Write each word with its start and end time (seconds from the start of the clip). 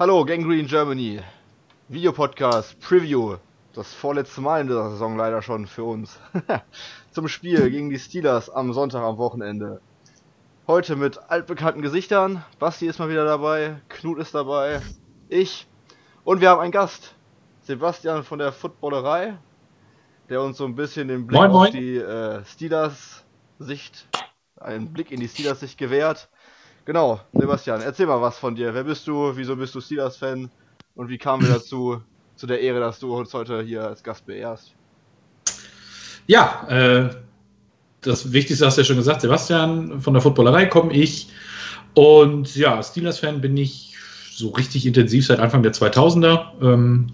Hallo, 0.00 0.24
Gangrene 0.24 0.66
Germany. 0.66 1.20
Videopodcast, 1.88 2.80
Preview. 2.80 3.36
Das 3.74 3.92
vorletzte 3.92 4.40
Mal 4.40 4.62
in 4.62 4.66
dieser 4.66 4.88
Saison 4.92 5.14
leider 5.14 5.42
schon 5.42 5.66
für 5.66 5.84
uns. 5.84 6.18
Zum 7.10 7.28
Spiel 7.28 7.68
gegen 7.70 7.90
die 7.90 7.98
Steelers 7.98 8.48
am 8.48 8.72
Sonntag 8.72 9.02
am 9.02 9.18
Wochenende. 9.18 9.82
Heute 10.66 10.96
mit 10.96 11.18
altbekannten 11.28 11.82
Gesichtern. 11.82 12.42
Basti 12.58 12.86
ist 12.86 12.98
mal 12.98 13.10
wieder 13.10 13.26
dabei, 13.26 13.82
Knut 13.90 14.18
ist 14.18 14.34
dabei, 14.34 14.80
ich 15.28 15.66
und 16.24 16.40
wir 16.40 16.48
haben 16.48 16.62
einen 16.62 16.72
Gast. 16.72 17.14
Sebastian 17.60 18.24
von 18.24 18.38
der 18.38 18.52
Footballerei, 18.52 19.36
der 20.30 20.40
uns 20.40 20.56
so 20.56 20.64
ein 20.64 20.76
bisschen 20.76 21.08
den 21.08 21.26
Blick 21.26 21.38
Moin, 21.38 21.50
auf 21.50 21.56
moin. 21.58 21.72
die 21.72 21.96
äh, 21.98 22.42
Steelers-Sicht, 22.46 24.08
einen 24.56 24.94
Blick 24.94 25.10
in 25.10 25.20
die 25.20 25.28
Steelers-Sicht 25.28 25.76
gewährt. 25.76 26.29
Genau, 26.84 27.20
Sebastian, 27.32 27.82
erzähl 27.82 28.06
mal 28.06 28.20
was 28.20 28.38
von 28.38 28.54
dir. 28.54 28.74
Wer 28.74 28.84
bist 28.84 29.06
du? 29.06 29.32
Wieso 29.34 29.56
bist 29.56 29.74
du 29.74 29.80
Steelers-Fan? 29.80 30.50
Und 30.94 31.08
wie 31.08 31.18
kamen 31.18 31.42
wir 31.46 31.54
dazu, 31.54 32.00
zu 32.36 32.46
der 32.46 32.60
Ehre, 32.60 32.80
dass 32.80 32.98
du 32.98 33.14
uns 33.14 33.32
heute 33.34 33.62
hier 33.62 33.86
als 33.86 34.02
Gast 34.02 34.26
beehrst? 34.26 34.72
Ja, 36.26 36.66
äh, 36.68 37.10
das 38.00 38.32
Wichtigste 38.32 38.66
hast 38.66 38.76
du 38.76 38.80
ja 38.80 38.86
schon 38.86 38.96
gesagt, 38.96 39.20
Sebastian, 39.20 40.00
von 40.00 40.14
der 40.14 40.22
Footballerei 40.22 40.66
komme 40.66 40.92
ich. 40.92 41.28
Und 41.94 42.56
ja, 42.56 42.82
Steelers-Fan 42.82 43.40
bin 43.40 43.56
ich 43.56 43.94
so 44.32 44.48
richtig 44.50 44.86
intensiv 44.86 45.26
seit 45.26 45.38
Anfang 45.38 45.62
der 45.62 45.72
2000er. 45.72 46.46
Ähm, 46.62 47.08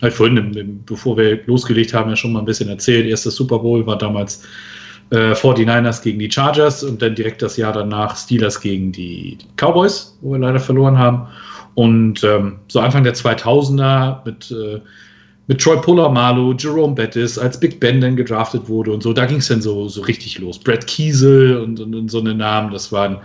ich 0.00 0.14
vorhin, 0.14 0.82
bevor 0.84 1.16
wir 1.16 1.46
losgelegt 1.46 1.94
haben, 1.94 2.10
ja 2.10 2.16
schon 2.16 2.32
mal 2.32 2.40
ein 2.40 2.44
bisschen 2.44 2.68
erzählt. 2.68 3.06
Erstes 3.06 3.36
Super 3.36 3.60
Bowl 3.60 3.86
war 3.86 3.96
damals 3.96 4.42
äh, 5.12 5.34
49ers 5.34 6.02
gegen 6.02 6.18
die 6.18 6.30
Chargers 6.30 6.82
und 6.82 7.02
dann 7.02 7.14
direkt 7.14 7.42
das 7.42 7.56
Jahr 7.56 7.72
danach 7.72 8.16
Steelers 8.16 8.60
gegen 8.60 8.92
die 8.92 9.38
Cowboys, 9.56 10.16
wo 10.22 10.32
wir 10.32 10.38
leider 10.38 10.58
verloren 10.58 10.98
haben. 10.98 11.28
Und 11.74 12.24
ähm, 12.24 12.58
so 12.68 12.80
Anfang 12.80 13.04
der 13.04 13.14
2000er 13.14 14.24
mit, 14.24 14.50
äh, 14.50 14.80
mit 15.48 15.60
Troy 15.60 15.76
Polamalu, 15.76 16.54
Jerome 16.58 16.94
Bettis, 16.94 17.38
als 17.38 17.60
Big 17.60 17.78
Ben 17.78 18.00
dann 18.00 18.16
gedraftet 18.16 18.68
wurde 18.68 18.92
und 18.92 19.02
so, 19.02 19.12
da 19.12 19.26
ging 19.26 19.38
es 19.38 19.48
dann 19.48 19.62
so, 19.62 19.88
so 19.88 20.00
richtig 20.02 20.38
los. 20.38 20.58
Brad 20.58 20.86
Kiesel 20.86 21.58
und, 21.58 21.78
und, 21.78 21.94
und 21.94 22.10
so 22.10 22.20
eine 22.20 22.34
Namen, 22.34 22.72
das 22.72 22.90
waren 22.90 23.18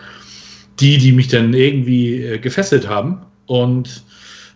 die, 0.80 0.98
die 0.98 1.12
mich 1.12 1.30
dann 1.30 1.54
irgendwie 1.54 2.22
äh, 2.22 2.38
gefesselt 2.38 2.88
haben. 2.88 3.22
Und 3.46 4.04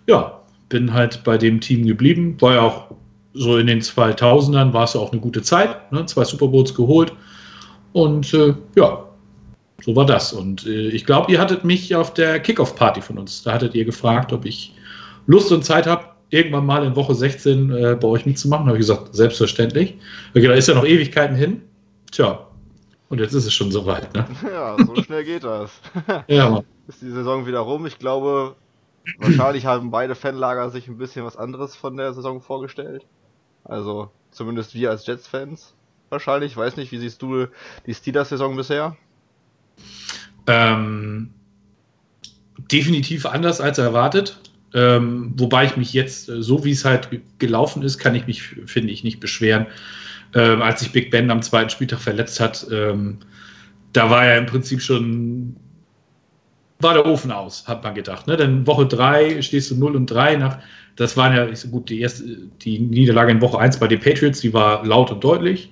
ja, 0.08 0.40
bin 0.70 0.94
halt 0.94 1.24
bei 1.24 1.38
dem 1.38 1.62
Team 1.62 1.86
geblieben. 1.86 2.36
War 2.40 2.56
ja 2.56 2.62
auch 2.62 2.92
so 3.34 3.58
in 3.58 3.68
den 3.68 3.82
2000ern, 3.82 4.74
war 4.74 4.84
es 4.84 4.94
ja 4.94 5.00
auch 5.00 5.12
eine 5.12 5.22
gute 5.22 5.42
Zeit. 5.42 5.92
Ne? 5.92 6.06
Zwei 6.06 6.24
Super 6.24 6.48
Bowls 6.48 6.74
geholt. 6.74 7.14
Und 7.94 8.34
äh, 8.34 8.54
ja, 8.76 9.04
so 9.82 9.96
war 9.96 10.06
das. 10.06 10.34
Und 10.34 10.66
äh, 10.66 10.90
ich 10.90 11.06
glaube, 11.06 11.32
ihr 11.32 11.40
hattet 11.40 11.64
mich 11.64 11.96
auf 11.96 12.14
der 12.14 12.40
Kickoff-Party 12.40 13.02
von 13.02 13.18
uns. 13.18 13.44
Da 13.44 13.54
hattet 13.54 13.76
ihr 13.76 13.86
gefragt, 13.86 14.32
ob 14.34 14.46
ich 14.46 14.74
Lust 15.28 15.52
und 15.52 15.64
Zeit 15.64 15.88
habe, 15.88 16.06
irgendwann 16.30 16.66
mal 16.66 16.86
in 16.86 16.96
Woche 16.96 17.16
16 17.16 17.72
äh, 17.72 17.98
bei 18.00 18.08
euch 18.08 18.26
mitzumachen. 18.26 18.66
Da 18.66 18.70
habe 18.70 18.78
ich 18.78 18.88
gesagt, 18.88 19.14
selbstverständlich. 19.16 19.96
Okay, 20.36 20.48
da 20.48 20.54
ist 20.54 20.68
ja 20.68 20.76
noch 20.76 20.86
Ewigkeiten 20.86 21.36
hin. 21.36 21.62
Tja, 22.12 22.48
und 23.10 23.20
jetzt 23.20 23.34
ist 23.34 23.46
es 23.46 23.54
schon 23.54 23.72
soweit. 23.72 24.14
Ne? 24.14 24.26
Ja, 24.52 24.78
so 24.78 24.96
schnell 25.04 25.24
geht 25.24 25.44
das. 25.44 25.72
Ja. 26.28 26.64
Ist 26.88 27.02
die 27.02 27.12
Saison 27.12 27.46
wieder 27.46 27.60
rum. 27.60 27.86
Ich 27.86 28.00
glaube, 28.00 28.56
wahrscheinlich 29.20 29.66
haben 29.66 29.92
beide 29.92 30.16
Fanlager 30.16 30.70
sich 30.70 30.88
ein 30.88 30.98
bisschen 30.98 31.26
was 31.26 31.38
anderes 31.38 31.76
von 31.76 31.96
der 31.98 32.14
Saison 32.14 32.42
vorgestellt. 32.42 33.06
Also, 33.64 34.12
zumindest 34.32 34.74
wir 34.74 34.90
als 34.90 35.06
Jets-Fans. 35.06 35.74
Wahrscheinlich. 36.10 36.52
Ich 36.52 36.58
weiß 36.58 36.78
nicht, 36.78 36.92
wie 36.92 36.98
siehst 36.98 37.22
du 37.22 37.48
die 37.86 37.94
Steelers-Saison 37.94 38.56
bisher? 38.56 38.98
Ähm, 40.48 41.30
definitiv 42.72 43.26
anders 43.26 43.62
als 43.62 43.78
erwartet. 43.78 44.40
Ähm, 44.74 45.34
wobei 45.38 45.66
ich 45.66 45.78
mich 45.78 45.94
jetzt, 45.94 46.30
äh, 46.30 46.42
so 46.42 46.64
wie 46.64 46.72
es 46.72 46.86
halt 46.86 47.10
ge- 47.10 47.22
gelaufen 47.40 47.84
ist, 47.84 47.98
kann 47.98 48.16
ich 48.16 48.28
mich, 48.28 48.42
finde 48.66 48.94
ich, 48.94 49.04
nicht 49.04 49.20
beschweren. 49.20 49.68
Ähm, 50.34 50.62
als 50.62 50.80
sich 50.80 50.94
Big 50.94 51.12
Ben 51.12 51.30
am 51.30 51.42
zweiten 51.42 51.70
Spieltag 51.70 52.00
verletzt 52.00 52.40
hat, 52.40 52.66
ähm, 52.72 53.18
da 53.92 54.10
war 54.10 54.26
ja 54.26 54.38
im 54.38 54.46
Prinzip 54.46 54.82
schon, 54.82 55.58
war 56.80 56.94
der 56.94 57.06
Ofen 57.06 57.32
aus, 57.32 57.68
hat 57.68 57.84
man 57.84 57.96
gedacht. 57.96 58.28
Ne? 58.28 58.38
Denn 58.38 58.66
Woche 58.66 58.86
3 58.86 59.42
stehst 59.42 59.72
du 59.72 59.76
0 59.76 59.98
und 59.98 60.06
3 60.08 60.38
nach, 60.38 60.60
das 60.96 61.18
waren 61.18 61.36
ja, 61.36 61.56
so 61.56 61.70
gut, 61.70 61.90
die 61.90 62.02
erste, 62.02 62.24
die 62.62 62.80
Niederlage 62.80 63.32
in 63.32 63.42
Woche 63.42 63.60
1 63.60 63.80
bei 63.80 63.88
den 63.88 64.00
Patriots, 64.00 64.42
die 64.42 64.54
war 64.54 64.86
laut 64.86 65.12
und 65.12 65.24
deutlich. 65.24 65.72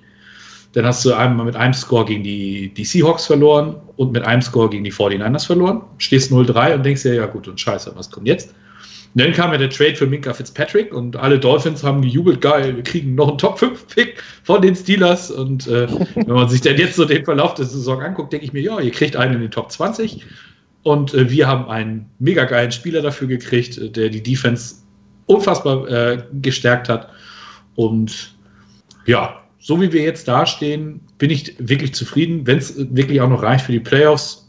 Dann 0.72 0.86
hast 0.86 1.04
du 1.04 1.12
einmal 1.12 1.46
mit 1.46 1.56
einem 1.56 1.74
Score 1.74 2.04
gegen 2.04 2.22
die, 2.22 2.72
die 2.72 2.84
Seahawks 2.84 3.26
verloren 3.26 3.76
und 3.96 4.12
mit 4.12 4.24
einem 4.24 4.40
Score 4.40 4.70
gegen 4.70 4.84
die 4.84 4.92
49ers 4.92 5.46
verloren. 5.46 5.82
Stehst 5.98 6.32
0-3 6.32 6.74
und 6.74 6.84
denkst 6.84 7.02
dir, 7.02 7.14
ja 7.14 7.26
gut, 7.26 7.48
und 7.48 7.60
scheiße, 7.60 7.92
was 7.96 8.10
kommt 8.10 8.28
jetzt? 8.28 8.54
Und 9.14 9.22
dann 9.24 9.32
kam 9.32 9.50
ja 9.50 9.58
der 9.58 9.70
Trade 9.70 9.96
für 9.96 10.06
Minka 10.06 10.32
Fitzpatrick 10.32 10.94
und 10.94 11.16
alle 11.16 11.40
Dolphins 11.40 11.82
haben 11.82 12.00
gejubelt, 12.02 12.40
geil, 12.40 12.76
wir 12.76 12.84
kriegen 12.84 13.16
noch 13.16 13.28
einen 13.28 13.38
Top-5-Pick 13.38 14.22
von 14.44 14.62
den 14.62 14.76
Steelers. 14.76 15.32
Und 15.32 15.66
äh, 15.66 15.88
wenn 16.14 16.34
man 16.34 16.48
sich 16.48 16.60
dann 16.60 16.76
jetzt 16.76 16.94
so 16.94 17.04
den 17.04 17.24
Verlauf 17.24 17.54
der 17.54 17.66
Saison 17.66 18.00
anguckt, 18.00 18.32
denke 18.32 18.46
ich 18.46 18.52
mir, 18.52 18.62
ja, 18.62 18.78
ihr 18.78 18.92
kriegt 18.92 19.16
einen 19.16 19.34
in 19.34 19.40
den 19.40 19.50
Top 19.50 19.72
20. 19.72 20.24
Und 20.84 21.12
äh, 21.12 21.28
wir 21.28 21.48
haben 21.48 21.68
einen 21.68 22.08
mega 22.20 22.44
geilen 22.44 22.70
Spieler 22.70 23.02
dafür 23.02 23.26
gekriegt, 23.26 23.78
äh, 23.78 23.90
der 23.90 24.10
die 24.10 24.22
Defense 24.22 24.76
unfassbar 25.30 25.88
äh, 25.88 26.24
gestärkt 26.32 26.88
hat. 26.88 27.08
Und 27.76 28.34
ja, 29.06 29.40
so 29.58 29.80
wie 29.80 29.92
wir 29.92 30.02
jetzt 30.02 30.26
dastehen, 30.26 31.00
bin 31.18 31.30
ich 31.30 31.54
wirklich 31.58 31.94
zufrieden. 31.94 32.46
Wenn 32.46 32.58
es 32.58 32.74
wirklich 32.76 33.20
auch 33.20 33.28
noch 33.28 33.42
reicht 33.42 33.64
für 33.64 33.72
die 33.72 33.80
Playoffs, 33.80 34.48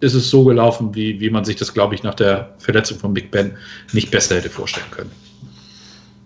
ist 0.00 0.14
es 0.14 0.30
so 0.30 0.44
gelaufen, 0.44 0.94
wie, 0.94 1.20
wie 1.20 1.30
man 1.30 1.44
sich 1.44 1.56
das, 1.56 1.74
glaube 1.74 1.94
ich, 1.94 2.02
nach 2.02 2.14
der 2.14 2.54
Verletzung 2.58 2.98
von 2.98 3.14
Big 3.14 3.30
Ben 3.30 3.56
nicht 3.92 4.10
besser 4.10 4.36
hätte 4.36 4.50
vorstellen 4.50 4.90
können. 4.90 5.10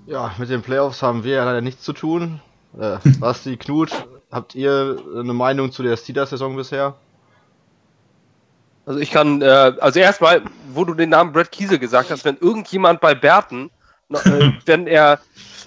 Ja, 0.06 0.34
mit 0.38 0.48
den 0.48 0.62
Playoffs 0.62 1.02
haben 1.02 1.24
wir 1.24 1.34
ja 1.34 1.44
leider 1.44 1.60
nichts 1.60 1.82
zu 1.82 1.92
tun. 1.92 2.40
Äh, 2.78 2.98
Basti, 3.20 3.56
Knut, 3.56 3.90
habt 4.30 4.54
ihr 4.54 4.98
eine 5.14 5.32
Meinung 5.32 5.72
zu 5.72 5.82
der 5.82 5.96
Steelers-Saison 5.96 6.56
bisher? 6.56 6.94
Also 8.86 9.00
ich 9.00 9.10
kann, 9.10 9.42
äh, 9.42 9.72
also 9.80 9.98
erstmal, 9.98 10.42
wo 10.72 10.84
du 10.84 10.94
den 10.94 11.10
Namen 11.10 11.32
Brad 11.32 11.50
Kiesel 11.50 11.78
gesagt 11.78 12.10
hast, 12.10 12.24
wenn 12.24 12.36
irgendjemand 12.38 13.00
bei 13.00 13.14
Berten, 13.14 13.70
äh, 14.10 14.52
wenn 14.64 14.86
er, 14.86 15.18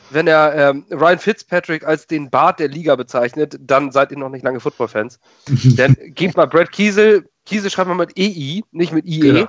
wenn 0.09 0.25
er 0.25 0.56
ähm, 0.56 0.85
Ryan 0.90 1.19
Fitzpatrick 1.19 1.85
als 1.85 2.07
den 2.07 2.30
Bart 2.30 2.59
der 2.59 2.69
Liga 2.69 2.96
bezeichnet, 2.96 3.57
dann 3.59 3.91
seid 3.91 4.12
ihr 4.12 4.18
noch 4.18 4.30
nicht 4.30 4.44
lange 4.44 4.62
Football-Fans. 4.62 5.19
Dann 5.75 5.96
gebt 6.00 6.38
mal 6.38 6.47
Brad 6.47 6.72
Kiesel, 6.72 7.30
Kiesel 7.46 7.69
schreibt 7.69 7.90
man 7.90 7.97
mit 7.97 8.18
EI, 8.18 8.63
nicht 8.72 8.94
mit 8.94 9.06
IE. 9.06 9.19
Genau. 9.19 9.47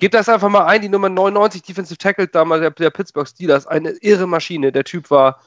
Gebt 0.00 0.14
das 0.14 0.28
einfach 0.28 0.48
mal 0.48 0.64
ein, 0.64 0.82
die 0.82 0.88
Nummer 0.88 1.08
99 1.08 1.62
Defensive 1.62 1.96
Tackle 1.96 2.26
damals 2.26 2.62
der, 2.62 2.70
der 2.72 2.90
Pittsburgh 2.90 3.28
Steelers, 3.28 3.66
eine 3.66 3.90
irre 4.00 4.26
Maschine. 4.26 4.72
Der 4.72 4.82
Typ 4.82 5.08
war, 5.10 5.40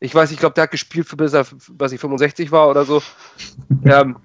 ich 0.00 0.12
weiß, 0.12 0.32
ich 0.32 0.38
glaube, 0.38 0.54
der 0.54 0.64
hat 0.64 0.72
gespielt 0.72 1.06
für 1.06 1.16
bis 1.16 1.32
er, 1.32 1.46
was 1.68 1.92
ich 1.92 2.00
65 2.00 2.50
war 2.50 2.68
oder 2.68 2.84
so. 2.84 3.00
ähm, 3.84 4.16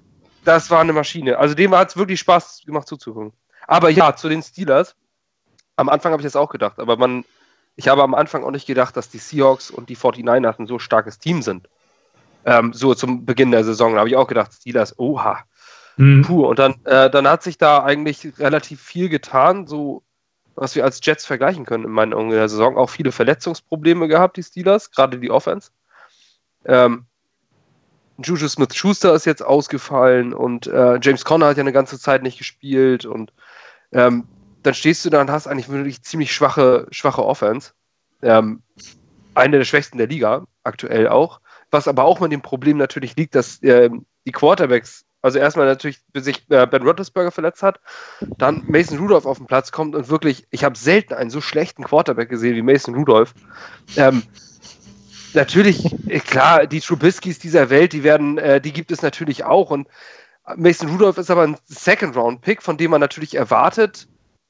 das 0.44 0.70
war 0.70 0.80
eine 0.80 0.92
Maschine. 0.92 1.38
Also 1.38 1.54
dem 1.54 1.74
hat 1.74 1.90
es 1.90 1.96
wirklich 1.96 2.20
Spaß 2.20 2.62
gemacht 2.64 2.88
zuzugucken. 2.88 3.32
Aber 3.66 3.90
ja, 3.90 4.14
zu 4.16 4.28
den 4.28 4.42
Steelers. 4.42 4.96
Am 5.76 5.88
Anfang 5.88 6.12
habe 6.12 6.20
ich 6.20 6.26
das 6.26 6.36
auch 6.36 6.50
gedacht, 6.50 6.78
aber 6.78 6.98
man, 6.98 7.24
ich 7.74 7.88
habe 7.88 8.02
am 8.02 8.14
Anfang 8.14 8.44
auch 8.44 8.50
nicht 8.50 8.66
gedacht, 8.66 8.96
dass 8.98 9.08
die 9.08 9.18
Seahawks 9.18 9.70
und 9.70 9.88
die 9.88 9.96
49ers 9.96 10.58
ein 10.58 10.66
so 10.66 10.78
starkes 10.78 11.18
Team 11.18 11.40
sind. 11.40 11.68
Ähm, 12.44 12.74
so 12.74 12.94
zum 12.94 13.24
Beginn 13.24 13.50
der 13.50 13.64
Saison 13.64 13.96
habe 13.96 14.08
ich 14.08 14.16
auch 14.16 14.26
gedacht, 14.26 14.52
Steelers, 14.52 14.98
oha, 14.98 15.44
Hm. 16.00 16.22
puh. 16.22 16.46
Und 16.46 16.58
dann, 16.58 16.82
äh, 16.86 17.10
dann 17.10 17.28
hat 17.28 17.42
sich 17.42 17.58
da 17.58 17.84
eigentlich 17.84 18.38
relativ 18.38 18.80
viel 18.80 19.10
getan, 19.10 19.66
so 19.66 20.02
was 20.54 20.74
wir 20.74 20.84
als 20.84 21.00
Jets 21.02 21.26
vergleichen 21.26 21.66
können 21.66 21.84
in 21.84 21.90
meinen 21.90 22.14
Augen 22.14 22.30
in 22.30 22.36
der 22.36 22.48
Saison. 22.48 22.78
Auch 22.78 22.88
viele 22.88 23.12
Verletzungsprobleme 23.12 24.08
gehabt, 24.08 24.38
die 24.38 24.42
Steelers, 24.42 24.90
gerade 24.90 25.18
die 25.18 25.30
Offense. 25.30 25.70
Ähm, 26.64 27.06
Juju 28.22 28.48
Smith-Schuster 28.48 29.14
ist 29.14 29.26
jetzt 29.26 29.42
ausgefallen 29.42 30.32
und 30.32 30.66
äh, 30.66 30.98
James 31.00 31.24
Conner 31.24 31.46
hat 31.46 31.56
ja 31.56 31.62
eine 31.62 31.72
ganze 31.72 31.98
Zeit 31.98 32.22
nicht 32.22 32.38
gespielt 32.38 33.04
und 33.04 33.32
ähm, 33.92 34.26
dann 34.62 34.74
stehst 34.74 35.04
du 35.04 35.10
da 35.10 35.20
und 35.20 35.30
hast 35.30 35.46
eigentlich 35.46 35.68
wirklich 35.68 36.02
ziemlich 36.02 36.32
schwache, 36.32 36.86
schwache 36.90 37.24
Offense. 37.24 37.72
Ähm, 38.22 38.62
eine 39.34 39.58
der 39.58 39.64
schwächsten 39.64 39.98
der 39.98 40.06
Liga, 40.06 40.44
aktuell 40.64 41.08
auch. 41.08 41.40
Was 41.70 41.88
aber 41.88 42.04
auch 42.04 42.20
mit 42.20 42.32
dem 42.32 42.42
Problem 42.42 42.76
natürlich 42.76 43.16
liegt, 43.16 43.34
dass 43.34 43.62
ähm, 43.62 44.04
die 44.26 44.32
Quarterbacks, 44.32 45.04
also 45.22 45.38
erstmal 45.38 45.66
natürlich 45.66 46.00
bis 46.12 46.24
sich 46.24 46.44
äh, 46.50 46.66
Ben 46.66 46.82
Roethlisberger 46.82 47.30
verletzt 47.30 47.62
hat, 47.62 47.80
dann 48.38 48.64
Mason 48.66 48.98
Rudolph 48.98 49.26
auf 49.26 49.38
den 49.38 49.46
Platz 49.46 49.72
kommt 49.72 49.94
und 49.94 50.08
wirklich, 50.08 50.46
ich 50.50 50.64
habe 50.64 50.76
selten 50.76 51.14
einen 51.14 51.30
so 51.30 51.40
schlechten 51.40 51.84
Quarterback 51.84 52.28
gesehen 52.28 52.56
wie 52.56 52.62
Mason 52.62 52.94
Rudolph. 52.94 53.34
Ähm, 53.96 54.22
natürlich, 55.34 55.94
äh, 56.08 56.20
klar, 56.20 56.66
die 56.66 56.80
Trubiskys 56.80 57.38
dieser 57.38 57.70
Welt, 57.70 57.92
die 57.92 58.02
werden, 58.02 58.38
äh, 58.38 58.60
die 58.60 58.72
gibt 58.72 58.90
es 58.90 59.02
natürlich 59.02 59.44
auch. 59.44 59.70
Und 59.70 59.88
Mason 60.56 60.88
Rudolph 60.88 61.18
ist 61.18 61.30
aber 61.30 61.42
ein 61.42 61.56
Second-Round-Pick, 61.66 62.62
von 62.62 62.76
dem 62.76 62.90
man 62.90 63.00
natürlich 63.00 63.34
erwartet, 63.34 64.08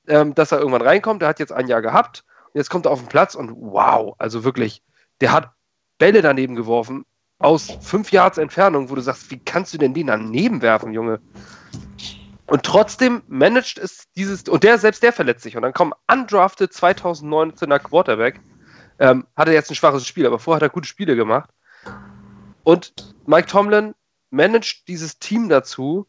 ähm, 0.08 0.34
dass 0.34 0.52
er 0.52 0.58
irgendwann 0.58 0.82
reinkommt. 0.82 1.22
Der 1.22 1.28
hat 1.28 1.38
jetzt 1.38 1.52
ein 1.52 1.68
Jahr 1.68 1.82
gehabt 1.82 2.24
und 2.52 2.58
jetzt 2.58 2.70
kommt 2.70 2.86
er 2.86 2.92
auf 2.92 3.00
den 3.00 3.08
Platz 3.08 3.34
und 3.34 3.50
wow, 3.50 4.14
also 4.18 4.44
wirklich, 4.44 4.82
der 5.20 5.32
hat 5.32 5.50
Bälle 5.98 6.22
daneben 6.22 6.56
geworfen 6.56 7.04
aus 7.38 7.70
fünf 7.80 8.12
Yards 8.12 8.38
Entfernung, 8.38 8.90
wo 8.90 8.94
du 8.94 9.00
sagst, 9.00 9.30
wie 9.30 9.38
kannst 9.38 9.72
du 9.72 9.78
denn 9.78 9.94
den 9.94 10.08
daneben 10.08 10.62
werfen, 10.62 10.92
Junge? 10.92 11.20
Und 12.46 12.64
trotzdem 12.64 13.22
managt 13.28 13.78
es 13.78 14.04
dieses, 14.16 14.48
und 14.48 14.64
der, 14.64 14.76
selbst 14.78 15.02
der 15.02 15.12
verletzt 15.12 15.42
sich. 15.42 15.56
Und 15.56 15.62
dann 15.62 15.72
kommt 15.72 15.94
undrafted 16.10 16.72
2019er 16.72 17.78
Quarterback. 17.78 18.40
Ähm, 19.00 19.26
hatte 19.34 19.52
jetzt 19.52 19.70
ein 19.70 19.74
schwaches 19.74 20.06
Spiel, 20.06 20.26
aber 20.26 20.38
vorher 20.38 20.56
hat 20.56 20.62
er 20.62 20.68
gute 20.68 20.86
Spiele 20.86 21.16
gemacht. 21.16 21.50
Und 22.62 22.92
Mike 23.26 23.48
Tomlin 23.48 23.94
managt 24.30 24.86
dieses 24.86 25.18
Team 25.18 25.48
dazu, 25.48 26.06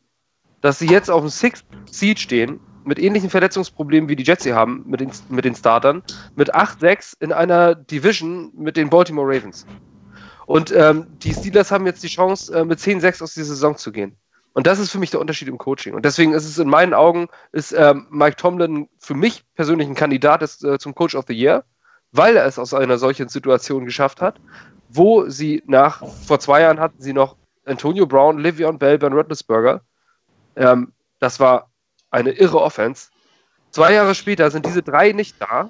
dass 0.61 0.77
sie 0.77 0.88
jetzt 0.88 1.09
auf 1.09 1.21
dem 1.21 1.29
Sixth 1.29 1.65
Seed 1.89 2.19
stehen, 2.19 2.59
mit 2.83 2.99
ähnlichen 2.99 3.29
Verletzungsproblemen 3.29 4.09
wie 4.09 4.15
die 4.15 4.23
Jets 4.23 4.43
sie 4.43 4.53
haben, 4.53 4.83
mit 4.85 4.99
den, 4.99 5.11
mit 5.29 5.45
den 5.45 5.55
Startern, 5.55 6.03
mit 6.35 6.53
8-6 6.53 7.15
in 7.19 7.31
einer 7.31 7.75
Division 7.75 8.51
mit 8.55 8.77
den 8.77 8.89
Baltimore 8.89 9.27
Ravens. 9.27 9.65
Und 10.45 10.71
ähm, 10.71 11.07
die 11.19 11.33
Steelers 11.33 11.71
haben 11.71 11.85
jetzt 11.85 12.03
die 12.03 12.07
Chance, 12.07 12.53
äh, 12.53 12.65
mit 12.65 12.79
10-6 12.79 13.23
aus 13.23 13.33
dieser 13.33 13.49
Saison 13.49 13.77
zu 13.77 13.91
gehen. 13.91 14.17
Und 14.53 14.67
das 14.67 14.79
ist 14.79 14.91
für 14.91 14.99
mich 14.99 15.11
der 15.11 15.21
Unterschied 15.21 15.47
im 15.47 15.57
Coaching. 15.57 15.93
Und 15.93 16.03
deswegen 16.03 16.33
ist 16.33 16.45
es 16.45 16.57
in 16.57 16.67
meinen 16.67 16.93
Augen, 16.93 17.27
ist 17.53 17.71
ähm, 17.71 18.07
Mike 18.09 18.35
Tomlin 18.35 18.89
für 18.99 19.13
mich 19.13 19.45
persönlich 19.55 19.88
ein 19.88 19.95
Kandidat 19.95 20.41
ist, 20.41 20.63
äh, 20.63 20.77
zum 20.77 20.93
Coach 20.93 21.15
of 21.15 21.25
the 21.27 21.33
Year, 21.33 21.63
weil 22.12 22.36
er 22.36 22.46
es 22.46 22.60
aus 22.60 22.74
einer 22.74 22.98
solchen 22.98 23.30
Situation 23.30 23.86
geschafft 23.86 24.22
hat, 24.22 24.40
wo 24.90 25.30
sie 25.30 25.63
nach, 25.66 26.06
vor 26.25 26.40
zwei 26.40 26.62
Jahren 26.62 26.80
hatten 26.80 27.02
sie 27.02 27.13
noch 27.13 27.38
Antonio 27.66 28.06
Brown, 28.06 28.40
Livion 28.40 28.78
Bell, 28.78 28.98
Ben 28.98 29.13
Roethlisberger. 29.13 29.81
Ähm, 30.56 30.92
das 31.19 31.40
war 31.40 31.72
eine 32.10 32.31
irre 32.31 32.62
Offense. 32.62 33.10
Zwei 33.72 33.94
Jahre 33.94 34.16
später 34.16 34.52
sind 34.52 34.66
diese 34.66 34.84
drei 34.84 35.13
nicht 35.13 35.40
da 35.40 35.69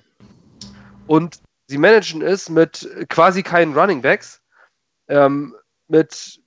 und 1.05 1.39
sie 1.67 1.77
managen 1.77 2.21
es 2.21 2.49
mit 2.49 2.89
quasi 3.09 3.43
keinen 3.43 3.77
Running 3.77 4.01
Backs, 4.01 4.41
ähm, 5.07 5.55
mit 5.87 6.40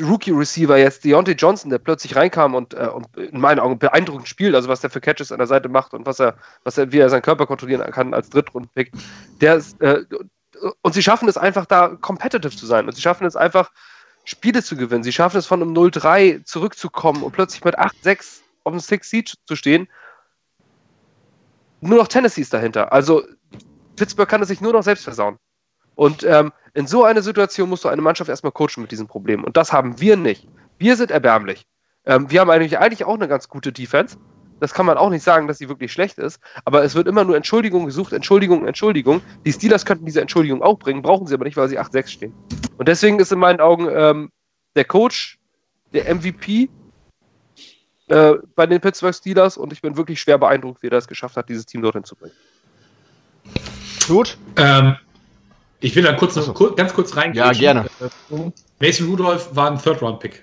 Rookie-Receiver 0.00 0.76
jetzt, 0.78 1.04
Deontay 1.04 1.32
Johnson, 1.32 1.70
der 1.70 1.78
plötzlich 1.78 2.14
reinkam 2.14 2.54
und, 2.54 2.74
äh, 2.74 2.88
und, 2.88 3.16
in 3.16 3.40
meinen 3.40 3.58
Augen 3.58 3.78
beeindruckend 3.78 4.28
spielt, 4.28 4.54
also 4.54 4.68
was 4.68 4.80
der 4.80 4.90
für 4.90 5.00
Catches 5.00 5.32
an 5.32 5.38
der 5.38 5.46
Seite 5.46 5.68
macht 5.68 5.92
und 5.94 6.06
was 6.06 6.20
er, 6.20 6.36
was 6.64 6.78
er, 6.78 6.92
wie 6.92 6.98
er 6.98 7.10
seinen 7.10 7.22
Körper 7.22 7.46
kontrollieren 7.46 7.90
kann 7.90 8.14
als 8.14 8.30
Drittrunden-Pick. 8.30 8.92
Der 9.40 9.56
ist, 9.56 9.80
äh, 9.80 10.04
und 10.82 10.94
sie 10.94 11.02
schaffen 11.02 11.28
es 11.28 11.36
einfach 11.36 11.66
da 11.66 11.88
competitive 12.00 12.56
zu 12.56 12.66
sein 12.66 12.86
und 12.86 12.94
sie 12.94 13.02
schaffen 13.02 13.26
es 13.26 13.36
einfach 13.36 13.70
Spiele 14.24 14.62
zu 14.62 14.76
gewinnen. 14.76 15.04
Sie 15.04 15.12
schaffen 15.12 15.38
es 15.38 15.46
von 15.46 15.62
einem 15.62 15.72
0-3 15.72 16.44
zurückzukommen 16.44 17.22
und 17.22 17.32
plötzlich 17.32 17.64
mit 17.64 17.78
8-6 17.78 18.40
auf 18.64 18.72
dem 18.72 18.80
Six 18.80 19.10
Seed 19.10 19.34
zu 19.46 19.56
stehen. 19.56 19.88
Nur 21.80 21.98
noch 21.98 22.08
Tennessee 22.08 22.42
ist 22.42 22.52
dahinter. 22.52 22.92
Also 22.92 23.22
Pittsburgh 23.96 24.28
kann 24.28 24.42
es 24.42 24.48
sich 24.48 24.60
nur 24.60 24.72
noch 24.72 24.82
selbst 24.82 25.04
versauen. 25.04 25.38
Und 25.94 26.22
ähm, 26.24 26.52
in 26.74 26.86
so 26.86 27.04
einer 27.04 27.22
Situation 27.22 27.68
musst 27.68 27.84
du 27.84 27.88
eine 27.88 28.02
Mannschaft 28.02 28.28
erstmal 28.28 28.52
coachen 28.52 28.82
mit 28.82 28.90
diesen 28.90 29.06
Problemen. 29.06 29.44
Und 29.44 29.56
das 29.56 29.72
haben 29.72 30.00
wir 30.00 30.16
nicht. 30.16 30.48
Wir 30.78 30.96
sind 30.96 31.10
erbärmlich. 31.10 31.66
Ähm, 32.04 32.30
wir 32.30 32.40
haben 32.40 32.50
eigentlich, 32.50 32.78
eigentlich 32.78 33.04
auch 33.04 33.14
eine 33.14 33.28
ganz 33.28 33.48
gute 33.48 33.72
Defense. 33.72 34.16
Das 34.60 34.74
kann 34.74 34.86
man 34.86 34.98
auch 34.98 35.10
nicht 35.10 35.22
sagen, 35.22 35.46
dass 35.46 35.58
sie 35.58 35.68
wirklich 35.68 35.92
schlecht 35.92 36.18
ist. 36.18 36.40
Aber 36.64 36.82
es 36.82 36.94
wird 36.94 37.06
immer 37.06 37.24
nur 37.24 37.36
Entschuldigung 37.36 37.86
gesucht, 37.86 38.12
Entschuldigung, 38.12 38.66
Entschuldigung. 38.66 39.20
Die 39.44 39.52
Steelers 39.52 39.86
könnten 39.86 40.04
diese 40.04 40.20
Entschuldigung 40.20 40.62
auch 40.62 40.78
bringen, 40.78 41.02
brauchen 41.02 41.26
sie 41.26 41.34
aber 41.34 41.44
nicht, 41.44 41.56
weil 41.56 41.68
sie 41.68 41.78
8-6 41.78 42.08
stehen. 42.08 42.34
Und 42.76 42.88
deswegen 42.88 43.20
ist 43.20 43.30
in 43.30 43.38
meinen 43.38 43.60
Augen 43.60 43.88
ähm, 43.90 44.30
der 44.74 44.84
Coach 44.84 45.38
der 45.92 46.12
MVP 46.12 46.68
äh, 48.08 48.34
bei 48.54 48.66
den 48.66 48.80
Pittsburgh 48.80 49.14
Steelers 49.14 49.56
und 49.56 49.72
ich 49.72 49.82
bin 49.82 49.96
wirklich 49.96 50.20
schwer 50.20 50.38
beeindruckt, 50.38 50.82
wie 50.82 50.88
er 50.88 50.94
es 50.94 51.06
geschafft 51.06 51.36
hat, 51.36 51.48
dieses 51.48 51.66
Team 51.66 51.82
dorthin 51.82 52.04
zu 52.04 52.16
bringen. 52.16 52.34
Gut. 54.06 54.38
Ähm, 54.56 54.96
ich 55.80 55.94
will 55.94 56.02
da 56.02 56.12
kurz 56.12 56.36
noch, 56.36 56.52
kur 56.54 56.74
ganz 56.74 56.92
kurz 56.92 57.16
reingehen. 57.16 57.44
Ja, 57.44 57.52
gerne. 57.52 57.86
Mason 58.80 59.08
Rudolph 59.08 59.54
war 59.54 59.70
ein 59.70 59.78
Third-Round-Pick. 59.78 60.42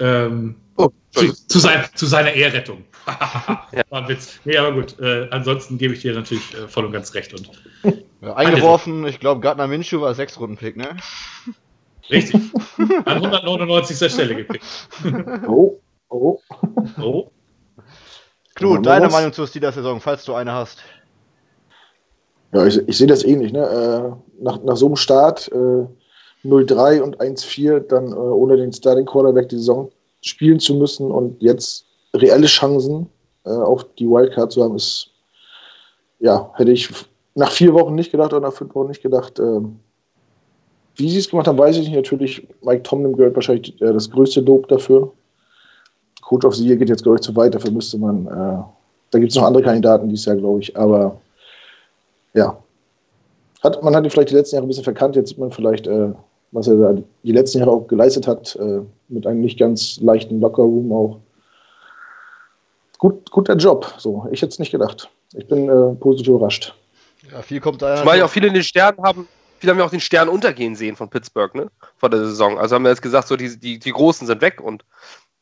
Ähm, 0.00 0.56
oh, 0.76 0.90
zu, 1.10 1.32
zu, 1.46 1.58
sein, 1.58 1.84
zu, 1.94 2.06
seiner 2.06 2.32
Ehrrettung. 2.32 2.84
ja. 3.06 3.82
War 3.88 4.02
ein 4.02 4.08
Witz. 4.08 4.40
Nee, 4.44 4.56
aber 4.56 4.72
gut. 4.72 4.98
Äh, 4.98 5.28
ansonsten 5.30 5.78
gebe 5.78 5.94
ich 5.94 6.00
dir 6.00 6.14
natürlich 6.14 6.54
äh, 6.54 6.68
voll 6.68 6.84
und 6.84 6.92
ganz 6.92 7.14
recht. 7.14 7.32
Und 7.32 7.50
ja, 8.20 8.34
eingeworfen, 8.34 9.06
ich 9.06 9.20
glaube, 9.20 9.40
Gardner 9.40 9.66
Minshew 9.66 10.00
war 10.00 10.14
sechs 10.14 10.38
Runden 10.38 10.56
Pick, 10.56 10.76
ne? 10.76 10.96
Richtig. 12.10 12.34
An 13.04 13.24
199. 13.24 14.12
Stelle 14.12 14.34
gepickt. 14.34 14.64
oh, 15.48 15.80
oh. 16.08 16.40
Oh. 17.00 17.30
Knut, 18.54 18.86
deine 18.86 19.08
Meinung 19.08 19.32
zur 19.32 19.46
Steelers-Saison, 19.46 20.00
falls 20.00 20.24
du 20.24 20.34
eine 20.34 20.52
hast. 20.52 20.82
Ja, 22.52 22.66
ich, 22.66 22.76
ich 22.86 22.96
sehe 22.96 23.06
das 23.06 23.24
ähnlich. 23.24 23.52
Ne? 23.52 24.22
Nach, 24.40 24.62
nach 24.62 24.76
so 24.76 24.86
einem 24.86 24.96
Start 24.96 25.50
äh, 25.52 25.86
0-3 26.46 27.00
und 27.00 27.20
1-4, 27.20 27.80
dann 27.80 28.12
äh, 28.12 28.14
ohne 28.14 28.56
den 28.56 28.72
Starting 28.72 29.06
Quarterback 29.06 29.48
die 29.48 29.56
Saison 29.56 29.90
spielen 30.20 30.60
zu 30.60 30.74
müssen 30.74 31.10
und 31.10 31.40
jetzt 31.42 31.86
reelle 32.14 32.46
Chancen 32.46 33.08
äh, 33.44 33.50
auf 33.50 33.84
die 33.98 34.08
Wildcard 34.08 34.52
zu 34.52 34.62
haben, 34.62 34.76
ist, 34.76 35.10
ja, 36.20 36.50
hätte 36.54 36.72
ich 36.72 36.88
nach 37.34 37.50
vier 37.50 37.74
Wochen 37.74 37.94
nicht 37.94 38.10
gedacht 38.10 38.32
oder 38.32 38.48
nach 38.48 38.54
fünf 38.54 38.74
Wochen 38.74 38.88
nicht 38.88 39.02
gedacht. 39.02 39.38
Ähm, 39.38 39.80
wie 40.96 41.10
sie 41.10 41.18
es 41.18 41.28
gemacht 41.28 41.48
haben, 41.48 41.58
weiß 41.58 41.76
ich 41.76 41.88
nicht. 41.88 41.96
Natürlich, 41.96 42.46
Mike 42.62 42.84
Tomlin 42.84 43.16
gehört 43.16 43.34
wahrscheinlich 43.34 43.80
äh, 43.82 43.92
das 43.92 44.10
größte 44.10 44.40
Lob 44.40 44.68
dafür. 44.68 45.12
Coach 46.22 46.46
of 46.46 46.54
the 46.54 46.66
Year 46.66 46.76
geht 46.76 46.88
jetzt, 46.88 47.02
glaube 47.02 47.16
ich, 47.16 47.22
zu 47.22 47.34
weit. 47.36 47.54
Dafür 47.54 47.72
müsste 47.72 47.98
man, 47.98 48.26
äh, 48.26 48.62
da 49.10 49.18
gibt 49.18 49.30
es 49.30 49.36
noch 49.36 49.44
andere 49.44 49.62
Kandidaten 49.62 50.08
dieses 50.08 50.24
Jahr, 50.24 50.36
glaube 50.36 50.60
ich. 50.60 50.76
Aber 50.76 51.20
ja, 52.32 52.56
hat, 53.64 53.82
man 53.82 53.94
hat 53.96 54.04
ihn 54.04 54.10
vielleicht 54.10 54.30
die 54.30 54.34
letzten 54.34 54.56
Jahre 54.56 54.66
ein 54.66 54.68
bisschen 54.68 54.84
verkannt. 54.84 55.16
Jetzt 55.16 55.30
sieht 55.30 55.38
man 55.38 55.50
vielleicht, 55.50 55.86
äh, 55.86 56.12
was 56.52 56.68
er 56.68 56.76
da 56.76 57.02
die 57.22 57.32
letzten 57.32 57.58
Jahre 57.58 57.72
auch 57.72 57.88
geleistet 57.88 58.26
hat, 58.26 58.56
äh, 58.56 58.80
mit 59.08 59.26
einem 59.26 59.40
nicht 59.40 59.58
ganz 59.58 59.98
leichten 60.00 60.40
Lockerroom 60.40 60.92
auch. 60.92 61.20
Gut, 62.98 63.30
guter 63.30 63.56
Job. 63.56 63.92
So, 63.98 64.26
ich 64.30 64.40
hätte 64.40 64.52
es 64.52 64.58
nicht 64.58 64.70
gedacht. 64.70 65.10
Ich 65.34 65.46
bin 65.48 65.68
äh, 65.68 65.94
positiv 65.96 66.28
überrascht. 66.28 66.74
Ja, 67.30 67.42
viel 67.42 67.60
kommt 67.60 67.82
da. 67.82 67.96
Zumal 67.96 68.18
ja 68.18 68.24
auch 68.26 68.30
viele 68.30 68.48
in 68.48 68.54
den 68.54 68.62
Sternen 68.62 69.02
haben, 69.02 69.26
viele 69.58 69.72
haben 69.72 69.78
ja 69.78 69.84
auch 69.84 69.90
den 69.90 70.00
Stern 70.00 70.28
untergehen 70.28 70.76
sehen 70.76 70.94
von 70.94 71.08
Pittsburgh, 71.08 71.54
ne? 71.54 71.70
Vor 71.96 72.10
der 72.10 72.20
Saison. 72.20 72.58
Also 72.58 72.74
haben 72.74 72.84
wir 72.84 72.90
jetzt 72.90 73.02
gesagt, 73.02 73.28
so 73.28 73.36
die, 73.36 73.58
die, 73.58 73.78
die 73.78 73.90
Großen 73.90 74.26
sind 74.26 74.40
weg 74.40 74.60
und 74.60 74.84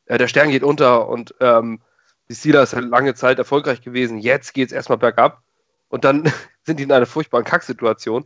äh, 0.07 0.17
der 0.19 0.29
Stern 0.29 0.51
geht 0.51 0.63
unter 0.63 1.09
und 1.09 1.35
ähm, 1.41 1.81
die 2.29 2.35
Steelers 2.35 2.71
sind 2.71 2.89
lange 2.89 3.15
Zeit 3.15 3.39
erfolgreich 3.39 3.83
gewesen. 3.83 4.19
Jetzt 4.19 4.55
geht 4.55 4.69
es 4.69 4.73
erstmal 4.73 4.99
bergab 4.99 5.43
und 5.89 6.05
dann 6.05 6.33
sind 6.65 6.79
die 6.79 6.85
in 6.85 6.93
einer 6.93 7.07
furchtbaren 7.07 7.45
Kacksituation. 7.45 8.25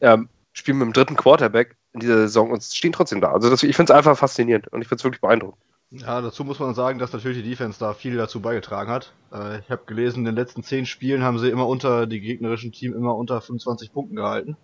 Ähm, 0.00 0.28
spielen 0.52 0.78
mit 0.78 0.86
dem 0.86 0.92
dritten 0.92 1.16
Quarterback 1.16 1.76
in 1.92 2.00
dieser 2.00 2.16
Saison 2.16 2.50
und 2.50 2.62
stehen 2.62 2.92
trotzdem 2.92 3.20
da. 3.20 3.32
Also 3.32 3.50
das, 3.50 3.62
ich 3.62 3.76
finde 3.76 3.92
es 3.92 3.96
einfach 3.96 4.16
faszinierend 4.16 4.68
und 4.68 4.82
ich 4.82 4.88
finde 4.88 5.00
es 5.00 5.04
wirklich 5.04 5.20
beeindruckend. 5.20 5.62
Ja, 5.90 6.20
dazu 6.20 6.44
muss 6.44 6.58
man 6.58 6.74
sagen, 6.74 6.98
dass 6.98 7.12
natürlich 7.12 7.42
die 7.42 7.48
Defense 7.48 7.78
da 7.78 7.94
viel 7.94 8.16
dazu 8.16 8.40
beigetragen 8.40 8.90
hat. 8.90 9.12
Äh, 9.32 9.60
ich 9.60 9.70
habe 9.70 9.84
gelesen, 9.86 10.20
in 10.20 10.24
den 10.24 10.34
letzten 10.34 10.62
zehn 10.62 10.84
Spielen 10.84 11.22
haben 11.22 11.38
sie 11.38 11.48
immer 11.48 11.66
unter 11.68 12.06
die 12.06 12.20
gegnerischen 12.20 12.72
Team 12.72 12.92
immer 12.92 13.14
unter 13.14 13.40
25 13.40 13.92
Punkten 13.92 14.16
gehalten. 14.16 14.56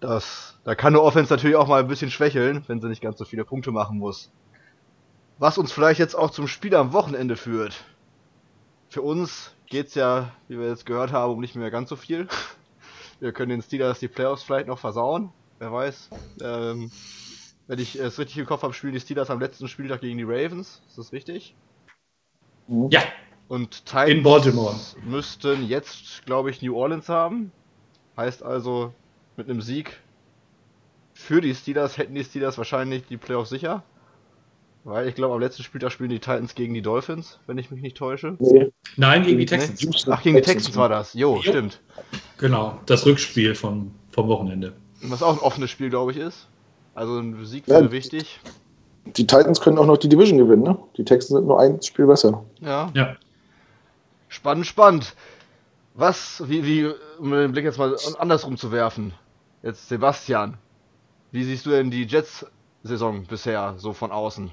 Das, 0.00 0.58
da 0.64 0.74
kann 0.74 0.92
eine 0.92 1.02
Offense 1.02 1.32
natürlich 1.32 1.56
auch 1.56 1.68
mal 1.68 1.80
ein 1.80 1.88
bisschen 1.88 2.10
schwächeln, 2.10 2.64
wenn 2.66 2.80
sie 2.80 2.88
nicht 2.88 3.00
ganz 3.00 3.18
so 3.18 3.24
viele 3.24 3.44
Punkte 3.44 3.70
machen 3.70 3.98
muss. 3.98 4.30
Was 5.38 5.58
uns 5.58 5.72
vielleicht 5.72 5.98
jetzt 5.98 6.14
auch 6.14 6.30
zum 6.30 6.46
Spiel 6.46 6.74
am 6.74 6.92
Wochenende 6.92 7.36
führt. 7.36 7.84
Für 8.90 9.02
uns 9.02 9.54
geht's 9.72 9.94
ja, 9.94 10.30
wie 10.48 10.58
wir 10.58 10.68
jetzt 10.68 10.84
gehört 10.84 11.12
haben, 11.12 11.32
um 11.32 11.40
nicht 11.40 11.56
mehr 11.56 11.70
ganz 11.70 11.88
so 11.88 11.96
viel. 11.96 12.28
Wir 13.20 13.32
können 13.32 13.48
den 13.48 13.62
Steelers 13.62 13.98
die 13.98 14.08
Playoffs 14.08 14.42
vielleicht 14.42 14.66
noch 14.66 14.78
versauen. 14.78 15.30
Wer 15.58 15.72
weiß. 15.72 16.10
Ähm, 16.42 16.90
wenn 17.66 17.78
ich 17.78 17.98
es 17.98 18.18
richtig 18.18 18.36
im 18.36 18.44
Kopf 18.46 18.62
habe, 18.62 18.74
spielen 18.74 18.92
die 18.92 19.00
Steelers 19.00 19.30
am 19.30 19.40
letzten 19.40 19.68
Spieltag 19.68 20.02
gegen 20.02 20.18
die 20.18 20.24
Ravens. 20.24 20.82
Ist 20.88 20.98
das 20.98 21.12
richtig? 21.12 21.54
Ja. 22.90 23.00
Und 23.48 23.86
Titans 23.86 24.10
in 24.10 24.22
Baltimore 24.22 24.76
müssten 25.04 25.66
jetzt, 25.66 26.26
glaube 26.26 26.50
ich, 26.50 26.60
New 26.60 26.76
Orleans 26.76 27.08
haben. 27.08 27.50
Heißt 28.16 28.42
also, 28.42 28.92
mit 29.38 29.48
einem 29.48 29.62
Sieg 29.62 29.98
für 31.14 31.40
die 31.40 31.54
Steelers 31.54 31.96
hätten 31.96 32.14
die 32.14 32.24
Steelers 32.24 32.58
wahrscheinlich 32.58 33.06
die 33.06 33.16
Playoffs 33.16 33.50
sicher. 33.50 33.82
Weil 34.84 35.06
ich 35.06 35.14
glaube, 35.14 35.34
am 35.34 35.40
letzten 35.40 35.62
Spieltag 35.62 35.92
spielen 35.92 36.10
die 36.10 36.18
Titans 36.18 36.54
gegen 36.56 36.74
die 36.74 36.82
Dolphins, 36.82 37.38
wenn 37.46 37.56
ich 37.56 37.70
mich 37.70 37.82
nicht 37.82 37.96
täusche. 37.96 38.36
Nee. 38.40 38.72
Nein, 38.96 39.22
gegen 39.22 39.38
die 39.38 39.46
Texans. 39.46 39.82
Nee? 39.84 40.12
Ach, 40.12 40.22
gegen 40.22 40.36
die 40.36 40.42
Texans 40.42 40.76
war 40.76 40.88
das. 40.88 41.14
Jo, 41.14 41.36
jo, 41.36 41.42
stimmt. 41.42 41.80
Genau, 42.38 42.80
das 42.86 43.06
Rückspiel 43.06 43.54
vom, 43.54 43.92
vom 44.10 44.28
Wochenende. 44.28 44.72
Was 45.02 45.22
auch 45.22 45.34
ein 45.34 45.38
offenes 45.38 45.70
Spiel, 45.70 45.88
glaube 45.88 46.10
ich, 46.10 46.18
ist. 46.18 46.48
Also 46.94 47.18
ein 47.18 47.44
Sieg 47.44 47.68
wäre 47.68 47.84
ja, 47.84 47.92
wichtig. 47.92 48.40
Die 49.04 49.26
Titans 49.26 49.60
können 49.60 49.78
auch 49.78 49.86
noch 49.86 49.98
die 49.98 50.08
Division 50.08 50.38
gewinnen, 50.38 50.62
ne? 50.62 50.76
Die 50.96 51.04
Texans 51.04 51.38
sind 51.38 51.46
nur 51.46 51.60
ein 51.60 51.80
Spiel 51.80 52.06
besser. 52.06 52.44
Ja. 52.60 52.90
ja. 52.94 53.16
Spannend, 54.28 54.66
spannend. 54.66 55.14
Was, 55.94 56.42
wie, 56.46 56.64
wie, 56.64 56.90
um 57.18 57.30
den 57.30 57.52
Blick 57.52 57.64
jetzt 57.64 57.78
mal 57.78 57.96
andersrum 58.18 58.56
zu 58.56 58.72
werfen. 58.72 59.12
Jetzt 59.62 59.88
Sebastian. 59.88 60.56
Wie 61.30 61.44
siehst 61.44 61.66
du 61.66 61.70
denn 61.70 61.90
die 61.90 62.04
Jets-Saison 62.04 63.24
bisher 63.24 63.74
so 63.76 63.92
von 63.92 64.10
außen? 64.10 64.50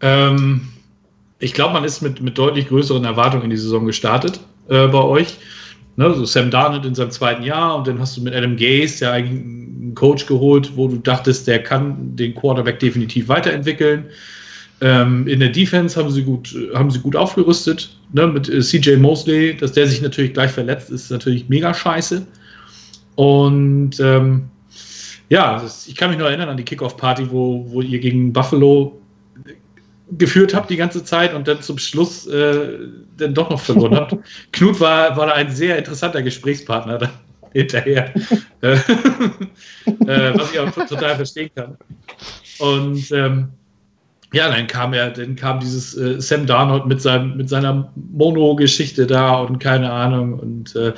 Ähm, 0.00 0.68
ich 1.38 1.54
glaube, 1.54 1.74
man 1.74 1.84
ist 1.84 2.02
mit, 2.02 2.20
mit 2.20 2.36
deutlich 2.36 2.68
größeren 2.68 3.04
Erwartungen 3.04 3.44
in 3.44 3.50
die 3.50 3.56
Saison 3.56 3.86
gestartet 3.86 4.40
äh, 4.68 4.86
bei 4.88 5.02
euch. 5.02 5.36
Ne, 5.96 6.14
so 6.14 6.24
Sam 6.24 6.50
Darnold 6.50 6.84
in 6.84 6.94
seinem 6.94 7.10
zweiten 7.10 7.42
Jahr 7.42 7.76
und 7.76 7.86
dann 7.88 7.98
hast 7.98 8.16
du 8.16 8.22
mit 8.22 8.32
Adam 8.32 8.56
Gase 8.56 9.04
ja 9.04 9.12
eigentlich 9.12 9.40
einen 9.40 9.94
Coach 9.96 10.26
geholt, 10.26 10.72
wo 10.76 10.86
du 10.86 10.96
dachtest, 10.96 11.48
der 11.48 11.62
kann 11.62 12.14
den 12.14 12.34
Quarterback 12.34 12.78
definitiv 12.78 13.26
weiterentwickeln. 13.28 14.06
Ähm, 14.80 15.26
in 15.26 15.40
der 15.40 15.48
Defense 15.48 15.98
haben 15.98 16.10
sie 16.10 16.22
gut, 16.22 16.54
haben 16.72 16.90
sie 16.90 17.00
gut 17.00 17.16
aufgerüstet. 17.16 17.96
Ne, 18.12 18.28
mit 18.28 18.48
äh, 18.48 18.60
CJ 18.60 18.96
Mosley, 18.96 19.56
dass 19.56 19.72
der 19.72 19.88
sich 19.88 20.00
natürlich 20.00 20.34
gleich 20.34 20.52
verletzt, 20.52 20.90
ist 20.90 21.10
natürlich 21.10 21.48
mega 21.48 21.74
scheiße. 21.74 22.24
Und 23.16 23.98
ähm, 23.98 24.44
ja, 25.28 25.58
das, 25.60 25.88
ich 25.88 25.96
kann 25.96 26.10
mich 26.10 26.18
noch 26.18 26.26
erinnern 26.26 26.48
an 26.48 26.56
die 26.56 26.62
Kickoff-Party, 26.62 27.30
wo, 27.30 27.66
wo 27.68 27.82
ihr 27.82 27.98
gegen 27.98 28.32
Buffalo 28.32 29.00
geführt 30.16 30.54
habt 30.54 30.70
die 30.70 30.76
ganze 30.76 31.04
Zeit 31.04 31.34
und 31.34 31.46
dann 31.48 31.60
zum 31.60 31.78
Schluss 31.78 32.26
äh, 32.26 32.78
dann 33.16 33.34
doch 33.34 33.50
noch 33.50 33.60
verloren 33.60 33.96
habt. 33.96 34.16
Knut 34.52 34.80
war, 34.80 35.16
war 35.16 35.32
ein 35.34 35.50
sehr 35.50 35.76
interessanter 35.76 36.22
Gesprächspartner 36.22 36.98
da 36.98 37.10
hinterher, 37.52 38.12
äh, 38.62 38.72
äh, 38.72 38.78
was 40.34 40.52
ich 40.52 40.58
auch 40.58 40.70
total 40.70 41.16
verstehen 41.16 41.50
kann. 41.54 41.76
Und 42.58 43.10
ähm, 43.12 43.48
ja, 44.32 44.50
dann 44.50 44.66
kam 44.66 44.92
er, 44.92 45.10
dann 45.10 45.36
kam 45.36 45.60
dieses 45.60 45.96
äh, 45.96 46.20
Sam 46.20 46.46
Darnold 46.46 46.86
mit, 46.86 47.00
seinem, 47.00 47.36
mit 47.36 47.48
seiner 47.48 47.90
Mono-Geschichte 48.12 49.06
da 49.06 49.36
und 49.36 49.58
keine 49.58 49.90
Ahnung. 49.90 50.38
Und 50.38 50.76
äh, 50.76 50.92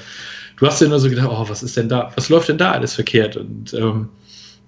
du 0.57 0.67
hast 0.67 0.81
dir 0.81 0.89
nur 0.89 0.99
so 0.99 1.09
gedacht, 1.09 1.29
oh, 1.31 1.49
was 1.49 1.63
ist 1.63 1.77
denn 1.77 1.89
da, 1.89 2.11
was 2.17 2.29
läuft 2.29 2.49
denn 2.49 2.59
da 2.59 2.73
alles 2.73 2.95
verkehrt? 2.95 3.37
Und 3.37 3.73
ähm, 3.75 4.09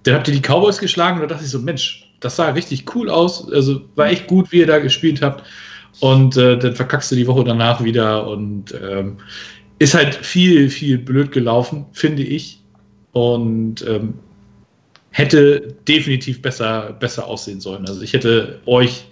dann 0.05 0.15
habt 0.15 0.29
ihr 0.29 0.35
die 0.35 0.41
Cowboys 0.41 0.79
geschlagen 0.79 1.17
und 1.17 1.23
da 1.23 1.35
dachte 1.35 1.45
ich 1.45 1.51
so, 1.51 1.59
Mensch, 1.59 2.12
das 2.23 2.37
sah 2.37 2.51
richtig 2.51 2.95
cool 2.95 3.11
aus. 3.11 3.51
Also 3.53 3.83
war 3.97 4.09
echt 4.09 4.27
gut, 4.27 4.53
wie 4.53 4.59
ihr 4.59 4.67
da 4.67 4.79
gespielt 4.79 5.21
habt. 5.23 5.45
Und 6.01 6.37
äh, 6.37 6.59
dann 6.59 6.75
verkackst 6.75 7.13
du 7.13 7.17
die 7.17 7.27
Woche 7.27 7.45
danach 7.45 7.85
wieder 7.85 8.27
und 8.27 8.75
ähm, 8.83 9.19
ist 9.79 9.95
halt 9.95 10.15
viel, 10.15 10.71
viel 10.71 10.99
blöd 10.99 11.33
gelaufen, 11.33 11.87
finde 11.93 12.23
ich. 12.23 12.61
Und 13.13 13.87
ähm, 13.87 14.15
hätte 15.11 15.75
definitiv 15.87 16.41
besser, 16.41 16.95
besser 16.95 17.27
aussehen 17.27 17.61
sollen. 17.61 17.87
Also 17.87 18.01
ich 18.01 18.15
hätte 18.15 18.61
euch 18.65 19.05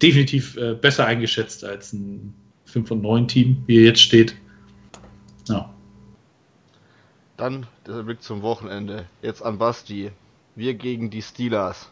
definitiv 0.00 0.56
äh, 0.56 0.74
besser 0.74 1.06
eingeschätzt 1.06 1.64
als 1.64 1.92
ein 1.92 2.32
5 2.66 2.90
und 2.92 3.02
9 3.02 3.26
Team, 3.26 3.62
wie 3.66 3.76
ihr 3.76 3.84
jetzt 3.84 4.00
steht. 4.00 4.36
Ja. 5.48 5.72
Dann 7.36 7.66
der 7.86 8.02
Blick 8.02 8.22
zum 8.22 8.42
Wochenende. 8.42 9.06
Jetzt 9.22 9.42
an 9.42 9.58
Basti. 9.58 10.10
Wir 10.54 10.74
gegen 10.74 11.10
die 11.10 11.22
Steelers. 11.22 11.88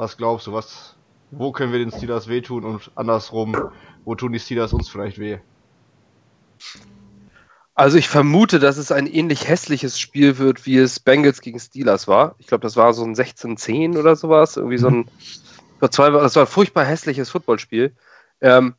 Was 0.00 0.16
glaubst 0.16 0.46
du, 0.46 0.54
was, 0.54 0.96
wo 1.30 1.52
können 1.52 1.72
wir 1.72 1.78
den 1.78 1.92
Steelers 1.92 2.26
wehtun 2.26 2.64
und 2.64 2.90
andersrum, 2.94 3.70
wo 4.06 4.14
tun 4.14 4.32
die 4.32 4.38
Steelers 4.38 4.72
uns 4.72 4.88
vielleicht 4.88 5.18
weh? 5.18 5.40
Also 7.74 7.98
ich 7.98 8.08
vermute, 8.08 8.60
dass 8.60 8.78
es 8.78 8.92
ein 8.92 9.06
ähnlich 9.06 9.46
hässliches 9.46 10.00
Spiel 10.00 10.38
wird, 10.38 10.64
wie 10.64 10.78
es 10.78 11.00
Bengals 11.00 11.42
gegen 11.42 11.60
Steelers 11.60 12.08
war. 12.08 12.34
Ich 12.38 12.46
glaube, 12.46 12.62
das 12.62 12.78
war 12.78 12.94
so 12.94 13.04
ein 13.04 13.14
16-10 13.14 13.98
oder 13.98 14.16
sowas. 14.16 14.56
Irgendwie 14.56 14.78
so 14.78 14.88
ein, 14.88 15.10
das 15.80 15.98
war 15.98 16.24
ein 16.24 16.46
furchtbar 16.46 16.86
hässliches 16.86 17.28
Footballspiel. 17.28 17.94
Ähm, 18.40 18.76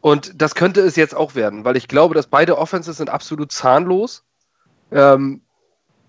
und 0.00 0.40
das 0.40 0.54
könnte 0.54 0.80
es 0.80 0.96
jetzt 0.96 1.14
auch 1.14 1.34
werden, 1.34 1.66
weil 1.66 1.76
ich 1.76 1.88
glaube, 1.88 2.14
dass 2.14 2.26
beide 2.26 2.56
Offenses 2.56 2.96
sind 2.96 3.10
absolut 3.10 3.52
zahnlos. 3.52 4.24
Ähm, 4.92 5.42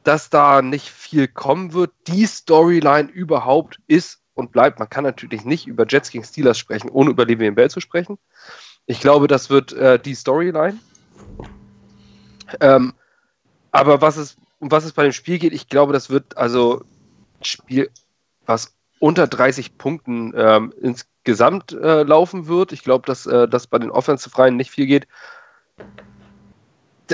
dass 0.03 0.29
da 0.29 0.61
nicht 0.61 0.89
viel 0.89 1.27
kommen 1.27 1.73
wird. 1.73 1.91
Die 2.07 2.25
Storyline 2.25 3.09
überhaupt 3.09 3.79
ist 3.87 4.18
und 4.39 4.51
bleibt. 4.51 4.79
Man 4.79 4.89
kann 4.89 5.03
natürlich 5.03 5.45
nicht 5.45 5.67
über 5.67 5.85
Jets 5.87 6.09
gegen 6.09 6.23
Steelers 6.23 6.57
sprechen, 6.57 6.89
ohne 6.89 7.11
über 7.11 7.23
Le'Veon 7.23 7.55
Bell 7.55 7.69
zu 7.69 7.79
sprechen. 7.79 8.17
Ich 8.85 8.99
glaube, 8.99 9.27
das 9.27 9.49
wird 9.49 9.73
äh, 9.73 9.99
die 9.99 10.15
Storyline. 10.15 10.79
Ähm, 12.61 12.93
aber 13.71 14.01
was 14.01 14.17
es, 14.17 14.37
um 14.59 14.71
was 14.71 14.85
es 14.85 14.93
bei 14.93 15.03
dem 15.03 15.11
Spiel 15.11 15.37
geht, 15.37 15.53
ich 15.53 15.69
glaube, 15.69 15.93
das 15.93 16.09
wird 16.09 16.37
also 16.37 16.83
ein 17.39 17.43
Spiel, 17.43 17.89
was 18.45 18.73
unter 18.99 19.27
30 19.27 19.77
Punkten 19.77 20.33
ähm, 20.35 20.73
insgesamt 20.81 21.71
äh, 21.71 22.03
laufen 22.03 22.47
wird. 22.47 22.71
Ich 22.71 22.83
glaube, 22.83 23.05
dass 23.05 23.25
äh, 23.25 23.47
das 23.47 23.67
bei 23.67 23.77
den 23.77 23.91
Offensive 23.91 24.37
Reihen 24.37 24.57
nicht 24.57 24.71
viel 24.71 24.87
geht. 24.87 25.07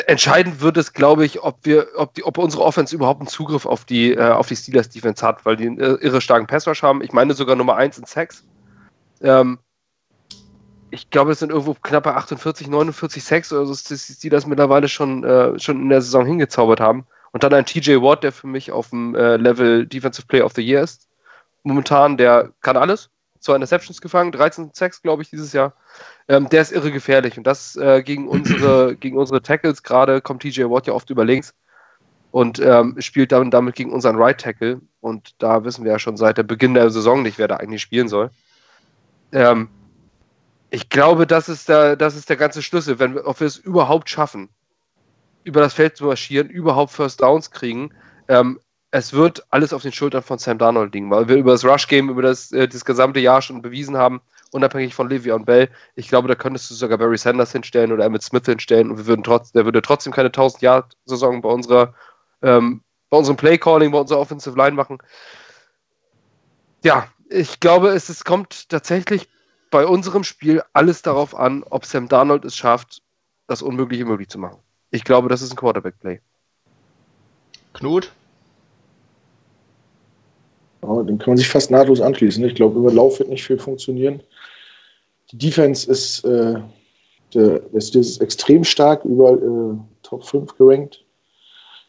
Entscheidend 0.07 0.61
wird 0.61 0.77
es, 0.77 0.93
glaube 0.93 1.25
ich, 1.25 1.41
ob 1.41 1.59
wir, 1.63 1.87
ob, 1.95 2.13
die, 2.13 2.23
ob 2.23 2.37
unsere 2.37 2.63
Offense 2.63 2.95
überhaupt 2.95 3.21
einen 3.21 3.27
Zugriff 3.27 3.65
auf 3.65 3.85
die, 3.85 4.11
äh, 4.11 4.31
auf 4.31 4.47
die 4.47 4.55
Steelers 4.55 4.89
Defense 4.89 5.25
hat, 5.25 5.45
weil 5.45 5.55
die 5.55 5.67
einen 5.67 5.79
irre 5.79 6.21
starken 6.21 6.47
Passrush 6.47 6.83
haben. 6.83 7.01
Ich 7.01 7.13
meine 7.13 7.33
sogar 7.33 7.55
Nummer 7.55 7.75
1 7.75 7.97
in 7.97 8.05
Sacks. 8.05 8.43
Ähm, 9.21 9.59
ich 10.91 11.09
glaube, 11.09 11.31
es 11.31 11.39
sind 11.39 11.49
irgendwo 11.49 11.73
knappe 11.73 12.15
48, 12.15 12.67
49 12.67 13.23
Sacks 13.23 13.51
oder 13.51 13.65
so, 13.65 13.95
die 14.21 14.29
das 14.29 14.45
mittlerweile 14.45 14.87
schon, 14.87 15.23
äh, 15.23 15.59
schon 15.59 15.81
in 15.81 15.89
der 15.89 16.01
Saison 16.01 16.25
hingezaubert 16.25 16.79
haben. 16.79 17.05
Und 17.31 17.43
dann 17.43 17.53
ein 17.53 17.65
TJ 17.65 18.01
Watt, 18.01 18.23
der 18.23 18.31
für 18.31 18.47
mich 18.47 18.71
auf 18.71 18.91
dem 18.91 19.13
äh, 19.13 19.35
Level 19.35 19.85
Defensive 19.85 20.27
Player 20.27 20.45
of 20.45 20.53
the 20.53 20.61
Year 20.61 20.81
ist. 20.81 21.09
Momentan, 21.63 22.17
der 22.17 22.53
kann 22.61 22.77
alles. 22.77 23.09
Zwei 23.45 23.53
Interceptions 23.53 24.01
gefangen, 24.01 24.31
13 24.31 24.71
Sacks, 24.73 25.03
glaube 25.03 25.21
ich, 25.21 25.29
dieses 25.29 25.53
Jahr. 25.53 25.73
Ähm, 26.27 26.49
der 26.49 26.63
ist 26.63 26.71
irre 26.71 26.91
gefährlich. 26.91 27.37
Und 27.37 27.45
das 27.45 27.75
äh, 27.75 28.01
gegen, 28.01 28.27
unsere, 28.27 28.95
gegen 28.95 29.17
unsere 29.17 29.43
Tackles 29.43 29.83
gerade 29.83 30.19
kommt 30.19 30.41
TJ 30.41 30.63
Watt 30.63 30.87
ja 30.87 30.93
oft 30.93 31.11
über 31.11 31.23
links 31.23 31.53
und 32.31 32.57
ähm, 32.57 32.99
spielt 32.99 33.31
dann 33.31 33.51
damit 33.51 33.75
gegen 33.75 33.93
unseren 33.93 34.15
Right 34.15 34.41
Tackle. 34.41 34.81
Und 34.99 35.35
da 35.37 35.63
wissen 35.63 35.85
wir 35.85 35.91
ja 35.91 35.99
schon 35.99 36.17
seit 36.17 36.39
der 36.39 36.43
Beginn 36.43 36.73
der 36.73 36.89
Saison 36.89 37.21
nicht, 37.21 37.37
wer 37.37 37.47
da 37.47 37.57
eigentlich 37.57 37.83
spielen 37.83 38.07
soll. 38.07 38.31
Ähm, 39.31 39.69
ich 40.71 40.89
glaube, 40.89 41.27
das 41.27 41.47
ist 41.47 41.69
der, 41.69 41.95
das 41.95 42.15
ist 42.15 42.27
der 42.31 42.37
ganze 42.37 42.63
Schlüssel. 42.63 42.97
Wenn 42.97 43.13
wir, 43.13 43.27
ob 43.27 43.39
wir 43.41 43.47
es 43.47 43.57
überhaupt 43.57 44.09
schaffen, 44.09 44.49
über 45.43 45.61
das 45.61 45.75
Feld 45.75 45.97
zu 45.97 46.05
marschieren, 46.05 46.49
überhaupt 46.49 46.91
First 46.91 47.21
Downs 47.21 47.51
kriegen, 47.51 47.91
ähm, 48.27 48.59
es 48.95 49.11
wird 49.11 49.45
alles 49.49 49.73
auf 49.73 49.81
den 49.81 49.91
Schultern 49.91 50.23
von 50.23 50.37
Sam 50.39 50.57
Darnold 50.57 50.93
liegen, 50.93 51.11
weil 51.11 51.27
wir 51.27 51.35
über 51.35 51.51
das 51.51 51.65
Rush-Game, 51.65 52.09
über 52.09 52.21
das, 52.21 52.53
äh, 52.53 52.65
das 52.65 52.85
gesamte 52.85 53.19
Jahr 53.19 53.41
schon 53.41 53.61
bewiesen 53.61 53.97
haben, 53.97 54.21
unabhängig 54.51 54.95
von 54.95 55.11
und 55.11 55.45
Bell. 55.45 55.69
Ich 55.95 56.07
glaube, 56.07 56.29
da 56.29 56.35
könntest 56.35 56.71
du 56.71 56.75
sogar 56.75 56.97
Barry 56.97 57.17
Sanders 57.17 57.51
hinstellen 57.51 57.91
oder 57.91 58.05
Emmett 58.05 58.23
Smith 58.23 58.45
hinstellen 58.45 58.89
und 58.89 58.97
wir 58.97 59.05
würden 59.05 59.23
trotz, 59.23 59.51
der 59.51 59.65
würde 59.65 59.81
trotzdem 59.81 60.13
keine 60.13 60.29
1000-Jahr-Saison 60.29 61.41
bei 61.41 61.89
ähm, 62.41 62.81
bei 63.09 63.17
unserem 63.17 63.35
Play-Calling, 63.35 63.91
bei 63.91 63.99
unserer 63.99 64.19
Offensive 64.19 64.57
Line 64.57 64.77
machen. 64.77 64.99
Ja, 66.85 67.09
ich 67.29 67.59
glaube, 67.59 67.89
es, 67.89 68.07
es 68.07 68.23
kommt 68.23 68.69
tatsächlich 68.69 69.27
bei 69.71 69.85
unserem 69.85 70.23
Spiel 70.23 70.63
alles 70.71 71.01
darauf 71.01 71.35
an, 71.35 71.63
ob 71.69 71.85
Sam 71.85 72.07
Darnold 72.07 72.45
es 72.45 72.55
schafft, 72.55 73.01
das 73.47 73.61
Unmögliche 73.61 74.05
möglich 74.05 74.29
zu 74.29 74.39
machen. 74.39 74.59
Ich 74.89 75.03
glaube, 75.03 75.27
das 75.27 75.41
ist 75.41 75.51
ein 75.51 75.57
Quarterback-Play. 75.57 76.21
Knut? 77.73 78.13
Ja, 80.87 81.03
den 81.03 81.17
kann 81.17 81.31
man 81.31 81.37
sich 81.37 81.47
fast 81.47 81.71
nahtlos 81.71 82.01
anschließen. 82.01 82.43
Ich 82.45 82.55
glaube, 82.55 82.79
über 82.79 82.91
Lauf 82.91 83.19
wird 83.19 83.29
nicht 83.29 83.43
viel 83.43 83.57
funktionieren. 83.57 84.21
Die 85.31 85.37
Defense 85.37 85.89
ist, 85.89 86.23
äh, 86.25 86.55
der, 87.33 87.61
ist 87.73 88.21
extrem 88.21 88.63
stark, 88.63 89.03
überall 89.05 89.37
äh, 89.37 89.77
Top 90.03 90.23
5 90.23 90.57
gerankt 90.57 91.03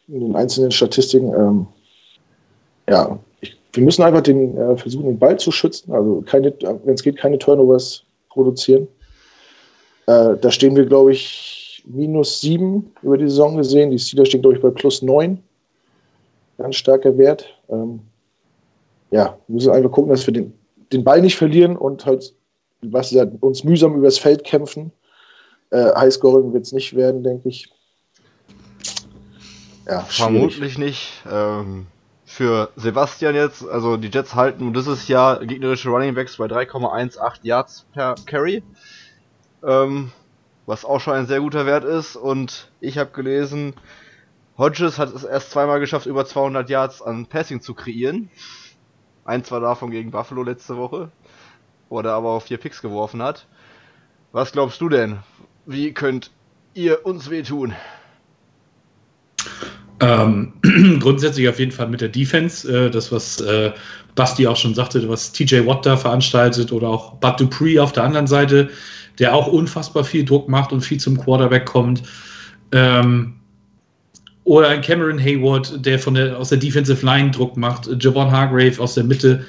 in 0.07 0.21
den 0.21 0.35
einzelnen 0.35 0.71
Statistiken. 0.71 1.33
Ähm, 1.33 1.67
ja, 2.89 3.19
ich, 3.41 3.57
wir 3.73 3.83
müssen 3.83 4.03
einfach 4.03 4.21
den, 4.21 4.57
äh, 4.57 4.77
versuchen, 4.77 5.05
den 5.05 5.19
Ball 5.19 5.37
zu 5.37 5.51
schützen, 5.51 5.91
also 5.91 6.23
wenn 6.31 6.93
es 6.93 7.03
geht, 7.03 7.17
keine 7.17 7.37
Turnovers 7.37 8.03
produzieren. 8.29 8.87
Äh, 10.07 10.37
da 10.37 10.49
stehen 10.49 10.75
wir, 10.75 10.85
glaube 10.85 11.11
ich, 11.11 11.83
minus 11.85 12.41
7 12.41 12.91
über 13.01 13.17
die 13.17 13.25
Saison 13.25 13.57
gesehen. 13.57 13.91
Die 13.91 13.99
Steelers 13.99 14.29
stehen, 14.29 14.41
glaube 14.41 14.55
ich, 14.55 14.61
bei 14.61 14.69
plus 14.69 15.01
9. 15.01 15.41
Ganz 16.57 16.75
starker 16.75 17.17
Wert. 17.17 17.45
Ähm, 17.69 17.99
ja, 19.11 19.37
wir 19.47 19.53
müssen 19.53 19.71
einfach 19.71 19.91
gucken, 19.91 20.11
dass 20.11 20.25
wir 20.25 20.33
den, 20.33 20.53
den 20.91 21.03
Ball 21.03 21.21
nicht 21.21 21.37
verlieren 21.37 21.77
und 21.77 22.05
halt 22.05 22.33
was 22.81 23.11
ja, 23.11 23.25
uns 23.41 23.63
mühsam 23.63 23.95
übers 23.95 24.17
Feld 24.17 24.43
kämpfen. 24.43 24.91
Äh, 25.71 25.93
Highscoring 25.95 26.53
wird 26.53 26.65
es 26.65 26.71
nicht 26.71 26.95
werden, 26.95 27.23
denke 27.23 27.49
ich. 27.49 27.71
Ja, 29.85 30.01
Vermutlich 30.01 30.77
nicht. 30.77 31.23
Ähm, 31.31 31.87
für 32.25 32.69
Sebastian 32.75 33.35
jetzt, 33.35 33.67
also 33.67 33.97
die 33.97 34.09
Jets 34.09 34.35
halten 34.35 34.73
dieses 34.73 35.07
Jahr 35.07 35.45
gegnerische 35.45 35.89
Running 35.89 36.13
Backs 36.13 36.37
bei 36.37 36.45
3,18 36.45 37.39
Yards 37.43 37.85
per 37.93 38.15
Carry. 38.25 38.63
Ähm, 39.63 40.11
was 40.65 40.83
auch 40.83 40.99
schon 40.99 41.13
ein 41.13 41.25
sehr 41.25 41.39
guter 41.39 41.65
Wert 41.65 41.85
ist. 41.85 42.15
Und 42.15 42.69
ich 42.81 42.97
habe 42.97 43.11
gelesen, 43.11 43.73
Hodges 44.57 44.99
hat 44.99 45.13
es 45.15 45.23
erst 45.23 45.51
zweimal 45.51 45.79
geschafft, 45.79 46.05
über 46.05 46.25
200 46.25 46.69
Yards 46.69 47.01
an 47.01 47.25
Passing 47.25 47.61
zu 47.61 47.73
kreieren. 47.73 48.29
Eins 49.27 49.51
war 49.51 49.59
davon 49.59 49.91
gegen 49.91 50.09
Buffalo 50.09 50.41
letzte 50.41 50.77
Woche, 50.77 51.11
wo 51.89 51.99
er 51.99 52.13
aber 52.13 52.29
auf 52.29 52.45
vier 52.45 52.57
Picks 52.57 52.81
geworfen 52.81 53.21
hat. 53.21 53.45
Was 54.31 54.53
glaubst 54.53 54.79
du 54.79 54.87
denn? 54.87 55.19
Wie 55.65 55.93
könnt 55.93 56.31
ihr 56.73 57.05
uns 57.05 57.29
wehtun? 57.29 57.75
Ähm, 59.99 60.53
grundsätzlich 61.01 61.49
auf 61.49 61.59
jeden 61.59 61.73
Fall 61.73 61.89
mit 61.89 61.99
der 61.99 62.07
Defense, 62.07 62.71
äh, 62.71 62.89
das 62.89 63.11
was 63.11 63.41
äh, 63.41 63.73
Basti 64.15 64.47
auch 64.47 64.55
schon 64.55 64.73
sagte, 64.73 65.09
was 65.09 65.33
TJ 65.33 65.65
Watt 65.65 65.85
da 65.85 65.97
veranstaltet 65.97 66.71
oder 66.71 66.87
auch 66.87 67.15
Bud 67.15 67.37
Dupree 67.37 67.79
auf 67.79 67.91
der 67.91 68.03
anderen 68.03 68.27
Seite, 68.27 68.69
der 69.19 69.35
auch 69.35 69.47
unfassbar 69.47 70.05
viel 70.05 70.23
Druck 70.23 70.47
macht 70.47 70.71
und 70.71 70.81
viel 70.81 71.01
zum 71.01 71.19
Quarterback 71.19 71.65
kommt. 71.65 72.03
Ähm, 72.71 73.36
oder 74.47 74.69
ein 74.69 74.79
Cameron 74.79 75.19
Hayward, 75.19 75.85
der 75.85 75.99
von 75.99 76.13
der, 76.13 76.37
aus 76.39 76.49
der 76.49 76.57
Defensive 76.57 77.05
Line 77.05 77.31
Druck 77.31 77.57
macht. 77.57 77.89
Javon 78.01 78.31
Hargrave 78.31 78.81
aus 78.81 78.93
der 78.93 79.03
Mitte. 79.03 79.45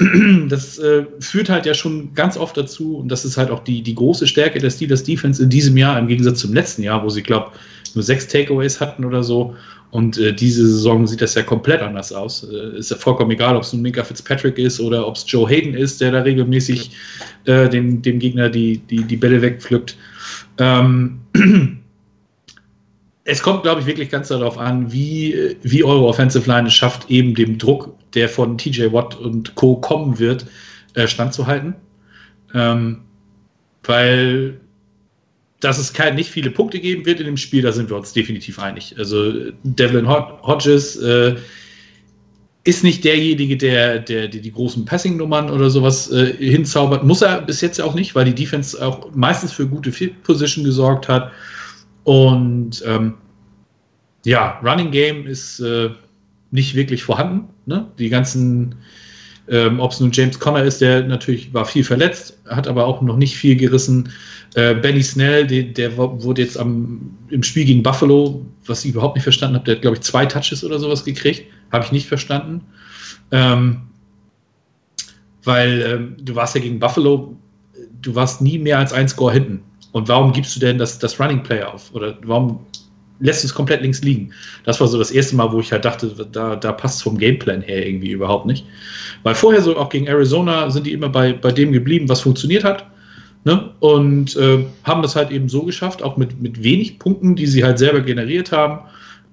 das 0.48 0.76
äh, 0.80 1.04
führt 1.20 1.48
halt 1.48 1.66
ja 1.66 1.74
schon 1.74 2.12
ganz 2.14 2.36
oft 2.36 2.56
dazu, 2.56 2.96
und 2.96 3.08
das 3.10 3.24
ist 3.24 3.36
halt 3.36 3.48
auch 3.52 3.62
die, 3.62 3.80
die 3.80 3.94
große 3.94 4.26
Stärke 4.26 4.58
der 4.58 4.70
Steelers 4.70 5.04
Defense 5.04 5.40
in 5.40 5.50
diesem 5.50 5.76
Jahr 5.76 5.96
im 6.00 6.08
Gegensatz 6.08 6.40
zum 6.40 6.52
letzten 6.52 6.82
Jahr, 6.82 7.04
wo 7.04 7.08
sie, 7.10 7.22
glaube 7.22 7.52
nur 7.94 8.02
sechs 8.02 8.26
Takeaways 8.26 8.80
hatten 8.80 9.04
oder 9.04 9.22
so. 9.22 9.54
Und 9.92 10.18
äh, 10.18 10.32
diese 10.32 10.66
Saison 10.66 11.06
sieht 11.06 11.20
das 11.20 11.34
ja 11.36 11.42
komplett 11.42 11.80
anders 11.80 12.12
aus. 12.12 12.44
Äh, 12.44 12.78
ist 12.78 12.90
ja 12.90 12.96
vollkommen 12.96 13.30
egal, 13.30 13.54
ob 13.54 13.62
es 13.62 13.72
nun 13.72 13.82
Minka 13.82 14.02
Fitzpatrick 14.02 14.58
ist 14.58 14.80
oder 14.80 15.06
ob 15.06 15.14
es 15.14 15.24
Joe 15.28 15.48
Hayden 15.48 15.74
ist, 15.74 16.00
der 16.00 16.10
da 16.10 16.22
regelmäßig 16.22 16.90
äh, 17.44 17.68
dem, 17.68 18.02
dem 18.02 18.18
Gegner 18.18 18.48
die, 18.48 18.78
die, 18.78 19.04
die 19.04 19.16
Bälle 19.16 19.42
wegpflückt. 19.42 19.96
Ähm, 20.58 21.20
es 23.30 23.42
kommt, 23.42 23.62
glaube 23.62 23.80
ich, 23.80 23.86
wirklich 23.86 24.10
ganz 24.10 24.28
darauf 24.28 24.58
an, 24.58 24.92
wie, 24.92 25.56
wie 25.62 25.84
eure 25.84 26.04
Offensive 26.04 26.48
Line 26.50 26.68
es 26.68 26.74
schafft, 26.74 27.10
eben 27.10 27.34
dem 27.34 27.58
Druck, 27.58 27.94
der 28.14 28.28
von 28.28 28.58
TJ 28.58 28.92
Watt 28.92 29.14
und 29.16 29.54
Co. 29.54 29.76
kommen 29.76 30.18
wird, 30.18 30.46
äh, 30.94 31.06
standzuhalten. 31.06 31.74
Ähm, 32.52 33.02
weil 33.84 34.60
dass 35.60 35.78
es 35.78 35.92
kein, 35.92 36.14
nicht 36.14 36.30
viele 36.30 36.50
Punkte 36.50 36.80
geben 36.80 37.04
wird 37.04 37.20
in 37.20 37.26
dem 37.26 37.36
Spiel, 37.36 37.62
da 37.62 37.70
sind 37.70 37.90
wir 37.90 37.96
uns 37.96 38.12
definitiv 38.12 38.58
einig. 38.58 38.94
Also 38.98 39.52
Devlin 39.62 40.08
Hodges 40.08 40.96
äh, 40.96 41.36
ist 42.64 42.82
nicht 42.82 43.04
derjenige, 43.04 43.56
der, 43.56 43.98
der, 43.98 44.28
der 44.28 44.40
die 44.40 44.52
großen 44.52 44.86
Passing-Nummern 44.86 45.50
oder 45.50 45.68
sowas 45.68 46.10
äh, 46.10 46.32
hinzaubert. 46.38 47.04
Muss 47.04 47.20
er 47.22 47.42
bis 47.42 47.60
jetzt 47.60 47.80
auch 47.80 47.94
nicht, 47.94 48.14
weil 48.14 48.24
die 48.24 48.34
Defense 48.34 48.84
auch 48.84 49.14
meistens 49.14 49.52
für 49.52 49.66
gute 49.66 49.92
Field 49.92 50.22
Position 50.22 50.64
gesorgt 50.64 51.08
hat. 51.08 51.30
Und 52.10 52.82
ähm, 52.84 53.14
ja, 54.24 54.58
Running 54.64 54.90
Game 54.90 55.28
ist 55.28 55.60
äh, 55.60 55.90
nicht 56.50 56.74
wirklich 56.74 57.04
vorhanden. 57.04 57.50
Ne? 57.66 57.86
Die 58.00 58.08
ganzen, 58.08 58.74
ähm, 59.46 59.78
ob 59.78 59.92
es 59.92 60.00
nun 60.00 60.10
James 60.10 60.36
Conner 60.36 60.64
ist, 60.64 60.80
der 60.80 61.04
natürlich 61.04 61.54
war 61.54 61.64
viel 61.66 61.84
verletzt, 61.84 62.36
hat 62.48 62.66
aber 62.66 62.84
auch 62.84 63.00
noch 63.00 63.16
nicht 63.16 63.36
viel 63.36 63.54
gerissen. 63.54 64.10
Äh, 64.56 64.74
Benny 64.74 65.04
Snell, 65.04 65.46
der, 65.46 65.62
der, 65.62 65.96
wurde 65.96 66.42
jetzt 66.42 66.58
am, 66.58 67.16
im 67.28 67.44
Spiel 67.44 67.64
gegen 67.64 67.84
Buffalo, 67.84 68.44
was 68.66 68.84
ich 68.84 68.90
überhaupt 68.90 69.14
nicht 69.14 69.22
verstanden 69.22 69.54
habe, 69.54 69.66
der 69.66 69.76
hat, 69.76 69.82
glaube 69.82 69.98
ich, 69.98 70.02
zwei 70.02 70.26
Touches 70.26 70.64
oder 70.64 70.80
sowas 70.80 71.04
gekriegt. 71.04 71.44
Habe 71.70 71.84
ich 71.84 71.92
nicht 71.92 72.08
verstanden. 72.08 72.62
Ähm, 73.30 73.82
weil 75.44 75.80
ähm, 75.82 76.16
du 76.20 76.34
warst 76.34 76.56
ja 76.56 76.60
gegen 76.60 76.80
Buffalo, 76.80 77.36
du 78.02 78.16
warst 78.16 78.40
nie 78.40 78.58
mehr 78.58 78.80
als 78.80 78.92
ein 78.92 79.08
Score 79.08 79.32
hinten. 79.32 79.62
Und 79.92 80.08
warum 80.08 80.32
gibst 80.32 80.56
du 80.56 80.60
denn 80.60 80.78
das, 80.78 80.98
das 80.98 81.18
Running 81.18 81.42
Play 81.42 81.62
auf? 81.62 81.92
Oder 81.94 82.16
warum 82.24 82.60
lässt 83.18 83.42
du 83.42 83.46
es 83.46 83.54
komplett 83.54 83.82
links 83.82 84.02
liegen? 84.02 84.30
Das 84.64 84.80
war 84.80 84.88
so 84.88 84.98
das 84.98 85.10
erste 85.10 85.36
Mal, 85.36 85.52
wo 85.52 85.60
ich 85.60 85.72
halt 85.72 85.84
dachte, 85.84 86.08
da, 86.32 86.56
da 86.56 86.72
passt 86.72 86.96
es 86.96 87.02
vom 87.02 87.18
Gameplan 87.18 87.62
her 87.62 87.86
irgendwie 87.86 88.12
überhaupt 88.12 88.46
nicht. 88.46 88.64
Weil 89.22 89.34
vorher 89.34 89.62
so 89.62 89.76
auch 89.76 89.88
gegen 89.88 90.06
Arizona 90.06 90.70
sind 90.70 90.86
die 90.86 90.92
immer 90.92 91.08
bei, 91.08 91.32
bei 91.32 91.52
dem 91.52 91.72
geblieben, 91.72 92.08
was 92.08 92.20
funktioniert 92.20 92.64
hat. 92.64 92.86
Ne? 93.44 93.70
Und 93.80 94.36
äh, 94.36 94.64
haben 94.84 95.02
das 95.02 95.16
halt 95.16 95.30
eben 95.30 95.48
so 95.48 95.62
geschafft, 95.62 96.02
auch 96.02 96.16
mit, 96.16 96.40
mit 96.40 96.62
wenig 96.62 96.98
Punkten, 96.98 97.36
die 97.36 97.46
sie 97.46 97.64
halt 97.64 97.78
selber 97.78 98.00
generiert 98.00 98.52
haben, 98.52 98.80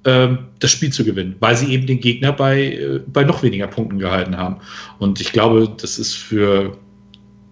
äh, 0.06 0.30
das 0.60 0.72
Spiel 0.72 0.91
zu 0.91 1.04
gewinnen, 1.04 1.36
weil 1.39 1.58
sie 1.58 1.74
eben 1.74 1.86
den 1.86 2.00
Gegner 2.00 2.32
bei, 2.32 2.74
äh, 2.74 3.02
bei 3.06 3.24
noch 3.24 3.43
weniger 3.43 3.67
Punkten 3.67 4.00
gehalten 4.00 4.38
haben. 4.38 4.58
Und 5.00 5.20
ich 5.20 5.34
glaube, 5.34 5.70
das 5.78 6.00
ist 6.00 6.13
für, 6.13 6.78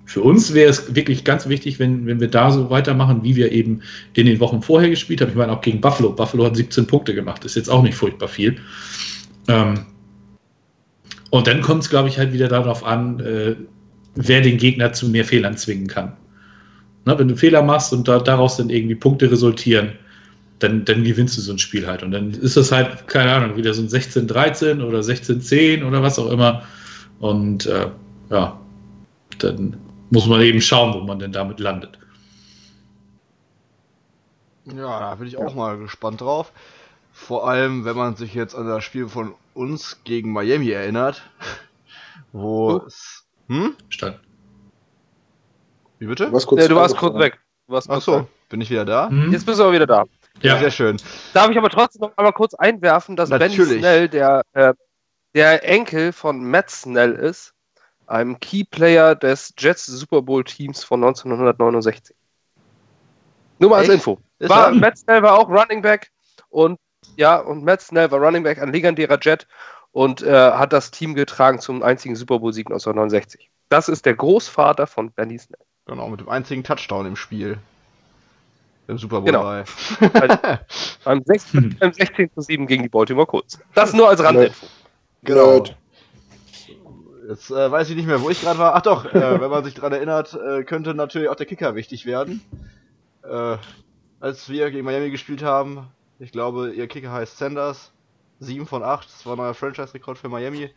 für 0.06 0.22
uns 0.22 0.54
wäre 0.54 0.70
es 0.70 0.96
wirklich 0.96 1.24
ganz 1.24 1.50
wichtig, 1.50 1.80
wenn, 1.80 2.06
wenn 2.06 2.20
wir 2.20 2.30
da 2.30 2.52
so 2.52 2.70
weitermachen, 2.70 3.24
wie 3.24 3.36
wir 3.36 3.52
eben 3.52 3.82
in 4.14 4.28
den 4.28 4.40
Wochen 4.40 4.62
vorher 4.62 4.90
gespielt 4.90 5.20
haben. 5.20 5.30
Ich 5.30 5.36
meine, 5.36 5.52
auch 5.52 5.62
gegen 5.62 5.82
Buffalo. 5.82 6.12
Buffalo 6.12 6.46
hat 6.46 6.56
17 6.56 6.86
Punkte 6.86 7.16
gemacht, 7.16 7.44
ist 7.44 7.56
jetzt 7.56 7.70
auch 7.70 7.82
nicht 7.82 7.96
furchtbar 7.96 8.28
viel. 8.28 8.58
Ähm, 9.48 9.86
und 11.32 11.48
dann 11.48 11.62
kommt 11.62 11.84
es, 11.84 11.90
glaube 11.90 12.08
ich, 12.08 12.20
halt 12.20 12.34
wieder 12.34 12.48
darauf 12.48 12.84
an, 12.86 13.20
äh, 13.20 13.56
wer 14.14 14.42
den 14.42 14.58
Gegner 14.58 14.94
zu 14.94 15.10
mehr 15.10 15.26
Fehlern 15.26 15.58
zwingen 15.58 15.88
kann. 15.88 16.14
Ne, 17.06 17.18
wenn 17.18 17.28
du 17.28 17.36
Fehler 17.36 17.62
machst 17.64 17.92
und 17.92 18.08
da, 18.08 18.20
daraus 18.20 18.58
dann 18.58 18.70
irgendwie 18.70 18.96
Punkte 18.96 19.30
resultieren, 19.30 19.94
dann, 20.60 20.86
dann 20.86 21.04
gewinnst 21.04 21.38
du 21.38 21.42
so 21.42 21.52
ein 21.52 21.60
Spiel 21.60 21.86
halt. 21.88 22.04
Und 22.04 22.12
dann 22.12 22.32
ist 22.32 22.58
das 22.58 22.72
halt, 22.72 23.08
keine 23.08 23.34
Ahnung, 23.34 23.58
wieder 23.58 23.74
so 23.74 23.82
ein 23.82 23.90
16-13 23.90 24.84
oder 24.84 25.00
16-10 25.00 25.84
oder 25.86 26.02
was 26.02 26.18
auch 26.18 26.32
immer. 26.32 26.64
Und 27.20 27.66
äh, 27.66 27.88
ja, 28.30 28.60
dann 29.40 29.76
muss 30.16 30.28
man 30.28 30.42
eben 30.42 30.62
schauen, 30.62 30.94
wo 30.94 31.02
man 31.02 31.20
denn 31.20 31.34
damit 31.34 31.60
landet. 31.60 32.00
Ja, 34.64 35.00
da 35.00 35.16
bin 35.16 35.28
ich 35.28 35.38
auch 35.38 35.54
mal 35.54 35.78
gespannt 35.78 36.22
drauf. 36.22 36.54
Vor 37.12 37.48
allem, 37.48 37.84
wenn 37.84 37.98
man 37.98 38.16
sich 38.16 38.34
jetzt 38.34 38.56
an 38.56 38.66
das 38.66 38.84
Spiel 38.84 39.10
von 39.10 39.36
uns 39.54 40.00
gegen 40.06 40.32
Miami 40.32 40.70
erinnert, 40.70 41.22
wo 42.32 42.72
oh. 42.72 42.88
es. 42.88 43.26
Hm? 43.48 43.76
Stand. 43.90 44.20
Wie 46.00 46.08
bitte? 46.08 46.28
Du 46.28 46.32
warst 46.32 46.48
kurz, 46.48 46.62
ja, 46.62 46.68
du 46.70 46.76
warst 46.76 46.98
kurz 46.98 47.20
weg. 47.20 47.40
Warst 47.68 47.90
Ach 47.90 48.02
so, 48.02 48.28
bin 48.48 48.62
ich 48.62 48.70
wieder 48.70 48.86
da? 48.86 49.10
Mhm. 49.10 49.34
Jetzt 49.34 49.46
bist 49.46 49.60
du 49.60 49.64
aber 49.64 49.74
wieder 49.74 49.88
da. 49.88 50.06
Ja, 50.42 50.60
sehr 50.60 50.72
schön. 50.72 50.98
Darf 51.34 51.50
ich 51.50 51.58
aber 51.58 51.70
trotzdem 51.70 52.02
noch 52.02 52.18
einmal 52.18 52.34
kurz 52.34 52.54
einwerfen, 52.54 53.16
dass 53.16 53.30
Natürlich. 53.30 53.58
Benny 53.58 53.80
Snell 53.80 54.10
der, 54.10 54.44
äh, 54.54 54.74
der 55.34 55.68
Enkel 55.68 56.14
von 56.14 56.44
Matt 56.50 56.70
Snell 56.70 57.14
ist, 57.14 57.55
einem 58.08 58.40
Keyplayer 58.40 59.16
des 59.16 59.54
Jets 59.58 59.86
Super 59.86 60.22
Bowl 60.22 60.44
Teams 60.44 60.84
von 60.84 61.04
1969. 61.04 62.16
Nur 63.60 63.70
mal 63.70 63.78
als 63.78 63.90
Echt? 63.90 63.96
Info. 63.96 64.20
War, 64.40 64.72
Matt 64.72 64.98
Snell 64.98 65.24
war 65.24 65.40
auch 65.40 65.50
Running 65.50 65.82
Back 65.82 66.12
und 66.50 66.80
ja, 67.16 67.38
und 67.38 67.64
Matt 67.64 67.82
Snell 67.82 68.12
war 68.12 68.20
Running 68.20 68.44
Back, 68.44 68.62
ein 68.62 68.72
legendärer 68.72 69.20
Jet 69.22 69.48
und 69.92 70.22
äh, 70.22 70.52
hat 70.52 70.74
das 70.74 70.92
Team 70.92 71.16
getragen 71.16 71.60
zum 71.60 71.84
einzigen 71.84 72.16
Super 72.16 72.40
Bowl 72.40 72.52
Sieg 72.52 72.68
1969. 72.68 73.50
Das 73.70 73.88
ist 73.88 74.06
der 74.06 74.16
Großvater 74.16 74.88
von 74.88 75.12
Benny 75.12 75.40
Snell. 75.40 75.60
Genau, 75.86 76.10
mit 76.10 76.20
dem 76.20 76.30
einzigen 76.30 76.64
Touchdown 76.64 77.06
im 77.06 77.16
Spiel. 77.16 77.58
Im 78.88 78.98
Super 78.98 79.22
Bowl 79.22 79.32
genau. 79.32 79.44
3. 79.44 80.60
beim, 81.04 81.24
16, 81.24 81.78
beim 81.80 81.94
16 81.94 82.32
zu 82.34 82.42
7 82.42 82.68
gegen 82.68 82.84
die 82.84 82.90
Baltimore 82.90 83.26
Colts. 83.26 83.60
Das 83.74 83.94
nur 83.94 84.10
als 84.10 84.22
Randinfo. 84.22 84.68
Genau. 85.24 85.64
Jetzt 87.28 87.50
äh, 87.50 87.72
weiß 87.72 87.90
ich 87.90 87.96
nicht 87.96 88.08
mehr, 88.08 88.22
wo 88.22 88.30
ich 88.30 88.42
gerade 88.42 88.60
war. 88.60 88.76
Ach 88.76 88.82
doch, 88.82 89.06
äh, 89.06 89.14
wenn 89.42 89.50
man 89.50 89.64
sich 89.64 89.74
daran 89.74 89.94
erinnert, 89.94 90.34
äh, 90.34 90.64
könnte 90.64 90.94
natürlich 90.94 91.30
auch 91.30 91.36
der 91.36 91.46
Kicker 91.46 91.76
wichtig 91.76 92.06
werden. 92.06 92.42
Äh, 93.24 93.58
als 94.20 94.50
wir 94.50 94.72
gegen 94.72 94.86
Miami 94.86 95.10
gespielt 95.12 95.44
haben, 95.44 95.88
ich 96.20 96.32
glaube, 96.32 96.72
ihr 96.74 96.88
Kicker 96.88 97.12
heißt 97.12 97.38
Sanders. 97.38 97.92
7 98.40 98.66
von 98.66 98.84
8, 98.84 99.08
das 99.08 99.26
war 99.26 99.36
ein 99.36 99.38
neuer 99.38 99.54
Franchise-Rekord 99.54 100.18
für 100.18 100.28
Miami. 100.28 100.70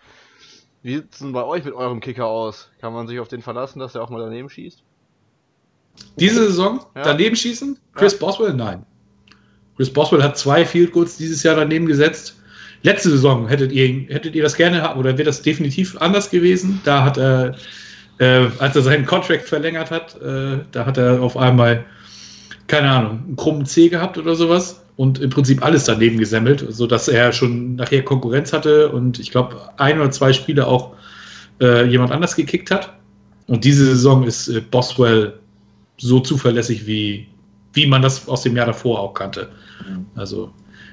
Wie 0.83 0.97
sieht 0.97 1.13
es 1.13 1.19
denn 1.19 1.33
bei 1.33 1.45
euch 1.45 1.65
mit 1.65 1.75
eurem 1.75 1.99
Kicker 2.01 2.27
aus? 2.27 2.71
Kann 2.81 2.93
man 2.93 3.09
sich 3.09 3.19
auf 3.19 3.27
den 3.27 3.43
verlassen, 3.43 3.81
dass 3.81 3.97
er 3.97 4.03
auch 4.03 4.11
mal 4.11 4.21
daneben 4.21 4.49
schießt? 4.49 4.83
Diese 6.17 6.45
Saison 6.45 6.87
ja. 6.95 7.03
daneben 7.03 7.35
schießen? 7.35 7.79
Chris 7.95 8.13
ja. 8.13 8.19
Boswell? 8.21 8.55
Nein. 8.55 8.87
Chris 9.77 9.93
Boswell 9.93 10.23
hat 10.23 10.39
zwei 10.39 10.65
Field 10.65 10.93
Goals 10.93 11.17
dieses 11.17 11.43
Jahr 11.43 11.57
daneben 11.57 11.87
gesetzt. 11.87 12.37
Letzte 12.83 13.11
Saison 13.11 13.49
hättet 13.49 13.73
ihr, 13.73 14.07
hättet 14.09 14.35
ihr 14.35 14.43
das 14.43 14.57
gerne 14.57 14.95
oder 14.95 15.19
wäre 15.19 15.25
das 15.25 15.43
definitiv 15.43 15.97
anders 16.01 16.31
gewesen. 16.31 16.81
Da 16.85 17.05
hat 17.05 17.19
er, 17.19 17.57
äh, 18.19 18.47
als 18.59 18.77
er 18.77 18.83
seinen 18.83 19.05
Contract 19.05 19.49
verlängert 19.49 19.91
hat, 19.91 20.21
äh, 20.23 20.59
da 20.71 20.87
hat 20.87 20.97
er 20.97 21.21
auf 21.21 21.37
einmal, 21.37 21.85
keine 22.69 22.91
Ahnung, 22.91 23.23
einen 23.27 23.37
krummen 23.37 23.67
C 23.67 23.89
gehabt 23.89 24.17
oder 24.17 24.35
sowas 24.37 24.83
und 24.97 25.21
im 25.21 25.31
Prinzip 25.31 25.65
alles 25.65 25.85
daneben 25.85 26.19
gesemmelt, 26.19 26.65
sodass 26.69 27.09
er 27.09 27.33
schon 27.33 27.77
nachher 27.77 28.03
Konkurrenz 28.03 28.53
hatte 28.53 28.91
und 28.91 29.19
ich 29.19 29.31
glaube, 29.31 29.57
ein 29.77 30.01
oder 30.01 30.11
zwei 30.11 30.33
Spiele 30.33 30.67
auch 30.67 30.95
äh, 31.61 31.85
jemand 31.87 32.13
anders 32.13 32.37
gekickt 32.37 32.71
hat. 32.71 32.93
Und 33.47 33.65
diese 33.65 33.87
Saison 33.87 34.25
ist 34.25 34.49
äh, 34.49 34.61
Boswell 34.61 35.39
so 35.97 36.21
zuverlässig, 36.21 36.87
wie, 36.87 37.27
wie 37.73 37.87
man 37.87 38.03
das 38.03 38.29
aus 38.29 38.43
dem 38.43 38.57
Jahr 38.57 38.67
davor 38.67 39.01
auch 39.01 39.15
kannte. 39.15 39.49
Mhm. 39.89 40.07
Also 40.15 40.53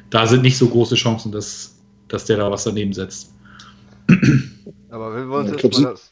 da 0.10 0.26
sind 0.26 0.41
nicht 0.41 0.58
so 0.58 0.67
große 0.67 0.95
Chancen, 0.95 1.32
dass, 1.32 1.74
dass 2.08 2.26
der 2.26 2.38
da 2.38 2.52
was 2.52 2.63
daneben 2.63 2.94
setzt. 2.94 3.34
Aber 4.89 5.15
wenn 5.15 5.28
wir 5.28 5.38
uns 5.38 5.50
ja, 5.52 5.58
jetzt 5.58 5.80
mal 5.80 5.91
das. 5.91 6.12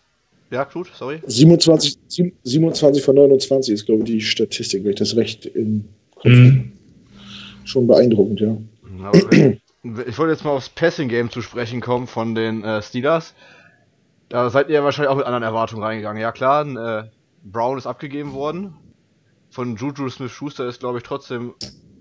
Ja, 0.51 0.63
gut, 0.65 0.91
sorry. 0.93 1.19
27, 1.25 1.97
27 2.43 3.03
von 3.03 3.15
29 3.15 3.73
ist, 3.73 3.85
glaube 3.85 4.03
ich, 4.03 4.05
die 4.05 4.21
Statistik, 4.21 4.83
wenn 4.83 4.91
ich 4.91 4.99
das 4.99 5.15
recht 5.15 5.45
im 5.45 5.85
Kopf 6.15 6.25
mhm. 6.25 6.71
Schon 7.65 7.87
beeindruckend, 7.87 8.41
ja. 8.41 8.57
ich 9.13 10.17
wollte 10.17 10.33
jetzt 10.33 10.43
mal 10.43 10.51
aufs 10.51 10.69
Passing-Game 10.69 11.31
zu 11.31 11.41
sprechen 11.41 11.79
kommen 11.79 12.07
von 12.07 12.35
den 12.35 12.63
äh, 12.63 12.81
Steelers. 12.81 13.33
Da 14.27 14.49
seid 14.49 14.69
ihr 14.69 14.83
wahrscheinlich 14.83 15.09
auch 15.09 15.15
mit 15.15 15.25
anderen 15.25 15.43
Erwartungen 15.43 15.81
reingegangen. 15.81 16.21
Ja 16.21 16.33
klar, 16.33 16.65
äh, 16.65 17.09
Brown 17.43 17.77
ist 17.77 17.87
abgegeben 17.87 18.33
worden 18.33 18.73
von 19.53 19.75
Juju 19.75 20.09
Smith-Schuster 20.09 20.67
ist, 20.67 20.79
glaube 20.79 20.97
ich, 20.97 21.03
trotzdem, 21.03 21.53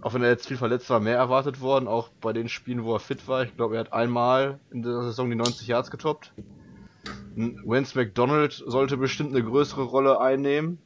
auch 0.02 0.14
wenn 0.14 0.22
er 0.22 0.30
jetzt 0.30 0.48
viel 0.48 0.56
verletzt 0.56 0.90
war, 0.90 1.00
mehr 1.00 1.16
erwartet 1.16 1.60
worden. 1.60 1.88
Auch 1.88 2.08
bei 2.20 2.32
den 2.32 2.48
Spielen, 2.48 2.84
wo 2.84 2.94
er 2.94 3.00
fit 3.00 3.26
war. 3.28 3.44
Ich 3.44 3.56
glaube, 3.56 3.76
er 3.76 3.80
hat 3.80 3.92
einmal 3.92 4.58
in 4.70 4.82
der 4.82 5.02
Saison 5.02 5.30
die 5.30 5.36
90 5.36 5.68
Yards 5.68 5.90
getoppt. 5.90 6.32
Wentz 7.36 7.94
McDonald 7.94 8.52
sollte 8.52 8.96
bestimmt 8.96 9.30
eine 9.34 9.44
größere 9.44 9.84
Rolle 9.84 10.20
einnehmen. 10.20 10.78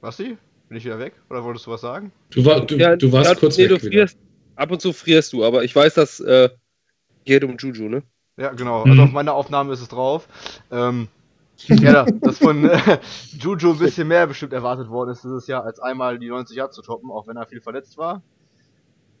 Was 0.00 0.16
sie? 0.16 0.36
Bin 0.68 0.76
ich 0.76 0.84
wieder 0.84 0.98
weg? 0.98 1.14
Oder 1.30 1.44
wolltest 1.44 1.66
du 1.66 1.70
was 1.70 1.80
sagen? 1.80 2.12
Du, 2.30 2.44
war, 2.44 2.60
du, 2.66 2.76
ja, 2.76 2.96
du 2.96 3.10
warst 3.12 3.30
ja, 3.30 3.34
kurz 3.36 3.56
nee, 3.56 3.64
weg. 3.64 3.70
Du 3.70 3.78
frierst, 3.78 4.18
ab 4.56 4.70
und 4.70 4.80
zu 4.80 4.92
frierst 4.92 5.32
du, 5.32 5.44
aber 5.44 5.64
ich 5.64 5.74
weiß, 5.74 5.94
dass 5.94 6.20
äh, 6.20 6.50
geht 7.24 7.44
um 7.44 7.56
Juju, 7.56 7.88
ne? 7.88 8.02
Ja, 8.36 8.50
genau. 8.52 8.82
Also 8.82 8.94
Mhm. 8.94 9.00
auf 9.00 9.12
meiner 9.12 9.34
Aufnahme 9.34 9.72
ist 9.72 9.80
es 9.80 9.88
drauf. 9.88 10.28
Ähm, 10.70 11.08
ja, 11.56 12.04
dass 12.04 12.38
von 12.38 12.68
äh, 12.68 12.98
Juju 13.38 13.72
ein 13.72 13.78
bisschen 13.78 14.08
mehr 14.08 14.26
bestimmt 14.26 14.52
erwartet 14.52 14.88
worden 14.88 15.10
ist 15.10 15.24
dieses 15.24 15.46
Jahr, 15.46 15.64
als 15.64 15.80
einmal 15.80 16.18
die 16.18 16.28
90 16.28 16.56
Jahre 16.56 16.70
zu 16.70 16.82
toppen, 16.82 17.10
auch 17.10 17.26
wenn 17.26 17.36
er 17.36 17.46
viel 17.46 17.60
verletzt 17.60 17.96
war. 17.96 18.22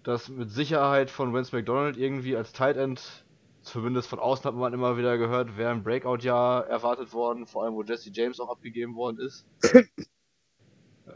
Dass 0.02 0.28
mit 0.28 0.50
Sicherheit 0.50 1.10
von 1.10 1.34
Vince 1.34 1.56
McDonald 1.56 1.96
irgendwie 1.96 2.36
als 2.36 2.52
Tight 2.52 2.76
End, 2.76 3.24
zumindest 3.62 4.08
von 4.08 4.18
außen 4.18 4.44
hat 4.44 4.54
man 4.54 4.72
immer 4.72 4.96
wieder 4.96 5.18
gehört, 5.18 5.56
wäre 5.56 5.70
ein 5.70 5.82
Breakout-Jahr 5.82 6.66
erwartet 6.66 7.12
worden, 7.12 7.46
vor 7.46 7.64
allem 7.64 7.74
wo 7.74 7.82
Jesse 7.82 8.10
James 8.12 8.38
auch 8.38 8.50
abgegeben 8.50 8.94
worden 8.94 9.18
ist. 9.18 9.46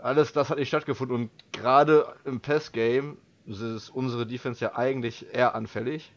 Alles 0.02 0.32
das 0.32 0.50
hat 0.50 0.58
nicht 0.58 0.68
stattgefunden 0.68 1.16
und 1.16 1.30
gerade 1.52 2.14
im 2.24 2.40
Pass-Game 2.40 3.18
ist 3.46 3.90
unsere 3.90 4.26
Defense 4.26 4.64
ja 4.64 4.76
eigentlich 4.76 5.26
eher 5.32 5.54
anfällig. 5.54 6.12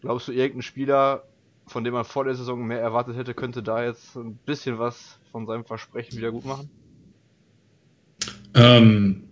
Glaubst 0.00 0.28
du, 0.28 0.32
irgendein 0.32 0.62
Spieler, 0.62 1.24
von 1.66 1.84
dem 1.84 1.94
man 1.94 2.04
vor 2.04 2.24
der 2.24 2.34
Saison 2.34 2.66
mehr 2.66 2.80
erwartet 2.80 3.16
hätte, 3.16 3.34
könnte 3.34 3.62
da 3.62 3.84
jetzt 3.84 4.16
ein 4.16 4.38
bisschen 4.46 4.78
was 4.78 5.18
von 5.32 5.46
seinem 5.46 5.64
Versprechen 5.64 6.16
wieder 6.16 6.30
gut 6.30 6.44
machen? 6.44 6.70
Ähm, 8.54 9.24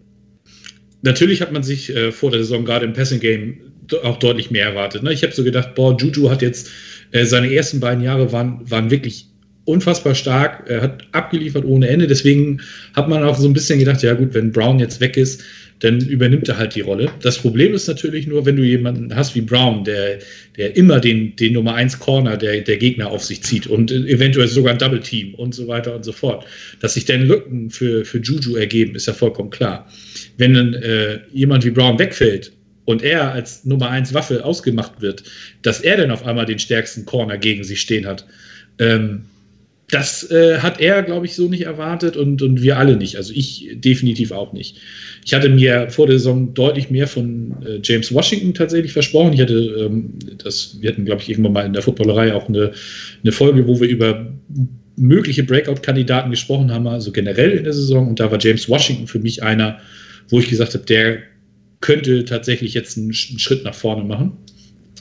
natürlich 1.03 1.41
hat 1.41 1.53
man 1.53 1.63
sich 1.63 1.95
äh, 1.95 2.13
vor 2.13 2.31
der 2.31 2.41
Saison 2.41 2.65
gerade 2.65 2.85
im 2.85 2.93
Passing 2.93 3.21
Game 3.21 3.73
auch 4.03 4.19
deutlich 4.19 4.51
mehr 4.51 4.67
erwartet. 4.67 5.03
Ne? 5.03 5.13
Ich 5.13 5.23
habe 5.23 5.33
so 5.33 5.45
gedacht, 5.45 5.75
boah, 5.75 5.97
Juju 5.97 6.31
hat 6.31 6.43
jetzt 6.43 6.71
äh, 7.13 7.25
seine 7.25 7.53
ersten 7.53 7.81
beiden 7.81 8.03
Jahre 8.03 8.33
waren, 8.33 8.69
waren 8.71 8.91
wirklich 8.91 9.29
unfassbar 9.67 10.15
stark, 10.15 10.69
er 10.69 10.83
hat 10.83 11.07
abgeliefert 11.13 11.65
ohne 11.65 11.89
Ende. 11.89 12.07
Deswegen 12.07 12.61
hat 12.95 13.09
man 13.09 13.25
auch 13.25 13.37
so 13.37 13.49
ein 13.49 13.55
bisschen 13.55 13.79
gedacht, 13.79 14.03
ja 14.03 14.15
gut, 14.15 14.35
wenn 14.35 14.53
Brown 14.53 14.79
jetzt 14.79 15.01
weg 15.01 15.17
ist, 15.17 15.43
dann 15.81 16.01
übernimmt 16.01 16.49
er 16.49 16.57
halt 16.57 16.75
die 16.75 16.81
Rolle. 16.81 17.11
Das 17.21 17.39
Problem 17.39 17.75
ist 17.75 17.89
natürlich 17.89 18.27
nur, 18.27 18.47
wenn 18.47 18.57
du 18.57 18.63
jemanden 18.63 19.15
hast 19.15 19.35
wie 19.35 19.41
Brown, 19.41 19.85
der, 19.85 20.19
der 20.57 20.77
immer 20.77 21.01
den, 21.01 21.35
den 21.37 21.53
Nummer 21.53 21.75
1 21.75 21.99
Corner 21.99 22.37
der, 22.37 22.61
der 22.61 22.77
Gegner 22.77 23.11
auf 23.11 23.25
sich 23.25 23.43
zieht 23.43 23.67
und 23.67 23.91
eventuell 23.91 24.49
sogar 24.49 24.73
ein 24.73 24.79
Double 24.79 25.01
Team 25.01 25.35
und 25.35 25.55
so 25.55 25.69
weiter 25.69 25.95
und 25.95 26.05
so 26.05 26.13
fort. 26.13 26.47
Dass 26.81 26.95
sich 26.95 27.05
dann 27.05 27.27
Lücken 27.27 27.71
für, 27.71 28.05
für 28.05 28.19
Juju 28.19 28.57
ergeben, 28.57 28.95
ist 28.95 29.07
ja 29.07 29.13
vollkommen 29.13 29.51
klar. 29.51 29.91
Wenn 30.39 30.55
dann 30.55 30.75
äh, 30.75 31.21
jemand 31.33 31.65
wie 31.65 31.71
Brown 31.71 31.99
wegfällt 31.99 32.53
und 32.85 33.03
er 33.03 33.33
als 33.33 33.65
Nummer 33.65 33.91
1 33.91 34.15
Waffe 34.15 34.45
ausgemacht 34.45 35.01
wird, 35.01 35.25
dass 35.63 35.81
er 35.81 35.97
dann 35.97 36.11
auf 36.11 36.25
einmal 36.25 36.47
den 36.47 36.59
stärksten 36.59 37.05
Corner 37.05 37.37
gegen 37.37 37.65
sich 37.65 37.81
stehen 37.81 38.07
hat, 38.07 38.27
ähm, 38.79 39.25
das 39.91 40.31
äh, 40.31 40.59
hat 40.59 40.81
er, 40.81 41.03
glaube 41.03 41.27
ich, 41.27 41.35
so 41.35 41.49
nicht 41.49 41.63
erwartet 41.63 42.17
und, 42.17 42.41
und 42.43 42.63
wir 42.63 42.79
alle 42.79 42.97
nicht. 42.97 43.17
Also 43.17 43.33
ich 43.35 43.69
definitiv 43.75 44.33
auch 44.33 44.53
nicht. 44.53 44.79
Ich 45.25 45.35
hatte 45.35 45.49
mir 45.49 45.91
vor 45.91 46.07
der 46.07 46.19
Saison 46.19 46.55
deutlich 46.55 46.91
mehr 46.91 47.07
von 47.07 47.55
äh, 47.65 47.81
James 47.83 48.13
Washington 48.13 48.55
tatsächlich 48.55 48.93
versprochen. 48.93 49.35
Ich 49.35 49.41
hatte 49.41 49.55
ähm, 49.55 50.15
das, 50.43 50.79
wir 50.81 50.91
hatten, 50.91 51.05
glaube 51.05 51.23
ich, 51.23 51.29
irgendwann 51.29 51.53
mal 51.53 51.67
in 51.67 51.75
der 51.75 51.83
Footballerei 51.83 52.35
auch 52.35 52.49
eine, 52.49 52.73
eine 53.23 53.33
Folge, 53.33 53.67
wo 53.67 53.79
wir 53.81 53.89
über 53.89 54.33
mögliche 54.97 55.43
Breakout-Kandidaten 55.43 56.31
gesprochen 56.31 56.71
haben, 56.73 56.87
also 56.87 57.13
generell 57.13 57.51
in 57.53 57.65
der 57.65 57.73
Saison. 57.73 58.09
Und 58.09 58.21
da 58.21 58.31
war 58.31 58.39
James 58.41 58.69
Washington 58.69 59.07
für 59.07 59.19
mich 59.19 59.43
einer, 59.43 59.79
wo 60.29 60.39
ich 60.39 60.49
gesagt 60.49 60.75
habe, 60.75 60.85
der 60.87 61.19
könnte 61.81 62.25
tatsächlich 62.25 62.73
jetzt 62.73 62.97
einen, 62.97 63.09
einen 63.09 63.39
Schritt 63.39 63.65
nach 63.65 63.75
vorne 63.75 64.05
machen. 64.05 64.33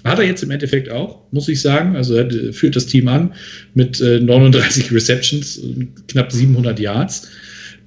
Hat 0.04 0.20
er 0.20 0.26
jetzt 0.26 0.44
im 0.44 0.52
Endeffekt 0.52 0.90
auch, 0.90 1.32
muss 1.32 1.48
ich 1.48 1.62
sagen. 1.62 1.96
Also 1.96 2.16
er 2.16 2.30
äh, 2.30 2.52
führt 2.52 2.76
das 2.76 2.88
Team 2.88 3.08
an 3.08 3.34
mit 3.74 4.02
äh, 4.02 4.20
39 4.20 4.92
Receptions, 4.92 5.58
und 5.58 6.08
knapp 6.08 6.32
700 6.32 6.80
Yards. 6.80 7.30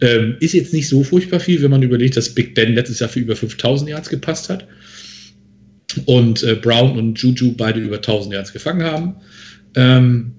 Ähm, 0.00 0.36
ist 0.40 0.54
jetzt 0.54 0.72
nicht 0.72 0.88
so 0.88 1.02
furchtbar 1.02 1.40
viel, 1.40 1.62
wenn 1.62 1.70
man 1.70 1.82
überlegt, 1.82 2.16
dass 2.16 2.34
Big 2.34 2.54
Ben 2.54 2.74
letztes 2.74 3.00
Jahr 3.00 3.08
für 3.08 3.20
über 3.20 3.36
5000 3.36 3.90
Yards 3.90 4.08
gepasst 4.08 4.48
hat. 4.48 4.66
Und 6.06 6.42
äh, 6.42 6.54
Brown 6.54 6.98
und 6.98 7.18
Juju 7.18 7.52
beide 7.56 7.80
über 7.80 7.96
1000 7.96 8.34
Yards 8.34 8.52
gefangen 8.52 8.82
haben. 8.82 9.14
Ähm, 9.74 10.32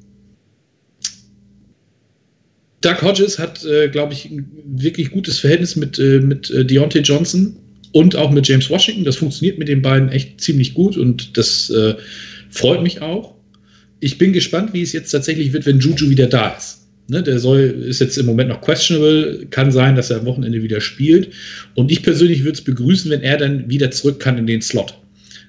Doug 2.81 3.01
Hodges 3.01 3.39
hat, 3.39 3.65
äh, 3.65 3.89
glaube 3.89 4.13
ich, 4.13 4.25
ein 4.25 4.49
wirklich 4.65 5.11
gutes 5.11 5.39
Verhältnis 5.39 5.75
mit, 5.75 5.97
äh, 5.97 6.19
mit 6.19 6.49
äh, 6.51 6.65
Deontay 6.65 6.99
Johnson 6.99 7.57
und 7.91 8.15
auch 8.15 8.31
mit 8.31 8.47
James 8.47 8.69
Washington. 8.69 9.03
Das 9.03 9.17
funktioniert 9.17 9.57
mit 9.57 9.67
den 9.67 9.81
beiden 9.81 10.09
echt 10.09 10.41
ziemlich 10.41 10.73
gut 10.73 10.97
und 10.97 11.37
das 11.37 11.69
äh, 11.69 11.95
freut 12.49 12.81
mich 12.83 13.01
auch. 13.01 13.35
Ich 13.99 14.17
bin 14.17 14.33
gespannt, 14.33 14.73
wie 14.73 14.81
es 14.81 14.93
jetzt 14.93 15.11
tatsächlich 15.11 15.53
wird, 15.53 15.65
wenn 15.65 15.79
Juju 15.79 16.09
wieder 16.09 16.27
da 16.27 16.49
ist. 16.49 16.83
Ne, 17.09 17.23
der 17.23 17.39
soll, 17.39 17.61
ist 17.61 18.01
jetzt 18.01 18.17
im 18.17 18.25
Moment 18.25 18.49
noch 18.49 18.59
questionable, 18.59 19.47
kann 19.49 19.71
sein, 19.71 19.95
dass 19.95 20.09
er 20.09 20.19
am 20.19 20.25
Wochenende 20.25 20.61
wieder 20.61 20.81
spielt. 20.81 21.29
Und 21.73 21.89
ich 21.89 22.03
persönlich 22.03 22.43
würde 22.43 22.57
es 22.57 22.61
begrüßen, 22.61 23.09
wenn 23.09 23.21
er 23.21 23.37
dann 23.37 23.69
wieder 23.69 23.89
zurück 23.91 24.19
kann 24.19 24.37
in 24.37 24.45
den 24.45 24.61
Slot. 24.61 24.93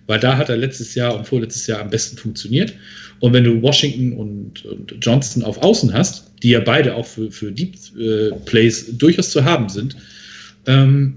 Weil 0.07 0.21
da 0.21 0.37
hat 0.37 0.51
er 0.51 0.57
letztes 0.57 0.95
Jahr 0.95 1.17
und 1.19 1.27
vorletztes 1.27 1.67
Jahr 1.67 1.81
am 1.81 1.91
besten 1.91 2.17
funktioniert. 2.17 2.75
Und 3.19 3.33
wenn 3.33 3.43
du 3.43 3.61
Washington 3.61 4.13
und, 4.13 4.65
und 4.65 4.95
Johnson 5.01 5.43
auf 5.43 5.59
Außen 5.59 5.93
hast, 5.93 6.31
die 6.45 6.51
ja 6.51 6.61
beide 6.61 6.95
auch 6.95 7.07
für, 7.07 7.31
für 7.33 7.51
Deep 7.51 7.75
äh, 7.99 8.31
Plays 8.45 8.97
durchaus 8.97 9.31
zu 9.31 9.45
haben 9.45 9.69
sind, 9.69 9.97
ähm, 10.67 11.15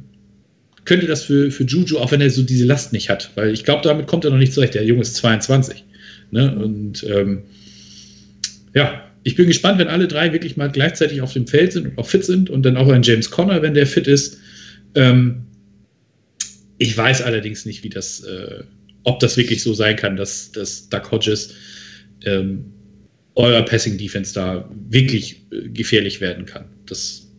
könnte 0.86 1.08
das 1.08 1.24
für, 1.24 1.52
für 1.52 1.64
Juju, 1.64 1.98
auch 1.98 2.12
wenn 2.12 2.22
er 2.22 2.30
so 2.30 2.42
diese 2.44 2.66
Last 2.66 2.94
nicht 2.94 3.10
hat, 3.10 3.32
weil 3.36 3.54
ich 3.54 3.64
glaube, 3.64 3.84
damit 3.84 4.08
kommt 4.08 4.26
er 4.26 4.32
noch 4.32 4.38
nicht 4.38 4.54
zurecht. 4.54 4.74
Der 4.74 4.84
Junge 4.84 5.02
ist 5.02 5.16
22. 5.16 5.84
Ne? 6.32 6.56
Und 6.56 7.04
ähm, 7.04 7.44
ja, 8.74 9.04
ich 9.24 9.36
bin 9.36 9.48
gespannt, 9.48 9.78
wenn 9.80 9.88
alle 9.88 10.08
drei 10.08 10.34
wirklich 10.34 10.58
mal 10.58 10.72
gleichzeitig 10.72 11.22
auf 11.22 11.34
dem 11.34 11.48
Feld 11.48 11.74
sind 11.74 11.88
und 11.88 11.98
auch 11.98 12.08
fit 12.08 12.26
sind 12.26 12.50
und 12.50 12.64
dann 12.64 12.78
auch 12.78 12.90
ein 12.90 13.04
James 13.04 13.30
Conner, 13.30 13.62
wenn 13.62 13.74
der 13.74 13.86
fit 13.86 14.08
ist. 14.08 14.38
Ähm, 14.96 15.44
ich 16.78 16.98
weiß 16.98 17.22
allerdings 17.22 17.66
nicht, 17.66 17.84
wie 17.84 17.90
das, 17.90 18.24
äh, 18.24 18.64
ob 19.04 19.20
das 19.20 19.38
wirklich 19.38 19.62
so 19.62 19.74
sein 19.74 19.96
kann, 19.96 20.16
dass, 20.16 20.52
dass 20.52 20.90
Doug 20.90 21.12
Hodges 21.12 21.54
ähm, 22.26 22.66
euer 23.36 23.62
Passing 23.64 23.98
Defense 23.98 24.34
da 24.34 24.70
wirklich 24.90 25.44
äh, 25.52 25.70
gefährlich 25.70 26.22
werden 26.22 26.46
kann. 26.46 26.66
Das 26.88 27.31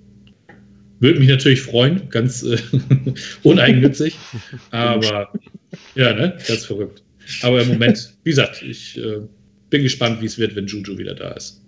würde 1.02 1.18
mich 1.18 1.28
natürlich 1.28 1.60
freuen, 1.60 2.08
ganz 2.08 2.42
äh, 2.42 2.56
uneigennützig, 3.42 4.16
aber 4.70 5.32
ja, 5.94 6.14
ne, 6.14 6.38
ganz 6.46 6.64
verrückt. 6.64 7.02
Aber 7.42 7.60
im 7.60 7.68
Moment, 7.68 8.14
wie 8.24 8.30
gesagt, 8.30 8.62
ich 8.62 8.96
äh, 8.98 9.20
bin 9.68 9.82
gespannt, 9.82 10.20
wie 10.20 10.26
es 10.26 10.38
wird, 10.38 10.54
wenn 10.56 10.66
Juju 10.66 10.96
wieder 10.98 11.14
da 11.14 11.32
ist. 11.32 11.60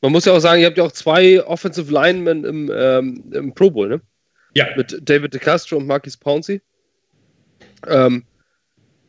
Man 0.00 0.12
muss 0.12 0.24
ja 0.24 0.32
auch 0.32 0.40
sagen, 0.40 0.60
ihr 0.60 0.68
habt 0.68 0.78
ja 0.78 0.84
auch 0.84 0.92
zwei 0.92 1.44
Offensive 1.44 1.92
Linemen 1.92 2.44
im, 2.44 2.72
ähm, 2.72 3.24
im 3.32 3.54
Pro 3.54 3.70
Bowl, 3.70 3.88
ne? 3.88 4.00
Ja. 4.54 4.68
Mit 4.76 4.96
David 5.02 5.34
DeCastro 5.34 5.76
und 5.76 5.86
Marquis 5.86 6.16
Pouncey. 6.16 6.60
Ähm, 7.86 8.24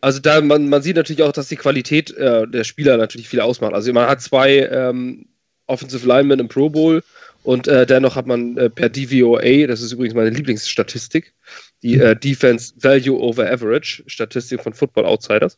also 0.01 0.19
da, 0.19 0.41
man, 0.41 0.69
man 0.69 0.81
sieht 0.81 0.95
natürlich 0.95 1.21
auch, 1.21 1.31
dass 1.31 1.47
die 1.47 1.55
Qualität 1.55 2.11
äh, 2.17 2.47
der 2.47 2.63
Spieler 2.63 2.97
natürlich 2.97 3.29
viel 3.29 3.41
ausmacht. 3.41 3.73
Also 3.73 3.93
man 3.93 4.07
hat 4.07 4.21
zwei 4.21 4.59
ähm, 4.59 5.27
Offensive 5.67 6.07
Linemen 6.07 6.39
im 6.39 6.47
Pro 6.47 6.69
Bowl 6.69 7.03
und 7.49 7.67
äh, 7.67 7.87
dennoch 7.87 8.15
hat 8.15 8.27
man 8.27 8.57
äh, 8.57 8.69
per 8.69 8.89
DVOA, 8.89 9.65
das 9.65 9.81
ist 9.81 9.91
übrigens 9.91 10.13
meine 10.13 10.29
Lieblingsstatistik, 10.29 11.33
die 11.81 11.95
äh, 11.95 12.15
Defense 12.15 12.75
Value 12.77 13.19
over 13.19 13.51
Average 13.51 14.03
Statistik 14.05 14.61
von 14.61 14.75
Football 14.75 15.05
Outsiders. 15.05 15.57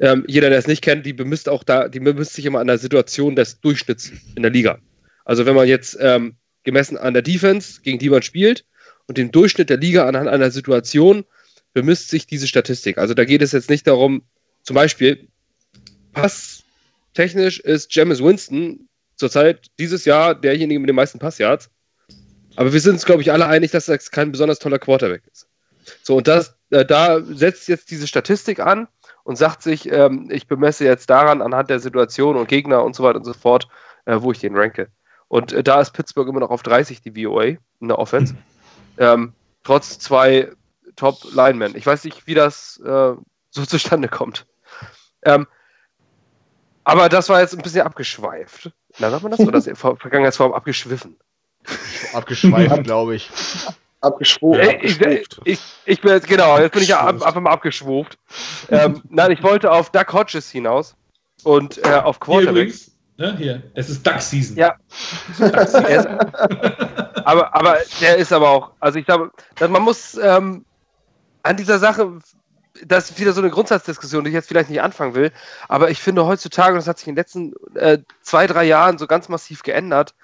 Ähm, 0.00 0.26
jeder, 0.28 0.50
der 0.50 0.58
es 0.58 0.66
nicht 0.66 0.82
kennt, 0.82 1.06
die 1.06 1.14
bemisst 1.14 1.48
auch 1.48 1.64
da, 1.64 1.88
die 1.88 2.00
bemisst 2.00 2.34
sich 2.34 2.44
immer 2.44 2.60
an 2.60 2.66
der 2.66 2.76
Situation 2.76 3.36
des 3.36 3.58
Durchschnitts 3.58 4.12
in 4.34 4.42
der 4.42 4.52
Liga. 4.52 4.80
Also 5.24 5.46
wenn 5.46 5.54
man 5.54 5.66
jetzt 5.66 5.96
ähm, 5.98 6.34
gemessen 6.64 6.98
an 6.98 7.14
der 7.14 7.22
Defense, 7.22 7.80
gegen 7.80 7.98
die 7.98 8.10
man 8.10 8.20
spielt, 8.20 8.66
und 9.06 9.16
dem 9.16 9.30
Durchschnitt 9.30 9.70
der 9.70 9.78
Liga 9.78 10.06
anhand 10.06 10.28
einer 10.28 10.50
Situation 10.50 11.24
bemisst 11.72 12.10
sich 12.10 12.26
diese 12.26 12.46
Statistik. 12.46 12.98
Also 12.98 13.14
da 13.14 13.24
geht 13.24 13.40
es 13.40 13.52
jetzt 13.52 13.70
nicht 13.70 13.86
darum, 13.86 14.24
zum 14.62 14.74
Beispiel, 14.74 15.26
passtechnisch 16.12 17.60
ist 17.60 17.94
James 17.94 18.22
Winston 18.22 18.87
zurzeit 19.18 19.66
dieses 19.78 20.04
Jahr 20.04 20.34
derjenige 20.34 20.80
mit 20.80 20.88
den 20.88 20.96
meisten 20.96 21.18
Passyards. 21.18 21.70
Aber 22.56 22.72
wir 22.72 22.80
sind 22.80 22.94
uns, 22.94 23.04
glaube 23.04 23.22
ich, 23.22 23.30
alle 23.30 23.46
einig, 23.46 23.70
dass 23.70 23.86
das 23.86 24.10
kein 24.10 24.32
besonders 24.32 24.58
toller 24.58 24.78
Quarterback 24.78 25.22
ist. 25.30 25.46
So, 26.02 26.16
und 26.16 26.26
das, 26.26 26.56
äh, 26.70 26.84
da 26.84 27.20
setzt 27.22 27.68
jetzt 27.68 27.90
diese 27.90 28.06
Statistik 28.06 28.60
an 28.60 28.88
und 29.24 29.36
sagt 29.36 29.62
sich, 29.62 29.90
ähm, 29.90 30.28
ich 30.30 30.46
bemesse 30.46 30.84
jetzt 30.84 31.10
daran 31.10 31.42
anhand 31.42 31.70
der 31.70 31.80
Situation 31.80 32.36
und 32.36 32.48
Gegner 32.48 32.82
und 32.82 32.96
so 32.96 33.02
weiter 33.02 33.18
und 33.18 33.24
so 33.24 33.32
fort, 33.32 33.68
äh, 34.06 34.16
wo 34.20 34.32
ich 34.32 34.38
den 34.38 34.56
ranke. 34.56 34.88
Und 35.28 35.52
äh, 35.52 35.62
da 35.62 35.80
ist 35.80 35.92
Pittsburgh 35.92 36.28
immer 36.28 36.40
noch 36.40 36.50
auf 36.50 36.62
30 36.62 37.02
die 37.02 37.24
VOA 37.24 37.44
in 37.80 37.88
der 37.88 37.98
Offense. 37.98 38.34
Ähm, 38.96 39.32
trotz 39.62 39.98
zwei 39.98 40.50
Top-Linemen. 40.96 41.76
Ich 41.76 41.86
weiß 41.86 42.04
nicht, 42.04 42.26
wie 42.26 42.34
das 42.34 42.80
äh, 42.84 43.14
so 43.50 43.66
zustande 43.66 44.08
kommt. 44.08 44.46
Ähm, 45.22 45.46
aber 46.84 47.08
das 47.08 47.28
war 47.28 47.40
jetzt 47.40 47.54
ein 47.54 47.62
bisschen 47.62 47.82
abgeschweift. 47.82 48.72
Na, 48.98 49.10
sagt 49.10 49.22
man 49.22 49.32
das? 49.32 49.40
Oder 49.40 49.60
das 49.60 49.78
Vergangenheitsform 49.78 50.52
abgeschwiffen? 50.52 51.16
Abgeschweift, 52.12 52.84
glaube 52.84 53.16
ich. 53.16 53.30
Abgeschworen. 54.00 54.60
Äh, 54.60 54.78
ich, 54.82 55.00
ich, 55.44 55.60
ich 55.84 56.00
bin 56.00 56.12
jetzt, 56.12 56.28
genau, 56.28 56.58
jetzt 56.58 56.72
bin 56.72 56.82
ich 56.82 56.88
ja 56.88 57.00
ab, 57.00 57.22
einfach 57.22 57.40
mal 57.40 57.50
abgeschwuft. 57.50 58.16
ähm, 58.70 59.02
nein, 59.08 59.32
ich 59.32 59.42
wollte 59.42 59.70
auf 59.70 59.90
Doug 59.90 60.12
Hodges 60.12 60.50
hinaus 60.50 60.94
und 61.42 61.78
äh, 61.84 61.94
auf 61.94 62.16
Hier 62.16 62.20
Quarterback. 62.20 62.50
übrigens, 62.50 62.92
ne, 63.16 63.36
hier, 63.36 63.62
es 63.74 63.90
ist 63.90 64.06
Duck 64.06 64.20
Season. 64.20 64.56
Ja. 64.56 64.76
Er 65.40 65.62
ist, 65.62 66.06
aber, 67.24 67.54
aber 67.54 67.76
der 68.00 68.16
ist 68.16 68.32
aber 68.32 68.50
auch, 68.50 68.70
also 68.78 68.98
ich 69.00 69.04
glaube, 69.04 69.30
man 69.68 69.82
muss 69.82 70.14
ähm, 70.16 70.64
an 71.42 71.56
dieser 71.56 71.78
Sache 71.80 72.18
das 72.84 73.10
ist 73.10 73.20
wieder 73.20 73.32
so 73.32 73.40
eine 73.40 73.50
Grundsatzdiskussion, 73.50 74.24
die 74.24 74.30
ich 74.30 74.34
jetzt 74.34 74.48
vielleicht 74.48 74.70
nicht 74.70 74.82
anfangen 74.82 75.14
will, 75.14 75.32
aber 75.68 75.90
ich 75.90 76.00
finde 76.00 76.26
heutzutage, 76.26 76.72
und 76.72 76.78
das 76.78 76.88
hat 76.88 76.98
sich 76.98 77.08
in 77.08 77.14
den 77.14 77.20
letzten 77.20 77.54
äh, 77.74 77.98
zwei, 78.22 78.46
drei 78.46 78.64
Jahren 78.64 78.98
so 78.98 79.06
ganz 79.06 79.28
massiv 79.28 79.62
geändert, 79.62 80.14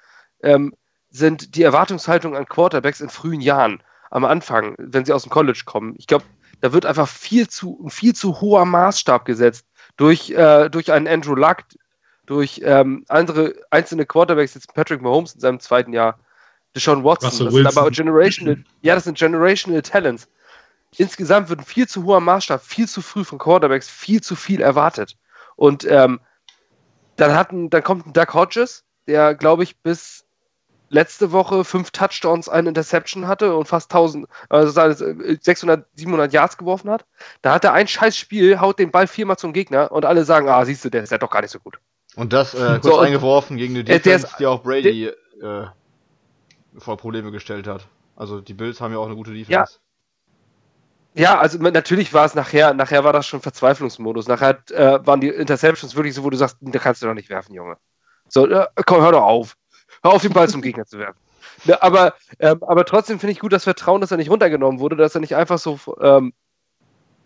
ähm, 0.41 0.73
sind 1.09 1.55
die 1.55 1.63
Erwartungshaltungen 1.63 2.37
an 2.37 2.47
Quarterbacks 2.47 3.01
in 3.01 3.09
frühen 3.09 3.41
Jahren, 3.41 3.81
am 4.11 4.25
Anfang, 4.25 4.75
wenn 4.77 5.05
sie 5.05 5.13
aus 5.13 5.23
dem 5.23 5.31
College 5.31 5.63
kommen. 5.65 5.95
Ich 5.97 6.07
glaube, 6.07 6.25
da 6.61 6.73
wird 6.73 6.85
einfach 6.85 7.07
viel 7.07 7.47
zu, 7.47 7.79
ein 7.83 7.89
viel 7.89 8.15
zu 8.15 8.41
hoher 8.41 8.65
Maßstab 8.65 9.25
gesetzt 9.25 9.65
durch, 9.97 10.31
äh, 10.31 10.69
durch 10.69 10.91
einen 10.91 11.07
Andrew 11.07 11.35
Luck, 11.35 11.57
durch 12.25 12.61
ähm, 12.63 13.05
andere 13.07 13.55
einzelne 13.69 14.05
Quarterbacks, 14.05 14.55
jetzt 14.55 14.73
Patrick 14.73 15.01
Mahomes 15.01 15.35
in 15.35 15.41
seinem 15.41 15.59
zweiten 15.59 15.93
Jahr, 15.93 16.19
Deshaun 16.75 17.03
Watson, 17.03 17.29
Russell 17.29 17.63
das 17.63 17.73
sind 17.73 17.81
aber 17.83 17.91
generational, 17.91 18.63
ja, 18.81 18.95
das 18.95 19.05
sind 19.05 19.17
generational 19.17 19.81
Talents. 19.81 20.27
Insgesamt 20.99 21.49
wird 21.49 21.59
ein 21.61 21.65
viel 21.65 21.87
zu 21.87 22.03
hoher 22.05 22.19
Maßstab, 22.19 22.63
viel 22.63 22.87
zu 22.87 23.01
früh 23.01 23.23
von 23.23 23.37
Quarterbacks, 23.39 23.89
viel 23.89 24.21
zu 24.21 24.35
viel 24.35 24.61
erwartet. 24.61 25.17
Und 25.55 25.85
ähm, 25.89 26.19
dann, 27.15 27.33
hat 27.33 27.51
ein, 27.51 27.69
dann 27.69 27.83
kommt 27.83 28.05
ein 28.07 28.13
Doug 28.13 28.33
Hodges, 28.33 28.83
der, 29.07 29.35
glaube 29.35 29.63
ich, 29.63 29.77
bis 29.81 30.25
letzte 30.89 31.31
Woche 31.31 31.63
fünf 31.65 31.91
Touchdowns, 31.91 32.47
eine 32.47 32.69
Interception 32.69 33.27
hatte 33.27 33.55
und 33.55 33.67
fast 33.67 33.91
1000, 33.91 34.27
also 34.49 34.71
seine 34.71 34.93
600, 35.41 35.87
700 35.95 36.31
Yards 36.31 36.57
geworfen 36.57 36.89
hat. 36.91 37.05
Da 37.41 37.53
hat 37.53 37.63
er 37.65 37.73
ein 37.73 37.87
scheiß 37.87 38.15
Spiel, 38.15 38.59
haut 38.59 38.79
den 38.79 38.91
Ball 38.91 39.07
viermal 39.07 39.37
zum 39.37 39.51
Gegner 39.51 39.91
und 39.91 40.05
alle 40.05 40.23
sagen, 40.25 40.47
ah, 40.47 40.63
siehst 40.63 40.85
du, 40.85 40.89
der 40.89 41.03
ist 41.03 41.11
ja 41.11 41.17
doch 41.17 41.31
gar 41.31 41.41
nicht 41.41 41.51
so 41.51 41.59
gut. 41.59 41.79
Und 42.15 42.33
das 42.33 42.53
äh, 42.53 42.57
kurz 42.79 42.83
So, 42.85 42.99
eingeworfen 42.99 43.57
gegen 43.57 43.73
eine 43.73 43.81
Äh, 43.81 43.83
der 43.85 43.99
Defense, 43.99 44.27
ist- 44.27 44.39
die 44.39 44.45
auch 44.45 44.61
Brady 44.63 45.07
äh, 45.41 45.65
vor 46.77 46.97
Probleme 46.97 47.31
gestellt 47.31 47.67
hat. 47.67 47.87
Also 48.15 48.39
die 48.39 48.53
Bills 48.53 48.79
haben 48.79 48.93
ja 48.93 48.99
auch 48.99 49.07
eine 49.07 49.15
gute 49.15 49.33
Defense. 49.33 49.51
Ja, 49.51 49.65
also 51.39 51.59
man- 51.59 51.73
natürlich 51.73 52.13
war 52.13 52.25
es 52.25 52.35
nachher, 52.35 52.73
nachher 52.73 53.03
war 53.03 53.13
das 53.13 53.25
schon 53.25 53.41
Verzweiflungsmodus. 53.41 54.27
Nachher 54.27 54.59
äh, 54.71 54.99
waren 55.05 55.21
die 55.21 55.29
Interceptions 55.29 55.95
wirklich 55.95 56.13
so, 56.13 56.23
wo 56.23 56.29
du 56.29 56.37
sagst, 56.37 56.57
da 56.59 56.79
kannst 56.79 57.01
du 57.01 57.07
doch 57.07 57.13
nicht 57.13 57.29
werfen, 57.29 57.53
Junge. 57.53 57.77
So, 58.27 58.47
äh, 58.47 58.67
komm, 58.85 59.01
hör 59.01 59.13
doch 59.13 59.23
auf. 59.23 59.55
Hör 60.03 60.11
auf, 60.11 60.21
den 60.21 60.33
Ball 60.33 60.49
zum 60.49 60.61
Gegner 60.61 60.85
zu 60.85 60.99
werfen. 60.99 61.19
Ne, 61.63 61.81
aber, 61.81 62.15
ähm, 62.39 62.61
aber 62.63 62.85
trotzdem 62.85 63.19
finde 63.19 63.31
ich 63.31 63.39
gut 63.39 63.53
das 63.53 63.63
Vertrauen, 63.63 64.01
dass 64.01 64.11
er 64.11 64.17
nicht 64.17 64.29
runtergenommen 64.29 64.79
wurde, 64.79 64.95
dass 64.97 65.15
er 65.15 65.21
nicht 65.21 65.35
einfach 65.35 65.57
so 65.57 65.79
ähm, 66.01 66.33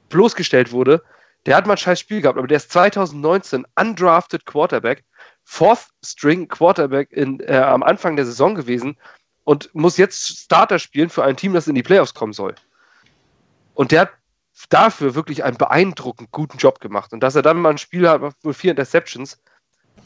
bloßgestellt 0.10 0.72
wurde. 0.72 1.02
Der 1.46 1.56
hat 1.56 1.66
mal 1.66 1.74
ein 1.74 1.78
scheiß 1.78 2.00
Spiel 2.00 2.22
gehabt, 2.22 2.38
aber 2.38 2.48
der 2.48 2.58
ist 2.58 2.72
2019 2.72 3.66
undrafted 3.80 4.46
Quarterback, 4.46 5.04
Fourth 5.46 5.88
String 6.06 6.48
Quarterback 6.48 7.12
in, 7.12 7.40
äh, 7.40 7.58
am 7.58 7.82
Anfang 7.82 8.16
der 8.18 8.26
Saison 8.26 8.56
gewesen 8.56 8.98
und 9.46 9.74
muss 9.74 9.98
jetzt 9.98 10.28
Starter 10.28 10.80
spielen 10.80 11.10
für 11.10 11.24
ein 11.24 11.38
Team, 11.38 11.54
das 11.54 11.68
in 11.68 11.76
die 11.76 11.84
Playoffs 11.84 12.14
kommen 12.14 12.34
soll. 12.34 12.54
Und 13.80 13.94
der 13.94 14.02
hat 14.02 14.12
dafür 14.68 15.16
wirklich 15.16 15.46
einen 15.46 15.56
beeindruckend 15.56 16.34
guten 16.34 16.58
Job 16.58 16.82
gemacht. 16.82 17.14
Und 17.14 17.22
dass 17.22 17.36
er 17.36 17.44
dann 17.44 17.62
mal 17.62 17.70
ein 17.70 17.78
Spiel 17.78 18.10
hat, 18.10 18.22
mit 18.44 18.56
vier 18.58 18.72
Interceptions, 18.72 19.42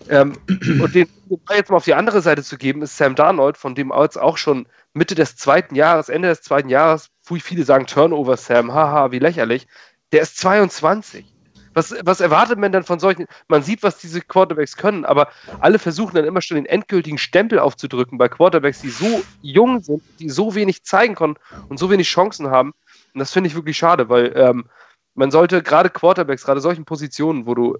ähm, 0.09 0.37
und 0.79 0.93
den, 0.93 1.09
jetzt 1.49 1.71
mal 1.71 1.77
auf 1.77 1.83
die 1.83 1.95
andere 1.95 2.21
Seite 2.21 2.43
zu 2.43 2.59
geben, 2.59 2.83
ist 2.83 2.95
Sam 2.95 3.15
Darnold, 3.15 3.57
von 3.57 3.73
dem 3.73 3.91
jetzt 3.99 4.21
auch 4.21 4.37
schon 4.37 4.67
Mitte 4.93 5.15
des 5.15 5.37
zweiten 5.37 5.73
Jahres, 5.73 6.09
Ende 6.09 6.27
des 6.27 6.43
zweiten 6.43 6.69
Jahres, 6.69 7.09
wo 7.25 7.33
viele 7.37 7.63
sagen 7.63 7.87
Turnover 7.87 8.37
Sam, 8.37 8.71
haha, 8.71 9.11
wie 9.11 9.17
lächerlich. 9.17 9.65
Der 10.11 10.21
ist 10.21 10.37
22. 10.37 11.33
Was, 11.73 11.95
was 12.03 12.21
erwartet 12.21 12.59
man 12.59 12.71
denn 12.71 12.83
von 12.83 12.99
solchen? 12.99 13.25
Man 13.47 13.63
sieht, 13.63 13.81
was 13.81 13.97
diese 13.97 14.21
Quarterbacks 14.21 14.77
können, 14.77 15.05
aber 15.05 15.29
alle 15.59 15.79
versuchen 15.79 16.15
dann 16.15 16.25
immer 16.25 16.41
schon 16.41 16.55
den 16.55 16.65
endgültigen 16.65 17.17
Stempel 17.17 17.57
aufzudrücken 17.57 18.17
bei 18.17 18.27
Quarterbacks, 18.27 18.81
die 18.81 18.89
so 18.89 19.23
jung 19.41 19.81
sind, 19.81 20.03
die 20.19 20.29
so 20.29 20.53
wenig 20.53 20.83
zeigen 20.83 21.15
können 21.15 21.37
und 21.69 21.79
so 21.79 21.89
wenig 21.89 22.07
Chancen 22.07 22.51
haben. 22.51 22.73
Und 23.13 23.19
das 23.19 23.31
finde 23.31 23.47
ich 23.47 23.55
wirklich 23.55 23.77
schade, 23.77 24.09
weil 24.09 24.33
ähm, 24.35 24.69
man 25.15 25.31
sollte 25.31 25.61
gerade 25.61 25.89
Quarterbacks, 25.89 26.43
gerade 26.43 26.61
solchen 26.61 26.85
Positionen, 26.85 27.45
wo 27.45 27.53
du 27.53 27.77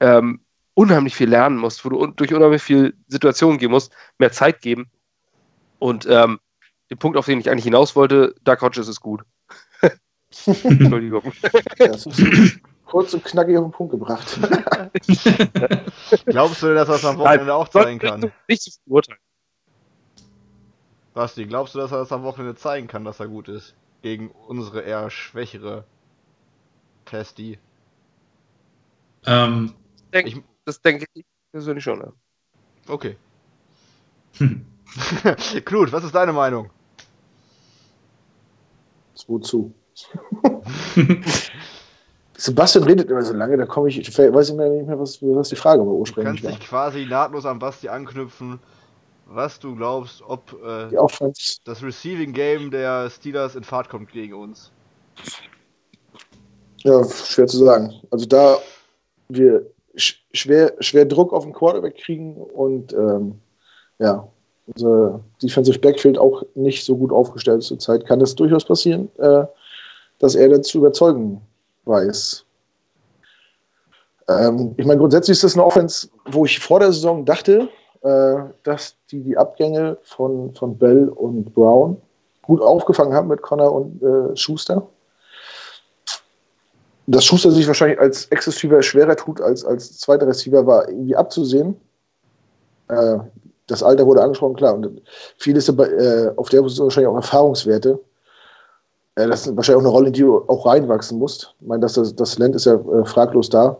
ähm, 0.00 0.40
unheimlich 0.74 1.14
viel 1.14 1.28
lernen 1.28 1.56
musst, 1.56 1.84
wo 1.84 1.88
du 1.88 1.98
un 1.98 2.16
durch 2.16 2.34
unheimlich 2.34 2.62
viel 2.62 2.94
Situationen 3.08 3.58
gehen 3.58 3.70
musst, 3.70 3.92
mehr 4.18 4.32
Zeit 4.32 4.60
geben. 4.60 4.90
Und 5.78 6.06
ähm, 6.08 6.40
den 6.90 6.98
Punkt, 6.98 7.16
auf 7.16 7.26
den 7.26 7.40
ich 7.40 7.50
eigentlich 7.50 7.64
hinaus 7.64 7.96
wollte, 7.96 8.34
Doug 8.42 8.60
Hodges 8.60 8.88
ist 8.88 9.00
gut. 9.00 9.22
Entschuldigung. 10.46 11.32
Das 11.78 12.06
ist 12.06 12.60
kurz 12.86 13.14
und 13.14 13.24
knackig 13.24 13.56
auf 13.56 13.64
den 13.64 13.72
Punkt 13.72 13.92
gebracht. 13.92 14.38
Glaubst 16.26 16.62
du, 16.62 16.74
dass 16.74 16.88
er 16.88 16.94
das 16.94 17.04
am 17.04 17.18
Wochenende 17.18 17.54
auch 17.54 17.68
zeigen 17.68 17.98
kann? 17.98 18.32
Nicht 18.48 18.62
zu 18.62 18.70
verurteilen. 18.84 19.20
Basti, 21.14 21.46
glaubst 21.46 21.76
du, 21.76 21.78
dass 21.78 21.92
er 21.92 21.98
das 21.98 22.10
am 22.10 22.24
Wochenende 22.24 22.56
zeigen 22.56 22.88
kann, 22.88 23.04
dass 23.04 23.20
er 23.20 23.28
gut 23.28 23.48
ist? 23.48 23.76
Gegen 24.04 24.28
unsere 24.48 24.82
eher 24.82 25.08
schwächere 25.08 25.84
Testi. 27.06 27.58
Ähm, 29.24 29.72
Denk, 30.12 30.28
Ich- 30.28 30.36
das 30.66 30.82
denke 30.82 31.06
ich 31.14 31.24
persönlich 31.52 31.82
schon. 31.82 32.00
Ja. 32.00 32.12
Okay. 32.86 33.16
Knut, 35.64 35.90
was 35.90 36.04
ist 36.04 36.14
deine 36.14 36.34
Meinung? 36.34 36.68
Wozu? 39.26 39.72
Sebastian 42.36 42.84
redet 42.84 43.08
immer 43.08 43.22
so 43.22 43.32
lange, 43.32 43.56
da 43.56 43.64
komme 43.64 43.88
ich, 43.88 43.98
ich 44.00 44.18
weiß 44.18 44.50
ich 44.50 44.54
nicht 44.54 44.86
mehr, 44.86 44.98
was, 45.00 45.22
was 45.22 45.48
die 45.48 45.56
Frage 45.56 45.80
war 45.80 45.86
Du 45.86 45.92
ursprünglich 46.00 46.42
kannst 46.42 46.44
war. 46.44 46.50
dich 46.58 46.60
quasi 46.68 47.06
nahtlos 47.06 47.46
an 47.46 47.58
Basti 47.58 47.88
anknüpfen, 47.88 48.58
was 49.26 49.58
du 49.58 49.74
glaubst, 49.74 50.22
ob 50.26 50.52
äh, 50.64 50.94
das 51.64 51.82
Receiving 51.82 52.32
Game 52.32 52.70
der 52.70 53.10
Steelers 53.10 53.54
in 53.54 53.64
Fahrt 53.64 53.88
kommt 53.88 54.12
gegen 54.12 54.34
uns. 54.34 54.70
ja, 56.82 57.02
schwer 57.04 57.46
zu 57.46 57.58
sagen. 57.64 57.94
Also 58.10 58.26
da 58.26 58.58
wir 59.28 59.66
sch- 59.96 60.16
schwer, 60.32 60.74
schwer 60.80 61.06
Druck 61.06 61.32
auf 61.32 61.44
den 61.44 61.52
Quarterback 61.52 61.96
kriegen 61.96 62.36
und 62.36 62.92
ähm, 62.92 63.40
ja, 63.98 64.28
unser 64.66 65.20
Defensive 65.42 65.78
Backfield 65.78 66.18
auch 66.18 66.42
nicht 66.54 66.84
so 66.84 66.96
gut 66.96 67.12
aufgestellt 67.12 67.60
ist 67.60 67.68
zurzeit, 67.68 68.06
kann 68.06 68.20
es 68.20 68.34
durchaus 68.34 68.64
passieren, 68.64 69.10
äh, 69.18 69.44
dass 70.18 70.34
er 70.34 70.48
dazu 70.48 70.78
überzeugen 70.78 71.40
weiß. 71.84 72.44
Ähm, 74.28 74.74
ich 74.76 74.86
meine, 74.86 74.98
grundsätzlich 74.98 75.36
ist 75.36 75.44
das 75.44 75.54
eine 75.54 75.64
Offense, 75.64 76.08
wo 76.26 76.44
ich 76.44 76.58
vor 76.58 76.80
der 76.80 76.92
Saison 76.92 77.24
dachte, 77.24 77.68
dass 78.04 78.96
die 79.10 79.20
die 79.22 79.38
Abgänge 79.38 79.96
von, 80.02 80.52
von 80.54 80.76
Bell 80.76 81.08
und 81.08 81.54
Brown 81.54 81.96
gut 82.42 82.60
aufgefangen 82.60 83.14
haben 83.14 83.28
mit 83.28 83.42
Connor 83.42 83.72
und 83.72 84.02
äh, 84.02 84.36
Schuster. 84.36 84.86
Dass 87.06 87.24
Schuster 87.24 87.50
sich 87.50 87.66
wahrscheinlich 87.66 87.98
als 87.98 88.26
Ex-Receiver 88.26 88.82
schwerer 88.82 89.16
tut 89.16 89.40
als 89.40 89.64
als 89.64 89.98
zweiter 89.98 90.26
Receiver, 90.26 90.66
war 90.66 90.88
irgendwie 90.88 91.16
abzusehen. 91.16 91.76
Äh, 92.88 93.18
das 93.66 93.82
Alter 93.82 94.06
wurde 94.06 94.22
angesprochen, 94.22 94.56
klar. 94.56 94.74
Und 94.74 95.02
vieles 95.38 95.68
äh, 95.68 96.32
auf 96.36 96.48
der 96.50 96.62
Position 96.62 96.86
wahrscheinlich 96.86 97.08
auch 97.08 97.16
Erfahrungswerte. 97.16 97.98
Äh, 99.16 99.28
das 99.28 99.46
ist 99.46 99.56
wahrscheinlich 99.56 99.82
auch 99.82 99.86
eine 99.86 99.94
Rolle, 99.94 100.06
in 100.08 100.12
die 100.12 100.20
du 100.20 100.44
auch 100.48 100.66
reinwachsen 100.66 101.18
musst. 101.18 101.54
Ich 101.60 101.66
meine, 101.66 101.80
das, 101.80 101.94
das, 101.94 102.14
das 102.14 102.34
Talent 102.34 102.54
ist 102.54 102.66
ja 102.66 102.74
äh, 102.74 103.04
fraglos 103.04 103.48
da. 103.48 103.78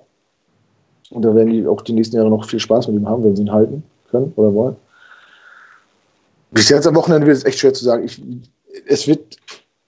Und 1.11 1.23
da 1.23 1.35
werden 1.35 1.51
die 1.51 1.67
auch 1.67 1.83
die 1.83 1.93
nächsten 1.93 2.17
Jahre 2.17 2.31
noch 2.31 2.47
viel 2.47 2.61
Spaß 2.61 2.89
mit 2.89 2.97
ihm 2.97 3.09
haben, 3.09 3.25
wenn 3.25 3.37
sie 3.37 3.43
ihn 3.43 3.53
halten 3.53 3.85
können 4.15 4.33
oder 4.37 4.55
wollen. 4.55 4.77
Bis 6.51 6.69
jetzt 6.69 6.87
am 6.87 6.95
Wochenende 6.95 7.27
wird 7.27 7.37
es 7.37 7.45
echt 7.45 7.59
schwer 7.59 7.75
zu 7.75 7.85
sagen. 7.85 8.05
Ich, 8.05 8.23
es 8.87 9.09
wird, 9.09 9.37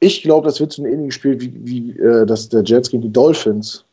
ich 0.00 0.22
glaube, 0.22 0.46
das 0.46 0.58
wird 0.58 0.72
so 0.72 0.82
ein 0.82 0.92
ähnliches 0.92 1.14
Spiel 1.14 1.40
wie, 1.40 1.52
wie 1.64 1.98
äh, 2.00 2.26
das 2.26 2.48
der 2.48 2.62
Jets 2.64 2.90
gegen 2.90 3.02
die 3.02 3.12
Dolphins. 3.12 3.84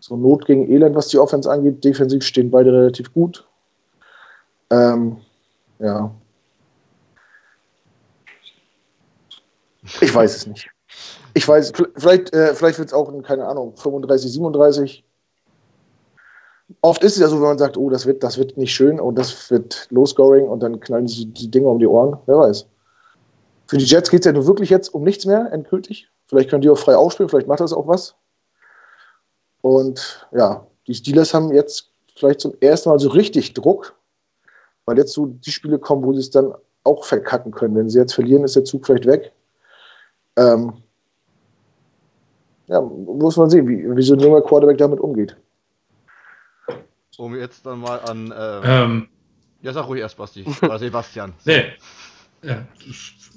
So 0.00 0.16
Not 0.16 0.46
gegen 0.46 0.70
Elend, 0.70 0.96
was 0.96 1.08
die 1.08 1.18
Offense 1.18 1.50
angeht. 1.50 1.84
Defensiv 1.84 2.24
stehen 2.24 2.50
beide 2.50 2.72
relativ 2.72 3.12
gut. 3.12 3.46
Ähm, 4.70 5.18
ja. 5.78 6.10
Ich 10.00 10.14
weiß 10.14 10.36
es 10.36 10.46
nicht. 10.46 10.68
Ich 11.34 11.46
weiß, 11.46 11.72
vielleicht, 11.96 12.32
äh, 12.34 12.54
vielleicht 12.54 12.78
wird 12.78 12.88
es 12.88 12.94
auch 12.94 13.12
in, 13.12 13.22
keine 13.22 13.46
Ahnung, 13.46 13.76
35, 13.76 14.32
37. 14.32 15.04
Oft 16.80 17.02
ist 17.04 17.14
es 17.14 17.20
ja 17.20 17.28
so, 17.28 17.36
wenn 17.36 17.48
man 17.48 17.58
sagt, 17.58 17.76
oh, 17.76 17.90
das 17.90 18.06
wird, 18.06 18.22
das 18.22 18.38
wird 18.38 18.56
nicht 18.56 18.72
schön 18.72 19.00
und 19.00 19.16
das 19.16 19.50
wird 19.50 19.86
Low-Scoring 19.90 20.48
und 20.48 20.60
dann 20.60 20.80
knallen 20.80 21.06
sie 21.06 21.26
die 21.26 21.50
Dinger 21.50 21.68
um 21.68 21.78
die 21.78 21.86
Ohren. 21.86 22.16
Wer 22.26 22.38
weiß. 22.38 22.66
Für 23.66 23.78
die 23.78 23.84
Jets 23.84 24.10
geht 24.10 24.20
es 24.20 24.26
ja 24.26 24.32
nur 24.32 24.46
wirklich 24.46 24.70
jetzt 24.70 24.88
um 24.94 25.02
nichts 25.02 25.26
mehr, 25.26 25.50
endgültig. 25.52 26.08
Vielleicht 26.26 26.50
können 26.50 26.62
die 26.62 26.70
auch 26.70 26.78
frei 26.78 26.96
aufspielen, 26.96 27.28
vielleicht 27.28 27.48
macht 27.48 27.60
das 27.60 27.72
auch 27.72 27.88
was. 27.88 28.14
Und 29.60 30.26
ja, 30.32 30.66
die 30.86 30.94
Steelers 30.94 31.34
haben 31.34 31.52
jetzt 31.52 31.90
vielleicht 32.16 32.40
zum 32.40 32.54
ersten 32.60 32.90
Mal 32.90 32.98
so 32.98 33.08
richtig 33.10 33.54
Druck, 33.54 33.94
weil 34.84 34.98
jetzt 34.98 35.12
so 35.12 35.26
die 35.26 35.50
Spiele 35.50 35.78
kommen, 35.78 36.04
wo 36.04 36.12
sie 36.12 36.20
es 36.20 36.30
dann 36.30 36.54
auch 36.84 37.04
verkacken 37.04 37.52
können. 37.52 37.76
Wenn 37.76 37.88
sie 37.88 37.98
jetzt 37.98 38.14
verlieren, 38.14 38.44
ist 38.44 38.56
der 38.56 38.64
Zug 38.64 38.86
vielleicht 38.86 39.06
weg. 39.06 39.32
Ähm, 40.36 40.74
ja, 42.66 42.80
muss 42.80 43.36
man 43.36 43.50
sehen, 43.50 43.68
wie, 43.68 43.96
wie 43.96 44.02
so 44.02 44.14
ein 44.14 44.20
junger 44.20 44.42
Quarterback 44.42 44.78
damit 44.78 45.00
umgeht. 45.00 45.36
Um 47.22 47.36
jetzt 47.36 47.64
dann 47.64 47.78
mal 47.78 48.00
an. 48.00 48.32
Äh, 48.32 48.82
ähm, 48.82 49.08
ja, 49.62 49.72
sag 49.72 49.86
ruhig 49.86 50.00
erst, 50.00 50.16
Basti. 50.16 50.44
Oder 50.62 50.76
Sebastian. 50.80 51.32
nee. 51.44 51.66
Ja. 52.42 52.66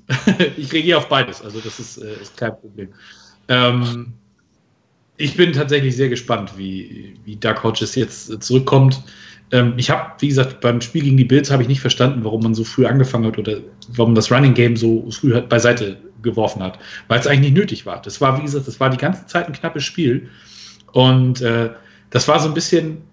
ich 0.57 0.73
reagiere 0.73 0.97
auf 0.97 1.07
beides, 1.07 1.43
also 1.43 1.59
das 1.59 1.79
ist, 1.79 1.97
äh, 1.97 2.15
ist 2.19 2.35
kein 2.35 2.59
Problem. 2.59 2.89
Ähm, 3.47 4.13
ich 5.17 5.37
bin 5.37 5.53
tatsächlich 5.53 5.95
sehr 5.95 6.09
gespannt, 6.09 6.57
wie, 6.57 7.13
wie 7.25 7.35
Doug 7.35 7.61
Hodges 7.61 7.93
jetzt 7.93 8.41
zurückkommt. 8.41 9.03
Ähm, 9.51 9.75
ich 9.77 9.91
habe, 9.91 10.13
wie 10.17 10.29
gesagt, 10.29 10.61
beim 10.61 10.81
Spiel 10.81 11.03
gegen 11.03 11.17
die 11.17 11.25
Bills 11.25 11.51
habe 11.51 11.61
ich 11.61 11.69
nicht 11.69 11.81
verstanden, 11.81 12.23
warum 12.23 12.41
man 12.41 12.55
so 12.55 12.63
früh 12.63 12.87
angefangen 12.87 13.27
hat 13.27 13.37
oder 13.37 13.59
warum 13.89 14.15
das 14.15 14.31
Running 14.31 14.55
Game 14.55 14.75
so 14.75 15.07
früh 15.11 15.35
halt 15.35 15.47
beiseite 15.47 15.97
geworfen 16.23 16.63
hat, 16.63 16.79
weil 17.07 17.19
es 17.19 17.27
eigentlich 17.27 17.51
nicht 17.51 17.57
nötig 17.57 17.85
war. 17.85 18.01
Das 18.01 18.19
war, 18.19 18.35
wie 18.39 18.43
gesagt, 18.43 18.67
das 18.67 18.79
war 18.79 18.89
die 18.89 18.97
ganze 18.97 19.27
Zeit 19.27 19.45
ein 19.45 19.53
knappes 19.53 19.83
Spiel 19.83 20.27
und 20.91 21.41
äh, 21.41 21.69
das 22.09 22.27
war 22.27 22.39
so 22.39 22.47
ein 22.47 22.55
bisschen, 22.55 23.03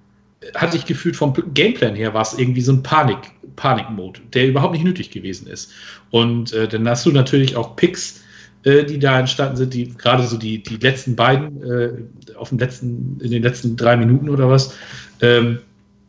hatte 0.54 0.76
ich 0.76 0.86
gefühlt 0.86 1.16
vom 1.16 1.34
Gameplan 1.54 1.94
her, 1.94 2.14
war 2.14 2.22
es 2.22 2.38
irgendwie 2.38 2.60
so 2.60 2.72
ein 2.72 2.82
Panik, 2.82 3.18
Panik-Mode, 3.56 4.20
der 4.32 4.48
überhaupt 4.48 4.74
nicht 4.74 4.84
nötig 4.84 5.10
gewesen 5.10 5.46
ist. 5.46 5.72
Und 6.10 6.52
äh, 6.52 6.68
dann 6.68 6.88
hast 6.88 7.06
du 7.06 7.12
natürlich 7.12 7.56
auch 7.56 7.76
Picks, 7.76 8.22
äh, 8.64 8.84
die 8.84 8.98
da 8.98 9.18
entstanden 9.20 9.56
sind, 9.56 9.74
die 9.74 9.88
gerade 9.94 10.24
so 10.26 10.36
die, 10.36 10.62
die 10.62 10.76
letzten 10.76 11.16
beiden, 11.16 11.62
äh, 11.62 11.90
auf 12.36 12.50
dem 12.50 12.58
letzten, 12.58 13.18
in 13.20 13.30
den 13.30 13.42
letzten 13.42 13.76
drei 13.76 13.96
Minuten 13.96 14.28
oder 14.28 14.48
was, 14.48 14.74
ähm, 15.20 15.58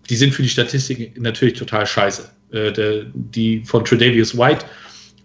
die 0.09 0.15
sind 0.15 0.33
für 0.33 0.43
die 0.43 0.49
Statistik 0.49 1.19
natürlich 1.19 1.55
total 1.55 1.85
scheiße. 1.85 2.29
Äh, 2.51 2.71
der, 2.71 3.05
die 3.13 3.63
von 3.65 3.83
Tredavious 3.83 4.37
White, 4.37 4.65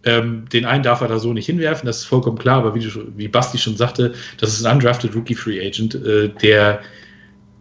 ähm, 0.05 0.45
den 0.53 0.65
einen 0.65 0.83
darf 0.83 1.01
er 1.01 1.09
da 1.09 1.19
so 1.19 1.33
nicht 1.33 1.47
hinwerfen, 1.47 1.87
das 1.87 1.99
ist 1.99 2.05
vollkommen 2.05 2.39
klar, 2.39 2.59
aber 2.59 2.75
wie, 2.75 2.81
du, 2.81 2.91
wie 3.17 3.29
Basti 3.29 3.59
schon 3.59 3.77
sagte, 3.77 4.15
das 4.39 4.51
ist 4.51 4.65
ein 4.65 4.77
undrafted 4.77 5.15
Rookie 5.15 5.35
Free 5.35 5.61
Agent, 5.61 5.95
äh, 5.97 6.29
der, 6.29 6.81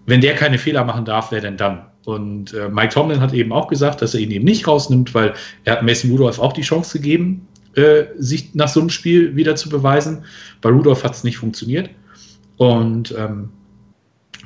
wenn 0.08 0.22
der 0.22 0.34
keine 0.34 0.58
Fehler 0.58 0.84
machen 0.84 1.06
darf, 1.06 1.32
wer 1.32 1.42
denn 1.42 1.58
dann? 1.58 1.86
Und 2.06 2.54
äh, 2.54 2.70
Mike 2.70 2.94
Tomlin 2.94 3.20
hat 3.20 3.34
eben 3.34 3.52
auch 3.52 3.68
gesagt, 3.68 4.02
dass 4.02 4.14
er 4.14 4.22
ihn 4.22 4.32
eben 4.32 4.46
nicht 4.46 4.68
rausnimmt, 4.68 5.14
weil 5.14 5.34
er 5.66 5.74
hat 5.74 5.84
Mason 5.84 6.10
Rudolph 6.10 6.40
auch 6.40 6.54
die 6.54 6.62
Chance 6.62 6.98
gegeben, 6.98 7.46
äh, 7.76 8.06
sich 8.18 8.56
nach 8.56 8.70
so 8.70 8.80
einem 8.80 8.90
Spiel 8.90 9.36
wieder 9.36 9.58
zu 9.58 9.70
beweisen. 9.70 10.24
Bei 10.62 10.70
Rudolph 10.70 11.04
hat 11.04 11.14
es 11.14 11.26
nicht 11.26 11.38
funktioniert. 11.38 11.90
Und 12.56 13.14
ähm, 13.18 13.50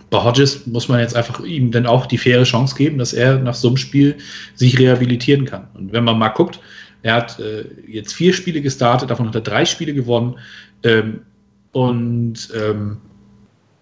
bei 0.10 0.24
Hodges 0.24 0.66
muss 0.66 0.90
man 0.90 1.00
jetzt 1.00 1.16
einfach 1.16 1.40
ihm 1.42 1.72
dann 1.72 1.86
auch 1.86 2.08
die 2.08 2.18
faire 2.18 2.44
Chance 2.44 2.76
geben, 2.76 2.98
dass 2.98 3.14
er 3.14 3.38
nach 3.38 3.54
so 3.54 3.70
einem 3.70 3.78
Spiel 3.78 4.18
sich 4.56 4.78
rehabilitieren 4.80 5.46
kann. 5.46 5.68
Und 5.76 5.94
wenn 5.94 6.04
man 6.04 6.18
mal 6.18 6.30
guckt, 6.30 6.60
er 7.04 7.14
hat 7.14 7.40
äh, 7.40 7.66
jetzt 7.88 8.14
vier 8.14 8.34
Spiele 8.34 8.62
gestartet, 8.62 9.12
davon 9.12 9.28
hat 9.28 9.36
er 9.36 9.42
drei 9.42 9.66
Spiele 9.66 9.94
gewonnen 9.94 10.38
ähm, 10.84 11.22
und 11.72 12.50
ähm, 12.56 12.98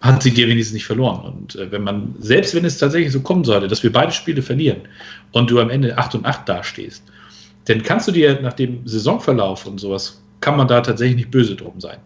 hat 0.01 0.23
sie 0.23 0.31
dir 0.31 0.47
wenigstens 0.47 0.73
nicht 0.73 0.85
verloren. 0.85 1.21
Und 1.25 1.55
äh, 1.55 1.71
wenn 1.71 1.83
man, 1.83 2.15
selbst 2.19 2.55
wenn 2.55 2.65
es 2.65 2.77
tatsächlich 2.77 3.11
so 3.11 3.21
kommen 3.21 3.43
sollte, 3.43 3.67
dass 3.67 3.83
wir 3.83 3.91
beide 3.91 4.11
Spiele 4.11 4.41
verlieren 4.41 4.81
und 5.31 5.49
du 5.49 5.59
am 5.59 5.69
Ende 5.69 5.97
8 5.97 6.15
und 6.15 6.25
8 6.25 6.47
dastehst, 6.47 7.03
dann 7.65 7.83
kannst 7.83 8.07
du 8.07 8.11
dir 8.11 8.41
nach 8.41 8.53
dem 8.53 8.87
Saisonverlauf 8.87 9.65
und 9.65 9.79
sowas, 9.79 10.21
kann 10.41 10.57
man 10.57 10.67
da 10.67 10.81
tatsächlich 10.81 11.17
nicht 11.17 11.31
böse 11.31 11.55
drum 11.55 11.79
sein. 11.79 11.97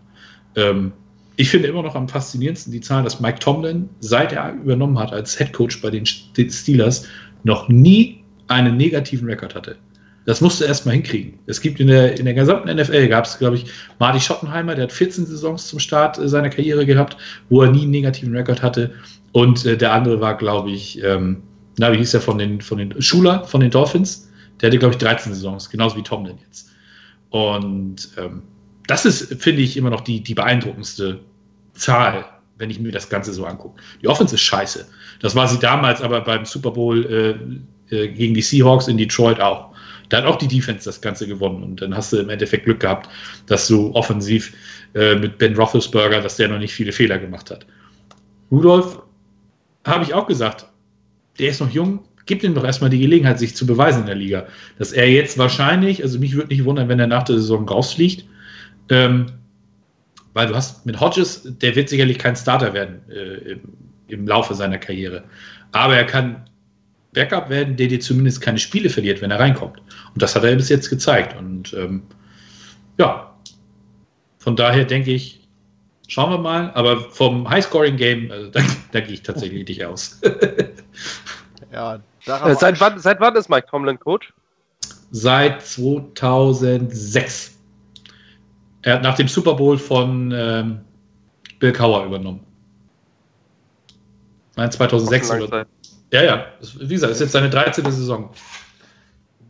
Ähm, 0.56 0.92
ich 1.36 1.50
finde 1.50 1.68
immer 1.68 1.84
noch 1.84 1.96
am 1.96 2.08
faszinierendsten 2.08 2.72
die 2.72 2.82
Zahl, 2.82 3.04
dass 3.04 3.20
Mike 3.20 3.40
Tomlin, 3.40 3.90
seit 4.00 4.34
er 4.34 4.54
übernommen 4.54 5.00
hat 5.00 5.14
als 5.14 5.38
Head 5.38 5.54
Coach 5.54 5.82
bei 5.82 5.90
den 5.90 6.06
Steelers, 6.06 7.08
noch 7.44 7.70
nie 7.70 8.24
einen 8.48 8.78
negativen 8.78 9.28
Rekord 9.28 9.56
hatte. 9.56 9.76
Das 10.26 10.40
musst 10.40 10.62
du 10.62 10.66
erstmal 10.66 10.96
hinkriegen. 10.96 11.40
Es 11.48 11.60
gibt 11.60 11.80
in 11.80 11.88
der, 11.88 12.18
in 12.18 12.26
der 12.26 12.34
gesamten 12.34 12.74
NFL, 12.74 13.08
gab 13.10 13.26
es, 13.26 13.38
glaube 13.38 13.58
ich, 13.58 13.66
Marty 14.00 14.20
Schottenheimer, 14.20 14.76
der 14.76 14.86
hat 14.86 14.92
14 14.92 15.26
Saisons 15.26 15.68
zum 15.68 15.80
Start 15.80 16.18
äh, 16.18 16.30
seiner 16.30 16.50
Karriere 16.50 16.86
gehabt, 16.86 17.18
wo 17.50 17.62
er 17.62 17.72
nie 17.72 17.82
einen 17.82 17.92
negativen 17.92 18.36
Rekord 18.36 18.62
hatte. 18.62 18.92
Und 19.34 19.66
äh, 19.66 19.78
der 19.78 19.92
andere 19.92 20.22
war, 20.22 20.38
glaube 20.38 20.72
ich, 20.72 21.04
ähm, 21.04 21.44
na, 21.78 21.92
wie 21.92 21.98
hieß 21.98 22.12
der 22.12 22.22
von 22.22 22.38
den, 22.38 22.62
von 22.62 22.78
den 22.78 23.02
Schuler, 23.02 23.44
von 23.46 23.62
den 23.62 23.72
Dolphins? 23.72 24.30
Der 24.62 24.68
hatte, 24.68 24.78
glaube 24.78 24.94
ich, 24.94 25.00
13 25.00 25.34
Saisons, 25.34 25.70
genauso 25.70 25.98
wie 25.98 26.04
Tomlin 26.04 26.38
jetzt. 26.46 26.70
Und 27.32 28.10
ähm, 28.18 28.44
das 28.88 29.06
ist, 29.06 29.42
finde 29.42 29.62
ich, 29.62 29.76
immer 29.76 29.90
noch 29.90 30.02
die, 30.02 30.22
die 30.22 30.36
beeindruckendste 30.36 31.20
Zahl, 31.74 32.26
wenn 32.58 32.70
ich 32.70 32.80
mir 32.80 32.92
das 32.92 33.10
Ganze 33.10 33.34
so 33.34 33.46
angucke. 33.46 33.82
Die 34.02 34.08
Offense 34.08 34.36
ist 34.36 34.42
scheiße. 34.42 34.86
Das 35.20 35.36
war 35.36 35.48
sie 35.48 35.60
damals 35.60 36.02
aber 36.02 36.22
beim 36.22 36.46
Super 36.46 36.72
Bowl 36.72 37.06
äh, 37.90 37.96
äh, 37.96 38.08
gegen 38.10 38.34
die 38.34 38.42
Seahawks 38.42 38.88
in 38.88 38.98
Detroit 38.98 39.40
auch. 39.40 39.73
Da 40.14 40.20
hat 40.20 40.26
auch 40.26 40.36
die 40.36 40.48
Defense 40.48 40.86
das 40.86 41.02
Ganze 41.02 41.26
gewonnen 41.26 41.64
und 41.64 41.82
dann 41.82 41.96
hast 41.96 42.14
du 42.14 42.18
im 42.18 42.30
Endeffekt 42.30 42.66
Glück 42.66 42.82
gehabt, 42.82 43.10
dass 43.48 43.68
du 43.68 43.96
offensiv 43.96 44.54
äh, 44.94 45.16
mit 45.16 45.40
Ben 45.40 45.56
Roethlisberger, 45.56 46.22
dass 46.22 46.36
der 46.36 46.50
noch 46.50 46.60
nicht 46.60 46.72
viele 46.72 46.92
Fehler 46.92 47.18
gemacht 47.18 47.50
hat. 47.50 47.66
Rudolf, 48.52 49.02
habe 49.88 50.04
ich 50.04 50.14
auch 50.14 50.28
gesagt, 50.28 50.68
der 51.40 51.50
ist 51.50 51.62
noch 51.62 51.72
jung, 51.72 52.02
gib 52.28 52.44
ihm 52.44 52.54
doch 52.54 52.64
erstmal 52.64 52.92
die 52.92 53.00
Gelegenheit, 53.00 53.40
sich 53.40 53.56
zu 53.56 53.66
beweisen 53.66 54.02
in 54.02 54.06
der 54.06 54.14
Liga. 54.14 54.46
Dass 54.78 54.92
er 54.92 55.10
jetzt 55.10 55.40
wahrscheinlich, 55.40 56.04
also 56.04 56.20
mich 56.20 56.36
würde 56.36 56.50
nicht 56.50 56.64
wundern, 56.64 56.90
wenn 56.90 57.00
er 57.00 57.08
nach 57.08 57.24
der 57.24 57.38
Saison 57.38 57.68
rausfliegt, 57.68 58.24
ähm, 58.90 59.32
weil 60.34 60.46
du 60.46 60.54
hast 60.54 60.86
mit 60.86 61.00
Hodges, 61.00 61.42
der 61.44 61.76
wird 61.76 61.90
sicherlich 61.90 62.20
kein 62.20 62.36
Starter 62.36 62.76
werden 62.76 63.02
äh, 63.10 63.54
im, 63.54 63.62
im, 64.10 64.28
Laufe 64.28 64.54
seiner 64.54 64.78
Karriere. 64.78 65.24
Aber 65.72 65.96
er 65.96 66.06
kann 66.06 66.46
Backup 67.14 67.50
werden, 67.50 67.76
der 67.76 67.88
dir 67.88 68.00
zumindest 68.00 68.42
keine 68.42 68.58
Spiele 68.58 68.90
verliert, 68.90 69.22
wenn 69.22 69.32
er 69.32 69.40
reinkommt. 69.40 69.78
Und 69.78 70.22
das 70.22 70.36
hat 70.36 70.44
er 70.44 70.56
bis 70.56 70.70
jetzt 70.70 70.90
gezeigt. 70.90 71.38
Und 71.38 71.74
ähm, 71.74 72.04
ja, 72.98 73.34
von 74.40 74.56
daher 74.56 74.86
denke 74.86 75.12
ich, 75.12 75.48
schauen 76.08 76.32
wir 76.32 76.38
mal. 76.38 76.72
Aber 76.74 77.00
vom 77.00 77.50
Highscoring-Game, 77.50 78.32
also, 78.32 78.50
da, 78.50 78.62
da 78.92 79.00
gehe 79.00 79.14
ich 79.14 79.24
tatsächlich 79.24 79.68
nicht 79.68 79.86
aus. 79.86 80.20
ja, 81.72 81.96
äh, 81.96 82.56
seit, 82.56 82.80
wann, 82.80 83.00
seit 83.00 83.20
wann 83.20 83.36
ist 83.36 83.50
Mike 83.50 83.68
Tomlin 83.70 84.00
Coach? 84.00 84.34
Seit 85.12 85.62
2006. 85.62 87.60
Er 88.82 88.96
hat 88.96 89.04
nach 89.04 89.16
dem 89.16 89.28
Super 89.28 89.54
Bowl 89.54 89.78
von 89.78 90.34
ähm, 90.36 90.80
Bill 91.60 91.72
Cower 91.72 92.06
übernommen. 92.06 92.42
Nein, 94.56 94.72
2006 94.72 95.32
oder. 95.32 95.66
Ja, 96.14 96.22
ja. 96.22 96.46
Wie 96.80 96.94
gesagt, 96.94 97.10
das 97.10 97.18
ist 97.18 97.22
jetzt 97.22 97.32
seine 97.32 97.50
13. 97.50 97.84
Saison. 97.92 98.30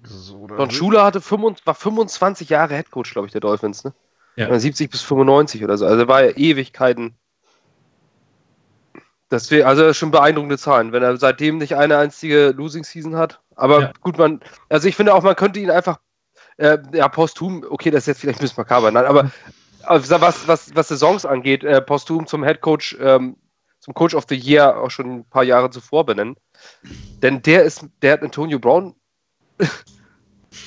So, 0.05 0.47
Don 0.47 0.71
Schuler 0.71 1.03
hatte 1.03 1.19
25, 1.19 1.67
war 1.67 1.75
25 1.75 2.49
Jahre 2.49 2.75
Headcoach, 2.75 3.11
glaube 3.11 3.27
ich, 3.27 3.33
der 3.33 3.41
Dolphins, 3.41 3.83
ne? 3.83 3.93
Ja. 4.37 4.57
70 4.57 4.89
bis 4.89 5.01
95 5.01 5.63
oder 5.63 5.77
so. 5.77 5.85
Also 5.85 6.07
war 6.07 6.21
er 6.21 6.37
Ewigkeiten. 6.37 7.15
Das 9.27 9.51
wär, 9.51 9.67
also 9.67 9.93
schon 9.93 10.11
beeindruckende 10.11 10.57
Zahlen, 10.57 10.93
wenn 10.93 11.03
er 11.03 11.17
seitdem 11.17 11.57
nicht 11.57 11.75
eine 11.75 11.97
einzige 11.97 12.51
Losing 12.51 12.85
Season 12.85 13.17
hat. 13.17 13.41
Aber 13.55 13.81
ja. 13.81 13.91
gut, 13.99 14.17
man, 14.17 14.39
also 14.69 14.87
ich 14.87 14.95
finde 14.95 15.13
auch, 15.13 15.21
man 15.21 15.35
könnte 15.35 15.59
ihn 15.59 15.69
einfach 15.69 15.99
äh, 16.57 16.77
ja, 16.93 17.09
posthum, 17.09 17.65
okay, 17.69 17.91
das 17.91 18.03
ist 18.03 18.07
jetzt 18.07 18.21
vielleicht 18.21 18.39
ein 18.39 18.43
bisschen 18.43 18.61
makaber, 18.61 18.89
nein, 18.89 19.05
aber 19.05 19.31
was, 19.85 20.47
was, 20.47 20.75
was 20.75 20.87
Saisons 20.87 21.25
angeht, 21.25 21.63
äh, 21.63 21.81
posthum 21.81 22.25
zum 22.25 22.43
Head 22.43 22.61
Coach, 22.61 22.95
ähm, 23.01 23.35
zum 23.79 23.93
Coach 23.93 24.15
of 24.15 24.25
the 24.29 24.35
Year 24.35 24.77
auch 24.79 24.91
schon 24.91 25.11
ein 25.11 25.25
paar 25.25 25.43
Jahre 25.43 25.69
zuvor 25.69 26.05
benennen. 26.05 26.37
Denn 27.21 27.41
der 27.41 27.63
ist, 27.63 27.85
der 28.01 28.13
hat 28.13 28.23
Antonio 28.23 28.59
Brown 28.59 28.95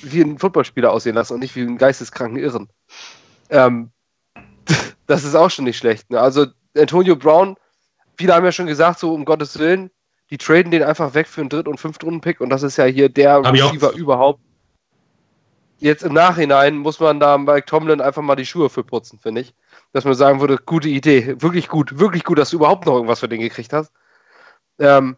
wie 0.02 0.22
ein 0.22 0.38
Footballspieler 0.38 0.92
aussehen 0.92 1.14
lassen 1.14 1.34
und 1.34 1.40
nicht 1.40 1.54
wie 1.56 1.62
einen 1.62 1.78
geisteskranken 1.78 2.38
Irren. 2.38 2.68
Ähm, 3.50 3.90
das 5.06 5.24
ist 5.24 5.34
auch 5.34 5.50
schon 5.50 5.64
nicht 5.64 5.78
schlecht. 5.78 6.10
Ne? 6.10 6.20
Also 6.20 6.46
Antonio 6.76 7.16
Brown, 7.16 7.56
viele 8.16 8.34
haben 8.34 8.44
ja 8.44 8.52
schon 8.52 8.66
gesagt, 8.66 8.98
so 8.98 9.14
um 9.14 9.24
Gottes 9.24 9.58
Willen, 9.58 9.90
die 10.30 10.38
traden 10.38 10.72
den 10.72 10.82
einfach 10.82 11.14
weg 11.14 11.28
für 11.28 11.40
einen 11.40 11.50
Dritt- 11.50 11.68
und 11.68 11.78
Fünftrunden-Pick 11.78 12.40
und 12.40 12.50
das 12.50 12.62
ist 12.62 12.76
ja 12.76 12.84
hier 12.84 13.08
der 13.08 13.44
Receiver 13.44 13.92
überhaupt 13.92 14.40
jetzt 15.78 16.02
im 16.02 16.12
Nachhinein 16.12 16.76
muss 16.76 17.00
man 17.00 17.20
da 17.20 17.38
Mike 17.38 17.66
Tomlin 17.66 18.00
einfach 18.00 18.22
mal 18.22 18.36
die 18.36 18.46
Schuhe 18.46 18.70
für 18.70 18.84
putzen, 18.84 19.18
finde 19.18 19.42
ich. 19.42 19.54
Dass 19.92 20.04
man 20.04 20.14
sagen 20.14 20.40
würde, 20.40 20.58
gute 20.58 20.88
Idee, 20.88 21.40
wirklich 21.40 21.68
gut, 21.68 21.98
wirklich 21.98 22.24
gut, 22.24 22.38
dass 22.38 22.50
du 22.50 22.56
überhaupt 22.56 22.86
noch 22.86 22.94
irgendwas 22.94 23.20
für 23.20 23.28
den 23.28 23.40
gekriegt 23.40 23.72
hast. 23.72 23.92
Ähm, 24.78 25.16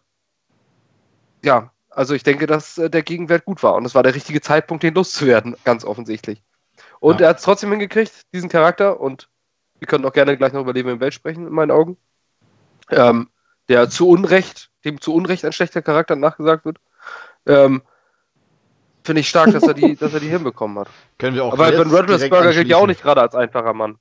ja, 1.45 1.72
also 1.91 2.14
ich 2.14 2.22
denke, 2.22 2.47
dass 2.47 2.78
äh, 2.78 2.91
der 2.91 3.03
Gegenwert 3.03 3.45
gut 3.45 3.62
war 3.62 3.74
und 3.74 3.84
es 3.84 3.95
war 3.95 4.03
der 4.03 4.14
richtige 4.14 4.41
Zeitpunkt, 4.41 4.82
den 4.82 4.95
loszuwerden, 4.95 5.57
ganz 5.64 5.84
offensichtlich. 5.84 6.43
Und 7.01 7.20
ja. 7.20 7.26
er 7.26 7.30
hat 7.30 7.39
es 7.39 7.45
trotzdem 7.45 7.70
hingekriegt, 7.70 8.32
diesen 8.32 8.49
Charakter, 8.49 9.01
und 9.01 9.28
wir 9.78 9.86
können 9.86 10.05
auch 10.05 10.12
gerne 10.12 10.36
gleich 10.36 10.53
noch 10.53 10.62
über 10.62 10.72
Leben 10.72 10.89
im 10.89 11.01
Welt 11.01 11.14
sprechen, 11.14 11.47
in 11.47 11.53
meinen 11.53 11.70
Augen. 11.70 11.97
Ähm, 12.91 13.28
der 13.68 13.91
zu 13.91 14.09
Unrecht, 14.09 14.70
dem 14.84 15.01
zu 15.01 15.14
Unrecht 15.14 15.45
ein 15.45 15.53
schlechter 15.53 15.82
Charakter 15.82 16.16
nachgesagt 16.16 16.64
wird. 16.64 16.78
Ähm, 17.47 17.82
Finde 19.05 19.20
ich 19.20 19.28
stark, 19.28 19.53
dass 19.53 19.62
er 19.62 19.74
die, 19.74 19.97
dass 20.01 20.14
er 20.14 20.20
die 20.20 20.28
hinbekommen 20.28 20.78
hat. 20.78 20.89
Können 21.18 21.36
wir 21.36 21.45
auch 21.45 21.53
Aber 21.53 21.70
Ben 21.70 21.91
Roethlisberger 21.91 22.53
gilt 22.53 22.68
ja 22.68 22.76
auch 22.76 22.86
nicht 22.86 23.03
gerade 23.03 23.22
als 23.22 23.34
einfacher 23.34 23.74
Mann. 23.74 23.99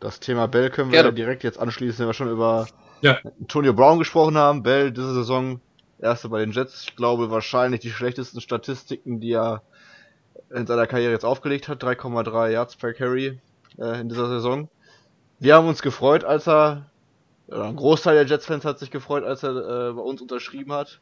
Das 0.00 0.20
Thema 0.20 0.46
Bell 0.46 0.70
können 0.70 0.92
wir 0.92 1.02
ja, 1.02 1.10
direkt 1.10 1.42
jetzt 1.42 1.58
anschließen, 1.58 2.00
wenn 2.00 2.06
wir 2.08 2.14
schon 2.14 2.30
über 2.30 2.68
ja. 3.00 3.18
Antonio 3.40 3.72
Brown 3.72 3.98
gesprochen 3.98 4.36
haben. 4.36 4.62
Bell 4.62 4.92
diese 4.92 5.14
Saison 5.14 5.60
erste 6.00 6.28
bei 6.28 6.40
den 6.40 6.52
Jets. 6.52 6.84
Ich 6.84 6.96
glaube 6.96 7.30
wahrscheinlich 7.30 7.80
die 7.80 7.90
schlechtesten 7.90 8.40
Statistiken, 8.40 9.20
die 9.20 9.32
er 9.32 9.62
in 10.50 10.66
seiner 10.66 10.86
Karriere 10.86 11.12
jetzt 11.12 11.24
aufgelegt 11.24 11.68
hat. 11.68 11.82
3,3 11.82 12.50
Yards 12.50 12.76
per 12.76 12.94
Carry 12.94 13.38
äh, 13.78 14.00
in 14.00 14.08
dieser 14.08 14.28
Saison. 14.28 14.68
Wir 15.40 15.54
haben 15.54 15.68
uns 15.68 15.82
gefreut, 15.82 16.24
als 16.24 16.48
er, 16.48 16.90
oder 17.48 17.64
ein 17.64 17.76
Großteil 17.76 18.14
der 18.14 18.26
Jets-Fans 18.26 18.64
hat 18.64 18.78
sich 18.78 18.90
gefreut, 18.90 19.24
als 19.24 19.42
er 19.42 19.50
äh, 19.50 19.92
bei 19.92 20.00
uns 20.00 20.20
unterschrieben 20.20 20.72
hat. 20.72 21.00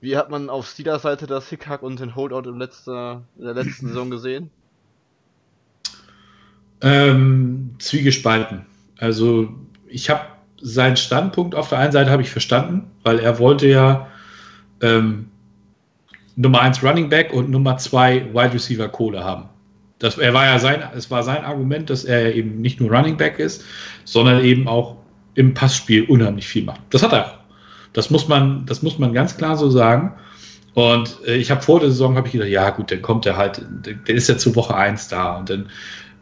Wie 0.00 0.16
hat 0.16 0.30
man 0.30 0.48
auf 0.48 0.66
Steelers 0.66 1.02
Seite 1.02 1.26
das 1.26 1.48
Hickhack 1.48 1.82
und 1.82 2.00
den 2.00 2.14
Holdout 2.14 2.48
im 2.48 2.58
letzter, 2.58 3.22
in 3.36 3.44
der 3.44 3.54
letzten 3.54 3.88
Saison 3.88 4.10
gesehen? 4.10 4.50
Ähm, 6.80 7.74
zwiegespalten. 7.78 8.64
Also 8.98 9.50
ich 9.88 10.08
habe 10.08 10.22
seinen 10.60 10.96
Standpunkt 10.96 11.54
auf 11.54 11.68
der 11.68 11.78
einen 11.78 11.92
Seite 11.92 12.10
habe 12.10 12.22
ich 12.22 12.30
verstanden, 12.30 12.90
weil 13.02 13.18
er 13.18 13.38
wollte 13.38 13.66
ja 13.66 14.08
ähm, 14.82 15.28
Nummer 16.36 16.60
1 16.60 16.82
Running 16.82 17.08
Back 17.08 17.32
und 17.32 17.50
Nummer 17.50 17.76
2 17.76 18.32
Wide 18.32 18.54
Receiver 18.54 18.88
Kohle 18.88 19.24
haben. 19.24 19.48
Das, 19.98 20.16
er 20.16 20.32
war 20.32 20.46
ja 20.46 20.58
sein, 20.58 20.82
es 20.96 21.10
war 21.10 21.22
sein 21.22 21.44
Argument, 21.44 21.90
dass 21.90 22.04
er 22.04 22.34
eben 22.34 22.60
nicht 22.60 22.80
nur 22.80 22.90
Running 22.90 23.16
Back 23.16 23.38
ist, 23.38 23.64
sondern 24.04 24.42
eben 24.42 24.66
auch 24.66 24.96
im 25.34 25.52
Passspiel 25.54 26.04
unheimlich 26.04 26.48
viel 26.48 26.64
macht. 26.64 26.80
Das 26.90 27.02
hat 27.02 27.12
er 27.12 27.26
auch. 27.26 27.38
Das 27.92 28.10
muss 28.10 28.28
man, 28.28 28.64
das 28.66 28.82
muss 28.82 28.98
man 28.98 29.12
ganz 29.12 29.36
klar 29.36 29.56
so 29.56 29.68
sagen. 29.68 30.14
Und 30.74 31.18
äh, 31.26 31.36
ich 31.36 31.50
habe 31.50 31.62
vor 31.62 31.80
der 31.80 31.90
Saison 31.90 32.16
habe 32.16 32.28
ich 32.28 32.32
gedacht, 32.32 32.48
ja 32.48 32.70
gut, 32.70 32.90
dann 32.90 33.02
kommt 33.02 33.26
er 33.26 33.36
halt, 33.36 33.62
der, 33.84 34.14
ist 34.14 34.28
ja 34.28 34.38
zu 34.38 34.54
Woche 34.54 34.74
1 34.74 35.08
da 35.08 35.36
und 35.36 35.50
dann 35.50 35.68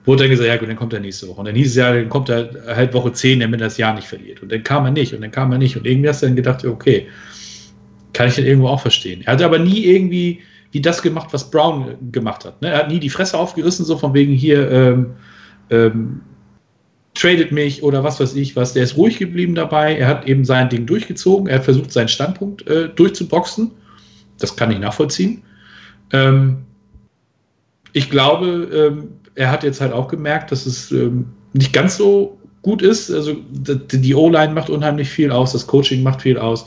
wurde 0.09 0.24
dann 0.24 0.30
gesagt, 0.30 0.48
ja 0.48 0.56
gut, 0.56 0.68
dann 0.68 0.76
kommt 0.76 0.94
er 0.94 1.00
nächste 1.00 1.28
Woche. 1.28 1.38
Und 1.38 1.44
dann 1.44 1.54
hieß 1.54 1.68
es 1.68 1.76
ja, 1.76 1.92
dann 1.92 2.09
kommt 2.09 2.30
er 2.30 2.50
halt 2.74 2.94
Woche 2.94 3.12
10, 3.12 3.40
damit 3.40 3.61
er 3.61 3.66
das 3.66 3.76
Jahr 3.76 3.94
nicht 3.94 4.09
verliert. 4.09 4.42
Und 4.42 4.50
dann 4.50 4.64
kam 4.64 4.86
er 4.86 4.90
nicht 4.90 5.14
und 5.14 5.20
dann 5.20 5.30
kam 5.30 5.52
er 5.52 5.59
nicht. 5.59 5.76
Und 5.76 5.86
irgendwie 5.86 6.09
hast 6.09 6.22
du 6.22 6.26
dann 6.26 6.36
gedacht, 6.36 6.64
okay, 6.64 7.06
kann 8.14 8.28
ich 8.28 8.34
den 8.34 8.46
irgendwo 8.46 8.68
auch 8.68 8.80
verstehen. 8.80 9.22
Er 9.26 9.34
hat 9.34 9.42
aber 9.42 9.59
nie 9.59 9.84
irgendwie 9.84 10.40
wie 10.72 10.80
das 10.80 11.02
gemacht, 11.02 11.28
was 11.32 11.50
Brown 11.50 11.94
gemacht 12.11 12.44
hat. 12.44 12.61
Ne? 12.62 12.70
Er 12.70 12.78
hat 12.78 12.88
nie 12.88 12.98
die 12.98 13.11
Fresse 13.11 13.36
aufgerissen, 13.38 13.84
so 13.84 13.96
von 13.96 14.14
wegen 14.14 14.32
hier 14.32 14.70
ähm, 14.70 15.06
ähm, 15.70 16.20
tradet 17.14 17.52
mich 17.52 17.82
oder 17.82 18.02
was 18.02 18.18
weiß 18.18 18.34
ich 18.34 18.56
was. 18.56 18.72
Der 18.72 18.84
ist 18.84 18.96
ruhig 18.96 19.18
geblieben 19.18 19.54
dabei. 19.54 19.96
Er 19.96 20.09
hat 20.09 20.26
eben 20.26 20.44
sein 20.44 20.70
Ding 20.70 20.86
durchgezogen. 20.86 21.48
Er 21.48 21.56
hat 21.56 21.64
versucht, 21.64 21.92
seinen 21.92 22.09
Standpunkt 22.09 22.66
äh, 22.66 22.88
durchzuboxen. 22.88 23.72
Das 24.38 24.56
kann 24.56 24.70
ich 24.70 24.78
nachvollziehen. 24.78 25.42
Ähm, 26.12 26.59
ich 27.92 28.11
glaube, 28.11 28.68
ähm, 28.72 29.09
er 29.39 29.53
hat 29.53 29.62
jetzt 29.62 29.80
halt 29.80 29.93
auch 29.93 30.09
gemerkt, 30.09 30.51
dass 30.51 30.66
es 30.66 30.91
ähm, 30.91 31.26
nicht 31.53 31.72
ganz 31.72 31.97
so 31.97 32.36
gut 32.62 32.82
ist. 32.82 33.09
Also 33.11 33.36
die 33.49 34.14
O-Line 34.14 34.53
macht 34.53 34.68
unheimlich 34.68 35.09
viel 35.09 35.30
aus, 35.30 35.53
das 35.53 35.66
Coaching 35.66 36.03
macht 36.03 36.22
viel 36.22 36.36
aus. 36.36 36.66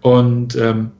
Und 0.00 0.56
ähm, 0.56 0.90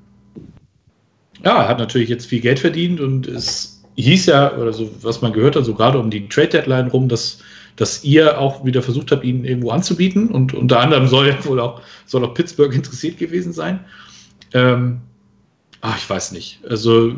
ja, 1.42 1.62
er 1.62 1.68
hat 1.68 1.78
natürlich 1.78 2.10
jetzt 2.10 2.26
viel 2.26 2.40
Geld 2.40 2.58
verdient 2.58 3.00
und 3.00 3.26
es 3.26 3.82
hieß 3.96 4.26
ja, 4.26 4.54
oder 4.58 4.74
so, 4.74 4.90
was 5.00 5.22
man 5.22 5.32
gehört 5.32 5.56
hat, 5.56 5.64
so 5.64 5.74
gerade 5.74 5.98
um 5.98 6.10
die 6.10 6.28
Trade 6.28 6.48
Deadline 6.48 6.88
rum, 6.88 7.08
dass, 7.08 7.38
dass 7.76 8.04
ihr 8.04 8.38
auch 8.38 8.62
wieder 8.62 8.82
versucht 8.82 9.10
habt, 9.10 9.24
ihn 9.24 9.46
irgendwo 9.46 9.70
anzubieten 9.70 10.28
und 10.28 10.52
unter 10.52 10.80
anderem 10.80 11.08
soll 11.08 11.28
ja 11.28 11.44
wohl 11.46 11.60
auch, 11.60 11.80
soll 12.04 12.22
auch 12.26 12.34
Pittsburgh 12.34 12.74
interessiert 12.74 13.16
gewesen 13.16 13.54
sein. 13.54 13.80
Ähm, 14.52 15.00
ach, 15.80 15.96
ich 15.96 16.08
weiß 16.10 16.32
nicht. 16.32 16.60
Also, 16.68 17.14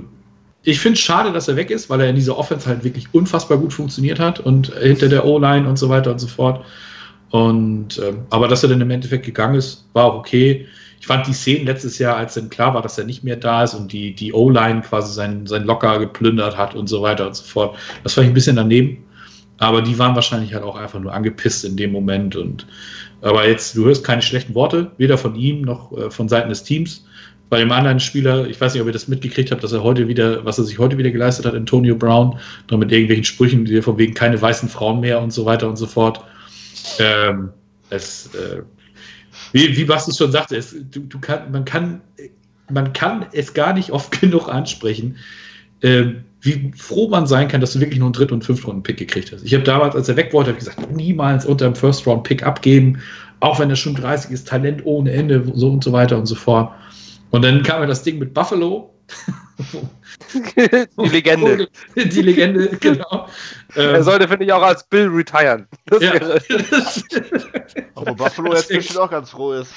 ich 0.62 0.80
finde 0.80 0.94
es 0.94 1.00
schade, 1.00 1.32
dass 1.32 1.48
er 1.48 1.56
weg 1.56 1.70
ist, 1.70 1.90
weil 1.90 2.00
er 2.00 2.08
in 2.08 2.16
dieser 2.16 2.38
Offense 2.38 2.68
halt 2.68 2.84
wirklich 2.84 3.08
unfassbar 3.12 3.58
gut 3.58 3.72
funktioniert 3.72 4.20
hat 4.20 4.40
und 4.40 4.72
hinter 4.78 5.08
der 5.08 5.24
O-Line 5.24 5.68
und 5.68 5.76
so 5.76 5.88
weiter 5.88 6.12
und 6.12 6.18
so 6.18 6.28
fort. 6.28 6.64
Und, 7.30 7.98
ähm, 7.98 8.20
aber 8.30 8.46
dass 8.46 8.62
er 8.62 8.68
dann 8.68 8.80
im 8.80 8.90
Endeffekt 8.90 9.24
gegangen 9.24 9.54
ist, 9.54 9.86
war 9.92 10.04
auch 10.04 10.14
okay 10.14 10.66
ich 11.02 11.08
fand 11.08 11.26
die 11.26 11.32
Szenen 11.32 11.66
letztes 11.66 11.98
Jahr, 11.98 12.16
als 12.16 12.34
dann 12.34 12.48
klar 12.48 12.74
war, 12.74 12.80
dass 12.80 12.96
er 12.96 13.04
nicht 13.04 13.24
mehr 13.24 13.34
da 13.34 13.64
ist 13.64 13.74
und 13.74 13.92
die, 13.92 14.14
die 14.14 14.32
O-Line 14.32 14.82
quasi 14.82 15.12
sein, 15.12 15.48
sein 15.48 15.64
Locker 15.64 15.98
geplündert 15.98 16.56
hat 16.56 16.76
und 16.76 16.86
so 16.86 17.02
weiter 17.02 17.26
und 17.26 17.34
so 17.34 17.42
fort, 17.42 17.76
das 18.04 18.14
fand 18.14 18.26
ich 18.26 18.30
ein 18.30 18.34
bisschen 18.34 18.54
daneben. 18.54 18.98
Aber 19.58 19.82
die 19.82 19.98
waren 19.98 20.14
wahrscheinlich 20.14 20.54
halt 20.54 20.62
auch 20.62 20.76
einfach 20.76 21.00
nur 21.00 21.12
angepisst 21.12 21.64
in 21.64 21.76
dem 21.76 21.90
Moment. 21.90 22.36
Und 22.36 22.68
aber 23.20 23.48
jetzt, 23.48 23.76
du 23.76 23.86
hörst 23.86 24.04
keine 24.04 24.22
schlechten 24.22 24.54
Worte, 24.54 24.92
weder 24.96 25.18
von 25.18 25.34
ihm 25.34 25.62
noch 25.62 25.90
äh, 25.90 26.08
von 26.08 26.28
Seiten 26.28 26.50
des 26.50 26.62
Teams. 26.62 27.04
Bei 27.53 27.59
dem 27.59 27.70
anderen 27.70 28.00
Spieler, 28.00 28.46
ich 28.46 28.59
weiß 28.59 28.72
nicht, 28.72 28.80
ob 28.80 28.88
ihr 28.88 28.94
das 28.94 29.09
mitgekriegt 29.09 29.50
habt, 29.50 29.62
dass 29.62 29.72
er 29.72 29.82
heute 29.82 30.09
wieder, 30.09 30.42
was 30.42 30.57
er 30.57 30.64
sich 30.64 30.78
heute 30.78 30.96
wieder 30.96 31.11
geleistet 31.11 31.44
hat, 31.44 31.55
Antonio 31.55 31.94
Brown, 31.94 32.38
noch 32.70 32.78
mit 32.78 32.90
irgendwelchen 32.90 33.24
Sprüchen, 33.24 33.66
die 33.66 33.82
von 33.82 33.98
wegen 33.98 34.14
keine 34.14 34.40
weißen 34.40 34.70
Frauen 34.70 35.00
mehr 35.00 35.20
und 35.20 35.34
so 35.34 35.44
weiter 35.44 35.68
und 35.68 35.76
so 35.76 35.86
fort. 35.86 36.24
Ähm, 36.98 37.50
es, 37.90 38.34
äh, 38.34 38.62
wie, 39.53 39.76
wie 39.76 39.84
Basti 39.84 40.14
schon 40.14 40.32
sagte, 40.32 40.57
es, 40.57 40.74
du, 40.92 41.00
du 41.00 41.20
kann, 41.20 41.53
man, 41.53 41.66
kann, 41.66 42.00
man 42.70 42.94
kann 42.94 43.26
es 43.32 43.53
gar 43.53 43.74
nicht 43.74 43.90
oft 43.90 44.18
genug 44.22 44.48
ansprechen, 44.48 45.18
äh, 45.82 46.05
wie 46.40 46.72
froh 46.74 47.11
man 47.11 47.26
sein 47.26 47.48
kann, 47.48 47.61
dass 47.61 47.74
du 47.74 47.80
wirklich 47.80 47.98
nur 47.98 48.07
einen 48.07 48.14
Dritt- 48.14 48.32
und 48.32 48.42
Fünftrunden-Pick 48.46 48.96
gekriegt 48.96 49.30
hast. 49.30 49.44
Ich 49.44 49.53
habe 49.53 49.64
damals, 49.64 49.94
als 49.94 50.09
er 50.09 50.16
weg 50.16 50.32
wollte, 50.32 50.55
gesagt, 50.55 50.90
niemals 50.90 51.44
unter 51.44 51.66
einem 51.66 51.74
First-Round-Pick 51.74 52.44
abgeben, 52.44 53.03
auch 53.40 53.59
wenn 53.59 53.68
er 53.68 53.76
schon 53.76 53.94
30 53.94 54.30
ist, 54.30 54.48
Talent 54.48 54.86
ohne 54.86 55.12
Ende, 55.12 55.44
so 55.53 55.68
und 55.68 55.84
so 55.84 55.92
weiter 55.92 56.16
und 56.16 56.24
so 56.24 56.34
fort. 56.34 56.72
Und 57.33 57.43
dann 57.43 57.62
kam 57.62 57.80
ja 57.80 57.87
das 57.87 58.03
Ding 58.03 58.18
mit 58.18 58.35
Buffalo. 58.35 58.95
die 60.35 61.09
Legende. 61.09 61.68
Die 61.97 62.22
Legende, 62.22 62.68
genau. 62.80 63.26
Er 63.74 63.95
ähm, 63.95 64.03
sollte, 64.03 64.28
finde 64.28 64.45
ich, 64.45 64.53
auch 64.53 64.62
als 64.62 64.85
Bill 64.85 65.09
retiren. 65.09 65.66
Das 65.87 66.03
ja. 66.03 66.12
Aber 67.95 68.14
Buffalo 68.14 68.53
jetzt 68.55 68.68
bestimmt 68.68 68.99
auch 68.99 69.11
ganz 69.11 69.30
froh 69.30 69.55
ist. 69.55 69.72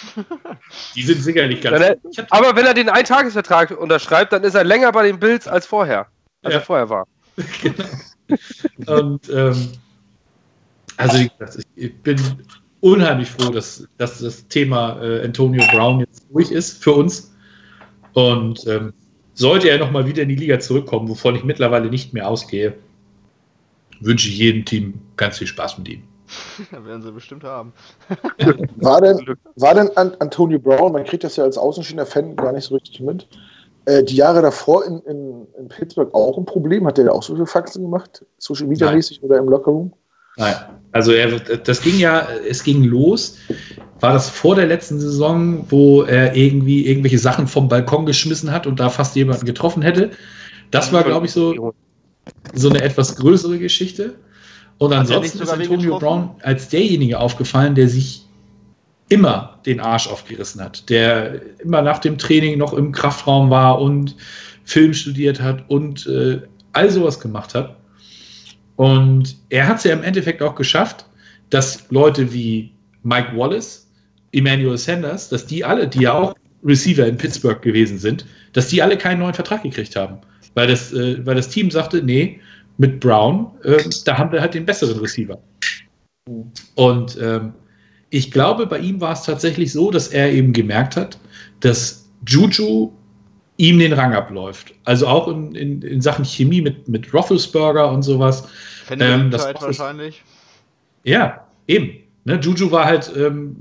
Die 0.96 1.02
sind 1.02 1.22
sicherlich 1.22 1.62
ganz 1.62 1.80
wenn 1.80 1.82
er, 1.82 1.98
Aber 2.30 2.56
wenn 2.58 2.66
er 2.66 2.74
den 2.74 2.90
Eintagesvertrag 2.90 3.72
unterschreibt, 3.72 4.34
dann 4.34 4.44
ist 4.44 4.56
er 4.56 4.66
länger 4.66 4.92
bei 4.92 5.04
den 5.08 5.18
Bills 5.18 5.48
als 5.48 5.66
vorher. 5.66 6.08
Als 6.44 6.54
ja. 6.54 6.60
er 6.60 6.62
vorher 6.62 6.90
war. 6.90 7.08
genau. 7.62 9.02
Und 9.02 9.30
ähm, 9.30 9.72
also 10.98 11.20
wie 11.20 11.30
gesagt, 11.30 11.66
ich 11.76 11.96
bin 12.00 12.20
unheimlich 12.82 13.30
froh, 13.30 13.50
dass, 13.50 13.88
dass 13.98 14.20
das 14.20 14.46
Thema 14.50 15.02
äh, 15.02 15.24
Antonio 15.24 15.64
Brown 15.72 16.02
jetzt 16.02 16.26
durch 16.30 16.52
ist 16.52 16.84
für 16.84 16.92
uns. 16.92 17.32
Und 18.16 18.66
ähm, 18.66 18.94
sollte 19.34 19.70
er 19.70 19.78
nochmal 19.78 20.08
wieder 20.08 20.24
in 20.24 20.30
die 20.30 20.36
Liga 20.36 20.60
zurückkommen, 20.60 21.10
wovon 21.10 21.36
ich 21.36 21.44
mittlerweile 21.44 21.90
nicht 21.90 22.14
mehr 22.14 22.28
ausgehe, 22.28 22.74
wünsche 24.00 24.30
ich 24.30 24.38
jedem 24.38 24.64
Team 24.64 24.94
ganz 25.18 25.38
viel 25.38 25.48
Spaß 25.48 25.78
mit 25.78 25.90
ihm. 25.90 26.04
Ja, 26.72 26.84
werden 26.84 27.04
sie 27.04 27.12
bestimmt 27.12 27.44
haben. 27.44 27.74
war, 28.78 29.02
denn, 29.02 29.20
war 29.58 29.76
denn 29.76 29.90
Antonio 29.96 30.58
Brown, 30.58 30.94
man 30.94 31.04
kriegt 31.04 31.24
das 31.24 31.36
ja 31.36 31.44
als 31.44 31.58
außenstehender 31.58 32.06
Fan 32.06 32.36
gar 32.36 32.52
nicht 32.54 32.64
so 32.64 32.76
richtig 32.76 33.00
mit, 33.02 33.28
äh, 33.86 34.02
die 34.04 34.16
Jahre 34.16 34.42
davor 34.42 34.86
in, 34.86 35.00
in, 35.02 35.48
in, 35.60 35.68
Pittsburgh 35.68 36.12
auch 36.16 36.38
ein 36.38 36.46
Problem? 36.46 36.88
Hat 36.88 36.98
der 36.98 37.14
auch 37.14 37.22
so 37.22 37.34
viele 37.34 37.46
Faxen 37.46 37.84
gemacht? 37.84 38.26
Social 38.38 38.68
Media 38.68 38.92
mäßig 38.92 39.22
oder 39.22 39.38
im 39.38 39.50
Lockerroom? 39.50 39.94
Nein. 40.38 40.56
Also 40.92 41.12
er, 41.12 41.40
das 41.40 41.82
ging 41.82 42.00
ja, 42.00 42.26
es 42.48 42.64
ging 42.64 42.84
los. 42.84 43.38
War 44.00 44.14
das 44.14 44.30
vor 44.30 44.56
der 44.56 44.66
letzten 44.66 45.00
Saison, 45.00 45.66
wo 45.70 46.04
er 46.04 46.36
irgendwie 46.36 46.88
irgendwelche 46.88 47.20
Sachen 47.20 47.48
vom 47.48 47.68
Balkon 47.68 48.06
geschmissen 48.06 48.52
hat 48.52 48.66
und 48.66 48.80
da 48.80 48.90
fast 48.90 49.16
jemanden 49.16 49.46
getroffen 49.46 49.82
hätte? 49.82 50.12
Das 50.72 50.94
war, 50.94 51.04
glaube 51.04 51.26
ich, 51.26 51.34
so, 51.34 51.74
so 52.54 52.70
eine 52.70 52.82
etwas 52.82 53.16
größere 53.18 53.60
Geschichte. 53.60 54.16
Und 54.78 54.94
ansonsten 54.94 55.42
ist 55.42 55.50
Antonio 55.50 56.00
Brown 56.00 56.32
als 56.42 56.70
derjenige 56.70 57.20
aufgefallen, 57.20 57.76
der 57.76 57.88
sich 57.88 58.26
immer 59.08 59.60
den 59.66 59.80
Arsch 59.80 60.08
aufgerissen 60.08 60.62
hat, 60.62 60.90
der 60.90 61.42
immer 61.60 61.82
nach 61.82 62.00
dem 62.00 62.18
Training 62.18 62.58
noch 62.58 62.74
im 62.74 62.92
Kraftraum 62.92 63.50
war 63.50 63.80
und 63.80 64.16
Film 64.64 64.94
studiert 64.94 65.42
hat 65.42 65.70
und 65.70 66.08
äh, 66.08 66.42
all 66.74 66.90
sowas 66.90 67.20
gemacht 67.20 67.54
hat. 67.54 67.78
Und 68.76 69.38
er 69.50 69.68
hat 69.68 69.78
es 69.78 69.84
ja 69.86 69.94
im 69.94 70.04
Endeffekt 70.04 70.42
auch 70.42 70.56
geschafft, 70.56 71.06
dass 71.50 71.90
Leute 71.92 72.34
wie 72.34 72.72
Mike 73.04 73.36
Wallace, 73.36 73.90
Emmanuel 74.32 74.78
Sanders, 74.78 75.30
dass 75.30 75.46
die 75.46 75.64
alle, 75.64 75.88
die 75.88 76.02
ja 76.02 76.14
auch 76.14 76.36
Receiver 76.64 77.06
in 77.06 77.18
Pittsburgh 77.18 77.62
gewesen 77.62 77.98
sind, 77.98 78.26
dass 78.54 78.68
die 78.68 78.82
alle 78.82 78.98
keinen 78.98 79.20
neuen 79.20 79.34
Vertrag 79.34 79.64
gekriegt 79.64 79.96
haben. 79.96 80.18
Weil 80.56 80.68
das, 80.68 80.92
äh, 80.94 81.26
weil 81.26 81.36
das 81.36 81.50
Team 81.50 81.70
sagte, 81.72 82.02
nee, 82.02 82.40
mit 82.78 83.00
Brown, 83.00 83.52
äh, 83.64 83.78
da 84.06 84.18
haben 84.18 84.32
wir 84.32 84.42
halt 84.42 84.54
den 84.54 84.66
besseren 84.66 85.00
Receiver. 85.00 85.40
Und 86.76 87.18
ähm, 87.22 87.54
ich 88.10 88.32
glaube, 88.32 88.66
bei 88.66 88.80
ihm 88.80 89.00
war 89.00 89.14
es 89.14 89.24
tatsächlich 89.24 89.72
so, 89.72 89.92
dass 89.92 90.08
er 90.08 90.32
eben 90.32 90.54
gemerkt 90.54 90.96
hat, 90.96 91.20
dass 91.60 92.10
Juju 92.28 92.92
ihm 93.58 93.80
den 93.80 93.94
Rang 93.94 94.14
abläuft. 94.14 94.74
Also 94.84 95.08
auch 95.08 95.28
in, 95.28 95.56
in, 95.56 95.82
in 95.82 96.02
Sachen 96.02 96.26
Chemie 96.26 96.62
mit, 96.62 96.88
mit 96.88 97.14
Roethlisberger 97.14 97.90
und 97.90 98.04
sowas. 98.04 98.48
Ähm, 98.92 99.32
das 99.32 99.46
wahrscheinlich. 99.62 100.24
Ja, 101.04 101.46
eben. 101.68 101.92
Ne, 102.26 102.40
Juju 102.40 102.72
war 102.72 102.86
halt, 102.86 103.12
ähm, 103.16 103.56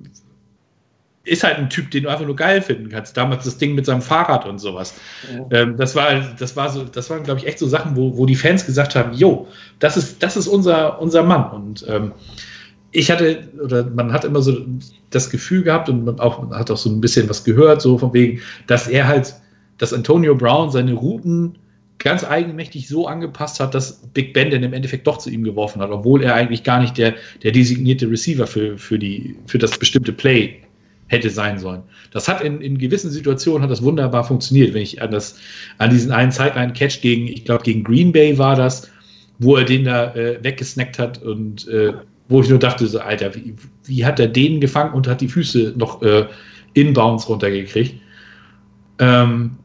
ist 1.24 1.42
halt 1.42 1.58
ein 1.58 1.70
Typ, 1.70 1.90
den 1.90 2.04
du 2.04 2.08
einfach 2.08 2.26
nur 2.26 2.36
geil 2.36 2.60
finden 2.60 2.88
kannst. 2.88 3.16
Damals 3.16 3.44
das 3.44 3.56
Ding 3.56 3.74
mit 3.74 3.86
seinem 3.86 4.02
Fahrrad 4.02 4.46
und 4.46 4.58
sowas. 4.58 4.94
Ja. 5.32 5.58
Ähm, 5.58 5.76
das 5.76 5.94
war, 5.94 6.20
das 6.38 6.56
war 6.56 6.68
so, 6.70 6.84
das 6.84 7.08
waren, 7.10 7.22
glaube 7.22 7.40
ich, 7.40 7.46
echt 7.46 7.58
so 7.58 7.66
Sachen, 7.66 7.96
wo, 7.96 8.16
wo 8.16 8.26
die 8.26 8.36
Fans 8.36 8.66
gesagt 8.66 8.94
haben, 8.94 9.12
jo, 9.14 9.46
das 9.78 9.96
ist, 9.96 10.22
das 10.22 10.36
ist 10.36 10.48
unser, 10.48 11.00
unser 11.00 11.22
Mann. 11.22 11.50
Und 11.50 11.86
ähm, 11.88 12.12
ich 12.90 13.10
hatte, 13.10 13.48
oder 13.62 13.84
man 13.84 14.12
hat 14.12 14.24
immer 14.24 14.40
so 14.40 14.64
das 15.10 15.30
Gefühl 15.30 15.62
gehabt 15.62 15.88
und 15.88 16.04
man 16.04 16.20
auch, 16.20 16.42
man 16.42 16.58
hat 16.58 16.70
auch 16.70 16.76
so 16.76 16.90
ein 16.90 17.00
bisschen 17.00 17.28
was 17.28 17.44
gehört, 17.44 17.82
so 17.82 17.98
von 17.98 18.12
wegen, 18.12 18.40
dass 18.66 18.88
er 18.88 19.06
halt 19.06 19.34
dass 19.78 19.92
Antonio 19.92 20.34
Brown 20.34 20.70
seine 20.70 20.94
Routen 20.94 21.58
ganz 21.98 22.24
eigenmächtig 22.24 22.88
so 22.88 23.06
angepasst 23.06 23.60
hat, 23.60 23.74
dass 23.74 23.94
Big 24.12 24.34
Ben 24.34 24.50
dann 24.50 24.62
im 24.62 24.72
Endeffekt 24.72 25.06
doch 25.06 25.18
zu 25.18 25.30
ihm 25.30 25.42
geworfen 25.42 25.80
hat, 25.80 25.90
obwohl 25.90 26.22
er 26.22 26.34
eigentlich 26.34 26.62
gar 26.62 26.80
nicht 26.80 26.98
der, 26.98 27.14
der 27.42 27.52
designierte 27.52 28.10
Receiver 28.10 28.46
für, 28.46 28.76
für, 28.76 28.98
die, 28.98 29.36
für 29.46 29.58
das 29.58 29.78
bestimmte 29.78 30.12
Play 30.12 30.56
hätte 31.08 31.30
sein 31.30 31.58
sollen. 31.58 31.82
Das 32.12 32.28
hat 32.28 32.42
in, 32.42 32.60
in 32.60 32.78
gewissen 32.78 33.10
Situationen 33.10 33.62
hat 33.62 33.70
das 33.70 33.82
wunderbar 33.82 34.24
funktioniert. 34.24 34.74
Wenn 34.74 34.82
ich 34.82 35.00
an, 35.00 35.10
das, 35.10 35.38
an 35.78 35.90
diesen 35.90 36.12
einen 36.12 36.30
Sideline-Catch 36.30 37.00
gegen, 37.00 37.28
ich 37.28 37.44
glaube, 37.44 37.62
gegen 37.62 37.84
Green 37.84 38.12
Bay 38.12 38.36
war 38.38 38.56
das, 38.56 38.90
wo 39.38 39.56
er 39.56 39.64
den 39.64 39.84
da 39.84 40.14
äh, 40.14 40.42
weggesnackt 40.42 40.98
hat 40.98 41.22
und 41.22 41.68
äh, 41.68 41.92
wo 42.28 42.40
ich 42.40 42.48
nur 42.48 42.58
dachte, 42.58 42.86
so, 42.86 43.00
Alter, 43.00 43.34
wie, 43.34 43.54
wie 43.84 44.04
hat 44.04 44.18
er 44.18 44.28
den 44.28 44.60
gefangen 44.60 44.94
und 44.94 45.06
hat 45.06 45.20
die 45.20 45.28
Füße 45.28 45.74
noch 45.76 46.02
äh, 46.02 46.26
inbounds 46.72 47.28
runtergekriegt? 47.28 48.00
Ähm, 48.98 49.56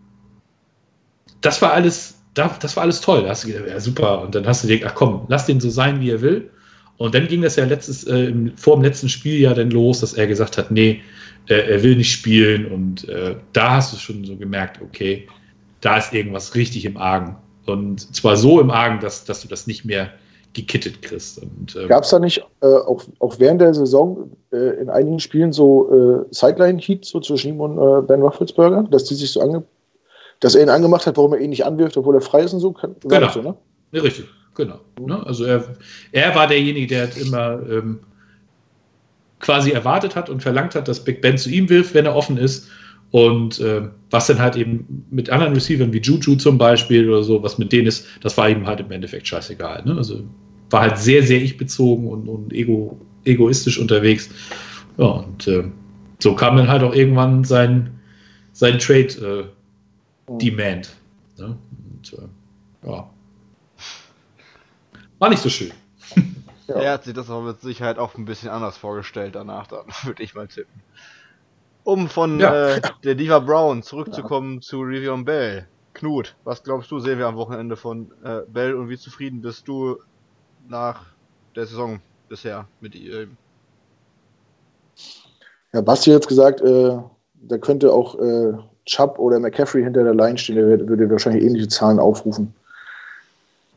das 1.42 1.62
war 1.62 1.74
alles, 1.74 2.20
das 2.34 2.76
war 2.76 2.84
alles 2.84 3.02
toll. 3.02 3.24
Da 3.24 3.30
hast 3.30 3.44
du 3.44 3.50
gedacht, 3.50 3.68
ja, 3.68 3.80
super. 3.80 4.22
Und 4.22 4.36
dann 4.36 4.46
hast 4.46 4.64
du 4.64 4.68
gedacht, 4.68 4.92
ach 4.92 4.96
komm, 4.96 5.26
lass 5.28 5.46
den 5.46 5.60
so 5.60 5.70
sein, 5.70 6.00
wie 6.02 6.12
er 6.12 6.22
will. 6.22 6.50
Und 6.98 7.16
dann 7.16 7.28
ging 7.28 7.42
das 7.42 7.56
ja 7.56 7.66
letztes, 7.66 8.06
äh, 8.08 8.34
vor 8.56 8.76
dem 8.76 8.84
letzten 8.84 9.08
Spiel 9.08 9.40
ja 9.40 9.54
dann 9.54 9.72
los, 9.72 10.02
dass 10.02 10.14
er 10.14 10.28
gesagt 10.28 10.58
hat, 10.58 10.70
nee, 10.70 11.02
äh, 11.48 11.56
er 11.56 11.82
will 11.82 11.96
nicht 11.96 12.12
spielen. 12.12 12.66
Und 12.66 13.08
äh, 13.08 13.36
da 13.54 13.78
hast 13.78 13.94
du 13.94 13.98
schon 13.98 14.26
so 14.26 14.36
gemerkt, 14.36 14.82
okay, 14.82 15.28
da 15.82 15.98
ist 15.98 16.14
irgendwas 16.14 16.56
richtig 16.56 16.86
im 16.86 16.98
Argen. 16.98 17.38
Und 17.66 18.14
zwar 18.14 18.36
so 18.36 18.60
im 18.60 18.70
Argen, 18.70 19.00
dass, 19.00 19.24
dass 19.24 19.42
du 19.42 19.48
das 19.48 19.66
nicht 19.66 19.86
mehr 19.86 20.10
gekittet 20.54 21.02
kriegst. 21.02 21.42
Ähm, 21.42 21.88
Gab 21.88 22.04
es 22.04 22.10
da 22.10 22.20
nicht 22.20 22.44
äh, 22.62 22.66
auch, 22.66 23.04
auch 23.20 23.40
während 23.40 23.62
der 23.62 23.74
Saison 23.74 24.32
äh, 24.52 24.82
in 24.82 24.90
einigen 24.90 25.20
Spielen 25.20 25.54
so 25.54 25.92
äh, 25.92 26.26
Sideline-Heat 26.32 27.06
so 27.06 27.20
zwischen 27.20 27.50
ihm 27.50 27.62
und 27.62 28.08
Ben 28.08 28.22
Roethlisberger, 28.22 28.88
dass 28.90 29.06
die 29.06 29.16
sich 29.16 29.32
so 29.32 29.42
ange 29.42 29.64
dass 30.40 30.56
er 30.56 30.64
ihn 30.64 30.70
angemacht 30.70 31.06
hat, 31.06 31.18
warum 31.18 31.34
er 31.34 31.40
ihn 31.40 31.50
nicht 31.50 31.66
anwirft, 31.66 31.98
obwohl 31.98 32.16
er 32.16 32.22
frei 32.22 32.42
ist 32.42 32.54
und 32.54 32.60
so? 32.60 32.74
War 32.74 32.90
genau. 33.04 33.32
So, 33.32 33.42
ne? 33.42 33.56
Ja, 33.92 34.02
richtig, 34.02 34.26
genau. 34.56 34.80
Ne? 35.00 35.26
Also 35.26 35.46
er, 35.46 35.76
er 36.12 36.36
war 36.36 36.48
derjenige, 36.48 36.88
der 36.88 37.18
immer 37.18 37.60
ähm, 37.70 38.00
quasi 39.40 39.72
erwartet 39.72 40.16
hat 40.16 40.30
und 40.30 40.42
verlangt 40.42 40.76
hat, 40.76 40.88
dass 40.88 41.04
Big 41.04 41.22
Ben 41.22 41.38
zu 41.38 41.50
ihm 41.50 41.70
wirft, 41.70 41.94
wenn 41.94 42.06
er 42.06 42.16
offen 42.16 42.38
ist. 42.38 42.70
Und 43.12 43.60
äh, 43.60 43.82
was 44.12 44.28
dann 44.28 44.40
halt 44.40 44.56
eben 44.56 45.06
mit 45.10 45.30
anderen 45.32 45.54
Receivern 45.54 45.92
wie 45.92 46.00
Juju 46.00 46.36
zum 46.36 46.60
Beispiel 46.60 47.10
oder 47.10 47.24
so, 47.24 47.42
was 47.42 47.58
mit 47.58 47.72
denen 47.72 47.88
ist, 47.88 48.06
das 48.22 48.38
war 48.38 48.50
ihm 48.50 48.68
halt 48.68 48.80
im 48.82 48.92
Endeffekt 48.92 49.28
scheißegal. 49.28 49.84
Ne? 49.84 49.96
Also 49.98 50.22
war 50.70 50.82
halt 50.82 50.98
sehr, 50.98 51.24
sehr 51.24 51.42
ich-bezogen 51.42 52.08
und, 52.08 52.28
und 52.28 52.54
ego, 52.54 53.00
egoistisch 53.26 53.80
unterwegs. 53.80 54.30
Ja, 54.98 55.06
und 55.06 55.48
äh, 55.48 55.64
so 56.20 56.36
kam 56.36 56.58
dann 56.58 56.68
halt 56.68 56.84
auch 56.84 56.94
irgendwann 56.94 57.44
sein, 57.44 58.00
sein 58.54 58.78
Trade-Demand. 58.78 59.48
Äh, 59.48 59.59
ne? 61.38 61.58
Und 61.92 62.14
äh, 62.14 62.88
ja. 62.88 63.10
War 65.20 65.30
nicht 65.30 65.42
so 65.42 65.50
schön. 65.50 65.72
Ja. 66.68 66.76
Er 66.76 66.94
hat 66.94 67.04
sich 67.04 67.14
das 67.14 67.30
aber 67.30 67.42
mit 67.42 67.62
Sicherheit 67.62 67.98
auch 67.98 68.16
ein 68.16 68.26
bisschen 68.26 68.50
anders 68.50 68.78
vorgestellt 68.78 69.36
danach, 69.36 69.68
dann 69.68 69.86
würde 70.04 70.22
ich 70.22 70.36
mal 70.36 70.48
tippen. 70.48 70.82
Um 71.84 72.08
von 72.10 72.40
ja. 72.40 72.76
äh, 72.76 72.82
der 73.04 73.16
Diva 73.16 73.40
Brown 73.40 73.82
zurückzukommen 73.82 74.56
ja. 74.56 74.62
zu 74.62 74.82
Rivion 74.82 75.26
Bell. 75.26 75.68
Knut, 75.94 76.36
was 76.44 76.64
glaubst 76.64 76.92
du, 76.92 77.00
sehen 77.00 77.18
wir 77.18 77.28
am 77.28 77.36
Wochenende 77.36 77.76
von 77.76 78.12
äh, 78.24 78.42
Bell 78.48 78.76
und 78.76 78.90
wie 78.90 78.98
zufrieden 78.98 79.42
bist 79.42 79.68
du 79.68 79.98
nach 80.68 81.08
der 81.56 81.66
Saison 81.66 82.00
bisher 82.30 82.68
mit 82.80 82.96
ihm? 82.96 83.36
Ja, 85.74 85.82
Basti 85.82 86.12
hat 86.12 86.28
gesagt, 86.28 86.62
äh, 86.62 87.00
da 87.42 87.58
könnte 87.58 87.92
auch 87.92 88.16
äh, 88.20 88.54
Chubb 88.90 89.20
oder 89.20 89.40
McCaffrey 89.40 89.84
hinter 89.84 90.04
der 90.04 90.16
Line 90.16 90.38
stehen, 90.38 90.56
der 90.56 90.88
würde 90.88 91.10
wahrscheinlich 91.10 91.44
ähnliche 91.44 91.68
Zahlen 91.68 92.00
aufrufen. 92.00 92.54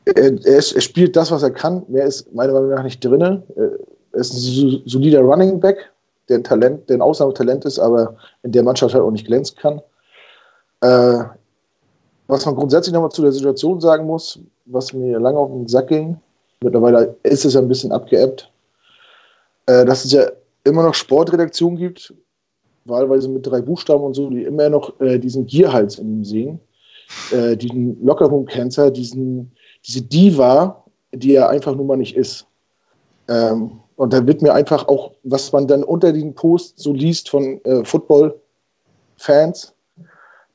Er, 0.04 0.16
er, 0.16 0.56
er, 0.56 0.60
spielt 0.62 1.14
das, 1.14 1.30
was 1.30 1.42
er 1.42 1.50
kann. 1.50 1.84
Mehr 1.88 2.06
ist 2.06 2.32
meiner 2.34 2.52
Meinung 2.54 2.70
nach 2.70 2.82
nicht 2.82 3.04
drin. 3.04 3.42
Er 3.56 4.18
ist 4.18 4.32
ein 4.32 4.82
solider 4.86 5.20
Running 5.20 5.60
Back, 5.60 5.90
der 6.28 6.38
ein 6.38 6.44
Talent, 6.44 6.88
der 6.88 6.96
ein 6.96 7.02
Ausnahmetalent 7.02 7.64
ist, 7.64 7.78
aber 7.78 8.16
in 8.42 8.52
der 8.52 8.62
Mannschaft 8.62 8.94
halt 8.94 9.04
auch 9.04 9.10
nicht 9.10 9.26
glänzen 9.26 9.56
kann. 9.56 9.80
Äh, 10.80 11.24
was 12.26 12.46
man 12.46 12.56
grundsätzlich 12.56 12.92
nochmal 12.92 13.10
zu 13.10 13.22
der 13.22 13.32
Situation 13.32 13.80
sagen 13.80 14.06
muss, 14.06 14.38
was 14.64 14.92
mir 14.92 15.20
lange 15.20 15.38
auf 15.38 15.50
den 15.50 15.68
Sack 15.68 15.88
ging, 15.88 16.18
mittlerweile 16.62 17.14
ist 17.22 17.44
es 17.44 17.54
ja 17.54 17.60
ein 17.60 17.68
bisschen 17.68 17.92
abgeebbt, 17.92 18.50
äh, 19.66 19.84
dass 19.84 20.04
es 20.04 20.12
ja 20.12 20.24
immer 20.64 20.82
noch 20.82 20.94
Sportredaktionen 20.94 21.78
gibt, 21.78 22.12
wahlweise 22.84 23.28
mit 23.28 23.46
drei 23.46 23.60
Buchstaben 23.60 24.02
und 24.02 24.14
so, 24.14 24.30
die 24.30 24.42
immer 24.42 24.68
noch 24.68 24.98
äh, 25.00 25.18
diesen 25.18 25.46
Gierhals 25.46 25.98
in 25.98 26.08
ihm 26.08 26.24
sehen, 26.24 26.60
äh, 27.30 27.56
diesen 27.56 28.02
Lockerroom-Cancer, 28.04 28.90
diesen, 28.90 29.52
diese 29.86 30.02
Diva, 30.02 30.84
die 31.12 31.34
er 31.34 31.48
einfach 31.48 31.74
nun 31.74 31.86
mal 31.86 31.96
nicht 31.96 32.16
ist. 32.16 32.46
Ähm, 33.28 33.72
und 33.96 34.12
da 34.12 34.26
wird 34.26 34.42
mir 34.42 34.54
einfach 34.54 34.88
auch, 34.88 35.12
was 35.22 35.52
man 35.52 35.66
dann 35.66 35.84
unter 35.84 36.12
den 36.12 36.34
Posts 36.34 36.82
so 36.82 36.92
liest 36.92 37.28
von 37.28 37.62
äh, 37.64 37.84
Football-Fans, 37.84 39.74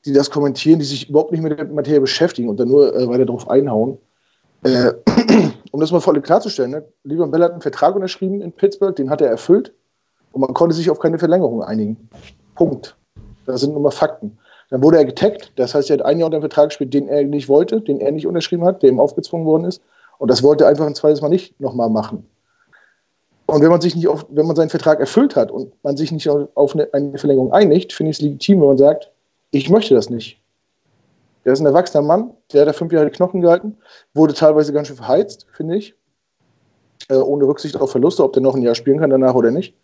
die 0.04 0.12
das 0.12 0.30
kommentieren, 0.30 0.78
die 0.78 0.84
sich 0.84 1.08
überhaupt 1.08 1.32
nicht 1.32 1.42
mit 1.42 1.58
der 1.58 1.66
Materie 1.66 2.00
beschäftigen 2.00 2.48
und 2.48 2.58
dann 2.60 2.68
nur 2.68 2.94
äh, 2.94 3.08
weiter 3.08 3.24
darauf 3.24 3.48
einhauen. 3.48 3.98
Äh, 4.64 4.92
um 5.70 5.80
das 5.80 5.92
mal 5.92 6.00
voll 6.00 6.20
klarzustellen, 6.20 6.72
ne? 6.72 6.84
Lieber 7.04 7.26
Bell 7.28 7.42
hat 7.42 7.52
einen 7.52 7.60
Vertrag 7.62 7.94
unterschrieben 7.94 8.42
in 8.42 8.52
Pittsburgh, 8.52 8.94
den 8.94 9.08
hat 9.08 9.20
er 9.20 9.28
erfüllt 9.28 9.72
und 10.32 10.40
man 10.40 10.54
konnte 10.54 10.74
sich 10.74 10.90
auf 10.90 10.98
keine 10.98 11.18
Verlängerung 11.18 11.62
einigen. 11.62 12.08
Punkt. 12.54 12.96
Das 13.46 13.60
sind 13.60 13.72
nur 13.72 13.82
mal 13.82 13.90
Fakten. 13.90 14.38
Dann 14.70 14.82
wurde 14.82 14.98
er 14.98 15.04
getaggt, 15.04 15.52
das 15.56 15.74
heißt, 15.74 15.88
er 15.90 15.98
hat 15.98 16.04
ein 16.04 16.18
Jahr 16.18 16.26
unter 16.26 16.40
Vertrag 16.40 16.68
gespielt, 16.68 16.92
den 16.92 17.08
er 17.08 17.24
nicht 17.24 17.48
wollte, 17.48 17.80
den 17.80 18.00
er 18.00 18.12
nicht 18.12 18.26
unterschrieben 18.26 18.64
hat, 18.64 18.82
der 18.82 18.90
ihm 18.90 19.00
aufgezwungen 19.00 19.46
worden 19.46 19.64
ist. 19.64 19.80
Und 20.18 20.30
das 20.30 20.42
wollte 20.42 20.64
er 20.64 20.70
einfach 20.70 20.86
ein 20.86 20.94
zweites 20.94 21.22
Mal 21.22 21.28
nicht 21.28 21.58
nochmal 21.60 21.88
machen. 21.88 22.26
Und 23.46 23.62
wenn 23.62 23.70
man 23.70 23.80
sich 23.80 23.96
nicht 23.96 24.08
auf, 24.08 24.26
wenn 24.28 24.46
man 24.46 24.56
seinen 24.56 24.68
Vertrag 24.68 25.00
erfüllt 25.00 25.34
hat 25.34 25.50
und 25.50 25.72
man 25.82 25.96
sich 25.96 26.12
nicht 26.12 26.28
auf 26.28 26.74
eine, 26.74 26.86
eine 26.92 27.16
Verlängerung 27.16 27.50
einigt, 27.50 27.94
finde 27.94 28.10
ich 28.10 28.18
es 28.18 28.22
legitim, 28.22 28.60
wenn 28.60 28.68
man 28.68 28.78
sagt, 28.78 29.10
ich 29.52 29.70
möchte 29.70 29.94
das 29.94 30.10
nicht. 30.10 30.38
Der 31.46 31.54
ist 31.54 31.60
ein 31.60 31.66
erwachsener 31.66 32.02
Mann, 32.02 32.32
der 32.52 32.60
hat 32.60 32.68
da 32.68 32.72
fünf 32.74 32.92
Jahre 32.92 33.06
die 33.06 33.12
Knochen 33.12 33.40
gehalten, 33.40 33.78
wurde 34.12 34.34
teilweise 34.34 34.74
ganz 34.74 34.88
schön 34.88 34.96
verheizt, 34.96 35.46
finde 35.52 35.76
ich. 35.76 35.94
Äh, 37.08 37.14
ohne 37.14 37.46
Rücksicht 37.46 37.76
auf 37.76 37.90
Verluste, 37.90 38.22
ob 38.22 38.34
der 38.34 38.42
noch 38.42 38.54
ein 38.54 38.60
Jahr 38.60 38.74
spielen 38.74 38.98
kann 38.98 39.08
danach 39.08 39.34
oder 39.34 39.50
nicht. 39.50 39.74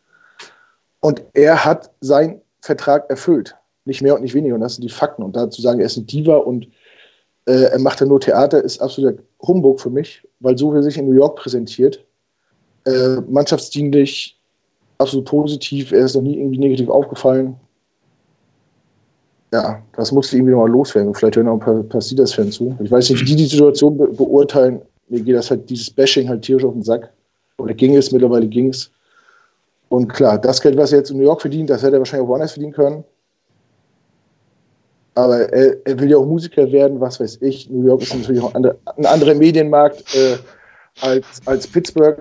Und 1.05 1.23
er 1.35 1.63
hat 1.63 1.91
seinen 2.01 2.41
Vertrag 2.63 3.11
erfüllt. 3.11 3.55
Nicht 3.85 4.01
mehr 4.01 4.15
und 4.15 4.23
nicht 4.23 4.33
weniger. 4.33 4.55
Und 4.55 4.63
das 4.63 4.77
sind 4.77 4.85
die 4.85 4.89
Fakten. 4.89 5.23
Und 5.23 5.37
dazu 5.37 5.61
sagen, 5.61 5.79
er 5.79 5.85
ist 5.85 5.99
ein 5.99 6.07
Diva 6.07 6.37
und 6.37 6.67
äh, 7.45 7.65
er 7.65 7.79
macht 7.79 8.01
ja 8.01 8.07
nur 8.07 8.21
Theater, 8.21 8.65
ist 8.65 8.81
absoluter 8.81 9.23
Humbug 9.47 9.83
für 9.83 9.91
mich, 9.91 10.27
weil 10.41 10.57
so 10.57 10.73
wie 10.73 10.79
er 10.79 10.83
sich 10.83 10.97
in 10.97 11.07
New 11.07 11.15
York 11.15 11.37
präsentiert, 11.37 12.03
äh, 12.87 13.17
mannschaftsdienlich, 13.29 14.41
absolut 14.97 15.27
positiv. 15.27 15.93
Er 15.93 16.07
ist 16.07 16.15
noch 16.15 16.23
nie 16.23 16.39
irgendwie 16.39 16.57
negativ 16.57 16.89
aufgefallen. 16.89 17.55
Ja, 19.53 19.83
das 19.97 20.11
musste 20.11 20.39
irgendwie 20.39 20.53
nochmal 20.53 20.71
loswerden. 20.71 21.13
Vielleicht 21.13 21.37
hören 21.37 21.49
auch 21.49 21.55
ein 21.55 21.61
paar, 21.61 21.83
paar 21.83 22.01
Steelers-Fans 22.01 22.55
zu. 22.55 22.79
Ich 22.83 22.91
weiß 22.91 23.11
nicht, 23.11 23.21
wie 23.21 23.27
die 23.27 23.37
die 23.37 23.45
Situation 23.45 23.99
be 23.99 24.07
beurteilen. 24.07 24.81
Mir 25.11 25.21
geht 25.21 25.37
das 25.37 25.51
halt, 25.51 25.69
dieses 25.69 25.91
Bashing 25.91 26.31
halt 26.31 26.41
tierisch 26.41 26.65
auf 26.65 26.73
den 26.73 26.83
Sack. 26.83 27.13
Oder 27.59 27.75
ging 27.75 27.95
es, 27.95 28.11
mittlerweile 28.11 28.47
ging 28.47 28.71
es. 28.71 28.91
Und 29.95 30.09
klar, 30.09 30.39
das 30.39 30.61
Geld, 30.61 30.77
was 30.77 30.93
er 30.93 30.99
jetzt 30.99 31.11
in 31.11 31.19
New 31.19 31.25
York 31.25 31.41
verdient, 31.41 31.71
das 31.71 31.83
hätte 31.83 31.97
er 31.97 32.01
wahrscheinlich 32.01 32.25
auch 32.25 32.31
woanders 32.31 32.53
verdienen 32.53 32.73
können. 32.73 33.05
Aber 35.15 35.53
er, 35.53 35.77
er, 35.87 36.01
will 36.01 36.11
ja 36.11 36.17
auch 36.17 36.27
Musiker 36.27 36.71
werden, 36.73 37.01
was 37.01 37.21
weiß 37.21 37.39
ich. 37.43 37.71
New 37.71 37.87
York 37.87 38.03
ist 38.03 38.15
natürlich 38.15 38.43
auch 38.43 38.53
ein 38.55 39.07
anderer 39.07 39.35
Medienmarkt 39.35 40.03
äh, 40.17 40.37
als, 41.01 41.41
als 41.47 41.67
Pittsburgh 41.69 42.21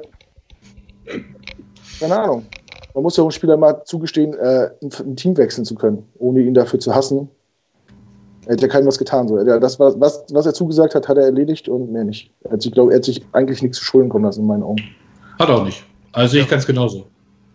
keine 1.99 2.19
Ahnung. 2.19 2.45
Man 2.93 3.03
muss 3.03 3.17
ja 3.17 3.23
einem 3.23 3.31
Spieler 3.31 3.57
mal 3.57 3.83
zugestehen, 3.85 4.33
äh, 4.33 4.69
ein, 4.81 4.89
ein, 4.99 5.15
Team 5.15 5.35
wechseln 5.37 5.65
zu 5.65 5.73
können, 5.75 6.05
ohne 6.19 6.41
ihn 6.41 6.53
dafür 6.53 6.79
zu 6.79 6.93
hassen. 6.93 7.29
Er 8.45 8.53
hat 8.53 8.61
ja 8.61 8.67
keinem 8.67 8.87
was 8.87 8.97
getan. 8.97 9.27
So. 9.27 9.41
Das, 9.43 9.79
was, 9.79 9.99
was, 9.99 10.25
was 10.31 10.45
er 10.45 10.53
zugesagt 10.53 10.93
hat, 10.95 11.07
hat 11.07 11.17
er 11.17 11.23
erledigt 11.23 11.69
und 11.69 11.91
mehr 11.91 12.03
nicht. 12.03 12.31
Er 12.41 12.51
hat 12.51 12.61
sich, 12.61 12.71
glaub, 12.71 12.89
er 12.89 12.97
hat 12.97 13.05
sich 13.05 13.25
eigentlich 13.31 13.61
nichts 13.61 13.77
zu 13.77 13.85
Schulden 13.85 14.09
kommen 14.09 14.25
lassen, 14.25 14.41
in 14.41 14.47
meinen 14.47 14.63
Augen. 14.63 14.83
Hat 15.39 15.49
er 15.49 15.55
auch 15.55 15.65
nicht. 15.65 15.83
Also 16.11 16.37
ich 16.37 16.47
ganz 16.47 16.67
genauso. 16.67 17.05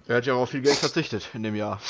Er 0.08 0.16
hat 0.16 0.26
ja 0.26 0.34
auch 0.34 0.48
viel 0.48 0.62
Geld 0.62 0.76
verzichtet 0.76 1.28
in 1.34 1.42
dem 1.42 1.54
Jahr. 1.54 1.80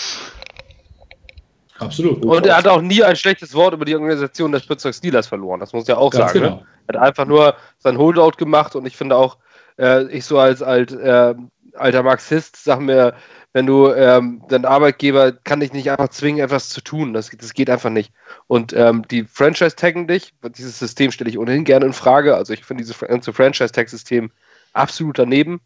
Absolut. 1.79 2.25
Und 2.25 2.47
er 2.47 2.57
hat 2.57 2.67
auch 2.67 2.83
nie 2.83 3.05
ein 3.05 3.15
schlechtes 3.15 3.55
Wort 3.55 3.75
über 3.75 3.85
die 3.85 3.95
Organisation 3.95 4.51
des 4.51 4.67
Pittsburgh 4.67 4.95
Steelers 4.95 5.29
verloren. 5.29 5.61
Das 5.61 5.73
muss 5.73 5.87
ja 5.87 5.97
auch 5.97 6.11
Ganz 6.11 6.33
sagen. 6.33 6.41
Ne? 6.41 6.47
Genau. 6.47 6.61
Ne? 6.61 6.67
Er 6.89 7.01
hat 7.01 7.09
einfach 7.09 7.27
nur 7.27 7.55
sein 7.79 7.97
Holdout 7.97 8.33
gemacht 8.33 8.75
und 8.75 8.87
ich 8.87 8.97
finde 8.97 9.15
auch, 9.17 9.39
äh, 9.79 10.05
ich 10.09 10.25
so 10.25 10.39
als 10.41 10.63
alt, 10.63 10.91
äh, 10.91 11.35
alter 11.75 12.03
Marxist 12.03 12.57
sag 12.57 12.81
mir, 12.81 13.15
wenn 13.53 13.67
du 13.67 13.93
ähm, 13.93 14.43
dein 14.49 14.65
Arbeitgeber 14.65 15.31
kann 15.31 15.61
dich 15.61 15.73
nicht 15.73 15.91
einfach 15.91 16.09
zwingen, 16.09 16.45
etwas 16.45 16.71
zu 16.71 16.81
tun. 16.81 17.15
Das, 17.15 17.31
das 17.31 17.55
geht 17.55 17.71
einfach 17.71 17.91
nicht. 17.91 18.13
Und 18.49 18.73
ähm, 18.73 19.07
die 19.09 19.25
Franchise 19.25 19.77
taggen 19.77 20.09
dich. 20.09 20.35
Dieses 20.57 20.79
System 20.79 21.13
stelle 21.13 21.31
ich 21.31 21.39
ohnehin 21.39 21.65
gerne 21.65 21.87
in 21.87 21.93
Frage. 21.93 22.35
Also 22.35 22.53
ich 22.53 22.65
finde 22.65 22.83
dieses 22.83 22.99
ganze 22.99 23.33
Franchise 23.33 23.73
Tag 23.73 23.89
System 23.89 24.33
absolut 24.73 25.21
daneben. 25.21 25.61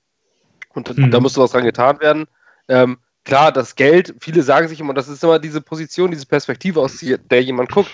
Und 0.74 0.96
mhm. 0.96 1.10
da 1.10 1.18
muss 1.18 1.36
was 1.36 1.52
dran 1.52 1.64
getan 1.64 2.00
werden. 2.00 2.26
Ähm, 2.72 2.98
klar, 3.24 3.52
das 3.52 3.74
Geld, 3.76 4.14
viele 4.20 4.42
sagen 4.42 4.66
sich 4.66 4.80
immer, 4.80 4.94
das 4.94 5.08
ist 5.08 5.22
immer 5.22 5.38
diese 5.38 5.60
Position, 5.60 6.10
diese 6.10 6.26
Perspektive, 6.26 6.80
aus 6.80 6.98
der 7.00 7.42
jemand 7.42 7.70
guckt. 7.70 7.90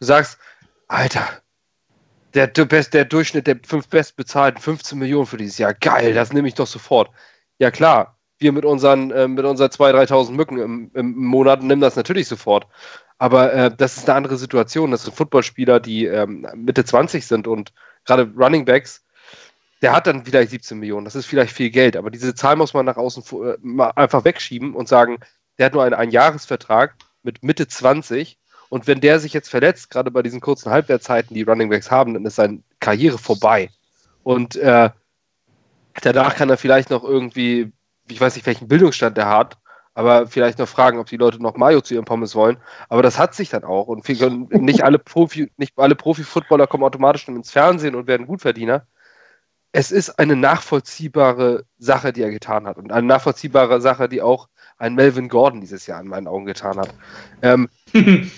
Du 0.00 0.04
sagst, 0.04 0.38
Alter, 0.88 1.26
der, 2.34 2.48
der 2.48 3.04
Durchschnitt 3.04 3.46
der 3.46 3.58
fünf 3.64 3.88
bestbezahlten 3.88 4.60
15 4.60 4.98
Millionen 4.98 5.26
für 5.26 5.36
dieses 5.36 5.58
Jahr. 5.58 5.74
Geil, 5.74 6.12
das 6.12 6.32
nehme 6.32 6.48
ich 6.48 6.54
doch 6.54 6.66
sofort. 6.66 7.10
Ja 7.58 7.70
klar, 7.70 8.18
wir 8.38 8.50
mit 8.52 8.64
unseren, 8.64 9.12
äh, 9.12 9.28
mit 9.28 9.44
unseren 9.44 9.70
2.000, 9.70 10.08
3.000 10.08 10.32
Mücken 10.32 10.58
im, 10.58 10.90
im, 10.94 11.16
Monat 11.16 11.62
nehmen 11.62 11.80
das 11.80 11.96
natürlich 11.96 12.26
sofort. 12.26 12.66
Aber 13.18 13.52
äh, 13.52 13.74
das 13.74 13.96
ist 13.96 14.08
eine 14.08 14.16
andere 14.16 14.36
Situation. 14.36 14.90
Das 14.90 15.04
sind 15.04 15.16
Footballspieler, 15.16 15.78
die 15.78 16.04
ähm, 16.04 16.46
Mitte 16.54 16.84
20 16.84 17.26
sind 17.26 17.46
und 17.46 17.72
gerade 18.04 18.30
Running 18.36 18.64
Backs, 18.64 19.05
der 19.86 19.92
hat 19.92 20.08
dann 20.08 20.24
vielleicht 20.24 20.50
17 20.50 20.80
Millionen. 20.80 21.04
Das 21.04 21.14
ist 21.14 21.26
vielleicht 21.26 21.52
viel 21.52 21.70
Geld, 21.70 21.96
aber 21.96 22.10
diese 22.10 22.34
Zahl 22.34 22.56
muss 22.56 22.74
man 22.74 22.84
nach 22.86 22.96
außen 22.96 23.22
äh, 23.44 23.82
einfach 23.94 24.24
wegschieben 24.24 24.74
und 24.74 24.88
sagen, 24.88 25.18
der 25.58 25.66
hat 25.66 25.74
nur 25.74 25.84
einen 25.84 25.94
Einjahresvertrag 25.94 26.96
mit 27.22 27.44
Mitte 27.44 27.68
20 27.68 28.36
und 28.68 28.88
wenn 28.88 29.00
der 29.00 29.20
sich 29.20 29.32
jetzt 29.32 29.48
verletzt, 29.48 29.90
gerade 29.90 30.10
bei 30.10 30.22
diesen 30.22 30.40
kurzen 30.40 30.72
Halbwertzeiten, 30.72 31.34
die 31.34 31.44
Running 31.44 31.70
Backs 31.70 31.88
haben, 31.88 32.14
dann 32.14 32.26
ist 32.26 32.34
seine 32.34 32.64
Karriere 32.80 33.16
vorbei. 33.16 33.70
Und 34.24 34.56
äh, 34.56 34.90
danach 36.02 36.34
kann 36.34 36.50
er 36.50 36.56
vielleicht 36.56 36.90
noch 36.90 37.04
irgendwie, 37.04 37.72
ich 38.08 38.20
weiß 38.20 38.34
nicht, 38.34 38.46
welchen 38.46 38.66
Bildungsstand 38.66 39.16
er 39.18 39.28
hat, 39.28 39.56
aber 39.94 40.26
vielleicht 40.26 40.58
noch 40.58 40.66
fragen, 40.66 40.98
ob 40.98 41.06
die 41.06 41.16
Leute 41.16 41.40
noch 41.40 41.56
Mayo 41.56 41.80
zu 41.80 41.94
ihrem 41.94 42.06
Pommes 42.06 42.34
wollen. 42.34 42.56
Aber 42.88 43.02
das 43.02 43.20
hat 43.20 43.36
sich 43.36 43.50
dann 43.50 43.62
auch. 43.62 43.86
Und 43.86 44.04
nicht 44.50 44.82
alle 44.82 44.98
Profi, 44.98 45.48
nicht 45.56 45.78
alle 45.78 45.94
Profi-Footballer 45.94 46.66
kommen 46.66 46.82
automatisch 46.82 47.28
ins 47.28 47.52
Fernsehen 47.52 47.94
und 47.94 48.08
werden 48.08 48.26
Gutverdiener. 48.26 48.84
Es 49.78 49.92
ist 49.92 50.18
eine 50.18 50.36
nachvollziehbare 50.36 51.66
Sache, 51.76 52.14
die 52.14 52.22
er 52.22 52.30
getan 52.30 52.66
hat. 52.66 52.78
Und 52.78 52.92
eine 52.92 53.06
nachvollziehbare 53.06 53.82
Sache, 53.82 54.08
die 54.08 54.22
auch 54.22 54.48
ein 54.78 54.94
Melvin 54.94 55.28
Gordon 55.28 55.60
dieses 55.60 55.86
Jahr 55.86 56.00
in 56.00 56.08
meinen 56.08 56.28
Augen 56.28 56.46
getan 56.46 56.78
hat. 56.78 56.94
Ähm, 57.42 57.68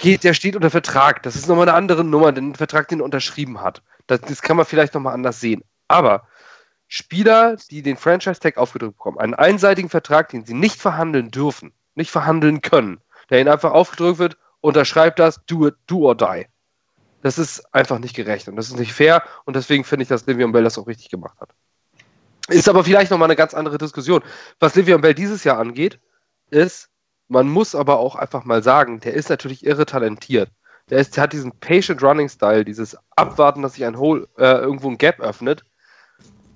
geht, 0.00 0.22
der 0.22 0.34
steht 0.34 0.54
unter 0.54 0.70
Vertrag. 0.70 1.24
Das 1.24 1.34
ist 1.34 1.48
nochmal 1.48 1.68
eine 1.68 1.76
andere 1.76 2.04
Nummer, 2.04 2.30
den 2.30 2.54
Vertrag, 2.54 2.86
den 2.86 3.00
er 3.00 3.06
unterschrieben 3.06 3.60
hat. 3.60 3.82
Das, 4.06 4.20
das 4.20 4.40
kann 4.40 4.56
man 4.56 4.66
vielleicht 4.66 4.94
nochmal 4.94 5.14
anders 5.14 5.40
sehen. 5.40 5.64
Aber 5.88 6.28
Spieler, 6.86 7.56
die 7.68 7.82
den 7.82 7.96
Franchise-Tag 7.96 8.56
aufgedrückt 8.56 8.98
bekommen, 8.98 9.18
einen 9.18 9.34
einseitigen 9.34 9.90
Vertrag, 9.90 10.28
den 10.28 10.44
sie 10.44 10.54
nicht 10.54 10.80
verhandeln 10.80 11.32
dürfen, 11.32 11.72
nicht 11.96 12.12
verhandeln 12.12 12.60
können, 12.60 13.00
der 13.30 13.40
ihnen 13.40 13.50
einfach 13.50 13.72
aufgedrückt 13.72 14.20
wird, 14.20 14.36
unterschreibt 14.60 15.18
das, 15.18 15.44
do 15.46 15.66
it, 15.66 15.74
do 15.88 16.06
or 16.06 16.16
die. 16.16 16.46
Das 17.22 17.38
ist 17.38 17.74
einfach 17.74 17.98
nicht 17.98 18.14
gerecht 18.14 18.48
und 18.48 18.56
das 18.56 18.68
ist 18.68 18.78
nicht 18.78 18.92
fair 18.92 19.22
und 19.44 19.56
deswegen 19.56 19.84
finde 19.84 20.04
ich, 20.04 20.08
dass 20.08 20.26
Livion 20.26 20.52
Bell 20.52 20.64
das 20.64 20.78
auch 20.78 20.86
richtig 20.86 21.08
gemacht 21.10 21.36
hat. 21.40 21.50
Ist 22.48 22.68
aber 22.68 22.84
vielleicht 22.84 23.10
nochmal 23.10 23.26
eine 23.26 23.36
ganz 23.36 23.54
andere 23.54 23.76
Diskussion. 23.76 24.22
Was 24.60 24.74
Livion 24.74 25.00
Bell 25.00 25.14
dieses 25.14 25.44
Jahr 25.44 25.58
angeht, 25.58 25.98
ist, 26.50 26.88
man 27.28 27.48
muss 27.48 27.74
aber 27.74 27.98
auch 27.98 28.14
einfach 28.14 28.44
mal 28.44 28.62
sagen, 28.62 29.00
der 29.00 29.14
ist 29.14 29.28
natürlich 29.28 29.66
irre 29.66 29.84
talentiert. 29.84 30.50
Der, 30.88 30.98
ist, 30.98 31.16
der 31.16 31.24
hat 31.24 31.32
diesen 31.34 31.52
Patient 31.52 32.02
Running 32.02 32.28
Style, 32.28 32.64
dieses 32.64 32.96
Abwarten, 33.16 33.60
dass 33.62 33.74
sich 33.74 33.84
ein 33.84 33.98
Hole, 33.98 34.26
äh, 34.38 34.58
irgendwo 34.58 34.88
ein 34.88 34.96
Gap 34.96 35.20
öffnet 35.20 35.64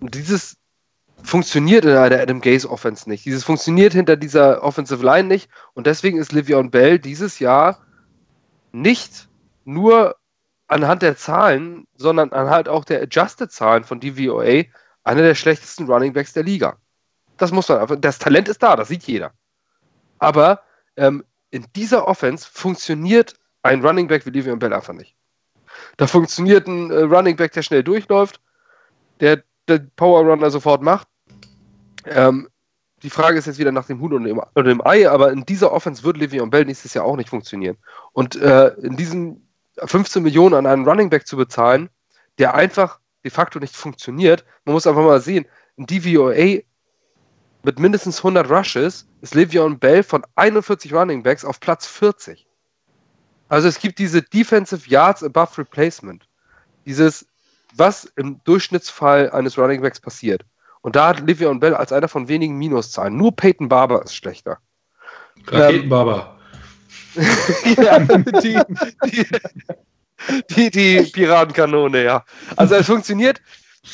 und 0.01 0.15
dieses 0.15 0.57
funktioniert 1.23 1.85
in 1.85 1.93
einer 1.93 2.21
Adam 2.21 2.41
Gaze 2.41 2.69
Offense 2.69 3.09
nicht. 3.09 3.25
Dieses 3.25 3.45
funktioniert 3.45 3.93
hinter 3.93 4.17
dieser 4.17 4.63
Offensive 4.63 5.05
Line 5.05 5.29
nicht. 5.29 5.49
Und 5.75 5.87
deswegen 5.87 6.19
ist 6.19 6.33
Livion 6.33 6.71
Bell 6.71 6.99
dieses 6.99 7.39
Jahr 7.39 7.79
nicht 8.73 9.29
nur 9.65 10.17
anhand 10.73 11.03
der 11.03 11.17
Zahlen, 11.17 11.87
sondern 11.97 12.33
anhand 12.33 12.69
auch 12.69 12.85
der 12.85 13.03
Adjusted 13.03 13.53
Zahlen 13.53 13.85
von 13.85 14.01
DVOA 14.01 14.65
einer 15.05 15.23
der 15.23 15.35
schlechtesten 15.35 15.87
Running 15.87 16.13
Backs 16.13 16.33
der 16.33 16.45
Liga. 16.45 16.79
Das 17.37 17.53
muss 17.53 17.69
man 17.69 17.79
einfach. 17.79 17.97
Das 18.01 18.19
Talent 18.19 18.49
ist 18.49 18.63
da, 18.63 18.75
das 18.75 18.89
sieht 18.89 19.05
jeder. 19.05 19.33
Aber 20.19 20.63
ähm, 20.97 21.25
in 21.51 21.67
dieser 21.77 22.09
Offense 22.09 22.49
funktioniert 22.51 23.35
ein 23.63 23.85
Running 23.85 24.09
Back 24.09 24.25
wie 24.25 24.31
Livion 24.31 24.59
Bell 24.59 24.73
einfach 24.73 24.95
nicht. 24.95 25.15
Da 25.97 26.07
funktioniert 26.07 26.67
ein 26.67 26.91
äh, 26.91 27.03
Running 27.03 27.37
Back, 27.37 27.53
der 27.53 27.63
schnell 27.63 27.83
durchläuft, 27.83 28.41
der 29.21 29.43
den 29.69 29.91
Power 29.97 30.23
Runner 30.23 30.51
sofort 30.51 30.83
macht. 30.83 31.09
Ähm, 32.07 32.49
die 33.03 33.11
Frage 33.11 33.39
ist 33.39 33.47
jetzt 33.47 33.59
wieder 33.59 33.73
nach 33.73 33.87
dem 33.87 34.01
Huhn 34.01 34.13
und 34.13 34.25
dem, 34.65 34.87
Ei, 34.87 35.09
aber 35.09 35.33
in 35.33 35.45
dieser 35.45 35.73
Offense 35.73 36.05
wird 36.05 36.19
Le'Veon 36.19 36.51
Bell 36.51 36.65
nächstes 36.65 36.95
Jahr 36.95 37.05
auch 37.05 37.17
nicht 37.17 37.29
funktionieren. 37.29 37.77
Und 38.13 38.37
äh, 38.37 38.69
in 38.75 38.97
diesen 38.97 39.42
15 39.79 40.23
Millionen 40.23 40.55
an 40.55 40.67
einen 40.67 40.89
Running 40.89 41.11
Back 41.11 41.27
zu 41.27 41.37
bezahlen, 41.37 41.89
der 42.39 42.55
einfach 42.55 42.99
de 43.25 43.31
facto 43.31 43.59
nicht 43.59 43.77
funktioniert, 43.77 44.45
man 44.65 44.75
muss 44.75 44.87
einfach 44.87 45.03
mal 45.03 45.21
sehen, 45.21 45.47
ein 45.79 45.87
DVOA 45.87 46.63
mit 47.65 47.79
mindestens 47.79 48.19
100 48.19 48.51
Rushes 48.51 49.07
ist 49.21 49.35
Le'Veon 49.35 49.79
Bell 49.79 50.03
von 50.03 50.25
41 50.35 50.93
Running 50.93 51.23
Backs 51.23 51.45
auf 51.45 51.61
Platz 51.61 51.87
40. 51.87 52.47
Also 53.49 53.69
es 53.69 53.79
gibt 53.79 53.99
diese 53.99 54.23
Defensive 54.23 54.89
Yards 54.89 55.23
Above 55.23 55.59
Replacement. 55.59 56.27
Dieses 56.85 57.27
was 57.75 58.05
im 58.17 58.41
Durchschnittsfall 58.45 59.31
eines 59.31 59.57
Running 59.59 59.81
Backs 59.81 60.01
passiert. 60.01 60.45
Und 60.83 60.97
da 60.97 61.09
hat 61.09 61.21
Livion 61.21 61.61
Bell 61.61 61.75
als 61.75 61.93
einer 61.93 62.09
von 62.09 62.29
wenigen 62.29 62.59
Minuszahlen. 62.59 63.17
Nur 63.17 63.35
Peyton 63.35 63.69
Barber 63.69 64.03
ist 64.03 64.15
schlechter. 64.15 64.59
Raketenbarber. 65.47 66.37
Ähm, 66.37 66.42
ja, 67.77 67.99
die, 68.01 68.59
die, 69.05 69.27
die, 70.51 70.71
die 70.71 71.11
Piratenkanone, 71.13 72.05
ja. 72.05 72.25
Also 72.57 72.75
es 72.75 72.87
funktioniert, 72.87 73.41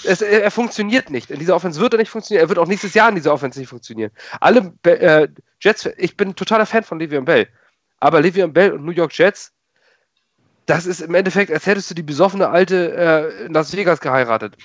es, 0.05 0.21
er 0.23 0.51
funktioniert 0.51 1.11
nicht. 1.11 1.31
In 1.31 1.39
dieser 1.39 1.57
Offense 1.57 1.81
wird 1.81 1.95
er 1.95 1.99
nicht 1.99 2.11
funktionieren. 2.11 2.45
Er 2.45 2.49
wird 2.49 2.59
auch 2.59 2.67
nächstes 2.67 2.95
Jahr 2.95 3.09
in 3.09 3.15
dieser 3.15 3.33
Offense 3.33 3.59
nicht 3.59 3.69
funktionieren. 3.69 4.11
Alle 4.41 4.73
äh, 4.85 5.29
Jets, 5.61 5.89
ich 5.97 6.17
bin 6.17 6.35
totaler 6.35 6.67
Fan 6.67 6.85
von 6.85 7.01
Le'Veon 7.01 7.25
Bell. 7.25 7.49
Aber 8.01 8.21
Le'Veon 8.21 8.53
Bell 8.53 8.73
und 8.73 8.85
New 8.85 8.93
York 8.93 9.17
Jets 9.17 9.53
das 10.69 10.85
ist 10.87 11.01
im 11.01 11.15
Endeffekt, 11.15 11.51
als 11.51 11.67
hättest 11.67 11.91
du 11.91 11.95
die 11.95 12.03
besoffene 12.03 12.51
Alte 12.51 12.95
äh, 12.95 13.47
in 13.47 13.55
Las 13.55 13.75
Vegas 13.75 14.01
geheiratet. 14.01 14.57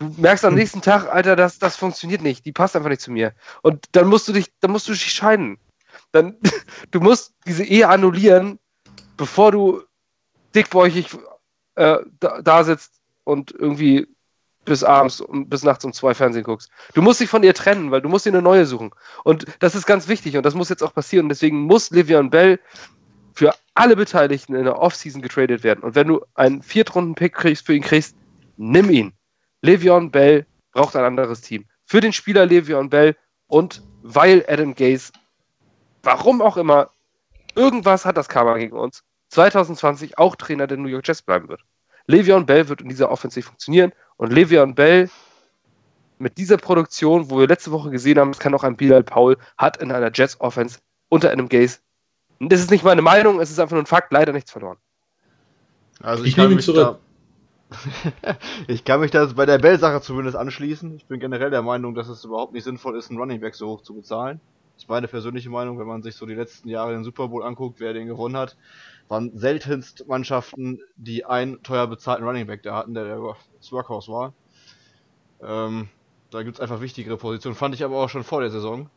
Du 0.00 0.12
merkst 0.18 0.44
am 0.44 0.54
hm. 0.54 0.58
nächsten 0.58 0.82
Tag, 0.82 1.06
Alter, 1.06 1.36
das, 1.36 1.60
das 1.60 1.76
funktioniert 1.76 2.20
nicht. 2.20 2.44
Die 2.44 2.52
passt 2.52 2.74
einfach 2.74 2.88
nicht 2.88 3.00
zu 3.00 3.12
mir. 3.12 3.32
Und 3.62 3.86
dann 3.92 4.08
musst 4.08 4.26
du 4.26 4.32
dich, 4.32 4.46
dann 4.60 4.72
musst 4.72 4.88
du 4.88 4.92
dich 4.92 5.12
scheiden. 5.12 5.58
Dann, 6.12 6.36
du 6.90 7.00
musst 7.00 7.34
diese 7.46 7.64
Ehe 7.64 7.88
annullieren, 7.88 8.58
bevor 9.16 9.52
du 9.52 9.82
dickbäuchig 10.54 11.16
äh, 11.74 11.98
da, 12.20 12.40
da 12.42 12.64
sitzt 12.64 13.00
und 13.24 13.52
irgendwie 13.52 14.06
bis 14.64 14.84
abends, 14.84 15.24
bis 15.46 15.64
nachts 15.64 15.84
um 15.84 15.92
zwei 15.92 16.14
Fernsehen 16.14 16.44
guckst. 16.44 16.70
Du 16.94 17.02
musst 17.02 17.20
dich 17.20 17.28
von 17.28 17.42
ihr 17.42 17.54
trennen, 17.54 17.90
weil 17.90 18.00
du 18.00 18.08
musst 18.08 18.26
dir 18.26 18.30
eine 18.30 18.42
neue 18.42 18.64
suchen. 18.64 18.90
Und 19.24 19.46
das 19.58 19.74
ist 19.74 19.86
ganz 19.86 20.06
wichtig 20.06 20.36
und 20.36 20.44
das 20.44 20.54
muss 20.54 20.68
jetzt 20.68 20.82
auch 20.82 20.94
passieren. 20.94 21.24
Und 21.24 21.30
deswegen 21.30 21.62
muss 21.62 21.90
Livian 21.90 22.30
Bell 22.30 22.60
für 23.34 23.54
alle 23.74 23.96
Beteiligten 23.96 24.54
in 24.54 24.64
der 24.64 24.78
Offseason 24.78 25.22
getradet 25.22 25.64
werden. 25.64 25.82
Und 25.82 25.94
wenn 25.94 26.06
du 26.06 26.24
einen 26.34 26.62
Viertrunden-Pick 26.62 27.34
kriegst, 27.34 27.66
für 27.66 27.74
ihn 27.74 27.82
kriegst, 27.82 28.16
nimm 28.56 28.90
ihn. 28.90 29.12
Le'Veon 29.64 30.10
Bell 30.10 30.46
braucht 30.72 30.96
ein 30.96 31.04
anderes 31.04 31.40
Team. 31.40 31.64
Für 31.86 32.00
den 32.00 32.12
Spieler 32.12 32.44
Le'Veon 32.44 32.88
Bell 32.88 33.16
und 33.46 33.82
weil 34.02 34.44
Adam 34.48 34.74
Gaze, 34.74 35.12
warum 36.02 36.42
auch 36.42 36.56
immer, 36.56 36.90
irgendwas 37.54 38.04
hat 38.04 38.16
das 38.16 38.28
Karma 38.28 38.56
gegen 38.58 38.76
uns, 38.76 39.02
2020 39.30 40.18
auch 40.18 40.36
Trainer 40.36 40.66
der 40.66 40.78
New 40.78 40.88
York 40.88 41.06
Jets 41.06 41.22
bleiben 41.22 41.48
wird. 41.48 41.62
Le'Veon 42.08 42.44
Bell 42.44 42.68
wird 42.68 42.80
in 42.80 42.88
dieser 42.88 43.10
Offensive 43.10 43.46
funktionieren 43.46 43.92
und 44.16 44.32
Le'Veon 44.32 44.74
Bell 44.74 45.08
mit 46.18 46.38
dieser 46.38 46.56
Produktion, 46.56 47.30
wo 47.30 47.38
wir 47.38 47.48
letzte 47.48 47.72
Woche 47.72 47.90
gesehen 47.90 48.18
haben, 48.18 48.30
es 48.30 48.38
kann 48.38 48.54
auch 48.54 48.64
ein 48.64 48.76
Bilal 48.76 49.02
Paul, 49.02 49.36
hat 49.56 49.76
in 49.78 49.90
einer 49.90 50.10
Jets 50.12 50.40
Offense 50.40 50.78
unter 51.08 51.30
einem 51.30 51.48
Gaze 51.48 51.78
das 52.48 52.60
ist 52.60 52.70
nicht 52.70 52.84
meine 52.84 53.02
Meinung, 53.02 53.40
es 53.40 53.50
ist 53.50 53.58
einfach 53.58 53.74
nur 53.74 53.82
ein 53.82 53.86
Fakt, 53.86 54.12
leider 54.12 54.32
nichts 54.32 54.50
verloren. 54.50 54.78
Also 56.00 56.24
ich, 56.24 56.30
ich 56.30 56.36
nehme 56.36 56.54
ihn 56.54 56.60
zurück. 56.60 56.98
Ich 58.66 58.84
kann 58.84 59.00
mich 59.00 59.10
da 59.10 59.24
bei 59.34 59.46
der 59.46 59.56
Bell-Sache 59.56 60.02
zumindest 60.02 60.36
anschließen. 60.36 60.94
Ich 60.94 61.06
bin 61.06 61.20
generell 61.20 61.48
der 61.48 61.62
Meinung, 61.62 61.94
dass 61.94 62.08
es 62.08 62.22
überhaupt 62.22 62.52
nicht 62.52 62.64
sinnvoll 62.64 62.98
ist, 62.98 63.08
einen 63.08 63.18
Running 63.18 63.40
Back 63.40 63.54
so 63.54 63.68
hoch 63.68 63.82
zu 63.82 63.94
bezahlen. 63.94 64.40
Das 64.82 64.86
ist 64.86 64.90
meine 64.90 65.06
persönliche 65.06 65.48
Meinung, 65.48 65.78
wenn 65.78 65.86
man 65.86 66.02
sich 66.02 66.16
so 66.16 66.26
die 66.26 66.34
letzten 66.34 66.68
Jahre 66.68 66.90
den 66.90 67.04
Super 67.04 67.28
Bowl 67.28 67.44
anguckt, 67.44 67.78
wer 67.78 67.92
den 67.92 68.08
gewonnen 68.08 68.36
hat, 68.36 68.56
waren 69.06 69.30
seltenst 69.38 70.08
Mannschaften, 70.08 70.80
die 70.96 71.24
einen 71.24 71.62
teuer 71.62 71.86
bezahlten 71.86 72.26
Running 72.26 72.48
Back 72.48 72.64
da 72.64 72.74
hatten, 72.74 72.92
der 72.92 73.04
der 73.04 73.20
Workhouse 73.20 74.08
war. 74.08 74.32
Ähm, 75.40 75.88
da 76.30 76.42
gibt 76.42 76.56
es 76.56 76.60
einfach 76.60 76.80
wichtigere 76.80 77.16
Positionen. 77.16 77.54
Fand 77.54 77.76
ich 77.76 77.84
aber 77.84 78.02
auch 78.02 78.08
schon 78.08 78.24
vor 78.24 78.40
der 78.40 78.50
Saison. 78.50 78.90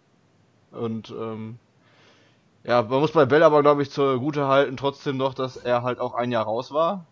Und 0.71 1.11
ähm, 1.11 1.59
ja, 2.63 2.81
man 2.81 2.99
muss 2.99 3.11
bei 3.11 3.27
Bell 3.27 3.43
aber, 3.43 3.61
glaube 3.61 3.83
ich, 3.83 3.91
zur 3.91 4.17
Gute 4.17 4.47
halten, 4.47 4.77
trotzdem 4.77 5.17
noch, 5.17 5.35
dass 5.35 5.55
er 5.55 5.83
halt 5.83 5.99
auch 5.99 6.15
ein 6.15 6.31
Jahr 6.31 6.45
raus 6.45 6.71
war. 6.71 7.05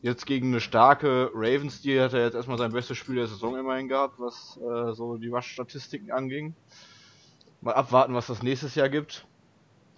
Jetzt 0.00 0.24
gegen 0.24 0.48
eine 0.48 0.62
starke 0.62 1.30
Ravens, 1.34 1.82
die 1.82 2.00
hat 2.00 2.14
er 2.14 2.24
jetzt 2.24 2.34
erstmal 2.34 2.56
sein 2.56 2.72
bestes 2.72 2.96
Spiel 2.96 3.16
der 3.16 3.26
Saison 3.26 3.58
immerhin 3.58 3.88
gehabt, 3.88 4.14
was 4.18 4.56
äh, 4.56 4.94
so 4.94 5.18
die 5.18 5.30
Waschstatistiken 5.30 6.10
anging. 6.10 6.54
Mal 7.60 7.74
abwarten, 7.74 8.14
was 8.14 8.26
das 8.26 8.42
nächstes 8.42 8.74
Jahr 8.74 8.88
gibt. 8.88 9.26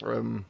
Ähm 0.04 0.44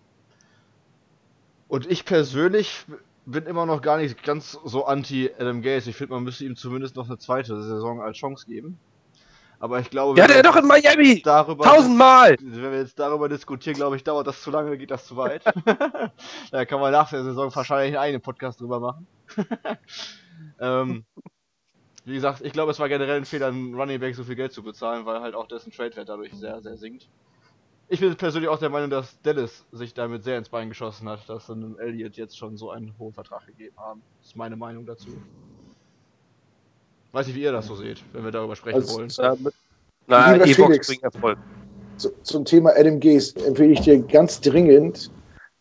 und 1.68 1.90
ich 1.90 2.04
persönlich 2.04 2.84
bin 3.26 3.46
immer 3.46 3.66
noch 3.66 3.82
gar 3.82 3.98
nicht 3.98 4.22
ganz 4.22 4.58
so 4.64 4.84
anti 4.84 5.30
Adam 5.38 5.62
Gaze. 5.62 5.90
Ich 5.90 5.96
finde, 5.96 6.14
man 6.14 6.24
müsste 6.24 6.44
ihm 6.44 6.56
zumindest 6.56 6.96
noch 6.96 7.06
eine 7.06 7.18
zweite 7.18 7.62
Saison 7.62 8.00
als 8.00 8.16
Chance 8.16 8.46
geben. 8.46 8.78
Aber 9.62 9.78
ich 9.78 9.90
glaube, 9.90 10.18
ja, 10.18 10.26
der 10.26 10.42
doch 10.42 10.56
in 10.56 10.66
Miami! 10.66 11.22
Darüber, 11.22 11.64
Tausendmal! 11.64 12.36
Wenn 12.40 12.72
wir 12.72 12.80
jetzt 12.80 12.98
darüber 12.98 13.28
diskutieren, 13.28 13.76
glaube 13.76 13.94
ich, 13.94 14.02
dauert 14.02 14.26
das 14.26 14.42
zu 14.42 14.50
lange, 14.50 14.76
geht 14.76 14.90
das 14.90 15.06
zu 15.06 15.16
weit. 15.16 15.44
da 16.50 16.64
kann 16.64 16.80
man 16.80 16.90
nach 16.90 17.10
der 17.10 17.22
Saison 17.22 17.54
wahrscheinlich 17.54 17.96
einen 17.96 18.20
Podcast 18.20 18.60
drüber 18.60 18.80
machen. 18.80 19.06
ähm, 20.60 21.04
wie 22.04 22.14
gesagt, 22.14 22.40
ich 22.42 22.52
glaube, 22.52 22.72
es 22.72 22.80
war 22.80 22.88
generell 22.88 23.16
ein 23.18 23.24
Fehler, 23.24 23.48
einen 23.48 23.74
Running 23.74 24.00
Back 24.00 24.14
so 24.14 24.24
viel 24.24 24.34
Geld 24.34 24.52
zu 24.52 24.62
bezahlen, 24.62 25.06
weil 25.06 25.20
halt 25.20 25.34
auch 25.34 25.46
dessen 25.46 25.70
Trade-Wert 25.70 26.08
dadurch 26.08 26.32
sehr, 26.32 26.60
sehr 26.60 26.76
sinkt. 26.76 27.08
Ich 27.88 28.00
bin 28.00 28.14
persönlich 28.16 28.48
auch 28.48 28.58
der 28.58 28.70
Meinung, 28.70 28.90
dass 28.90 29.20
Dallas 29.22 29.64
sich 29.70 29.92
damit 29.92 30.24
sehr 30.24 30.38
ins 30.38 30.48
Bein 30.48 30.68
geschossen 30.70 31.08
hat, 31.08 31.28
dass 31.28 31.46
sie 31.46 31.52
einem 31.52 31.78
Elliott 31.78 32.16
jetzt 32.16 32.38
schon 32.38 32.56
so 32.56 32.70
einen 32.70 32.94
hohen 32.98 33.12
Vertrag 33.12 33.46
gegeben 33.46 33.76
haben. 33.76 34.02
Das 34.20 34.28
ist 34.28 34.36
meine 34.36 34.56
Meinung 34.56 34.86
dazu. 34.86 35.08
Weiß 37.12 37.26
nicht, 37.26 37.36
wie 37.36 37.42
ihr 37.42 37.52
das 37.52 37.66
so 37.66 37.74
seht, 37.76 38.02
wenn 38.14 38.24
wir 38.24 38.30
darüber 38.30 38.56
sprechen 38.56 38.76
Also, 38.76 38.96
wollen. 38.96 39.10
Ja, 39.10 39.36
mit, 39.38 39.54
na, 40.06 40.38
Felix. 40.46 40.86
bringt 40.86 41.02
Erfolg. 41.02 41.38
Zu, 41.98 42.10
zum 42.22 42.44
Thema 42.44 42.70
Adam 42.74 42.98
Gaze 42.98 43.36
empfehle 43.44 43.74
ich 43.74 43.80
dir 43.80 44.00
ganz 44.00 44.40
dringend, 44.40 45.10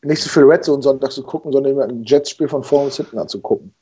nicht 0.01 0.23
so 0.23 0.29
viel 0.29 0.43
Red 0.43 0.63
Zone 0.63 0.81
Sonntag 0.81 1.11
zu 1.11 1.23
gucken, 1.23 1.51
sondern 1.51 1.73
immer 1.73 1.83
ein 1.83 2.03
Jets-Spiel 2.03 2.47
von 2.47 2.63
vorne 2.63 2.87
bis 2.87 2.97
hinten 2.97 3.19
anzugucken. 3.19 3.73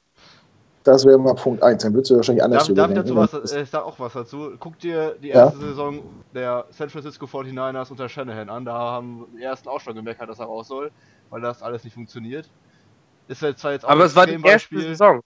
Das 0.84 1.06
wäre 1.06 1.18
mal 1.18 1.36
Punkt 1.36 1.62
1. 1.62 1.84
Dann 1.84 1.94
würdest 1.94 2.12
du 2.12 2.16
wahrscheinlich 2.16 2.44
anders 2.44 2.68
Darf, 2.68 2.76
darf 2.76 2.90
ich 2.90 2.96
dazu 2.96 3.16
was, 3.16 3.52
äh, 3.52 3.62
ich 3.62 3.70
sag 3.70 3.84
auch 3.84 4.00
was 4.00 4.14
dazu. 4.14 4.52
Guck 4.60 4.80
dir 4.80 5.16
die 5.22 5.30
Ja. 5.30 5.46
erste 5.46 5.60
Saison 5.60 6.02
der 6.34 6.66
San 6.72 6.90
Francisco 6.90 7.26
49ers 7.26 7.92
unter 7.92 8.08
Shanahan 8.08 8.50
an. 8.50 8.66
Da 8.66 8.74
haben 8.74 9.28
die 9.38 9.44
ersten 9.44 9.68
auch 9.68 9.82
schon 9.82 9.96
gemerkt, 9.96 10.22
dass 10.22 10.40
er 10.40 10.46
raus 10.46 10.68
soll, 10.68 10.92
weil 11.30 11.42
das 11.42 11.62
alles 11.62 11.84
nicht 11.84 11.94
funktioniert. 11.94 12.50
Ist 13.28 13.42
jetzt 13.42 13.62
zwar 13.62 13.74
jetzt 13.74 13.86
auch 13.86 13.90
Aber 13.90 14.06
es 14.06 14.16
war 14.16 14.26
die 14.26 14.34
erste 14.34 14.48
Extrembeispiel. 14.48 14.82
Saison. 14.82 15.22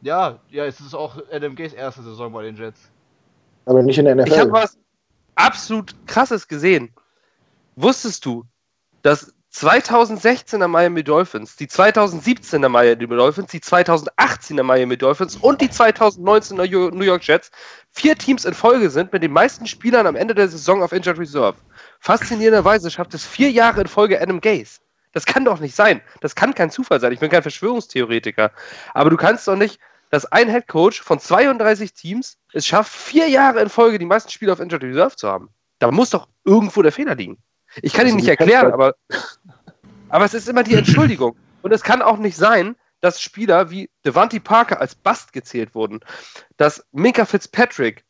Ja, 0.00 0.38
ja, 0.50 0.64
es 0.64 0.80
ist 0.80 0.94
auch 0.94 1.16
Gaze 1.28 1.74
erste 1.74 2.02
Saison 2.02 2.32
bei 2.32 2.44
den 2.44 2.56
Jets. 2.56 2.88
Aber 3.66 3.82
nicht 3.82 3.98
in 3.98 4.04
der 4.04 4.14
NFL. 4.14 4.32
Ich 4.32 4.38
habe 4.38 4.52
was 4.52 4.78
absolut 5.34 5.94
krasses 6.06 6.46
gesehen. 6.46 6.94
Wusstest 7.76 8.24
du, 8.24 8.44
dass 9.02 9.34
2016er 9.54 10.68
Miami 10.68 11.02
Dolphins, 11.02 11.56
die 11.56 11.66
2017er 11.66 12.68
Miami 12.68 13.06
Dolphins, 13.06 13.50
die 13.50 13.60
2018er 13.60 14.62
Miami 14.62 14.96
Dolphins 14.96 15.36
und 15.36 15.60
die 15.60 15.68
2019er 15.68 16.64
Yo- 16.64 16.90
New 16.90 17.04
York 17.04 17.26
Jets 17.26 17.50
vier 17.90 18.14
Teams 18.16 18.44
in 18.44 18.54
Folge 18.54 18.90
sind 18.90 19.12
mit 19.12 19.22
den 19.22 19.32
meisten 19.32 19.66
Spielern 19.66 20.06
am 20.06 20.16
Ende 20.16 20.34
der 20.34 20.48
Saison 20.48 20.82
auf 20.82 20.92
Injured 20.92 21.18
Reserve. 21.18 21.56
Faszinierenderweise 22.00 22.90
schafft 22.90 23.14
es 23.14 23.26
vier 23.26 23.50
Jahre 23.50 23.80
in 23.80 23.86
Folge 23.88 24.20
Adam 24.20 24.40
Gaze. 24.40 24.80
Das 25.12 25.24
kann 25.24 25.44
doch 25.46 25.58
nicht 25.58 25.74
sein. 25.74 26.02
Das 26.20 26.34
kann 26.34 26.54
kein 26.54 26.70
Zufall 26.70 27.00
sein. 27.00 27.12
Ich 27.12 27.20
bin 27.20 27.30
kein 27.30 27.42
Verschwörungstheoretiker. 27.42 28.52
Aber 28.92 29.08
du 29.10 29.16
kannst 29.16 29.48
doch 29.48 29.56
nicht, 29.56 29.80
dass 30.10 30.26
ein 30.26 30.50
Head 30.50 30.68
Coach 30.68 31.00
von 31.00 31.18
32 31.18 31.94
Teams 31.94 32.36
es 32.52 32.66
schafft, 32.66 32.92
vier 32.92 33.28
Jahre 33.28 33.60
in 33.60 33.70
Folge 33.70 33.98
die 33.98 34.04
meisten 34.04 34.30
Spiele 34.30 34.52
auf 34.52 34.60
Injured 34.60 34.84
Reserve 34.84 35.16
zu 35.16 35.28
haben. 35.28 35.48
Da 35.78 35.90
muss 35.90 36.10
doch 36.10 36.28
irgendwo 36.44 36.82
der 36.82 36.92
Fehler 36.92 37.14
liegen. 37.14 37.38
Ich 37.82 37.92
kann 37.92 38.06
Also 38.06 38.12
ihn 38.12 38.16
nicht 38.16 38.28
du 38.28 38.36
kannst 38.36 38.52
erklären, 38.52 38.64
halt- 38.64 38.74
aber, 38.74 38.94
aber 40.08 40.24
es 40.24 40.34
ist 40.34 40.48
immer 40.48 40.62
die 40.62 40.74
Entschuldigung. 40.76 41.36
Und 41.62 41.72
es 41.72 41.82
kann 41.82 42.02
auch 42.02 42.18
nicht 42.18 42.36
sein, 42.36 42.76
dass 43.00 43.20
Spieler 43.20 43.70
wie 43.70 43.90
Devontae 44.04 44.40
Parker 44.40 44.80
als 44.80 44.94
Bast 44.94 45.32
gezählt 45.32 45.74
wurden, 45.74 46.00
dass 46.56 46.84
Minka 46.92 47.24
Fitzpatrick 47.24 48.04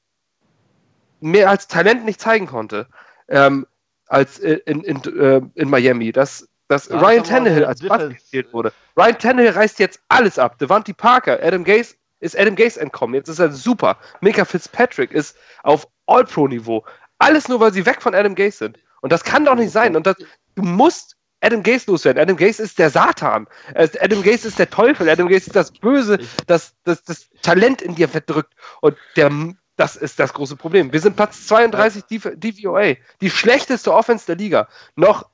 mehr 1.21 1.51
als 1.51 1.67
Talent 1.69 2.05
nicht 2.05 2.21
zeigen 2.21 2.47
konnte 2.47 2.87
ähm, 3.29 3.67
als 4.07 4.39
in, 4.39 4.59
in, 4.61 4.83
in, 4.83 5.21
äh, 5.21 5.41
in 5.55 5.69
Miami, 5.69 6.13
dass, 6.13 6.49
dass 6.69 6.89
Ja, 6.89 6.99
Ryan 6.99 7.25
Tannehill 7.25 7.65
als 7.65 7.81
Bast 7.87 8.09
gezählt 8.11 8.53
wurde. 8.53 8.73
Ryan 8.97 9.19
Tannehill 9.19 9.51
reißt 9.53 9.79
jetzt 9.79 10.01
alles 10.09 10.39
ab. 10.39 10.59
Devontae 10.59 10.95
Parker, 10.95 11.39
Adam 11.43 11.65
Gase 11.65 11.97
ist 12.21 12.39
Adam 12.39 12.57
Gase 12.57 12.81
entkommen. 12.81 13.15
Jetzt 13.15 13.29
ist 13.29 13.39
er 13.39 13.51
super. 13.53 13.99
Minka 14.21 14.45
Fitzpatrick 14.45 15.13
ist 15.13 15.37
auf 15.63 15.87
All-Pro-Niveau. 16.07 16.85
Alles 17.19 17.49
nur, 17.49 17.61
weil 17.61 17.73
sie 17.73 17.85
weg 17.85 18.01
von 18.01 18.15
Adam 18.15 18.35
Gase 18.35 18.57
sind. 18.59 18.79
Und 19.01 19.13
das 19.13 19.25
kann 19.25 19.45
doch 19.45 19.55
nicht 19.55 19.73
sein. 19.73 19.97
Und 19.97 20.07
das, 20.07 20.17
du 20.55 20.63
musst 20.63 21.17
Adam 21.41 21.63
Gase 21.63 21.91
loswerden. 21.91 22.21
Adam 22.21 22.37
Gase 22.37 22.63
ist 22.63 22.79
der 22.79 22.91
Satan. 22.91 23.47
Adam 23.75 24.23
Gase 24.23 24.49
ist 24.49 24.59
der 24.59 24.71
Teufel. 24.71 25.09
Adam 25.09 25.29
Gase 25.29 25.47
ist 25.47 25.57
das 25.57 25.71
Böse, 25.71 26.19
das, 26.47 26.75
das, 26.85 27.03
das 27.05 27.29
Talent 27.43 27.83
in 27.83 27.95
dir 27.95 28.09
verdrückt. 28.09 28.55
Und 28.81 28.97
der, 29.17 29.31
das 29.77 29.97
ist 29.97 30.19
das 30.19 30.33
große 30.33 30.57
Problem. 30.57 30.93
Wir 30.93 31.01
sind 31.01 31.17
Platz 31.17 31.47
32 31.47 32.05
DV 32.05 32.31
DVOA. 32.35 32.95
Die 33.21 33.31
schlechteste 33.31 33.93
Offense 33.95 34.27
der 34.27 34.37
Liga. 34.37 34.69
Noch 34.97 35.29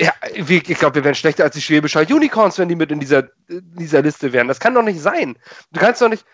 ja, 0.00 0.14
ich 0.32 0.78
glaube, 0.78 0.94
wir 0.94 1.04
wären 1.04 1.14
schlechter 1.14 1.44
als 1.44 1.54
die 1.54 1.60
Schwäbischer 1.60 2.00
Unicorns, 2.00 2.58
wenn 2.58 2.70
die 2.70 2.74
mit 2.74 2.90
in 2.90 3.00
dieser, 3.00 3.24
in 3.48 3.74
dieser 3.74 4.00
Liste 4.00 4.32
wären. 4.32 4.48
Das 4.48 4.58
kann 4.58 4.74
doch 4.74 4.82
nicht 4.82 4.98
sein. 4.98 5.36
Du 5.72 5.80
kannst 5.80 6.00
doch 6.00 6.08
nicht. 6.08 6.24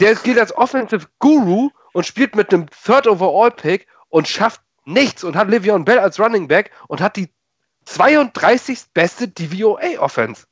Der 0.00 0.14
gilt 0.14 0.38
als 0.38 0.56
Offensive 0.56 1.06
Guru 1.18 1.70
und 1.92 2.06
spielt 2.06 2.34
mit 2.34 2.52
einem 2.52 2.66
Third 2.84 3.06
Overall 3.06 3.50
Pick 3.50 3.86
und 4.08 4.26
schafft 4.26 4.62
nichts 4.88 5.24
und 5.24 5.36
hat 5.36 5.48
Le'Veon 5.48 5.84
Bell 5.84 5.98
als 5.98 6.18
Running 6.18 6.48
Back 6.48 6.70
und 6.88 7.00
hat 7.00 7.16
die 7.16 7.28
32. 7.84 8.78
beste 8.92 9.28
DVOA 9.28 9.98
Offense. 9.98 10.46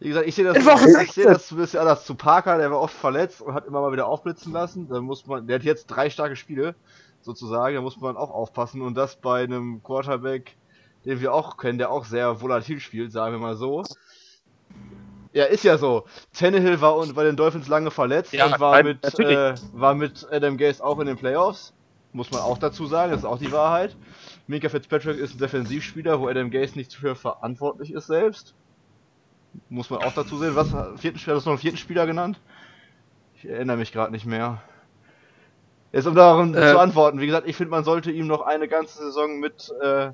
Wie 0.00 0.08
gesagt, 0.08 0.26
ich 0.26 0.34
sehe 0.34 0.44
das, 0.44 0.56
ich 0.56 0.64
16. 0.64 1.24
das 1.24 1.50
ein 1.50 1.58
bisschen 1.58 1.80
anders 1.80 2.06
zu 2.06 2.14
Parker, 2.14 2.56
der 2.56 2.70
war 2.70 2.80
oft 2.80 2.94
verletzt 2.94 3.42
und 3.42 3.52
hat 3.52 3.66
immer 3.66 3.82
mal 3.82 3.92
wieder 3.92 4.06
aufblitzen 4.06 4.52
lassen. 4.52 4.88
Da 4.88 5.00
muss 5.00 5.26
man, 5.26 5.46
der 5.46 5.56
hat 5.56 5.62
jetzt 5.62 5.86
drei 5.86 6.08
starke 6.08 6.36
Spiele, 6.36 6.74
sozusagen, 7.20 7.74
da 7.74 7.82
muss 7.82 8.00
man 8.00 8.16
auch 8.16 8.30
aufpassen 8.30 8.80
und 8.80 8.94
das 8.94 9.16
bei 9.16 9.44
einem 9.44 9.82
Quarterback, 9.82 10.56
den 11.04 11.20
wir 11.20 11.34
auch 11.34 11.58
kennen, 11.58 11.78
der 11.78 11.90
auch 11.90 12.06
sehr 12.06 12.40
volatil 12.40 12.80
spielt, 12.80 13.12
sagen 13.12 13.34
wir 13.34 13.40
mal 13.40 13.56
so. 13.56 13.84
Ja, 15.32 15.44
ist 15.44 15.64
ja 15.64 15.76
so. 15.76 16.06
Tannehill 16.32 16.80
war 16.80 16.96
und 16.96 17.14
bei 17.14 17.24
den 17.24 17.36
Dolphins 17.36 17.68
lange 17.68 17.90
verletzt 17.90 18.32
Ja, 18.32 18.46
und 18.46 18.58
war 18.58 18.82
nein, 18.82 18.98
mit, 19.02 19.18
äh, 19.18 19.54
war 19.74 19.94
mit 19.94 20.26
Adam 20.30 20.56
Gase 20.56 20.82
auch 20.82 20.98
in 20.98 21.06
den 21.06 21.16
Playoffs. 21.16 21.74
Muss 22.12 22.30
man 22.30 22.40
auch 22.40 22.58
dazu 22.58 22.86
sagen, 22.86 23.12
das 23.12 23.20
ist 23.20 23.26
auch 23.26 23.38
die 23.38 23.52
Wahrheit. 23.52 23.96
Minka 24.48 24.68
Fitzpatrick 24.68 25.18
ist 25.18 25.34
ein 25.34 25.38
Defensivspieler, 25.38 26.20
wo 26.20 26.28
Adam 26.28 26.50
Gase 26.50 26.76
nicht 26.76 26.92
für 26.92 27.14
verantwortlich 27.14 27.92
ist 27.92 28.08
selbst. 28.08 28.54
Muss 29.68 29.90
man 29.90 30.00
auch 30.02 30.12
dazu 30.12 30.36
sehen. 30.38 30.56
Was, 30.56 30.68
vierten 31.00 31.18
Spieler, 31.18 31.36
hast 31.36 31.44
du 31.46 31.50
noch 31.50 31.54
einen 31.54 31.60
vierten 31.62 31.78
Spieler 31.78 32.06
genannt? 32.06 32.40
Ich 33.34 33.48
erinnere 33.48 33.76
mich 33.76 33.92
gerade 33.92 34.12
nicht 34.12 34.26
mehr. 34.26 34.60
Jetzt 35.92 36.06
um 36.06 36.14
darum 36.14 36.54
Äh. 36.54 36.70
zu 36.70 36.78
antworten, 36.78 37.20
wie 37.20 37.26
gesagt, 37.26 37.48
ich 37.48 37.56
finde, 37.56 37.70
man 37.70 37.84
sollte 37.84 38.10
ihm 38.10 38.26
noch 38.26 38.42
eine 38.42 38.68
ganze 38.68 38.98
Saison 38.98 39.40
mit 39.40 39.72
äh, 39.82 40.12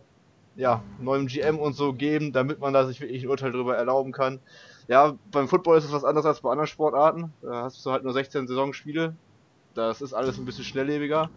ja, 0.57 0.82
neuem 1.01 1.26
GM 1.26 1.59
und 1.59 1.74
so 1.74 1.92
geben, 1.92 2.32
damit 2.32 2.61
man 2.61 2.72
da 2.72 2.86
sich 2.86 3.01
wirklich 3.01 3.24
ein 3.24 3.28
Urteil 3.28 3.53
drüber 3.53 3.76
erlauben 3.76 4.12
kann. 4.12 4.40
Ja, 4.88 5.14
beim 5.30 5.49
Football 5.49 5.76
ist 5.78 5.84
es 5.84 5.92
was 5.92 6.05
anderes 6.05 6.24
als 6.26 6.40
bei 6.40 6.51
anderen 6.51 6.66
Sportarten. 6.68 7.32
Da 7.42 7.64
hast 7.64 7.84
du 7.84 7.90
halt 7.90 8.05
nur 8.05 8.12
16 8.12 8.47
Saisonspiele. 8.47 9.14
Das 9.74 10.01
ist 10.01 10.14
alles 10.14 10.38
ein 10.38 10.47
bisschen 10.47 10.64
schnelllebiger. 10.64 11.28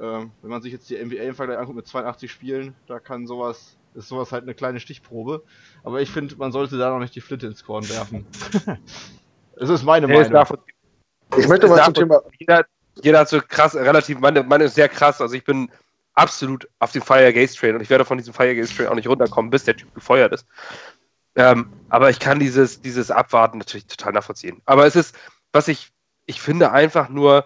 Ähm, 0.00 0.32
wenn 0.42 0.50
man 0.50 0.62
sich 0.62 0.72
jetzt 0.72 0.90
die 0.90 0.96
NBA 0.96 1.22
im 1.22 1.34
Vergleich 1.34 1.58
anguckt 1.58 1.76
mit 1.76 1.86
82 1.86 2.30
Spielen, 2.30 2.74
da 2.86 2.98
kann 2.98 3.26
sowas, 3.26 3.76
ist 3.94 4.08
sowas 4.08 4.32
halt 4.32 4.42
eine 4.42 4.54
kleine 4.54 4.80
Stichprobe. 4.80 5.44
Aber 5.84 6.00
ich 6.00 6.10
finde, 6.10 6.36
man 6.36 6.52
sollte 6.52 6.78
da 6.78 6.90
noch 6.90 6.98
nicht 6.98 7.14
die 7.14 7.20
Flinte 7.20 7.46
ins 7.46 7.64
Korn 7.64 7.88
werfen. 7.88 8.26
Das 9.56 9.70
ist 9.70 9.84
meine 9.84 10.08
Meinung. 10.08 10.46
Ich 11.36 11.48
möchte 11.48 11.68
mal 11.68 11.84
zum 11.84 11.94
Thema. 11.94 12.22
jeder, 12.40 12.64
jeder 13.02 13.20
hat 13.20 13.28
so 13.28 13.40
krass, 13.40 13.76
relativ, 13.76 14.18
meine, 14.18 14.42
meine 14.42 14.64
ist 14.64 14.74
sehr 14.74 14.88
krass. 14.88 15.20
Also 15.20 15.34
ich 15.34 15.44
bin 15.44 15.70
absolut 16.14 16.68
auf 16.78 16.92
dem 16.92 17.02
Fire 17.02 17.32
Gaze 17.32 17.56
Train 17.56 17.74
und 17.74 17.80
ich 17.80 17.90
werde 17.90 18.04
von 18.04 18.18
diesem 18.18 18.34
Fire 18.34 18.54
Gaze 18.54 18.74
Train 18.74 18.88
auch 18.88 18.94
nicht 18.94 19.08
runterkommen, 19.08 19.50
bis 19.50 19.64
der 19.64 19.76
Typ 19.76 19.94
gefeuert 19.94 20.32
ist. 20.32 20.46
Ähm, 21.36 21.72
aber 21.88 22.10
ich 22.10 22.20
kann 22.20 22.38
dieses, 22.38 22.80
dieses 22.80 23.10
Abwarten 23.10 23.58
natürlich 23.58 23.86
total 23.86 24.12
nachvollziehen. 24.12 24.62
Aber 24.64 24.86
es 24.86 24.94
ist, 24.94 25.16
was 25.52 25.68
ich, 25.68 25.90
ich 26.26 26.40
finde 26.40 26.70
einfach 26.70 27.08
nur, 27.08 27.44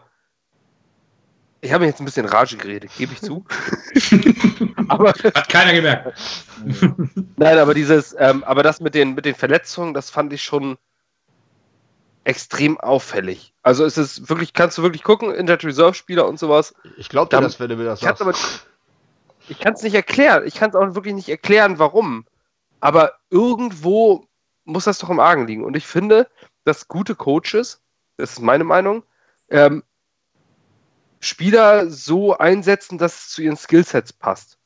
ich 1.61 1.73
habe 1.73 1.83
mir 1.83 1.91
jetzt 1.91 2.01
ein 2.01 2.05
bisschen 2.05 2.27
Rage 2.27 2.57
geredet, 2.57 2.91
gebe 2.97 3.13
ich 3.13 3.21
zu. 3.21 3.45
aber 4.89 5.13
Hat 5.13 5.49
keiner 5.49 5.73
gemerkt. 5.73 6.17
Nein, 7.37 7.59
aber 7.59 7.75
dieses, 7.75 8.15
ähm, 8.19 8.45
aber 8.45 8.63
das 8.63 8.81
mit 8.81 8.95
den, 8.95 9.15
mit 9.15 9.25
den 9.25 9.35
Verletzungen, 9.35 9.95
das 9.95 10.11
fand 10.11 10.33
ich 10.33 10.43
schon 10.43 10.79
extrem 12.25 12.79
auffällig. 12.79 13.55
Also 13.63 13.85
es 13.85 13.99
ist 13.99 14.29
wirklich, 14.29 14.53
kannst 14.53 14.79
du 14.79 14.83
wirklich 14.83 15.03
gucken, 15.03 15.35
Injured 15.35 15.65
Reserve 15.65 15.95
Spieler 15.95 16.29
und 16.29 16.39
sowas. 16.39 16.75
Ich 16.97 17.09
glaube 17.09 17.35
dir 17.35 17.41
das, 17.41 17.59
wenn 17.59 17.71
du 17.71 17.77
mir 17.77 17.85
das 17.85 18.01
sagst. 18.01 18.23
aber, 18.23 18.35
ich 19.49 19.59
kann 19.59 19.73
es 19.73 19.83
nicht 19.83 19.95
erklären. 19.95 20.47
Ich 20.47 20.55
kann 20.55 20.71
es 20.71 20.77
auch 20.77 20.95
wirklich 20.95 21.15
nicht 21.15 21.29
erklären, 21.29 21.79
warum. 21.79 22.27
Aber 22.81 23.15
irgendwo 23.31 24.27
muss 24.65 24.85
das 24.85 24.99
doch 24.99 25.11
im 25.11 25.21
Argen 25.21 25.47
liegen. 25.47 25.65
Und 25.65 25.77
ich 25.77 25.87
finde, 25.87 26.29
dass 26.65 26.87
gute 26.87 27.15
Coaches, 27.15 27.81
das 28.19 28.33
ist 28.33 28.41
meine 28.41 28.65
Meinung, 28.65 29.03
ähm, 29.49 29.83
Spieler 31.21 31.91
so 31.91 32.37
einsetzen, 32.37 32.99
dass 32.99 33.19
es 33.19 33.29
zu 33.31 33.43
ihren 33.43 33.57
Skillsets 33.57 34.13
passt. 34.13 34.59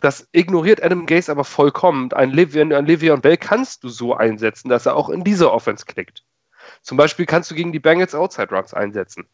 Das 0.00 0.28
ignoriert 0.32 0.82
Adam 0.82 1.06
Gase 1.06 1.32
aber 1.32 1.44
vollkommen. 1.44 2.12
Ein 2.12 2.32
Le'Veon, 2.32 2.72
Le'Veon 2.72 3.20
Bell 3.20 3.36
kannst 3.36 3.82
du 3.82 3.88
so 3.88 4.14
einsetzen, 4.14 4.68
dass 4.68 4.86
er 4.86 4.94
auch 4.94 5.08
in 5.08 5.24
diese 5.24 5.50
Offense 5.50 5.86
klickt. 5.86 6.24
Zum 6.82 6.96
Beispiel 6.96 7.26
kannst 7.26 7.50
du 7.50 7.54
gegen 7.54 7.72
die 7.72 7.80
Bengals 7.80 8.14
Outside 8.14 8.54
Runs 8.54 8.74
einsetzen. 8.74 9.26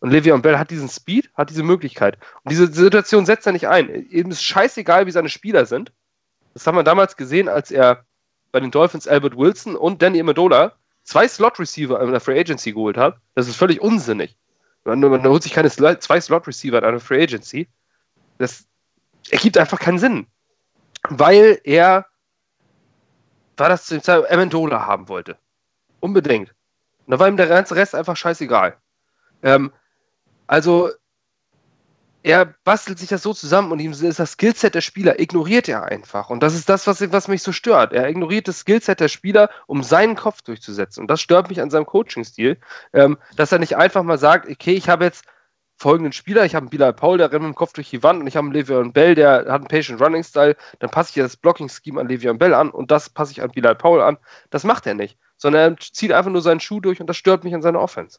Und 0.00 0.10
Le'Veon 0.10 0.40
Bell 0.40 0.58
hat 0.58 0.70
diesen 0.70 0.88
Speed, 0.88 1.30
hat 1.34 1.50
diese 1.50 1.62
Möglichkeit. 1.62 2.16
Und 2.42 2.52
diese 2.52 2.72
Situation 2.72 3.26
setzt 3.26 3.46
er 3.46 3.52
nicht 3.52 3.68
ein. 3.68 3.88
Ihm 4.10 4.30
ist 4.30 4.42
scheißegal, 4.42 5.06
wie 5.06 5.10
seine 5.10 5.28
Spieler 5.28 5.66
sind. 5.66 5.92
Das 6.54 6.66
haben 6.66 6.76
wir 6.76 6.84
damals 6.84 7.16
gesehen, 7.16 7.48
als 7.48 7.70
er 7.70 8.04
bei 8.50 8.60
den 8.60 8.70
Dolphins 8.70 9.06
Albert 9.06 9.36
Wilson 9.36 9.76
und 9.76 10.00
Danny 10.00 10.20
Amendola 10.20 10.72
zwei 11.02 11.28
Slot-Receiver 11.28 12.00
in 12.00 12.10
der 12.10 12.20
Free 12.20 12.38
Agency 12.38 12.72
geholt 12.72 12.96
hat. 12.96 13.18
Das 13.34 13.46
ist 13.46 13.56
völlig 13.56 13.80
unsinnig. 13.80 14.36
Man, 14.88 15.00
man 15.00 15.22
holt 15.24 15.42
sich 15.42 15.52
keine 15.52 15.68
Sl 15.68 15.98
zwei 15.98 16.20
Slot-Receiver 16.20 16.78
in 16.78 16.84
einer 16.84 17.00
Free 17.00 17.22
Agency. 17.22 17.68
Das 18.38 18.66
ergibt 19.30 19.58
einfach 19.58 19.78
keinen 19.78 19.98
Sinn. 19.98 20.26
Weil 21.08 21.60
er 21.64 22.06
war 23.56 23.68
das 23.68 23.86
zu 23.86 23.94
dem 23.94 24.02
Zeitpunkt 24.02 24.32
Amendola 24.32 24.86
haben 24.86 25.08
wollte. 25.08 25.36
Unbedingt. 26.00 26.54
Und 27.06 27.12
da 27.12 27.18
war 27.18 27.28
ihm 27.28 27.36
der 27.36 27.48
ganze 27.48 27.74
Rest 27.74 27.94
einfach 27.94 28.16
scheißegal. 28.16 28.76
Ähm, 29.42 29.72
also, 30.46 30.90
er 32.22 32.46
bastelt 32.64 32.98
sich 32.98 33.08
das 33.08 33.22
so 33.22 33.32
zusammen 33.32 33.70
und 33.70 33.78
ihm 33.78 33.92
ist 33.92 34.18
das 34.18 34.32
Skillset 34.32 34.74
der 34.74 34.80
Spieler, 34.80 35.20
ignoriert 35.20 35.68
er 35.68 35.84
einfach. 35.84 36.30
Und 36.30 36.42
das 36.42 36.54
ist 36.54 36.68
das, 36.68 36.86
was, 36.86 37.12
was 37.12 37.28
mich 37.28 37.42
so 37.42 37.52
stört. 37.52 37.92
Er 37.92 38.08
ignoriert 38.08 38.48
das 38.48 38.60
Skillset 38.60 39.00
der 39.00 39.08
Spieler, 39.08 39.50
um 39.66 39.82
seinen 39.82 40.16
Kopf 40.16 40.42
durchzusetzen. 40.42 41.02
Und 41.02 41.08
das 41.08 41.20
stört 41.20 41.48
mich 41.48 41.60
an 41.60 41.70
seinem 41.70 41.86
Coaching-Stil, 41.86 42.58
ähm, 42.92 43.18
dass 43.36 43.52
er 43.52 43.58
nicht 43.58 43.76
einfach 43.76 44.02
mal 44.02 44.18
sagt, 44.18 44.48
okay, 44.48 44.72
ich 44.72 44.88
habe 44.88 45.04
jetzt 45.04 45.24
folgenden 45.76 46.12
Spieler, 46.12 46.44
ich 46.44 46.54
habe 46.56 46.64
einen 46.64 46.70
Bilal 46.70 46.92
Paul, 46.92 47.18
der 47.18 47.30
rennt 47.30 47.44
mit 47.44 47.52
dem 47.52 47.54
Kopf 47.54 47.72
durch 47.72 47.88
die 47.88 48.02
Wand 48.02 48.20
und 48.20 48.26
ich 48.26 48.36
habe 48.36 48.48
einen 48.48 48.56
Le'Veon 48.56 48.92
Bell, 48.92 49.14
der 49.14 49.30
hat 49.46 49.48
einen 49.48 49.68
Patient 49.68 50.00
Running 50.00 50.24
Style, 50.24 50.56
dann 50.80 50.90
passe 50.90 51.10
ich 51.10 51.22
das 51.22 51.36
Blocking-Scheme 51.36 52.00
an 52.00 52.08
Le'Veon 52.08 52.36
Bell 52.36 52.52
an 52.52 52.70
und 52.70 52.90
das 52.90 53.08
passe 53.08 53.30
ich 53.30 53.42
an 53.42 53.50
Bilal 53.50 53.76
Paul 53.76 54.02
an. 54.02 54.18
Das 54.50 54.64
macht 54.64 54.86
er 54.86 54.94
nicht, 54.94 55.16
sondern 55.36 55.74
er 55.74 55.78
zieht 55.78 56.10
einfach 56.10 56.32
nur 56.32 56.42
seinen 56.42 56.60
Schuh 56.60 56.80
durch 56.80 57.00
und 57.00 57.06
das 57.06 57.16
stört 57.16 57.44
mich 57.44 57.54
an 57.54 57.62
seiner 57.62 57.80
Offense. 57.80 58.18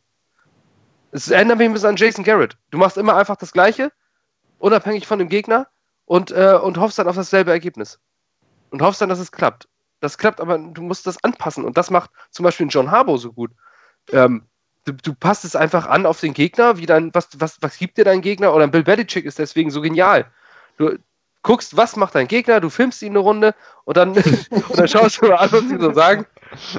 Es 1.12 1.30
erinnert 1.30 1.58
mich 1.58 1.68
ein 1.68 1.74
bisschen 1.74 1.90
an 1.90 1.96
Jason 1.96 2.24
Garrett. 2.24 2.58
Du 2.72 2.78
machst 2.78 2.98
immer 2.98 3.16
einfach 3.16 3.36
das 3.36 3.52
Gleiche, 3.52 3.92
unabhängig 4.60 5.08
von 5.08 5.20
dem 5.20 5.30
Gegner 5.30 5.68
und, 6.06 6.32
äh, 6.32 6.58
und 6.62 6.78
hoffst 6.78 7.00
dann 7.00 7.08
auf 7.08 7.16
dasselbe 7.16 7.52
Ergebnis. 7.52 8.00
Und 8.70 8.82
hoffst 8.82 9.02
dann, 9.02 9.10
dass 9.10 9.20
es 9.20 9.32
klappt. 9.32 9.68
Das 10.00 10.18
klappt, 10.18 10.40
aber 10.40 10.58
du 10.58 10.82
musst 10.82 11.08
das 11.08 11.24
anpassen 11.24 11.66
und 11.66 11.78
das 11.78 11.90
macht 11.90 12.12
zum 12.30 12.44
Beispiel 12.44 12.68
John 12.70 12.92
Harbour 12.92 13.18
so 13.18 13.34
gut. 13.34 13.52
Ähm, 14.12 14.46
du, 14.86 14.94
du, 14.94 15.14
passt 15.14 15.44
es 15.44 15.56
einfach 15.56 15.88
an 15.88 16.06
auf 16.06 16.20
den 16.20 16.34
Gegner, 16.34 16.78
wie 16.78 16.86
dann, 16.86 17.14
was, 17.14 17.30
was, 17.40 17.58
was 17.62 17.78
gibt 17.78 17.98
dir 17.98 18.06
dein 18.06 18.22
Gegner? 18.22 18.54
Oder 18.54 18.68
Bill 18.68 18.84
Belichick 18.84 19.26
ist 19.26 19.40
deswegen 19.40 19.72
so 19.72 19.82
genial. 19.82 20.32
Du 20.78 20.98
guckst, 21.42 21.78
was 21.78 21.96
macht 21.96 22.16
dein 22.16 22.28
Gegner, 22.28 22.60
du 22.60 22.70
filmst 22.70 23.02
ihn 23.02 23.14
eine 23.14 23.20
Runde 23.20 23.56
und 23.86 23.98
dann, 23.98 24.12
und 24.50 24.78
dann 24.78 24.88
schaust 24.88 25.22
du 25.22 25.28
mal 25.28 25.36
an, 25.36 25.52
was 25.52 25.62
sie 25.62 25.80
so 25.80 25.94
sagen. 25.94 26.26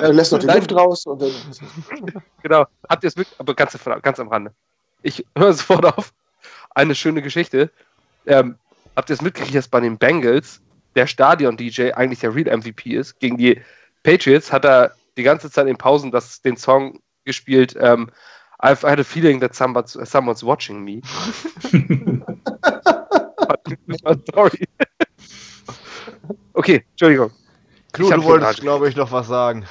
Er 0.00 0.12
lässt 0.12 0.32
noch 0.32 0.38
die 0.38 0.46
Luft 0.46 0.74
raus 0.74 1.06
und 1.06 1.22
dann. 1.22 2.22
genau. 2.42 2.66
Habt 2.88 3.04
ihr 3.04 3.08
es 3.08 3.16
wirklich, 3.16 3.38
aber 3.38 3.54
ganz, 3.54 3.78
ganz 4.02 4.20
am 4.20 4.28
Rande. 4.28 4.52
Ich 5.02 5.24
höre 5.36 5.52
sofort 5.52 5.86
auf. 5.86 6.12
Eine 6.74 6.94
schöne 6.94 7.22
Geschichte. 7.22 7.70
Ähm, 8.26 8.56
habt 8.96 9.10
ihr 9.10 9.14
es 9.14 9.22
mitgekriegt, 9.22 9.54
dass 9.56 9.68
bei 9.68 9.80
den 9.80 9.98
Bengals 9.98 10.60
der 10.94 11.06
Stadion-DJ 11.06 11.92
eigentlich 11.92 12.20
der 12.20 12.34
Real 12.34 12.56
MVP 12.56 12.90
ist? 12.90 13.18
Gegen 13.20 13.36
die 13.36 13.60
Patriots 14.02 14.52
hat 14.52 14.64
er 14.64 14.92
die 15.16 15.22
ganze 15.22 15.50
Zeit 15.50 15.66
in 15.66 15.76
Pausen 15.76 16.10
das, 16.10 16.42
den 16.42 16.56
Song 16.56 17.00
gespielt. 17.24 17.76
Ähm, 17.80 18.10
I've 18.62 18.86
had 18.86 19.00
a 19.00 19.04
feeling 19.04 19.40
that 19.40 19.54
someone's, 19.54 19.92
someone's 20.04 20.44
watching 20.44 20.84
me. 20.84 21.00
Sorry. 24.34 24.68
okay, 26.54 26.84
Entschuldigung. 26.90 27.30
Klu, 27.92 28.10
du 28.10 28.24
wolltest, 28.24 28.60
glaube 28.60 28.88
ich, 28.88 28.96
noch 28.96 29.10
was 29.10 29.28
sagen. 29.28 29.64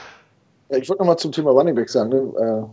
Ja, 0.69 0.77
ich 0.77 0.89
wollte 0.89 1.01
noch 1.01 1.07
mal 1.07 1.17
zum 1.17 1.31
Thema 1.31 1.51
Running 1.51 1.75
Back 1.75 1.89
sagen. 1.89 2.09
Ne? 2.09 2.69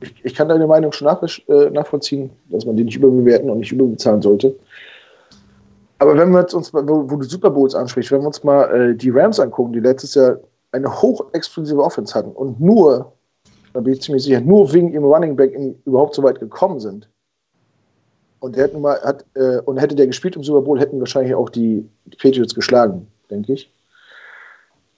Äh, 0.00 0.06
ich, 0.06 0.14
ich, 0.24 0.34
kann 0.34 0.48
deine 0.48 0.66
Meinung 0.66 0.92
schon 0.92 1.06
nach, 1.06 1.22
äh, 1.22 1.70
nachvollziehen, 1.70 2.30
dass 2.48 2.64
man 2.64 2.76
die 2.76 2.84
nicht 2.84 2.96
überbewerten 2.96 3.50
und 3.50 3.58
nicht 3.58 3.72
überbezahlen 3.72 4.22
sollte. 4.22 4.54
Aber 5.98 6.16
wenn 6.16 6.30
wir 6.30 6.52
uns, 6.54 6.74
wo, 6.74 6.80
wo 7.10 7.16
du 7.16 7.22
Super 7.22 7.50
Bowls 7.50 7.74
ansprichst, 7.74 8.10
wenn 8.10 8.22
wir 8.22 8.26
uns 8.26 8.42
mal 8.42 8.64
äh, 8.90 8.96
die 8.96 9.10
Rams 9.10 9.38
angucken, 9.38 9.72
die 9.72 9.80
letztes 9.80 10.14
Jahr 10.14 10.38
eine 10.72 10.90
hochexplosive 10.90 11.80
Offense 11.80 12.14
hatten 12.14 12.32
und 12.32 12.58
nur 12.60 13.12
da 13.72 13.80
bin 13.80 13.94
ich 13.94 14.02
ziemlich 14.02 14.24
sicher, 14.24 14.40
nur 14.40 14.72
wegen 14.72 14.92
ihrem 14.92 15.04
Running 15.04 15.36
Back 15.36 15.52
in, 15.52 15.80
überhaupt 15.84 16.14
so 16.14 16.22
weit 16.22 16.40
gekommen 16.40 16.80
sind. 16.80 17.08
Und, 18.42 18.56
der 18.56 18.64
hat 18.64 18.74
mal, 18.74 19.00
hat, 19.02 19.24
äh, 19.34 19.58
und 19.60 19.78
hätte 19.78 19.94
der 19.94 20.08
gespielt 20.08 20.34
im 20.34 20.42
Super 20.42 20.62
Bowl, 20.62 20.80
hätten 20.80 20.98
wahrscheinlich 20.98 21.32
auch 21.32 21.48
die, 21.48 21.88
die 22.06 22.16
Patriots 22.16 22.56
geschlagen, 22.56 23.06
denke 23.30 23.52
ich. 23.52 23.72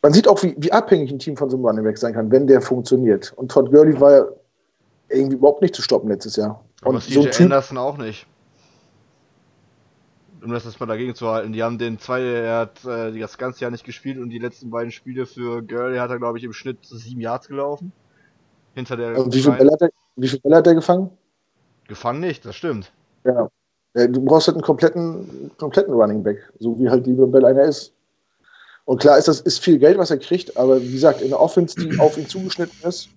Man 0.01 0.15
sieht 0.15 0.27
auch, 0.27 0.43
wie, 0.43 0.55
wie 0.57 0.73
abhängig 0.73 1.13
ein 1.13 1.19
Team 1.19 1.37
von 1.37 1.51
so 1.51 1.59
einem 1.59 1.67
Running 1.67 1.85
Back 1.85 1.99
sein 1.99 2.15
kann, 2.15 2.31
wenn 2.31 2.47
der 2.47 2.63
funktioniert. 2.63 3.35
Und 3.37 3.51
Todd 3.51 3.71
Gurley 3.71 4.01
war 4.01 4.13
ja 4.13 4.25
irgendwie 5.11 5.37
überhaupt 5.37 5.61
nicht 5.61 5.75
zu 5.75 5.83
stoppen 5.83 6.09
letztes 6.09 6.37
Jahr. 6.37 6.65
Und 6.85 6.95
und 6.95 7.03
so 7.03 7.23
CJ 7.23 7.43
Anderson 7.43 7.77
auch 7.77 7.99
nicht. 7.99 8.27
Um 10.43 10.51
das 10.51 10.65
jetzt 10.65 10.81
mal 10.81 10.87
dagegen 10.87 11.15
zu 11.15 11.29
halten. 11.29 11.53
Die 11.53 11.63
haben 11.63 11.77
den 11.77 11.99
zwei, 11.99 12.23
er 12.23 12.61
hat 12.61 12.83
äh, 12.87 13.19
das 13.19 13.37
ganze 13.37 13.61
Jahr 13.61 13.71
nicht 13.71 13.85
gespielt 13.85 14.17
und 14.17 14.31
die 14.31 14.39
letzten 14.39 14.71
beiden 14.71 14.91
Spiele 14.91 15.27
für 15.27 15.63
Gurley 15.63 15.99
hat 15.99 16.09
er, 16.09 16.19
glaube 16.19 16.39
ich, 16.39 16.45
im 16.45 16.55
Schnitt 16.55 16.79
sieben 16.83 17.21
Yards 17.21 17.47
gelaufen. 17.49 17.93
Hinter 18.75 18.97
der. 18.97 19.23
Und 19.23 19.35
wie 19.35 19.43
viele 19.43 19.57
Bälle, 19.57 19.73
hat 19.73 19.83
er, 19.83 19.91
wie 20.17 20.29
viel 20.29 20.41
Bälle 20.41 20.57
hat 20.57 20.67
er 20.67 20.75
gefangen? 20.75 21.11
Gefangen 21.89 22.21
nicht, 22.21 22.47
das 22.47 22.57
stimmt. 22.57 22.91
Ja. 23.25 23.49
Du 23.95 24.25
brauchst 24.25 24.49
halt 24.49 24.57
einen 24.57 24.65
kompletten, 24.65 25.51
kompletten 25.57 25.95
Running 25.95 26.23
Back, 26.23 26.39
so 26.59 26.79
wie 26.79 26.89
halt 26.89 27.07
Liebe 27.07 27.27
Bell 27.27 27.45
einer 27.45 27.63
ist. 27.63 27.93
Und 28.87 29.01
klar 29.01 29.19
ist 29.19 29.29
das 29.29 29.41
ist 29.41 29.61
viel 29.61 29.79
Geld, 29.79 29.99
was 29.99 30.11
er 30.11 30.19
kriegt, 30.19 30.57
aber 30.57 30.83
wie 30.83 30.93
gesagt, 30.93 31.23
in 31.23 31.29
der 31.29 31.41
Offense, 31.41 31.77
die 31.77 31.99
auf 32.01 32.19
ihn 32.19 32.27
zugeschnitten 32.27 32.77
ist, 32.87 33.09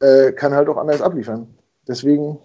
äh, 0.00 0.32
kann 0.32 0.52
halt 0.52 0.68
auch 0.68 0.76
anders 0.76 1.00
abliefern. 1.00 1.46
Deswegen 1.86 2.38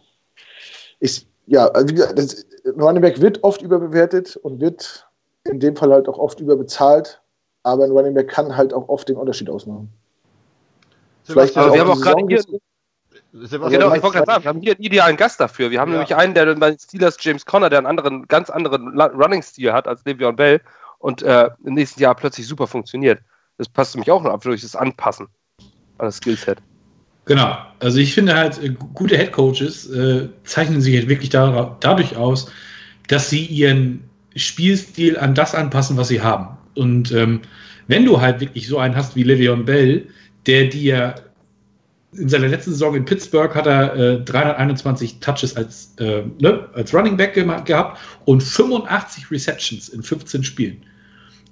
ist, 1.00 1.28
ja, 1.48 1.68
also 1.68 1.90
wie 1.90 1.96
gesagt, 1.96 2.18
das, 2.18 2.46
Running 2.78 3.02
Back 3.02 3.20
wird 3.20 3.44
oft 3.44 3.62
überbewertet 3.62 4.38
und 4.38 4.60
wird 4.62 5.08
in 5.44 5.60
dem 5.60 5.76
Fall 5.76 5.92
halt 5.92 6.08
auch 6.08 6.18
oft 6.18 6.40
überbezahlt, 6.40 7.22
aber 7.64 7.84
ein 7.84 7.92
Running 7.92 8.14
Back 8.14 8.30
kann 8.30 8.56
halt 8.56 8.74
auch 8.74 8.90
oft 8.90 9.10
den 9.10 9.18
Unterschied 9.18 9.50
ausmachen. 9.50 9.90
Vielleicht 11.24 11.58
aber 11.58 11.74
wir 11.74 11.82
haben 11.82 11.92
auch 11.92 12.02
gerade 12.02 12.24
hier. 12.28 12.60
Genau, 13.36 13.94
ich 13.94 14.02
wollte 14.02 14.18
gerade 14.18 14.26
sagen, 14.26 14.44
wir 14.44 14.50
haben 14.50 14.62
hier 14.62 14.74
einen 14.74 14.84
idealen 14.84 15.18
Gast 15.18 15.40
dafür. 15.42 15.70
Wir 15.70 15.82
haben 15.82 15.92
ja. 15.92 15.98
nämlich 15.98 16.16
einen, 16.16 16.34
der 16.34 16.56
bei 16.56 16.78
Steelers, 16.78 17.18
James 17.20 17.46
Conner, 17.46 17.70
der 17.70 17.80
einen 17.80 17.88
anderen, 17.88 18.28
ganz 18.28 18.50
anderen 18.50 19.00
Running-Stil 19.00 19.74
hat 19.74 19.88
als 19.88 20.06
Le'Veon 20.06 20.34
Bell 20.34 20.62
und 21.00 21.22
äh, 21.22 21.50
im 21.66 21.74
nächsten 21.74 22.02
Jahr 22.02 22.16
plötzlich 22.16 22.48
super 22.48 22.66
funktioniert. 22.66 23.20
Das 23.58 23.68
passt 23.68 23.96
nämlich 23.96 24.10
auch 24.10 24.24
noch 24.24 24.32
ab 24.32 24.42
durch 24.42 24.62
das 24.62 24.76
Anpassen 24.76 25.28
an 25.98 26.08
das 26.08 26.18
Skillset. 26.18 26.60
Genau, 27.26 27.58
also 27.80 27.98
ich 27.98 28.14
finde 28.14 28.36
halt, 28.36 28.62
äh, 28.64 28.70
gute 28.94 29.18
Headcoaches 29.18 29.90
äh, 29.90 30.30
zeichnen 30.44 30.80
sich 30.80 30.96
halt 30.96 31.10
wirklich 31.10 31.30
da, 31.30 31.76
dadurch 31.80 32.16
aus, 32.16 32.52
dass 33.08 33.30
sie 33.30 33.46
ihren 33.46 34.10
Spielstil 34.36 35.18
an 35.18 35.36
das 35.36 35.56
anpassen, 35.56 35.98
was 35.98 36.08
sie 36.08 36.22
haben. 36.22 36.58
Und 36.76 37.12
ähm, 37.12 37.42
wenn 37.88 38.06
du 38.06 38.22
halt 38.22 38.40
wirklich 38.40 38.68
so 38.68 38.78
einen 38.78 38.96
hast 38.96 39.16
wie 39.16 39.24
Le'Veon 39.24 39.64
Bell, 39.64 40.08
der 40.46 40.66
dir 40.66 41.16
in 42.18 42.30
seiner 42.30 42.48
letzten 42.48 42.72
Saison 42.72 42.96
in 42.96 43.06
Pittsburgh 43.06 43.54
hat 43.54 43.68
er 43.68 43.96
äh, 43.96 44.22
321 44.22 45.20
Touches 45.20 45.56
als, 45.56 45.94
äh, 46.00 46.24
ne, 46.40 46.68
als 46.74 46.94
Running 46.94 47.18
Back 47.18 47.34
ge 47.34 47.46
gehabt 47.66 48.00
und 48.26 48.42
85 48.42 49.30
Receptions 49.32 49.90
in 49.90 50.04
15 50.04 50.44
Spielen. 50.44 50.78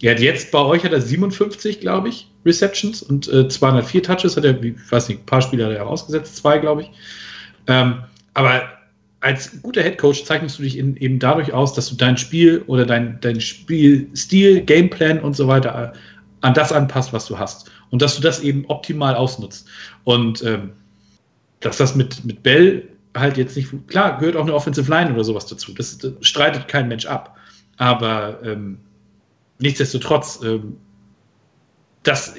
Er 0.01 0.11
hat 0.11 0.19
jetzt 0.19 0.51
bei 0.51 0.59
euch 0.59 0.83
hat 0.83 0.91
er 0.91 1.01
57, 1.01 1.79
glaube 1.79 2.09
ich, 2.09 2.29
Receptions 2.45 3.01
und 3.01 3.31
äh, 3.31 3.47
204 3.47 4.03
Touches 4.03 4.35
hat 4.35 4.43
er, 4.43 4.61
ich 4.61 4.91
weiß 4.91 5.07
nicht, 5.09 5.21
ein 5.21 5.25
paar 5.25 5.41
Spiele 5.41 5.65
hat 5.65 5.71
er 5.71 5.87
ausgesetzt, 5.87 6.35
zwei, 6.35 6.57
glaube 6.57 6.81
ich. 6.81 6.91
Ähm, 7.67 8.03
aber 8.33 8.63
als 9.21 9.61
guter 9.61 9.81
Headcoach 9.81 10.25
zeichnest 10.25 10.59
du 10.59 10.63
dich 10.63 10.77
in, 10.77 10.97
eben 10.97 11.19
dadurch 11.19 11.53
aus, 11.53 11.73
dass 11.73 11.89
du 11.89 11.95
dein 11.95 12.17
Spiel 12.17 12.63
oder 12.67 12.85
dein, 12.85 13.17
dein 13.21 13.39
Spielstil, 13.39 14.61
Gameplan 14.61 15.21
und 15.21 15.37
so 15.37 15.47
weiter 15.47 15.93
äh, 15.93 15.97
an 16.43 16.53
das 16.53 16.71
anpasst, 16.71 17.13
was 17.13 17.25
du 17.25 17.39
hast 17.39 17.71
und 17.89 18.01
dass 18.01 18.15
du 18.15 18.21
das 18.21 18.41
eben 18.41 18.65
optimal 18.67 19.15
ausnutzt. 19.15 19.67
Und 20.03 20.43
ähm, 20.43 20.73
dass 21.61 21.77
das 21.77 21.95
mit, 21.95 22.25
mit 22.25 22.43
Bell 22.43 22.89
halt 23.15 23.37
jetzt 23.37 23.55
nicht, 23.55 23.71
klar, 23.87 24.17
gehört 24.17 24.35
auch 24.35 24.43
eine 24.43 24.53
Offensive 24.53 24.89
Line 24.89 25.13
oder 25.13 25.23
sowas 25.23 25.45
dazu. 25.45 25.73
Das, 25.73 25.97
das 25.97 26.11
streitet 26.21 26.67
kein 26.67 26.89
Mensch 26.89 27.05
ab. 27.05 27.37
Aber 27.77 28.43
ähm, 28.43 28.77
nichtsdestotrotz, 29.59 30.41
ähm, 30.43 30.75
das 32.03 32.35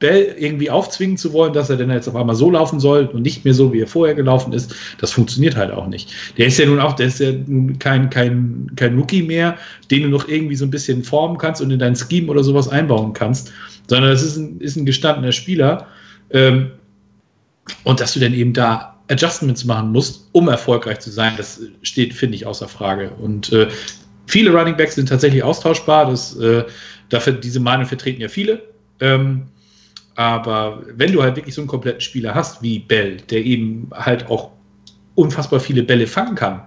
Bell 0.00 0.34
irgendwie 0.38 0.70
aufzwingen 0.70 1.16
zu 1.16 1.32
wollen, 1.32 1.52
dass 1.52 1.70
er 1.70 1.76
denn 1.76 1.90
jetzt 1.90 2.08
auf 2.08 2.16
einmal 2.16 2.34
so 2.34 2.50
laufen 2.50 2.80
soll 2.80 3.06
und 3.06 3.22
nicht 3.22 3.44
mehr 3.44 3.54
so, 3.54 3.72
wie 3.72 3.80
er 3.80 3.86
vorher 3.86 4.14
gelaufen 4.14 4.52
ist, 4.52 4.74
das 4.98 5.12
funktioniert 5.12 5.56
halt 5.56 5.70
auch 5.70 5.86
nicht. 5.86 6.12
Der 6.36 6.46
ist 6.46 6.58
ja 6.58 6.66
nun 6.66 6.80
auch, 6.80 6.94
der 6.94 7.06
ist 7.06 7.20
ja 7.20 7.32
nun 7.46 7.78
kein, 7.78 8.10
kein, 8.10 8.72
kein 8.76 8.98
Rookie 8.98 9.22
mehr, 9.22 9.56
den 9.90 10.02
du 10.02 10.08
noch 10.08 10.26
irgendwie 10.26 10.56
so 10.56 10.64
ein 10.64 10.70
bisschen 10.70 11.04
formen 11.04 11.38
kannst 11.38 11.62
und 11.62 11.70
in 11.70 11.78
dein 11.78 11.94
Scheme 11.94 12.28
oder 12.28 12.42
sowas 12.42 12.68
einbauen 12.68 13.12
kannst 13.12 13.52
sondern 13.90 14.12
es 14.12 14.22
ist 14.22 14.36
ein, 14.36 14.60
ist 14.60 14.76
ein 14.76 14.86
gestandener 14.86 15.32
Spieler. 15.32 15.88
Ähm, 16.30 16.70
und 17.82 18.00
dass 18.00 18.14
du 18.14 18.20
dann 18.20 18.32
eben 18.32 18.52
da 18.52 18.96
Adjustments 19.08 19.64
machen 19.64 19.90
musst, 19.90 20.28
um 20.30 20.48
erfolgreich 20.48 21.00
zu 21.00 21.10
sein, 21.10 21.34
das 21.36 21.60
steht, 21.82 22.14
finde 22.14 22.36
ich, 22.36 22.46
außer 22.46 22.68
Frage. 22.68 23.10
Und 23.10 23.52
äh, 23.52 23.68
viele 24.26 24.52
Running 24.52 24.76
Backs 24.76 24.94
sind 24.94 25.08
tatsächlich 25.08 25.42
austauschbar. 25.42 26.08
Das, 26.08 26.36
äh, 26.36 26.64
dafür, 27.08 27.32
diese 27.32 27.58
Meinung 27.58 27.84
vertreten 27.84 28.20
ja 28.20 28.28
viele. 28.28 28.62
Ähm, 29.00 29.48
aber 30.20 30.82
wenn 30.96 31.12
du 31.12 31.22
halt 31.22 31.36
wirklich 31.36 31.54
so 31.54 31.62
einen 31.62 31.68
kompletten 31.68 32.02
Spieler 32.02 32.34
hast 32.34 32.60
wie 32.60 32.80
Bell, 32.80 33.16
der 33.30 33.42
eben 33.42 33.88
halt 33.94 34.28
auch 34.28 34.50
unfassbar 35.14 35.60
viele 35.60 35.82
Bälle 35.82 36.06
fangen 36.06 36.34
kann 36.34 36.60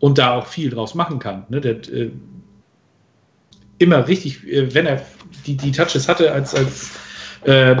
und 0.00 0.18
da 0.18 0.34
auch 0.34 0.46
viel 0.46 0.68
draus 0.68 0.94
machen 0.94 1.18
kann, 1.18 1.46
ne, 1.48 1.62
der, 1.62 1.76
äh, 1.90 2.10
immer 3.78 4.06
richtig, 4.06 4.46
äh, 4.46 4.74
wenn 4.74 4.84
er 4.84 5.00
die, 5.46 5.56
die 5.56 5.72
Touches 5.72 6.10
hatte 6.10 6.30
als, 6.30 6.54
als 6.54 6.90
äh, 7.44 7.76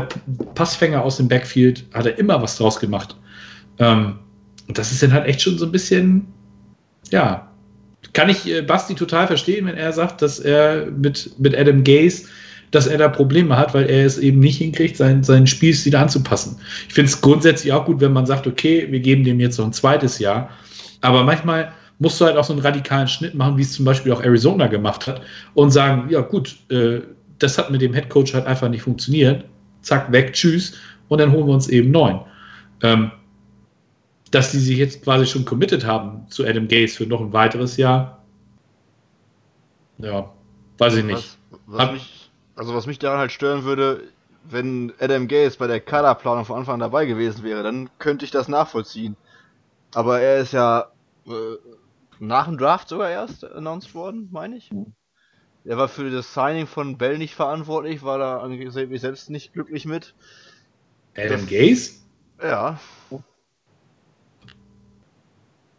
Passfänger 0.54 1.04
aus 1.04 1.18
dem 1.18 1.28
Backfield, 1.28 1.84
hat 1.92 2.06
er 2.06 2.18
immer 2.18 2.40
was 2.40 2.56
draus 2.56 2.80
gemacht. 2.80 3.14
Ähm, 3.78 4.20
und 4.68 4.78
das 4.78 4.90
ist 4.90 5.02
dann 5.02 5.12
halt 5.12 5.26
echt 5.26 5.42
schon 5.42 5.58
so 5.58 5.66
ein 5.66 5.72
bisschen, 5.72 6.28
ja, 7.10 7.46
kann 8.14 8.30
ich 8.30 8.48
äh, 8.48 8.62
Basti 8.62 8.94
total 8.94 9.26
verstehen, 9.26 9.66
wenn 9.66 9.76
er 9.76 9.92
sagt, 9.92 10.22
dass 10.22 10.38
er 10.40 10.86
mit, 10.86 11.38
mit 11.38 11.54
Adam 11.54 11.84
Gaze, 11.84 12.24
dass 12.70 12.86
er 12.86 12.98
da 12.98 13.08
Probleme 13.08 13.56
hat, 13.56 13.74
weil 13.74 13.88
er 13.90 14.06
es 14.06 14.18
eben 14.18 14.40
nicht 14.40 14.58
hinkriegt, 14.58 14.96
sein, 14.96 15.22
seinen 15.22 15.46
Spielstil 15.46 15.96
anzupassen. 15.96 16.56
Ich 16.88 16.94
finde 16.94 17.10
es 17.10 17.20
grundsätzlich 17.20 17.72
auch 17.72 17.84
gut, 17.84 18.00
wenn 18.00 18.12
man 18.12 18.26
sagt, 18.26 18.46
okay, 18.46 18.86
wir 18.90 19.00
geben 19.00 19.24
dem 19.24 19.40
jetzt 19.40 19.58
noch 19.58 19.66
ein 19.66 19.72
zweites 19.72 20.18
Jahr. 20.18 20.50
Aber 21.00 21.24
manchmal 21.24 21.72
musst 21.98 22.20
du 22.20 22.24
halt 22.24 22.36
auch 22.36 22.44
so 22.44 22.52
einen 22.52 22.62
radikalen 22.62 23.08
Schnitt 23.08 23.34
machen, 23.34 23.56
wie 23.56 23.62
es 23.62 23.72
zum 23.72 23.84
Beispiel 23.84 24.12
auch 24.12 24.22
Arizona 24.22 24.66
gemacht 24.68 25.06
hat, 25.06 25.22
und 25.54 25.70
sagen, 25.70 26.08
ja 26.10 26.20
gut, 26.20 26.56
äh, 26.70 27.00
das 27.38 27.58
hat 27.58 27.70
mit 27.70 27.82
dem 27.82 27.92
Headcoach 27.92 28.34
halt 28.34 28.46
einfach 28.46 28.68
nicht 28.68 28.82
funktioniert. 28.82 29.44
Zack, 29.82 30.12
weg, 30.12 30.32
tschüss, 30.32 30.74
und 31.08 31.20
dann 31.20 31.32
holen 31.32 31.46
wir 31.46 31.54
uns 31.54 31.68
eben 31.68 31.90
neun. 31.90 32.20
Ähm, 32.82 33.10
dass 34.30 34.52
die 34.52 34.58
sich 34.58 34.78
jetzt 34.78 35.02
quasi 35.02 35.26
schon 35.26 35.44
committed 35.44 35.84
haben 35.84 36.26
zu 36.28 36.46
Adam 36.46 36.68
Gaze 36.68 36.94
für 36.94 37.06
noch 37.06 37.20
ein 37.20 37.32
weiteres 37.32 37.76
Jahr, 37.76 38.22
ja, 39.98 40.32
weiß 40.78 40.96
ich 40.96 41.04
nicht. 41.04 41.36
Was, 41.66 41.88
was 41.88 41.92
mich, 41.92 42.19
also 42.60 42.74
was 42.74 42.84
mich 42.84 42.98
daran 42.98 43.20
halt 43.20 43.32
stören 43.32 43.64
würde, 43.64 44.02
wenn 44.44 44.92
Adam 45.00 45.28
Gaze 45.28 45.56
bei 45.56 45.66
der 45.66 45.80
Kaderplanung 45.80 46.44
von 46.44 46.58
Anfang 46.58 46.74
an 46.74 46.80
dabei 46.80 47.06
gewesen 47.06 47.42
wäre, 47.42 47.62
dann 47.62 47.88
könnte 47.98 48.26
ich 48.26 48.30
das 48.30 48.48
nachvollziehen. 48.48 49.16
Aber 49.94 50.20
er 50.20 50.40
ist 50.40 50.52
ja 50.52 50.92
äh, 51.26 51.30
nach 52.18 52.44
dem 52.44 52.58
Draft 52.58 52.90
sogar 52.90 53.08
erst 53.08 53.46
announced 53.46 53.94
worden, 53.94 54.28
meine 54.30 54.58
ich. 54.58 54.70
Er 55.64 55.78
war 55.78 55.88
für 55.88 56.10
das 56.10 56.34
Signing 56.34 56.66
von 56.66 56.98
Bell 56.98 57.16
nicht 57.16 57.34
verantwortlich, 57.34 58.02
war 58.02 58.18
da 58.18 58.40
angeblich 58.40 59.00
selbst 59.00 59.30
nicht 59.30 59.54
glücklich 59.54 59.86
mit. 59.86 60.14
Adam 61.16 61.40
das, 61.40 61.46
Gaze? 61.46 61.92
Ja. 62.42 62.78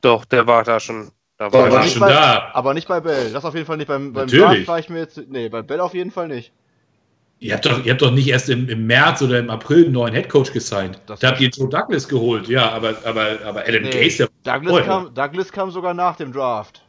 Doch, 0.01 0.25
der 0.25 0.47
war 0.47 0.63
da 0.63 0.79
schon. 0.79 1.11
Da 1.37 1.53
war 1.53 1.67
aber, 1.67 1.83
schon 1.83 1.99
bei, 1.99 2.09
da. 2.09 2.49
aber 2.53 2.73
nicht 2.73 2.87
bei 2.87 3.01
Bell. 3.01 3.31
Das 3.31 3.45
auf 3.45 3.53
jeden 3.53 3.67
Fall 3.67 3.77
nicht. 3.77 3.87
Beim, 3.87 4.13
beim 4.13 4.25
Natürlich. 4.25 4.65
Draft 4.65 4.67
war 4.67 4.79
ich 4.79 4.89
mir 4.89 4.97
jetzt. 4.97 5.17
Nee, 5.29 5.47
bei 5.47 5.61
Bell 5.61 5.79
auf 5.79 5.93
jeden 5.93 6.09
Fall 6.09 6.27
nicht. 6.27 6.51
Ihr 7.41 7.55
habt 7.55 7.65
doch, 7.65 7.83
ihr 7.83 7.91
habt 7.93 8.01
doch 8.03 8.11
nicht 8.11 8.27
erst 8.27 8.49
im, 8.49 8.69
im 8.69 8.85
März 8.85 9.21
oder 9.23 9.39
im 9.39 9.49
April 9.49 9.85
einen 9.85 9.93
neuen 9.93 10.13
Headcoach 10.13 10.53
gesigned. 10.53 11.01
Das 11.07 11.19
da 11.21 11.29
habt 11.29 11.41
ihr 11.41 11.49
Joe 11.49 11.67
Douglas 11.67 12.07
geholt, 12.07 12.47
ja, 12.47 12.69
aber, 12.71 12.93
aber, 13.03 13.39
aber 13.43 13.61
Adam 13.67 13.81
Nee, 13.81 13.89
Gaze, 13.89 14.29
der 14.45 14.59
Douglas, 14.59 14.85
kam, 14.85 15.13
Douglas 15.15 15.51
kam 15.51 15.71
sogar 15.71 15.95
nach 15.95 16.15
dem 16.17 16.31
Draft. 16.31 16.85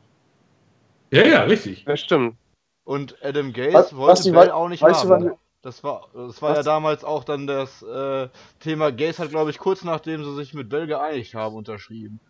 Ja, 1.11 1.27
ja, 1.27 1.43
richtig. 1.45 1.85
Ja, 1.89 1.97
stimmt. 1.97 2.37
Und 2.85 3.17
Adam 3.23 3.53
Gaze 3.55 3.73
Was- 3.73 3.97
wollte 3.97 4.13
Basti, 4.13 4.31
Bell 4.33 4.51
auch 4.51 4.69
nicht 4.69 4.83
weißt 4.83 5.05
du, 5.05 5.09
haben. 5.09 5.25
wann- 5.25 5.35
das 5.63 5.83
war, 5.85 6.09
das 6.13 6.43
war 6.43 6.51
ja 6.51 6.57
Was? 6.59 6.65
damals 6.67 7.05
auch 7.05 7.25
dann 7.25 7.47
das 7.47 7.83
äh, 7.83 8.29
Thema 8.61 8.91
Gaze 8.93 9.23
hat, 9.23 9.31
glaube 9.31 9.51
ich, 9.51 9.59
kurz 9.59 9.85
nachdem 9.85 10.23
sie 10.25 10.35
sich 10.35 10.53
mit 10.55 10.69
Bell 10.69 10.87
geeinigt 10.87 11.35
haben, 11.35 11.55
unterschrieben. 11.55 12.21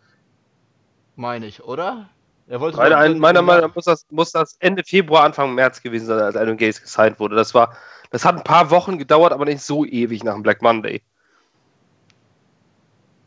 Meine 1.15 1.45
ich, 1.47 1.63
oder? 1.63 2.09
Er 2.47 2.59
wollte 2.59 2.77
Meiner, 2.77 2.99
dann- 3.01 3.19
meiner 3.19 3.41
Meinung 3.41 3.69
nach 3.69 3.75
muss 3.75 3.85
das, 3.85 4.05
muss 4.11 4.31
das 4.31 4.55
Ende 4.59 4.83
Februar, 4.85 5.23
Anfang 5.23 5.55
März 5.55 5.81
gewesen 5.81 6.05
sein, 6.07 6.19
als 6.19 6.35
Adam 6.35 6.55
Gaze 6.57 6.81
gesigned 6.81 7.19
wurde. 7.19 7.35
Das 7.35 7.53
war, 7.53 7.75
das 8.13 8.23
hat 8.23 8.37
ein 8.37 8.43
paar 8.43 8.69
Wochen 8.69 8.99
gedauert, 8.99 9.33
aber 9.33 9.45
nicht 9.45 9.61
so 9.61 9.85
ewig 9.85 10.23
nach 10.23 10.35
dem 10.35 10.43
Black 10.43 10.61
Monday. 10.61 11.01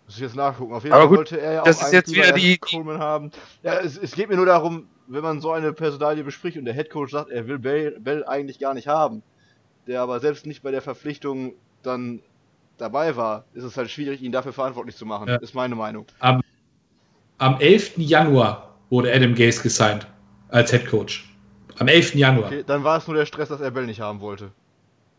Muss 0.05 0.15
ich 0.15 0.21
jetzt 0.21 0.37
nachgucken. 0.37 0.73
Auf 0.73 0.85
jeden 0.85 0.95
Aber 0.95 1.03
Fall 1.03 1.09
gut, 1.09 1.19
wollte 1.19 1.41
er 1.41 1.53
ja 1.55 1.63
das 1.65 1.81
auch 1.81 1.87
ist 1.87 1.93
jetzt 1.93 2.15
wieder 2.15 2.31
die- 2.31 2.57
Coleman 2.57 3.01
haben. 3.01 3.33
Ja, 3.65 3.81
es, 3.81 3.99
es 3.99 4.13
geht 4.13 4.29
mir 4.29 4.37
nur 4.37 4.47
darum, 4.47 4.87
wenn 5.09 5.25
man 5.25 5.41
so 5.41 5.51
eine 5.51 5.73
Personalie 5.73 6.23
bespricht 6.23 6.57
und 6.57 6.67
der 6.67 6.75
Headcoach 6.75 7.11
sagt, 7.11 7.31
er 7.31 7.49
will 7.49 7.59
Bell, 7.59 7.99
Bell 7.99 8.25
eigentlich 8.25 8.61
gar 8.61 8.75
nicht 8.75 8.87
haben, 8.87 9.25
der 9.89 10.03
aber 10.03 10.21
selbst 10.21 10.47
nicht 10.47 10.63
bei 10.63 10.71
der 10.71 10.83
Verpflichtung 10.83 11.55
dann 11.83 12.21
dabei 12.79 13.17
war, 13.17 13.45
ist 13.55 13.65
es 13.65 13.77
halt 13.77 13.91
schwierig, 13.91 14.23
ihn 14.23 14.31
dafür 14.31 14.53
verantwortlich 14.53 14.95
zu 14.95 15.05
machen. 15.05 15.27
Ja. 15.27 15.37
Ist 15.37 15.55
meine 15.57 15.75
Meinung. 15.75 16.07
Am 16.21 17.59
11. 17.59 17.95
Januar 17.97 18.77
wurde 18.89 19.13
Adam 19.13 19.35
Gaze 19.35 19.61
gesigned 19.65 20.07
als 20.49 20.73
Headcoach. 20.73 21.25
Am 21.81 21.89
11. 21.89 22.15
Januar. 22.15 22.47
Okay, 22.47 22.63
dann 22.65 22.85
war 22.85 22.99
es 22.99 23.09
nur 23.09 23.17
der 23.17 23.27
Stress, 23.27 23.49
dass 23.49 23.61
er 23.61 23.73
Bell 23.73 23.87
nicht 23.87 24.01
haben 24.01 24.21
wollte. 24.21 24.53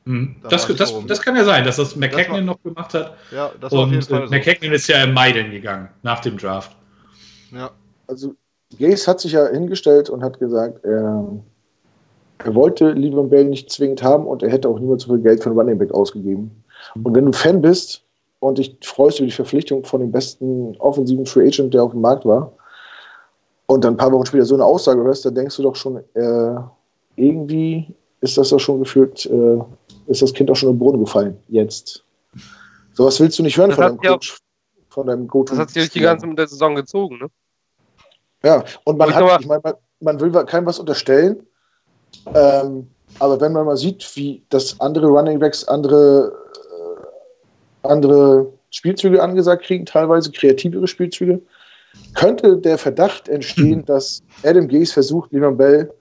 Mhm. 0.07 0.35
Da 0.41 0.49
Das, 0.49 0.67
das, 0.67 0.93
das 1.05 1.21
kann 1.21 1.35
ja 1.35 1.43
sein, 1.43 1.63
dass 1.65 1.75
das 1.75 1.99
war- 1.99 2.41
noch 2.41 2.61
gemacht 2.63 2.93
hat. 2.93 3.15
Ja, 3.31 3.51
das 3.59 3.71
war 3.71 3.79
auf 3.79 3.85
Und 3.85 3.91
jeden 3.91 4.03
Fall 4.03 4.23
äh, 4.23 4.27
so. 4.27 4.33
McKagan 4.33 4.71
ist 4.71 4.87
ja 4.87 5.03
im 5.03 5.13
Mai 5.13 5.31
dann 5.33 5.51
gegangen, 5.51 5.89
nach 6.03 6.21
dem 6.21 6.37
Draft. 6.37 6.75
Ja. 7.51 7.71
Also 8.07 8.33
Gaze 8.79 9.07
hat 9.09 9.19
sich 9.19 9.33
ja 9.33 9.47
hingestellt 9.47 10.09
und 10.09 10.23
hat 10.23 10.39
gesagt, 10.39 10.83
er, 10.85 11.25
er 12.43 12.55
wollte 12.55 12.91
Livion 12.91 13.29
Bell 13.29 13.45
nicht 13.45 13.69
zwingend 13.71 14.01
haben 14.01 14.25
und 14.25 14.43
er 14.43 14.49
hätte 14.49 14.69
auch 14.69 14.79
niemals 14.79 15.03
so 15.03 15.13
viel 15.13 15.21
Geld 15.23 15.43
für 15.43 15.49
einen 15.49 15.59
Running 15.59 15.77
Back 15.77 15.93
ausgegeben. 15.93 16.51
Und 16.95 17.15
wenn 17.15 17.25
du 17.25 17.33
Fan 17.33 17.61
bist 17.61 18.03
und 18.39 18.57
dich 18.59 18.77
freust 18.83 19.19
über 19.19 19.25
die 19.27 19.33
Verpflichtung 19.33 19.83
von 19.83 19.99
dem 20.01 20.11
besten 20.11 20.75
offensiven 20.77 21.25
Free 21.25 21.47
Agent, 21.47 21.73
der 21.73 21.83
auf 21.83 21.91
dem 21.91 22.01
Markt 22.01 22.25
war, 22.25 22.53
und 23.65 23.83
dann 23.83 23.95
ein 23.95 23.97
paar 23.97 24.11
Wochen 24.13 24.25
später 24.25 24.45
so 24.45 24.55
eine 24.55 24.63
Aussage 24.63 25.01
hörst, 25.03 25.25
dann 25.25 25.35
denkst 25.35 25.57
du 25.57 25.63
doch 25.63 25.75
schon, 25.75 25.97
äh, 26.13 26.55
irgendwie 27.17 27.93
ist 28.21 28.37
das 28.37 28.49
doch 28.49 28.59
schon 28.59 28.79
gefühlt, 28.79 29.25
äh, 29.25 29.59
ist 30.07 30.21
das 30.21 30.33
Kind 30.33 30.49
auch 30.51 30.55
schon 30.55 30.69
im 30.69 30.79
Boden 30.79 30.99
gefallen. 30.99 31.37
Jetzt. 31.47 32.03
Sowas 32.93 33.19
willst 33.19 33.37
du 33.37 33.43
nicht 33.43 33.57
hören 33.57 33.69
Das 33.69 33.75
von 33.75 33.85
deinem 33.85 33.99
ja 34.03 34.09
auch- 34.11 34.13
Coach. 34.15 34.37
Von 34.89 35.07
deinem 35.07 35.27
go 35.27 35.43
Das 35.43 35.57
hat 35.59 35.69
sich 35.69 35.83
durch 35.83 35.89
die 35.91 35.99
ganze 35.99 36.27
der 36.33 36.47
Saison 36.47 36.73
gezogen, 36.75 37.19
ne? 37.19 37.27
Ja, 38.43 38.63
und 38.83 38.97
man 38.97 39.13
hat, 39.13 39.41
ich 39.41 39.47
meine, 39.47 39.61
man, 39.63 39.73
man 39.99 40.19
will 40.19 40.31
keinem 40.45 40.65
was 40.65 40.79
unterstellen, 40.79 41.45
ähm, 42.33 42.87
aber 43.19 43.39
wenn 43.39 43.51
man 43.51 43.65
mal 43.65 43.77
sieht, 43.77 44.09
wie 44.15 44.43
das 44.49 44.79
andere 44.79 45.07
Running 45.07 45.37
Backs 45.39 45.63
andere, 45.65 46.33
äh, 47.83 47.87
andere 47.87 48.51
Spielzüge 48.71 49.21
angesagt 49.21 49.63
kriegen, 49.65 49.85
teilweise 49.85 50.31
kreativere 50.31 50.87
Spielzüge, 50.87 51.41
könnte 52.15 52.57
der 52.57 52.77
Verdacht 52.77 53.27
entstehen, 53.29 53.85
dass 53.85 54.21
Adam 54.43 54.67
Gaze 54.67 54.93
versucht, 54.93 55.31
Levan 55.31 55.57
Bell 55.57 55.93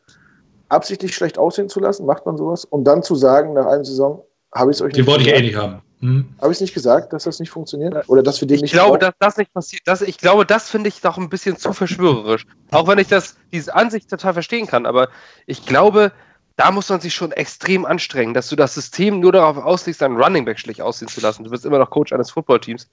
absichtlich 0.68 1.14
schlecht 1.14 1.38
aussehen 1.38 1.68
zu 1.68 1.80
lassen, 1.80 2.06
macht 2.06 2.26
man 2.26 2.36
sowas, 2.36 2.64
um 2.64 2.84
dann 2.84 3.02
zu 3.02 3.14
sagen, 3.14 3.52
nach 3.54 3.66
einer 3.66 3.84
Saison, 3.84 4.22
habe 4.54 4.70
ich 4.70 4.76
es 4.78 4.82
euch 4.82 4.92
Den 4.92 5.06
wollte 5.06 5.22
ich 5.22 5.26
gesagt? 5.28 5.42
eh 5.42 5.46
nicht 5.46 5.56
haben. 5.56 5.82
Mhm. 6.00 6.28
Habe 6.40 6.52
ich 6.52 6.56
es 6.58 6.60
nicht 6.60 6.74
gesagt, 6.74 7.12
dass 7.12 7.24
das 7.24 7.40
nicht 7.40 7.50
funktioniert? 7.50 8.08
Oder 8.08 8.22
dass 8.22 8.40
wir 8.40 8.46
den 8.48 8.56
Ich 8.56 8.62
nicht 8.62 8.72
glaube, 8.72 8.98
brauchen? 8.98 9.00
dass 9.00 9.14
das 9.18 9.36
nicht 9.38 9.52
passiert. 9.54 9.82
Das, 9.86 10.02
ich 10.02 10.18
glaube, 10.18 10.44
das 10.44 10.68
finde 10.68 10.88
ich 10.88 11.00
doch 11.00 11.16
ein 11.16 11.28
bisschen 11.30 11.56
zu 11.56 11.72
verschwörerisch. 11.72 12.46
Auch 12.70 12.86
wenn 12.86 12.98
ich 12.98 13.08
das, 13.08 13.36
diese 13.52 13.74
Ansicht 13.74 14.10
total 14.10 14.34
verstehen 14.34 14.66
kann. 14.66 14.84
Aber 14.86 15.08
ich 15.46 15.64
glaube, 15.64 16.12
da 16.56 16.70
muss 16.70 16.88
man 16.90 17.00
sich 17.00 17.14
schon 17.14 17.32
extrem 17.32 17.86
anstrengen, 17.86 18.34
dass 18.34 18.48
du 18.48 18.56
das 18.56 18.74
System 18.74 19.20
nur 19.20 19.32
darauf 19.32 19.56
auslegst, 19.56 20.02
einen 20.02 20.20
Running 20.22 20.44
Back 20.44 20.58
schlecht 20.58 20.82
aussehen 20.82 21.08
zu 21.08 21.20
lassen. 21.20 21.44
Du 21.44 21.50
bist 21.50 21.64
immer 21.64 21.78
noch 21.78 21.90
Coach 21.90 22.12
eines 22.12 22.30
Footballteams. 22.30 22.88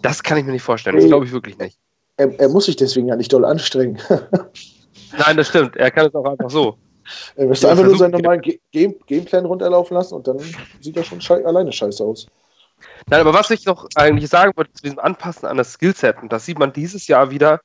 Das 0.00 0.22
kann 0.22 0.38
ich 0.38 0.44
mir 0.44 0.52
nicht 0.52 0.62
vorstellen. 0.62 0.96
Das 0.96 1.04
Nee. 1.04 1.10
glaube 1.10 1.26
ich 1.26 1.32
wirklich 1.32 1.58
nicht. 1.58 1.78
er, 2.16 2.38
er 2.40 2.48
muss 2.48 2.64
sich 2.66 2.76
deswegen 2.76 3.08
ja 3.08 3.16
nicht 3.16 3.32
doll 3.32 3.44
anstrengen. 3.44 3.98
Nein, 5.18 5.36
das 5.36 5.48
stimmt. 5.48 5.76
Er 5.76 5.90
kann 5.90 6.06
es 6.06 6.14
auch 6.14 6.24
einfach 6.24 6.50
so. 6.50 6.78
Er 7.36 7.46
müsste 7.46 7.66
Ja, 7.66 7.72
einfach 7.72 7.84
nur 7.84 7.96
seinen 7.96 8.12
normalen 8.12 8.40
Ge- 8.40 8.60
Game, 8.72 8.94
Gameplan 9.06 9.44
runterlaufen 9.44 9.96
lassen 9.96 10.14
und 10.14 10.26
dann 10.26 10.38
sieht 10.80 10.96
er 10.96 11.04
schon 11.04 11.20
schei 11.20 11.44
alleine 11.44 11.72
scheiße 11.72 12.02
aus. 12.04 12.26
Nein, 13.08 13.20
aber 13.20 13.34
was 13.34 13.50
ich 13.50 13.64
noch 13.66 13.86
eigentlich 13.94 14.30
sagen 14.30 14.52
wollte 14.56 14.72
zu 14.72 14.82
diesem 14.82 14.98
Anpassen 14.98 15.46
an 15.46 15.56
das 15.56 15.72
Skillset, 15.72 16.22
und 16.22 16.32
das 16.32 16.46
sieht 16.46 16.58
man 16.58 16.72
dieses 16.72 17.06
Jahr 17.06 17.30
wieder 17.30 17.60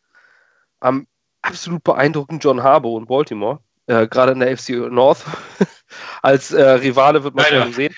am 0.80 1.08
absolut 1.42 1.84
beeindruckenden 1.84 2.40
John 2.40 2.64
Harbaugh 2.64 3.00
in 3.00 3.06
Baltimore, 3.06 3.60
äh, 3.88 4.08
gerade 4.08 4.34
in 4.34 4.40
der 4.40 4.56
FC 4.58 4.72
North. 4.92 5.24
Als 6.22 6.52
äh, 6.52 6.62
Rivale 6.62 7.24
wird 7.24 7.36
man 7.36 7.46
schon 7.46 7.74
sehen. 7.74 7.96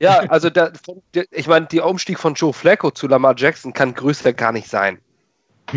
Ja, 0.00 0.20
also 0.28 0.50
der, 0.50 0.72
von- 0.84 1.02
der, 1.14 1.24
ich 1.30 1.46
meine, 1.46 1.66
der 1.66 1.86
Umstieg 1.86 2.18
von 2.18 2.34
Joe 2.34 2.52
Flacco 2.52 2.90
zu 2.90 3.06
Lamar 3.06 3.34
Jackson 3.36 3.72
kann 3.72 3.94
größer 3.94 4.32
gar 4.32 4.52
nicht 4.52 4.68
sein. 4.68 5.00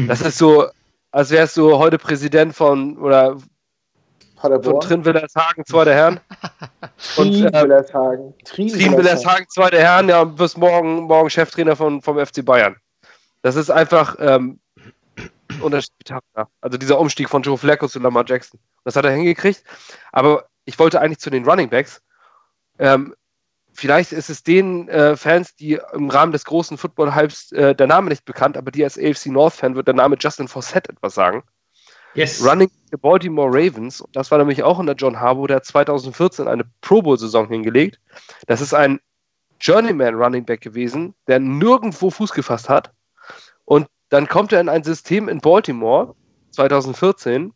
Das 0.07 0.21
ist 0.21 0.37
so, 0.37 0.67
als 1.11 1.29
wärst 1.29 1.55
du 1.57 1.77
heute 1.77 1.97
Präsident 1.97 2.55
von 2.55 2.97
oder 2.97 3.37
von 4.43 4.61
Paderborn. 4.61 4.87
Trinwillershagen, 4.87 5.65
zweiter 5.65 5.93
Herren. 5.93 6.19
Und 7.17 7.33
äh, 7.33 7.51
Trinwillershagen. 7.51 8.33
Trinwillershagen, 8.43 9.45
zweiter 9.49 9.79
Herren, 9.79 10.09
ja, 10.09 10.21
und 10.21 10.37
wirst 10.39 10.57
morgen, 10.57 11.03
morgen 11.03 11.29
Cheftrainer 11.29 11.75
von, 11.75 12.01
vom 12.01 12.23
FC 12.23 12.43
Bayern. 12.43 12.75
Das 13.41 13.55
ist 13.55 13.69
einfach 13.69 14.15
ähm, 14.19 14.59
unterschiedlich. 15.61 16.17
Ja. 16.35 16.47
Also 16.61 16.77
dieser 16.77 16.99
Umstieg 16.99 17.29
von 17.29 17.41
Joe 17.41 17.57
Flacco 17.57 17.87
zu 17.87 17.99
Lamar 17.99 18.25
Jackson. 18.27 18.59
Das 18.83 18.95
hat 18.95 19.05
er 19.05 19.11
hingekriegt. 19.11 19.63
Aber 20.11 20.45
ich 20.65 20.79
wollte 20.79 21.01
eigentlich 21.01 21.19
zu 21.19 21.29
den 21.29 21.45
Running 21.45 21.69
Backs. 21.69 22.01
Ähm, 22.79 23.15
vielleicht 23.73 24.11
ist 24.11 24.29
es 24.29 24.43
den 24.43 24.87
äh, 24.89 25.15
Fans, 25.15 25.55
die 25.55 25.79
im 25.93 26.09
Rahmen 26.09 26.31
des 26.31 26.45
großen 26.45 26.77
Football-Hypes 26.77 27.51
äh, 27.51 27.75
der 27.75 27.87
Name 27.87 28.09
nicht 28.09 28.25
bekannt, 28.25 28.57
aber 28.57 28.71
die 28.71 28.83
als 28.83 28.97
AFC 28.97 29.27
North-Fan 29.27 29.75
wird 29.75 29.87
der 29.87 29.95
Name 29.95 30.17
Justin 30.19 30.47
Forsett 30.47 30.89
etwas 30.89 31.13
sagen. 31.15 31.43
Yes. 32.15 32.45
Running 32.45 32.69
the 32.91 32.97
Baltimore 32.97 33.49
Ravens. 33.49 34.03
Das 34.13 34.29
war 34.29 34.37
nämlich 34.37 34.63
auch 34.63 34.79
in 34.79 34.85
der 34.85 34.95
John 34.95 35.19
Harbaugh, 35.19 35.47
der 35.47 35.57
hat 35.57 35.65
2014 35.65 36.47
eine 36.47 36.63
Pro 36.81 37.01
Bowl-Saison 37.01 37.47
hingelegt. 37.47 37.99
Das 38.45 38.61
ist 38.61 38.73
ein 38.73 38.99
Journeyman 39.59 40.15
Running 40.15 40.45
Back 40.45 40.61
gewesen, 40.61 41.15
der 41.27 41.39
nirgendwo 41.39 42.11
Fuß 42.11 42.33
gefasst 42.33 42.69
hat. 42.69 42.91
Und 43.65 43.87
dann 44.09 44.27
kommt 44.27 44.51
er 44.53 44.61
in 44.61 44.69
ein 44.69 44.83
System 44.83 45.27
in 45.27 45.39
Baltimore 45.39 46.15
2014. 46.51 47.53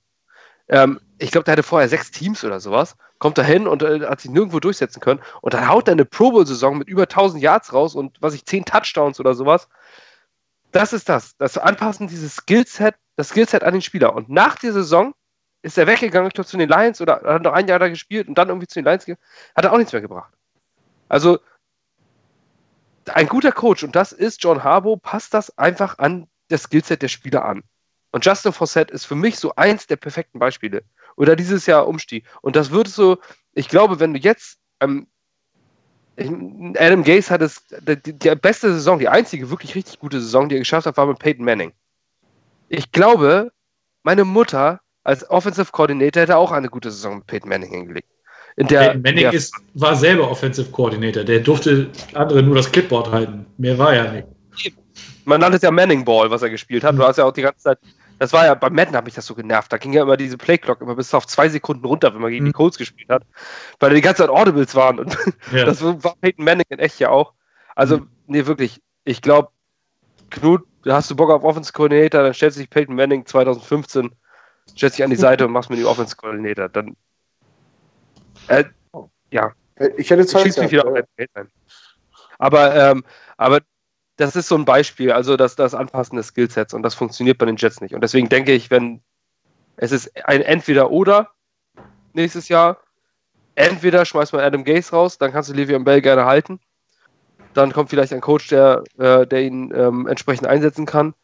Ähm, 0.70 1.00
ich 1.20 1.32
glaube, 1.32 1.46
der 1.46 1.54
hatte 1.54 1.64
vorher 1.64 1.90
sechs 1.90 2.12
Teams 2.12 2.44
oder 2.44 2.60
sowas. 2.60 2.96
Kommt 3.20 3.38
da 3.38 3.44
hin 3.44 3.68
und 3.68 3.84
äh, 3.84 4.08
hat 4.08 4.22
sich 4.22 4.32
nirgendwo 4.32 4.60
durchsetzen 4.60 5.00
können. 5.02 5.20
Und 5.42 5.54
dann 5.54 5.68
haut 5.68 5.88
er 5.88 5.94
eine 5.94 6.06
Pro 6.06 6.32
Bowl-Saison 6.32 6.78
mit 6.78 6.88
über 6.88 7.04
1000 7.04 7.44
Yards 7.44 7.74
raus 7.74 7.94
und 7.94 8.18
was 8.22 8.34
ich, 8.34 8.46
10 8.46 8.66
Touchdowns 8.66 9.20
oder 9.20 9.36
sowas. 9.36 9.68
Das 10.72 10.94
ist 10.94 11.10
das. 11.10 11.36
Das 11.38 11.58
Anpassen 11.58 12.08
dieses 12.08 12.36
Skillset, 12.36 12.96
das 13.18 13.30
Skillset 13.30 13.64
an 13.64 13.74
den 13.74 13.82
Spieler. 13.82 14.16
Und 14.16 14.30
nach 14.30 14.56
der 14.56 14.72
Saison 14.72 15.14
ist 15.64 15.78
er 15.78 15.88
weggegangen, 15.88 16.30
ich 16.30 16.34
glaube, 16.34 16.48
zu 16.48 16.58
den 16.58 16.70
Lions 16.70 17.02
oder 17.02 17.22
hat 17.24 17.42
noch 17.42 17.52
ein 17.52 17.68
Jahr 17.68 17.80
da 17.80 17.90
gespielt 17.90 18.30
und 18.30 18.38
dann 18.38 18.48
irgendwie 18.48 18.68
zu 18.68 18.80
den 18.80 18.86
Lions 18.86 19.06
gegangen. 19.06 19.24
Hat 19.56 19.66
er 19.66 19.74
auch 19.74 19.78
nichts 19.78 19.92
mehr 19.92 20.02
gebracht. 20.02 20.34
Also, 21.10 21.40
ein 23.08 23.28
guter 23.28 23.52
Coach, 23.52 23.84
und 23.84 23.96
das 23.96 24.12
ist 24.12 24.44
John 24.44 24.64
Harbaugh, 24.64 24.98
passt 24.98 25.34
das 25.34 25.58
einfach 25.58 25.98
an 26.00 26.28
das 26.48 26.64
Skillset 26.64 27.02
der 27.02 27.08
Spieler 27.08 27.44
an. 27.44 27.64
Und 28.12 28.26
Justin 28.26 28.54
Forsett 28.54 28.92
ist 28.92 29.06
für 29.06 29.16
mich 29.16 29.38
so 29.38 29.56
eins 29.56 29.88
der 29.88 29.98
perfekten 29.98 30.40
Beispiele. 30.40 30.84
Oder 31.16 31.36
dieses 31.36 31.66
Jahr 31.66 31.88
Umstieg. 31.88 32.26
Und 32.42 32.56
das 32.56 32.72
wird 32.72 32.88
so, 32.88 33.18
ich 33.54 33.68
glaube, 33.68 34.00
wenn 34.00 34.14
du 34.14 34.20
jetzt 34.20 34.60
ähm, 34.80 35.08
Adam 36.18 37.04
Gase 37.04 37.30
hat 37.30 37.42
es, 37.42 37.64
die, 37.82 38.18
die, 38.18 38.36
beste 38.36 38.74
Saison, 38.74 38.98
die 38.98 39.10
einzige 39.10 39.50
wirklich 39.50 39.76
richtig 39.76 40.00
gute 40.00 40.20
Saison, 40.20 40.50
die 40.50 40.56
er 40.56 40.60
geschafft 40.60 40.88
hat, 40.88 40.98
war 40.98 41.06
mit 41.06 41.20
Peyton 41.20 41.46
Manning. 41.46 41.74
Ich 42.70 42.92
glaube, 42.92 43.52
meine 44.04 44.26
Mutter 44.26 44.82
als 45.04 45.30
Offensive 45.30 45.72
Coordinator 45.72 46.22
hätte 46.22 46.38
auch 46.38 46.52
eine 46.52 46.70
gute 46.70 46.92
Saison 46.92 47.18
mit 47.18 47.28
Peyton 47.28 47.50
Manning 47.50 47.70
hingelegt. 47.70 48.10
In 48.56 48.68
der, 48.68 48.80
Peyton 48.80 49.02
Manning 49.02 49.24
der, 49.24 49.34
ist, 49.34 49.54
war 49.74 49.96
selber 49.96 50.30
Offensive 50.30 50.72
Coordinator. 50.72 51.24
Der 51.24 51.40
durfte 51.40 51.90
andere 52.14 52.44
nur 52.44 52.56
das 52.56 52.72
Clipboard 52.72 53.12
halten. 53.12 53.46
Mehr 53.58 53.78
war 53.78 53.96
ja 53.96 54.12
nicht. 54.12 54.28
Man 55.26 55.42
nannte 55.42 55.58
es 55.58 55.64
ja 55.64 55.72
Manning 55.72 56.06
Ball, 56.06 56.30
was 56.32 56.42
er 56.42 56.50
gespielt 56.50 56.84
hat. 56.84 56.98
Du 56.98 57.04
hast 57.04 57.18
ja 57.18 57.26
auch 57.26 57.34
die 57.34 57.42
ganze 57.42 57.60
Zeit 57.60 57.80
das 58.20 58.34
war 58.34 58.46
ja, 58.46 58.56
bei 58.56 58.70
Madden 58.70 58.96
hat 58.96 59.06
mich 59.06 59.14
das 59.14 59.26
so 59.26 59.36
genervt. 59.36 59.72
Da 59.72 59.78
ging 59.78 59.94
ja 59.94 60.02
immer 60.02 60.18
diese 60.18 60.38
Playclock 60.38 60.82
immer 60.82 60.96
bis 60.96 61.14
auf 61.14 61.28
zwei 61.28 61.50
Sekunden 61.50 61.86
runter, 61.86 62.14
wenn 62.14 62.22
man 62.22 62.32
gegen 62.32 62.46
mhm. 62.46 62.50
die 62.50 62.54
Colts 62.54 62.78
gespielt 62.78 63.10
hat. 63.10 63.24
Weil 63.80 63.94
die 63.94 64.02
ganze 64.02 64.24
Zeit 64.24 64.30
Audibles 64.30 64.74
waren. 64.76 65.00
Und 65.00 65.18
ja. 65.52 65.66
das 65.66 65.84
war 65.84 66.16
Peyton 66.22 66.44
Manning 66.44 66.66
in 66.70 66.80
echt 66.80 67.00
ja 67.00 67.10
auch. 67.10 67.34
Also, 67.76 68.00
mhm. 68.00 68.10
nee, 68.28 68.46
wirklich. 68.46 68.82
Ich 69.04 69.22
glaube, 69.22 69.50
Knut, 70.30 70.66
hast 70.86 71.10
du 71.12 71.16
Bock 71.16 71.30
auf 71.30 71.44
Offense 71.44 71.72
Coordinator, 71.74 72.24
dann 72.24 72.34
stellst 72.34 72.58
du 72.58 72.62
dich 72.62 72.70
Peyton 72.70 72.96
Manning 72.96 73.26
2015, 73.26 74.12
stellst 74.76 74.98
dich 74.98 75.04
an 75.04 75.10
die 75.10 75.16
Seite 75.16 75.46
und 75.46 75.52
machst 75.52 75.70
mir 75.70 75.76
die 75.76 75.86
Offense 75.86 76.16
Coordinator. 76.16 76.70
Dann, 76.70 76.96
äh, 78.48 78.66
ja. 79.32 79.52
Ich 79.98 80.10
hätte 80.10 80.26
Zeit. 80.26 80.48
Ich 80.48 80.58
mich 80.58 80.72
wieder 80.72 80.88
auf 80.88 80.96
ein. 80.96 81.52
Aber, 82.40 82.76
ähm, 82.76 83.04
aber 83.38 83.62
das 84.16 84.36
ist 84.36 84.48
so 84.48 84.56
ein 84.56 84.66
Beispiel, 84.66 85.12
also 85.12 85.38
das, 85.38 85.56
das 85.56 85.76
Anpassen 85.76 86.18
des 86.18 86.28
Skillsets 86.28 86.74
und 86.74 86.82
das 86.84 86.96
funktioniert 86.96 87.38
bei 87.38 87.46
den 87.46 87.58
Jets 87.58 87.82
nicht. 87.82 87.94
Und 87.94 88.02
deswegen 88.02 88.30
denke 88.30 88.52
ich, 88.52 88.72
wenn 88.72 89.02
es 89.78 89.92
ist 89.92 90.12
ein 90.26 90.42
Entweder-Oder 90.42 91.32
nächstes 92.14 92.50
Jahr, 92.50 92.82
entweder 93.54 94.06
schmeißt 94.06 94.34
man 94.34 94.42
Adam 94.42 94.64
Gase 94.64 94.92
raus, 94.92 95.20
dann 95.20 95.32
kannst 95.32 95.50
du 95.50 95.54
Le'Veon 95.54 95.84
Bell 95.84 96.02
gerne 96.02 96.26
halten. 96.26 96.60
Dann 97.58 97.74
kommt 97.74 97.90
vielleicht 97.90 98.14
ein 98.14 98.22
Coach, 98.22 98.50
der, 98.50 98.84
äh, 99.00 99.26
der 99.26 99.42
ihn 99.42 99.74
ähm, 99.76 100.06
entsprechend 100.06 100.46
einsetzen 100.46 100.86
kann. 100.86 101.16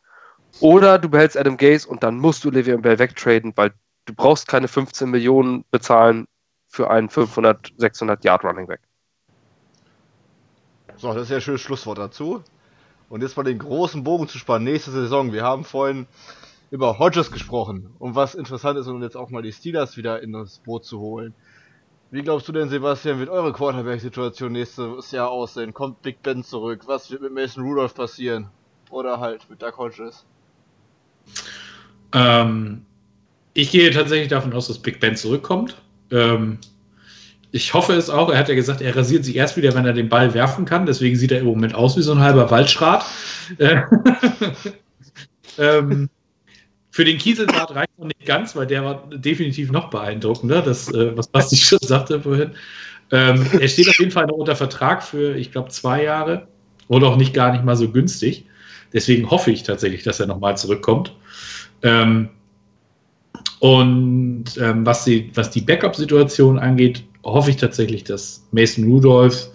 Oder 0.62 0.98
du 0.98 1.08
behältst 1.08 1.38
Adam 1.38 1.58
Gase 1.58 1.88
und 1.88 2.02
dann 2.02 2.18
musst 2.18 2.44
du 2.44 2.50
Le'Veon 2.50 2.82
Bell 2.82 2.98
wegtraden, 2.98 3.54
weil 3.56 3.72
du 4.06 4.16
brauchst 4.16 4.48
keine 4.48 4.68
15 4.68 5.12
Millionen 5.12 5.64
bezahlen 5.70 6.28
für 6.68 6.90
einen 6.90 7.10
500, 7.10 7.74
600 7.78 8.26
Yard 8.26 8.44
Running 8.44 8.66
Back. 8.66 8.80
So, 10.98 11.14
das 11.14 11.24
ist 11.24 11.30
ja 11.30 11.36
ein 11.36 11.42
schönes 11.42 11.62
Schlusswort 11.62 12.00
dazu. 12.00 12.44
Und 13.10 13.22
jetzt 13.22 13.38
mal 13.38 13.44
den 13.44 13.60
großen 13.60 14.04
Bogen 14.04 14.28
zu 14.28 14.40
spannen, 14.40 14.66
nächste 14.66 14.90
Saison. 14.90 15.34
Wir 15.34 15.44
haben 15.44 15.64
vorhin 15.64 16.08
über 16.72 16.98
Hodges 16.98 17.32
gesprochen. 17.32 17.94
Und 18.00 18.16
was 18.16 18.34
interessant 18.34 18.80
ist, 18.80 18.88
um 18.88 19.04
jetzt 19.04 19.18
auch 19.18 19.30
mal 19.30 19.44
die 19.44 19.52
Steelers 19.52 19.98
wieder 19.98 20.24
in 20.24 20.32
das 20.32 20.58
Boot 20.58 20.84
zu 20.84 21.00
holen. 21.00 21.36
Wie 22.14 22.22
glaubst 22.22 22.48
du 22.48 22.52
denn, 22.52 22.70
Sebastian, 22.70 23.18
wird 23.18 23.30
eure 23.30 23.52
Quarterback-Situation 23.52 24.52
nächstes 24.52 25.10
Jahr 25.10 25.32
aussehen? 25.32 25.74
Kommt 25.74 26.04
Big 26.04 26.22
Ben 26.22 26.44
zurück? 26.44 26.84
Was 26.86 27.10
wird 27.10 27.24
mit 27.24 27.34
Mason 27.34 27.64
Rudolph 27.64 27.96
passieren? 27.96 28.50
Oder 28.92 29.20
halt 29.20 29.50
mit 29.50 29.64
Doug 29.64 29.76
Hodges? 29.78 30.24
Ähm, 32.14 32.86
ich 33.56 33.72
gehe 33.72 33.90
tatsächlich 33.90 34.28
davon 34.28 34.54
aus, 34.54 34.68
dass 34.68 34.78
Big 34.78 35.00
Ben 35.00 35.16
zurückkommt. 35.16 35.82
Ähm, 36.12 36.60
ich 37.52 37.74
hoffe 37.74 37.94
es 37.94 38.12
auch. 38.12 38.30
Er 38.30 38.38
hat 38.38 38.48
ja 38.48 38.54
gesagt, 38.54 38.82
er 38.82 38.96
rasiert 38.96 39.26
sich 39.26 39.36
erst 39.36 39.58
wieder, 39.58 39.74
wenn 39.74 39.88
er 39.88 39.94
den 39.94 40.10
Ball 40.10 40.36
werfen 40.36 40.66
kann. 40.66 40.86
Deswegen 40.86 41.16
sieht 41.16 41.32
er 41.32 41.40
im 41.40 41.48
Moment 41.48 41.74
aus 41.74 41.98
wie 41.98 42.04
so 42.04 42.12
ein 42.12 42.20
halber 42.20 42.52
Waldschrat. 42.52 43.04
Äh, 43.58 43.82
ähm, 45.58 46.12
für 46.94 47.04
den 47.04 47.18
Kieseldraht 47.18 47.74
reicht 47.74 47.98
noch 47.98 48.06
nicht 48.06 48.24
ganz, 48.24 48.56
weil 48.56 48.68
der 48.68 48.86
war 48.86 49.10
definitiv 49.10 49.72
noch 49.72 49.90
beeindruckender, 49.90 50.62
das, 50.62 50.94
äh, 50.94 51.18
was 51.18 51.28
Basti 51.28 51.56
schon 51.58 51.80
sagte 51.82 52.22
vorhin. 52.22 52.52
Ähm, 53.12 53.48
er 53.60 53.68
steht 53.68 53.90
auf 53.90 53.98
jeden 53.98 54.12
Fall 54.12 54.28
noch 54.28 54.36
unter 54.36 54.56
Vertrag 54.56 55.02
für, 55.02 55.36
ich 55.36 55.52
glaube, 55.52 55.70
zwei 55.70 56.04
Jahre 56.04 56.48
oder 56.90 57.08
auch 57.08 57.18
nicht 57.18 57.34
gar 57.34 57.52
nicht 57.52 57.66
mal 57.66 57.76
so 57.76 57.90
günstig. 57.90 58.46
Deswegen 58.94 59.32
hoffe 59.32 59.50
ich 59.50 59.64
tatsächlich, 59.64 60.04
dass 60.04 60.20
er 60.20 60.28
nochmal 60.28 60.56
zurückkommt. 60.56 61.16
Ähm, 61.82 62.30
und 63.58 64.46
ähm, 64.60 64.86
was, 64.86 65.04
die, 65.04 65.32
was 65.34 65.50
die 65.50 65.62
Backup-Situation 65.62 66.60
angeht, 66.60 67.04
hoffe 67.24 67.50
ich 67.50 67.58
tatsächlich, 67.58 68.04
dass 68.04 68.48
Mason 68.52 68.84
Rudolph, 68.84 69.50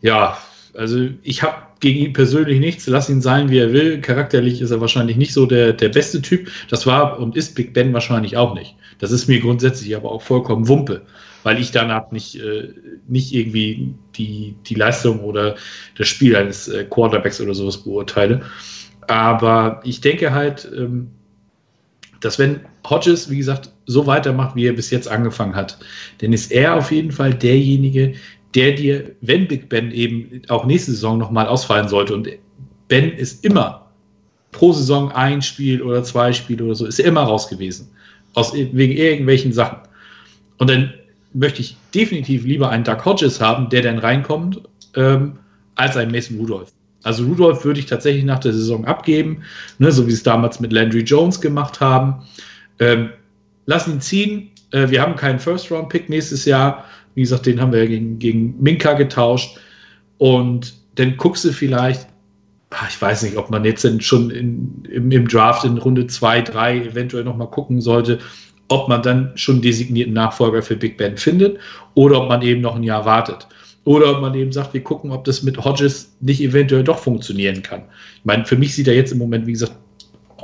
ja, 0.00 0.38
also 0.72 1.06
ich 1.22 1.42
habe 1.42 1.67
gegen 1.80 2.00
ihn 2.00 2.12
persönlich 2.12 2.60
nichts, 2.60 2.86
lass 2.86 3.08
ihn 3.08 3.20
sein, 3.20 3.50
wie 3.50 3.58
er 3.58 3.72
will. 3.72 4.00
Charakterlich 4.00 4.60
ist 4.60 4.70
er 4.70 4.80
wahrscheinlich 4.80 5.16
nicht 5.16 5.32
so 5.32 5.46
der, 5.46 5.72
der 5.72 5.88
beste 5.88 6.20
Typ. 6.20 6.50
Das 6.68 6.86
war 6.86 7.18
und 7.18 7.36
ist 7.36 7.54
Big 7.54 7.72
Ben 7.72 7.92
wahrscheinlich 7.92 8.36
auch 8.36 8.54
nicht. 8.54 8.74
Das 8.98 9.12
ist 9.12 9.28
mir 9.28 9.40
grundsätzlich 9.40 9.94
aber 9.94 10.10
auch 10.10 10.22
vollkommen 10.22 10.66
Wumpe, 10.68 11.02
weil 11.44 11.60
ich 11.60 11.70
danach 11.70 12.10
nicht, 12.10 12.36
äh, 12.36 12.70
nicht 13.06 13.32
irgendwie 13.32 13.94
die, 14.16 14.56
die 14.66 14.74
Leistung 14.74 15.20
oder 15.20 15.56
das 15.96 16.08
Spiel 16.08 16.34
eines 16.34 16.68
äh, 16.68 16.84
Quarterbacks 16.84 17.40
oder 17.40 17.54
sowas 17.54 17.78
beurteile. 17.78 18.42
Aber 19.06 19.80
ich 19.84 20.00
denke 20.00 20.32
halt, 20.32 20.68
ähm, 20.76 21.10
dass 22.20 22.38
wenn 22.38 22.60
Hodges, 22.88 23.30
wie 23.30 23.38
gesagt, 23.38 23.70
so 23.86 24.06
weitermacht, 24.06 24.56
wie 24.56 24.66
er 24.66 24.72
bis 24.72 24.90
jetzt 24.90 25.08
angefangen 25.08 25.54
hat, 25.54 25.78
dann 26.18 26.32
ist 26.32 26.50
er 26.50 26.74
auf 26.74 26.90
jeden 26.90 27.12
Fall 27.12 27.34
derjenige, 27.34 28.14
der 28.54 28.72
dir, 28.72 29.14
wenn 29.20 29.46
Big 29.48 29.68
Ben 29.68 29.90
eben 29.90 30.42
auch 30.48 30.64
nächste 30.64 30.92
Saison 30.92 31.18
nochmal 31.18 31.46
ausfallen 31.46 31.88
sollte, 31.88 32.14
und 32.14 32.28
Ben 32.88 33.12
ist 33.12 33.44
immer 33.44 33.86
pro 34.52 34.72
Saison 34.72 35.12
ein 35.12 35.42
Spiel 35.42 35.82
oder 35.82 36.02
zwei 36.02 36.32
Spiele 36.32 36.64
oder 36.64 36.74
so, 36.74 36.86
ist 36.86 36.98
er 36.98 37.06
immer 37.06 37.22
raus 37.22 37.48
gewesen. 37.48 37.90
Aus, 38.34 38.54
wegen 38.54 38.92
irgendwelchen 38.92 39.52
Sachen. 39.52 39.78
Und 40.58 40.70
dann 40.70 40.92
möchte 41.34 41.60
ich 41.60 41.76
definitiv 41.94 42.44
lieber 42.44 42.70
einen 42.70 42.84
Doug 42.84 43.04
Hodges 43.04 43.40
haben, 43.40 43.68
der 43.68 43.82
dann 43.82 43.98
reinkommt, 43.98 44.62
ähm, 44.94 45.38
als 45.74 45.96
einen 45.96 46.10
Mason 46.10 46.38
Rudolph. 46.38 46.72
Also 47.04 47.24
Rudolph 47.24 47.64
würde 47.64 47.80
ich 47.80 47.86
tatsächlich 47.86 48.24
nach 48.24 48.40
der 48.40 48.52
Saison 48.52 48.84
abgeben, 48.84 49.42
ne, 49.78 49.92
so 49.92 50.06
wie 50.06 50.12
es 50.12 50.22
damals 50.22 50.60
mit 50.60 50.72
Landry 50.72 51.02
Jones 51.02 51.40
gemacht 51.40 51.80
haben. 51.80 52.26
Ähm, 52.80 53.10
lass 53.66 53.86
ihn 53.86 54.00
ziehen. 54.00 54.50
Äh, 54.72 54.90
wir 54.90 55.00
haben 55.00 55.14
keinen 55.14 55.38
First-Round-Pick 55.38 56.08
nächstes 56.08 56.44
Jahr. 56.44 56.84
Wie 57.14 57.22
gesagt, 57.22 57.46
den 57.46 57.60
haben 57.60 57.72
wir 57.72 57.86
gegen, 57.86 58.18
gegen 58.18 58.60
Minka 58.60 58.94
getauscht. 58.94 59.58
Und 60.18 60.74
dann 60.96 61.16
guckst 61.16 61.44
du 61.44 61.52
vielleicht, 61.52 62.06
ah, 62.70 62.86
ich 62.88 63.00
weiß 63.00 63.22
nicht, 63.22 63.36
ob 63.36 63.50
man 63.50 63.64
jetzt 63.64 63.86
schon 64.02 64.30
in, 64.30 64.84
im, 64.90 65.10
im, 65.10 65.28
Draft 65.28 65.64
in 65.64 65.78
Runde 65.78 66.06
2, 66.06 66.42
3 66.42 66.78
eventuell 66.86 67.24
nochmal 67.24 67.50
gucken 67.50 67.80
sollte, 67.80 68.18
ob 68.68 68.88
man 68.88 69.02
dann 69.02 69.32
schon 69.36 69.62
designierten 69.62 70.12
Nachfolger 70.12 70.62
für 70.62 70.76
Big 70.76 70.96
Ben 70.96 71.16
findet 71.16 71.58
oder 71.94 72.22
ob 72.22 72.28
man 72.28 72.42
eben 72.42 72.60
noch 72.60 72.76
ein 72.76 72.82
Jahr 72.82 73.04
wartet. 73.04 73.46
Oder 73.84 74.10
ob 74.10 74.20
man 74.20 74.34
eben 74.34 74.52
sagt, 74.52 74.74
wir 74.74 74.82
gucken, 74.82 75.10
ob 75.12 75.24
das 75.24 75.42
mit 75.42 75.64
Hodges 75.64 76.14
nicht 76.20 76.42
eventuell 76.42 76.84
doch 76.84 76.98
funktionieren 76.98 77.62
kann. 77.62 77.84
Ich 78.18 78.24
meine, 78.24 78.44
für 78.44 78.56
mich 78.56 78.74
sieht 78.74 78.86
er 78.86 78.94
jetzt 78.94 79.12
im 79.12 79.18
Moment, 79.18 79.46
wie 79.46 79.52
gesagt, 79.52 79.72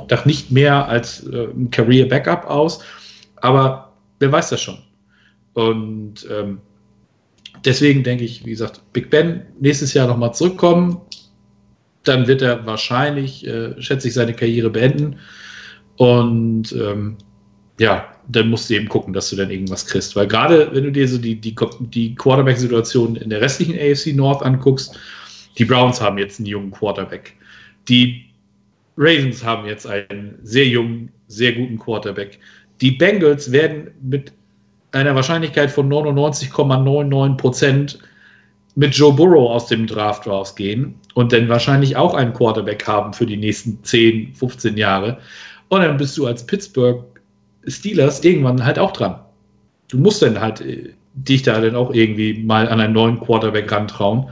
doch 0.07 0.25
nicht 0.25 0.51
mehr 0.51 0.87
als 0.87 1.27
äh, 1.27 1.47
ein 1.55 1.69
Career 1.69 2.07
Backup 2.07 2.49
aus. 2.49 2.79
Aber 3.41 3.93
wer 4.19 4.31
weiß 4.31 4.49
das 4.49 4.61
schon? 4.61 4.79
Und 5.55 6.27
ähm, 6.29 6.59
deswegen 7.63 8.03
denke 8.03 8.25
ich, 8.25 8.45
wie 8.45 8.51
gesagt, 8.51 8.81
Big 8.93 9.09
Ben 9.09 9.41
nächstes 9.59 9.93
Jahr 9.93 10.07
nochmal 10.07 10.33
zurückkommen. 10.33 11.01
Dann 12.03 12.27
wird 12.27 12.41
er 12.41 12.65
wahrscheinlich, 12.65 13.47
äh, 13.47 13.81
schätze 13.81 14.09
ich, 14.09 14.13
seine 14.13 14.33
Karriere 14.33 14.69
beenden. 14.69 15.17
Und 15.95 16.73
ähm, 16.73 17.17
ja, 17.79 18.13
dann 18.27 18.49
musst 18.49 18.69
du 18.69 18.75
eben 18.75 18.89
gucken, 18.89 19.13
dass 19.13 19.29
du 19.29 19.37
dann 19.37 19.49
irgendwas 19.49 19.85
kriegst. 19.85 20.15
Weil 20.17 20.27
gerade 20.27 20.69
wenn 20.73 20.83
du 20.83 20.91
dir 20.91 21.07
so 21.07 21.17
die, 21.17 21.39
die, 21.39 21.55
die 21.79 22.15
Quarterback-Situation 22.15 23.15
in 23.15 23.29
der 23.29 23.39
restlichen 23.39 23.75
AFC 23.79 24.13
North 24.13 24.43
anguckst, 24.43 24.99
die 25.57 25.65
Browns 25.65 26.01
haben 26.01 26.17
jetzt 26.17 26.39
einen 26.39 26.47
jungen 26.47 26.71
Quarterback. 26.71 27.33
Die 27.87 28.25
Ravens 28.97 29.43
haben 29.43 29.65
jetzt 29.67 29.87
einen 29.87 30.37
sehr 30.43 30.67
jungen, 30.67 31.11
sehr 31.27 31.53
guten 31.53 31.79
Quarterback. 31.79 32.39
Die 32.81 32.91
Bengals 32.91 33.53
werden 33.53 33.91
mit 34.01 34.33
einer 34.95 35.15
Wahrscheinlichkeit 35.15 35.71
von 35.71 35.89
99,99 35.91 37.37
Prozent 37.37 37.99
mit 38.75 38.95
Joe 38.95 39.13
Burrow 39.13 39.51
aus 39.51 39.67
dem 39.67 39.87
Draft 39.87 40.27
rausgehen 40.27 40.95
und 41.13 41.31
dann 41.31 41.47
wahrscheinlich 41.49 41.95
auch 41.95 42.13
einen 42.13 42.33
Quarterback 42.33 42.85
haben 42.87 43.13
für 43.13 43.25
die 43.25 43.37
nächsten 43.37 43.83
10, 43.83 44.33
15 44.33 44.77
Jahre. 44.77 45.19
Und 45.69 45.81
dann 45.81 45.97
bist 45.97 46.17
du 46.17 46.27
als 46.27 46.45
Pittsburgh 46.45 47.05
Steelers 47.67 48.23
irgendwann 48.23 48.63
halt 48.63 48.77
auch 48.77 48.91
dran. 48.91 49.19
Du 49.89 49.97
musst 49.97 50.21
dann 50.21 50.39
halt 50.39 50.61
äh, 50.61 50.93
dich 51.13 51.43
da 51.43 51.59
dann 51.59 51.75
auch 51.75 51.93
irgendwie 51.93 52.43
mal 52.43 52.67
an 52.67 52.79
einen 52.79 52.93
neuen 52.93 53.19
Quarterback 53.19 53.71
rantrauen. 53.71 54.29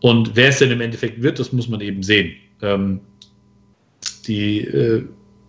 Und 0.00 0.34
wer 0.34 0.48
es 0.48 0.58
denn 0.58 0.70
im 0.70 0.80
Endeffekt 0.80 1.22
wird, 1.22 1.38
das 1.38 1.52
muss 1.52 1.68
man 1.68 1.80
eben 1.80 2.02
sehen. 2.02 2.32
Ähm, 2.60 3.00
die 4.26 4.60
äh, 4.60 5.04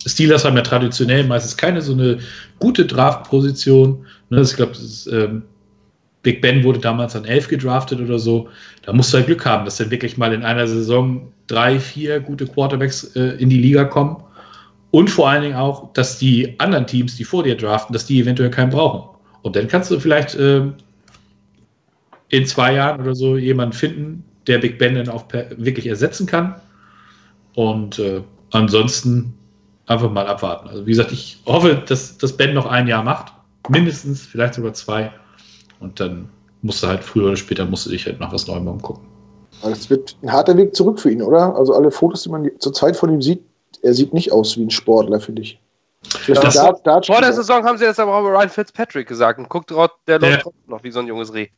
Steelers 0.06 0.44
haben 0.44 0.56
ja 0.56 0.62
traditionell 0.62 1.24
meistens 1.24 1.56
keine 1.56 1.80
so 1.80 1.92
eine 1.92 2.18
gute 2.58 2.84
Draft-Position. 2.84 4.06
Ne, 4.30 4.40
ich 4.40 4.56
glaube, 4.56 4.72
ähm, 5.10 5.42
Big 6.22 6.40
Ben 6.40 6.64
wurde 6.64 6.78
damals 6.78 7.14
an 7.14 7.24
11 7.24 7.48
gedraftet 7.48 8.00
oder 8.00 8.18
so. 8.18 8.48
Da 8.82 8.92
musst 8.92 9.12
du 9.12 9.18
halt 9.18 9.26
Glück 9.26 9.44
haben, 9.44 9.64
dass 9.64 9.76
dann 9.76 9.90
wirklich 9.90 10.16
mal 10.16 10.32
in 10.32 10.42
einer 10.42 10.66
Saison 10.66 11.32
drei, 11.46 11.78
vier 11.78 12.20
gute 12.20 12.46
Quarterbacks 12.46 13.14
äh, 13.14 13.36
in 13.38 13.50
die 13.50 13.58
Liga 13.58 13.84
kommen. 13.84 14.16
Und 14.90 15.10
vor 15.10 15.28
allen 15.28 15.42
Dingen 15.42 15.56
auch, 15.56 15.92
dass 15.92 16.18
die 16.18 16.58
anderen 16.58 16.86
Teams, 16.86 17.16
die 17.16 17.24
vor 17.24 17.42
dir 17.42 17.56
draften, 17.56 17.92
dass 17.92 18.06
die 18.06 18.20
eventuell 18.20 18.50
keinen 18.50 18.70
brauchen. 18.70 19.10
Und 19.42 19.56
dann 19.56 19.68
kannst 19.68 19.90
du 19.90 20.00
vielleicht 20.00 20.34
äh, 20.36 20.62
in 22.30 22.46
zwei 22.46 22.74
Jahren 22.74 23.00
oder 23.00 23.14
so 23.14 23.36
jemanden 23.36 23.74
finden, 23.74 24.24
der 24.46 24.58
Big 24.58 24.78
Ben 24.78 24.94
dann 24.94 25.08
auch 25.08 25.26
wirklich 25.56 25.86
ersetzen 25.86 26.26
kann. 26.26 26.54
Und 27.54 27.98
äh, 27.98 28.22
ansonsten 28.52 29.34
einfach 29.86 30.10
mal 30.10 30.26
abwarten. 30.26 30.68
Also 30.68 30.86
wie 30.86 30.90
gesagt, 30.90 31.12
ich 31.12 31.38
hoffe, 31.44 31.82
dass, 31.86 32.16
dass 32.16 32.36
Ben 32.36 32.54
noch 32.54 32.66
ein 32.66 32.88
Jahr 32.88 33.02
macht. 33.02 33.32
Mindestens, 33.68 34.22
vielleicht 34.22 34.54
sogar 34.54 34.74
zwei. 34.74 35.12
Und 35.80 36.00
dann 36.00 36.28
musst 36.62 36.82
du 36.82 36.86
halt 36.86 37.04
früher 37.04 37.26
oder 37.26 37.36
später 37.36 37.64
musst 37.64 37.86
du 37.86 37.90
dich 37.90 38.06
halt 38.06 38.20
nach 38.20 38.32
was 38.32 38.46
Neuem 38.46 38.66
umgucken. 38.66 39.06
Es 39.62 39.88
wird 39.88 40.16
ein 40.22 40.32
harter 40.32 40.56
Weg 40.56 40.74
zurück 40.74 40.98
für 40.98 41.10
ihn, 41.10 41.22
oder? 41.22 41.54
Also 41.56 41.74
alle 41.74 41.90
Fotos, 41.90 42.22
die 42.22 42.28
man 42.28 42.50
zurzeit 42.58 42.96
von 42.96 43.12
ihm 43.12 43.22
sieht, 43.22 43.42
er 43.82 43.94
sieht 43.94 44.12
nicht 44.12 44.32
aus 44.32 44.56
wie 44.56 44.64
ein 44.64 44.70
Sportler, 44.70 45.20
finde 45.20 45.42
ich. 45.42 45.58
Ja, 46.26 46.34
Dart, 46.34 46.86
Dart 46.86 47.06
vor 47.06 47.20
der 47.20 47.32
Saison 47.32 47.64
haben 47.64 47.78
sie 47.78 47.84
jetzt 47.84 47.98
aber 47.98 48.14
auch 48.14 48.22
Ryan 48.22 48.48
Fitzpatrick 48.48 49.08
gesagt 49.08 49.38
und 49.38 49.48
guckt, 49.48 49.72
der 50.06 50.18
läuft 50.18 50.46
noch 50.66 50.82
wie 50.84 50.90
so 50.90 51.00
ein 51.00 51.06
junges 51.06 51.32
Reh. 51.32 51.48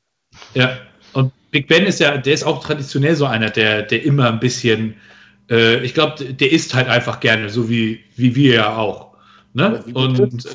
Ja, 0.54 0.76
und 1.12 1.32
Big 1.50 1.68
Ben 1.68 1.84
ist 1.84 2.00
ja, 2.00 2.16
der 2.16 2.34
ist 2.34 2.44
auch 2.44 2.62
traditionell 2.62 3.16
so 3.16 3.26
einer, 3.26 3.50
der, 3.50 3.82
der 3.82 4.04
immer 4.04 4.28
ein 4.28 4.40
bisschen, 4.40 4.94
äh, 5.50 5.78
ich 5.78 5.94
glaube, 5.94 6.24
der 6.24 6.52
isst 6.52 6.74
halt 6.74 6.88
einfach 6.88 7.20
gerne, 7.20 7.48
so 7.48 7.68
wie, 7.68 8.00
wie 8.16 8.34
wir 8.34 8.54
ja 8.54 8.76
auch. 8.76 9.16
Ne? 9.54 9.82
Und 9.94 10.46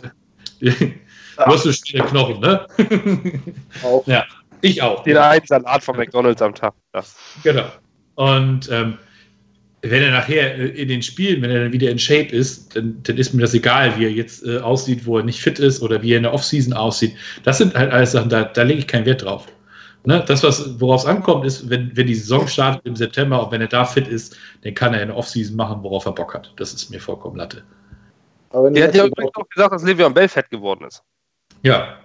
äh, 0.62 0.72
du 1.38 1.46
hast 1.46 1.64
so 1.64 1.72
schöne 1.72 2.04
Knochen, 2.06 2.40
ne? 2.40 2.66
Auch. 3.84 4.06
Ja, 4.08 4.26
ich 4.62 4.82
auch. 4.82 5.04
Den 5.04 5.18
einen 5.18 5.46
Salat 5.46 5.84
von 5.84 5.98
McDonalds 5.98 6.42
am 6.42 6.54
Tag. 6.54 6.74
Das. 6.92 7.16
Genau. 7.44 7.66
Und 8.16 8.70
ähm, 8.72 8.98
wenn 9.82 10.04
er 10.04 10.12
nachher 10.12 10.56
äh, 10.56 10.68
in 10.68 10.88
den 10.88 11.02
Spielen, 11.02 11.42
wenn 11.42 11.50
er 11.50 11.64
dann 11.64 11.74
wieder 11.74 11.90
in 11.90 11.98
Shape 11.98 12.30
ist, 12.30 12.76
dann, 12.76 13.02
dann 13.04 13.18
ist 13.18 13.34
mir 13.34 13.42
das 13.42 13.54
egal, 13.54 13.98
wie 13.98 14.06
er 14.06 14.12
jetzt 14.12 14.46
äh, 14.46 14.60
aussieht, 14.60 15.06
wo 15.06 15.18
er 15.18 15.24
nicht 15.24 15.42
fit 15.42 15.60
ist 15.60 15.82
oder 15.82 16.02
wie 16.02 16.14
er 16.14 16.18
in 16.18 16.24
der 16.24 16.34
Offseason 16.34 16.74
aussieht. 16.74 17.16
Das 17.44 17.58
sind 17.58 17.74
halt 17.76 17.92
alles 17.92 18.12
Sachen, 18.12 18.30
da, 18.30 18.44
da 18.44 18.64
lege 18.64 18.80
ich 18.80 18.88
keinen 18.88 19.06
Wert 19.06 19.24
drauf. 19.24 19.48
Ne? 20.04 20.24
Das, 20.28 20.44
worauf 20.80 21.02
es 21.02 21.08
ankommt, 21.08 21.46
ist, 21.46 21.70
wenn, 21.70 21.96
wenn 21.96 22.08
die 22.08 22.16
Saison 22.16 22.48
startet 22.48 22.86
im 22.86 22.96
September 22.96 23.44
und 23.44 23.52
wenn 23.52 23.62
er 23.62 23.68
da 23.68 23.86
fit 23.86 24.08
ist, 24.08 24.38
dann 24.64 24.74
kann 24.74 24.94
er 24.94 25.02
in 25.02 25.10
der 25.10 25.18
Offseason 25.18 25.56
machen, 25.56 25.84
worauf 25.84 26.06
er 26.06 26.12
Bock 26.12 26.34
hat. 26.34 26.54
Das 26.58 26.74
ist 26.74 26.90
mir 26.90 27.00
vollkommen 27.00 27.38
Latte. 27.38 27.64
Der 28.54 28.88
hat 28.88 28.96
ja 28.96 29.06
übrigens 29.06 29.36
auch 29.36 29.48
gesagt, 29.48 29.74
dass 29.74 29.84
Le'Veon 29.84 30.10
Bell 30.10 30.28
fett 30.28 30.50
geworden 30.50 30.86
ist. 30.86 31.04
Ja. 31.64 31.98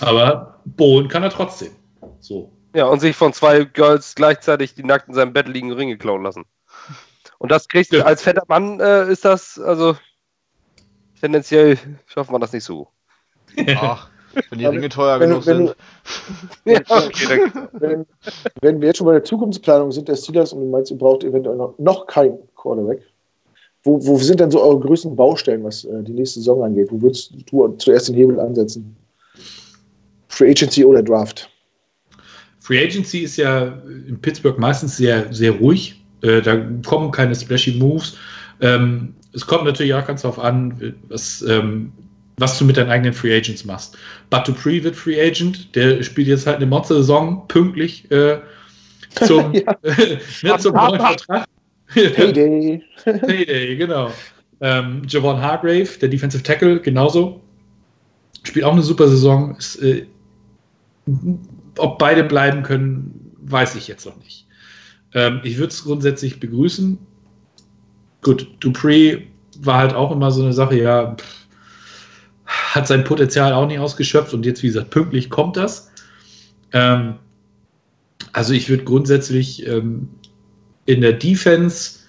Aber 0.00 0.60
bohlen 0.64 1.08
kann 1.08 1.22
er 1.22 1.30
trotzdem. 1.30 1.72
So. 2.20 2.52
Ja, 2.74 2.86
und 2.86 3.00
sich 3.00 3.16
von 3.16 3.32
zwei 3.32 3.64
Girls 3.64 4.14
gleichzeitig 4.14 4.74
die 4.74 4.84
nackt 4.84 5.08
in 5.08 5.14
seinem 5.14 5.32
Bett 5.32 5.48
liegen 5.48 5.72
Ringe 5.72 5.98
klauen 5.98 6.22
lassen. 6.22 6.44
Und 7.38 7.50
das 7.50 7.68
kriegst 7.68 7.92
du 7.92 7.98
ja. 7.98 8.04
als 8.04 8.22
fetter 8.22 8.44
Mann, 8.48 8.80
äh, 8.80 9.10
ist 9.10 9.24
das, 9.24 9.58
also 9.58 9.96
tendenziell 11.20 11.78
schafft 12.06 12.30
man 12.30 12.40
das 12.40 12.52
nicht 12.52 12.64
so. 12.64 12.88
Ach, 13.76 14.10
wenn 14.50 14.58
die 14.58 14.66
Ringe 14.66 14.88
teuer 14.88 15.18
wenn, 15.18 15.30
genug 15.30 15.46
wenn, 15.46 15.66
sind. 15.66 15.76
Wenn, 16.64 16.84
okay, 16.88 17.50
wenn, 17.72 18.06
wenn, 18.60 18.80
wir 18.80 18.88
jetzt 18.88 18.98
schon 18.98 19.06
bei 19.06 19.14
der 19.14 19.24
Zukunftsplanung 19.24 19.90
sind, 19.90 20.08
der 20.08 20.16
Steelers 20.16 20.52
und 20.52 20.60
du 20.60 20.66
meinst, 20.66 20.90
ihr 20.90 20.98
braucht 20.98 21.24
eventuell 21.24 21.56
noch, 21.56 21.74
noch 21.78 22.06
keinen 22.06 22.38
Quarterback. 22.54 23.02
Wo, 23.82 24.04
wo 24.04 24.18
sind 24.18 24.40
denn 24.40 24.50
so 24.50 24.62
eure 24.62 24.80
größten 24.80 25.16
Baustellen, 25.16 25.64
was 25.64 25.84
äh, 25.84 26.02
die 26.02 26.12
nächste 26.12 26.40
Saison 26.40 26.62
angeht? 26.64 26.88
Wo 26.90 27.00
würdest 27.00 27.32
du 27.50 27.68
zuerst 27.78 28.08
den 28.08 28.14
Hebel 28.14 28.38
ansetzen? 28.38 28.94
Free 30.28 30.50
Agency 30.50 30.84
oder 30.84 31.02
Draft? 31.02 31.48
Free 32.60 32.84
Agency 32.84 33.20
ist 33.20 33.36
ja 33.36 33.78
in 34.06 34.20
Pittsburgh 34.20 34.58
meistens 34.58 34.96
sehr, 34.96 35.32
sehr 35.32 35.52
ruhig. 35.52 36.00
Äh, 36.22 36.42
da 36.42 36.56
kommen 36.86 37.10
keine 37.10 37.34
splashy 37.34 37.72
Moves. 37.72 38.16
Ähm, 38.60 39.14
es 39.32 39.46
kommt 39.46 39.64
natürlich 39.64 39.94
auch 39.94 40.06
ganz 40.06 40.22
darauf 40.22 40.38
an, 40.38 40.94
was, 41.08 41.42
ähm, 41.48 41.92
was 42.36 42.58
du 42.58 42.64
mit 42.64 42.76
deinen 42.76 42.90
eigenen 42.90 43.14
Free 43.14 43.34
Agents 43.34 43.64
machst. 43.64 43.96
But 44.28 44.46
Dupree 44.46 44.82
wird 44.82 44.94
Free 44.94 45.20
Agent, 45.20 45.74
der 45.74 46.02
spielt 46.02 46.28
jetzt 46.28 46.46
halt 46.46 46.56
eine 46.56 46.66
Monster-Saison 46.66 47.46
pünktlich 47.48 48.10
äh, 48.10 48.38
zum, 49.26 49.54
ja. 49.54 49.76
ne, 50.42 50.58
zum 50.58 50.74
neuen 50.74 51.00
Vertrag. 51.00 51.46
Payday. 52.14 52.82
Payday, 53.04 53.76
genau. 53.76 54.12
Ähm, 54.60 55.02
Javon 55.08 55.40
Hargrave, 55.40 55.88
der 56.00 56.08
Defensive 56.08 56.42
Tackle, 56.42 56.80
genauso. 56.80 57.40
Spielt 58.42 58.64
auch 58.64 58.72
eine 58.72 58.82
super 58.82 59.08
Saison. 59.08 59.56
Ist, 59.56 59.76
äh, 59.76 60.06
ob 61.78 61.98
beide 61.98 62.24
bleiben 62.24 62.62
können, 62.62 63.34
weiß 63.42 63.74
ich 63.74 63.88
jetzt 63.88 64.06
noch 64.06 64.16
nicht. 64.18 64.46
Ähm, 65.14 65.40
ich 65.42 65.56
würde 65.58 65.72
es 65.72 65.82
grundsätzlich 65.82 66.40
begrüßen. 66.40 66.98
Gut, 68.22 68.48
Dupree 68.60 69.22
war 69.60 69.78
halt 69.78 69.94
auch 69.94 70.12
immer 70.12 70.30
so 70.30 70.42
eine 70.42 70.52
Sache, 70.52 70.78
ja, 70.78 71.14
pff, 71.16 71.46
hat 72.46 72.86
sein 72.86 73.04
Potenzial 73.04 73.52
auch 73.52 73.66
nicht 73.66 73.78
ausgeschöpft 73.78 74.34
und 74.34 74.46
jetzt, 74.46 74.62
wie 74.62 74.68
gesagt, 74.68 74.90
pünktlich 74.90 75.30
kommt 75.30 75.56
das. 75.56 75.90
Ähm, 76.72 77.14
also 78.32 78.52
ich 78.52 78.68
würde 78.68 78.84
grundsätzlich 78.84 79.66
ähm, 79.66 80.08
in 80.90 81.00
der 81.00 81.12
Defense, 81.12 82.00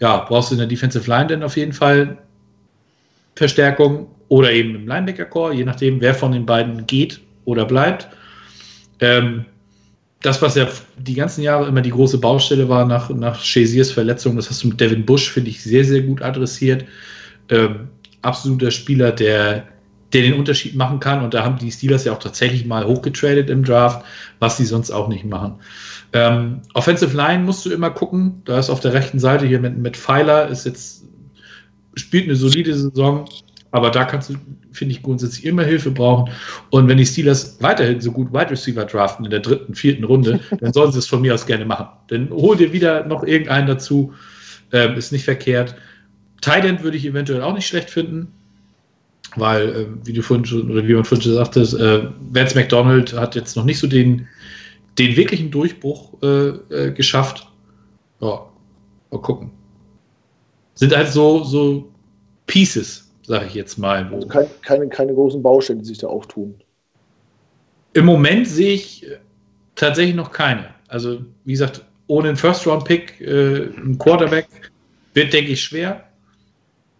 ja, 0.00 0.18
brauchst 0.18 0.50
du 0.50 0.54
in 0.54 0.58
der 0.58 0.68
Defensive 0.68 1.10
Line 1.10 1.26
dann 1.26 1.42
auf 1.42 1.56
jeden 1.56 1.72
Fall 1.72 2.18
Verstärkung 3.34 4.08
oder 4.28 4.52
eben 4.52 4.74
im 4.74 4.86
Linebacker-Core, 4.86 5.54
je 5.54 5.64
nachdem, 5.64 6.00
wer 6.00 6.14
von 6.14 6.32
den 6.32 6.46
beiden 6.46 6.86
geht 6.86 7.20
oder 7.44 7.64
bleibt. 7.64 8.08
Ähm, 9.00 9.44
das, 10.22 10.42
was 10.42 10.56
ja 10.56 10.68
die 10.98 11.14
ganzen 11.14 11.42
Jahre 11.42 11.68
immer 11.68 11.80
die 11.80 11.90
große 11.90 12.18
Baustelle 12.18 12.68
war 12.68 12.84
nach, 12.84 13.08
nach 13.10 13.42
Chaziers 13.42 13.90
Verletzung, 13.90 14.36
das 14.36 14.50
hast 14.50 14.64
du 14.64 14.68
mit 14.68 14.80
Devin 14.80 15.06
Bush, 15.06 15.30
finde 15.30 15.50
ich, 15.50 15.62
sehr, 15.62 15.84
sehr 15.84 16.02
gut 16.02 16.22
adressiert. 16.22 16.84
Ähm, 17.50 17.88
absoluter 18.22 18.70
Spieler, 18.70 19.12
der, 19.12 19.66
der 20.12 20.22
den 20.22 20.34
Unterschied 20.34 20.74
machen 20.74 21.00
kann. 21.00 21.22
Und 21.22 21.34
da 21.34 21.44
haben 21.44 21.58
die 21.58 21.70
Steelers 21.70 22.04
ja 22.04 22.12
auch 22.12 22.18
tatsächlich 22.18 22.66
mal 22.66 22.86
hochgetradet 22.86 23.50
im 23.50 23.64
Draft, 23.64 24.04
was 24.38 24.56
sie 24.56 24.64
sonst 24.64 24.90
auch 24.90 25.08
nicht 25.08 25.24
machen. 25.24 25.56
Ähm, 26.12 26.62
Offensive 26.74 27.16
Line 27.16 27.44
musst 27.44 27.66
du 27.66 27.70
immer 27.70 27.90
gucken. 27.90 28.42
Da 28.44 28.58
ist 28.58 28.70
auf 28.70 28.80
der 28.80 28.94
rechten 28.94 29.18
Seite 29.18 29.46
hier 29.46 29.60
mit, 29.60 29.76
mit 29.76 29.96
Pfeiler, 29.96 30.48
ist 30.48 30.64
jetzt, 30.64 31.04
spielt 31.94 32.24
eine 32.24 32.36
solide 32.36 32.74
Saison. 32.74 33.28
Aber 33.70 33.90
da 33.90 34.04
kannst 34.04 34.30
du, 34.30 34.34
finde 34.72 34.92
ich, 34.92 35.02
grundsätzlich 35.02 35.44
immer 35.44 35.62
Hilfe 35.62 35.90
brauchen. 35.90 36.32
Und 36.70 36.88
wenn 36.88 36.96
die 36.96 37.04
Steelers 37.04 37.58
weiterhin 37.60 38.00
so 38.00 38.12
gut 38.12 38.32
Wide 38.32 38.50
Receiver 38.50 38.86
draften 38.86 39.26
in 39.26 39.30
der 39.30 39.40
dritten, 39.40 39.74
vierten 39.74 40.04
Runde, 40.04 40.40
dann 40.60 40.72
sollen 40.72 40.90
sie 40.92 40.98
es 40.98 41.06
von 41.06 41.20
mir 41.20 41.34
aus 41.34 41.44
gerne 41.44 41.66
machen. 41.66 41.88
Dann 42.06 42.30
hol 42.30 42.56
dir 42.56 42.72
wieder 42.72 43.04
noch 43.04 43.24
irgendeinen 43.24 43.66
dazu. 43.66 44.14
Ähm, 44.72 44.96
ist 44.96 45.12
nicht 45.12 45.24
verkehrt. 45.24 45.74
Tight 46.40 46.82
würde 46.82 46.96
ich 46.96 47.04
eventuell 47.04 47.42
auch 47.42 47.54
nicht 47.54 47.66
schlecht 47.66 47.90
finden, 47.90 48.28
weil, 49.36 49.68
äh, 49.68 49.86
wie 50.04 50.12
du 50.12 50.22
vorhin 50.22 50.44
schon, 50.44 50.70
oder 50.70 50.86
wie 50.86 50.94
man 50.94 51.04
vorhin 51.04 51.22
schon 51.22 51.34
sagte, 51.34 51.60
äh, 51.60 52.34
Vance 52.34 52.54
McDonald 52.54 53.12
hat 53.12 53.34
jetzt 53.34 53.56
noch 53.56 53.64
nicht 53.64 53.78
so 53.78 53.86
den, 53.86 54.26
den 54.98 55.16
wirklichen 55.16 55.50
Durchbruch 55.50 56.14
äh, 56.22 56.48
äh, 56.48 56.92
geschafft. 56.92 57.46
Ja, 58.20 58.46
mal 59.10 59.20
gucken. 59.20 59.50
Sind 60.74 60.96
halt 60.96 61.08
so, 61.08 61.44
so 61.44 61.92
Pieces, 62.46 63.10
sage 63.22 63.46
ich 63.46 63.54
jetzt 63.54 63.78
mal. 63.78 64.12
Also 64.12 64.28
keine, 64.28 64.48
keine, 64.62 64.88
keine 64.88 65.14
großen 65.14 65.42
Baustellen, 65.42 65.80
die 65.80 65.86
sich 65.86 65.98
da 65.98 66.08
auftun. 66.08 66.54
Im 67.92 68.06
Moment 68.06 68.46
sehe 68.46 68.74
ich 68.74 69.06
äh, 69.06 69.18
tatsächlich 69.74 70.14
noch 70.14 70.32
keine. 70.32 70.66
Also, 70.88 71.20
wie 71.44 71.52
gesagt, 71.52 71.84
ohne 72.06 72.28
einen 72.28 72.36
First-Round-Pick, 72.36 73.20
äh, 73.20 73.66
ein 73.76 73.98
Quarterback, 73.98 74.48
wird, 75.14 75.32
denke 75.32 75.52
ich, 75.52 75.62
schwer. 75.62 76.04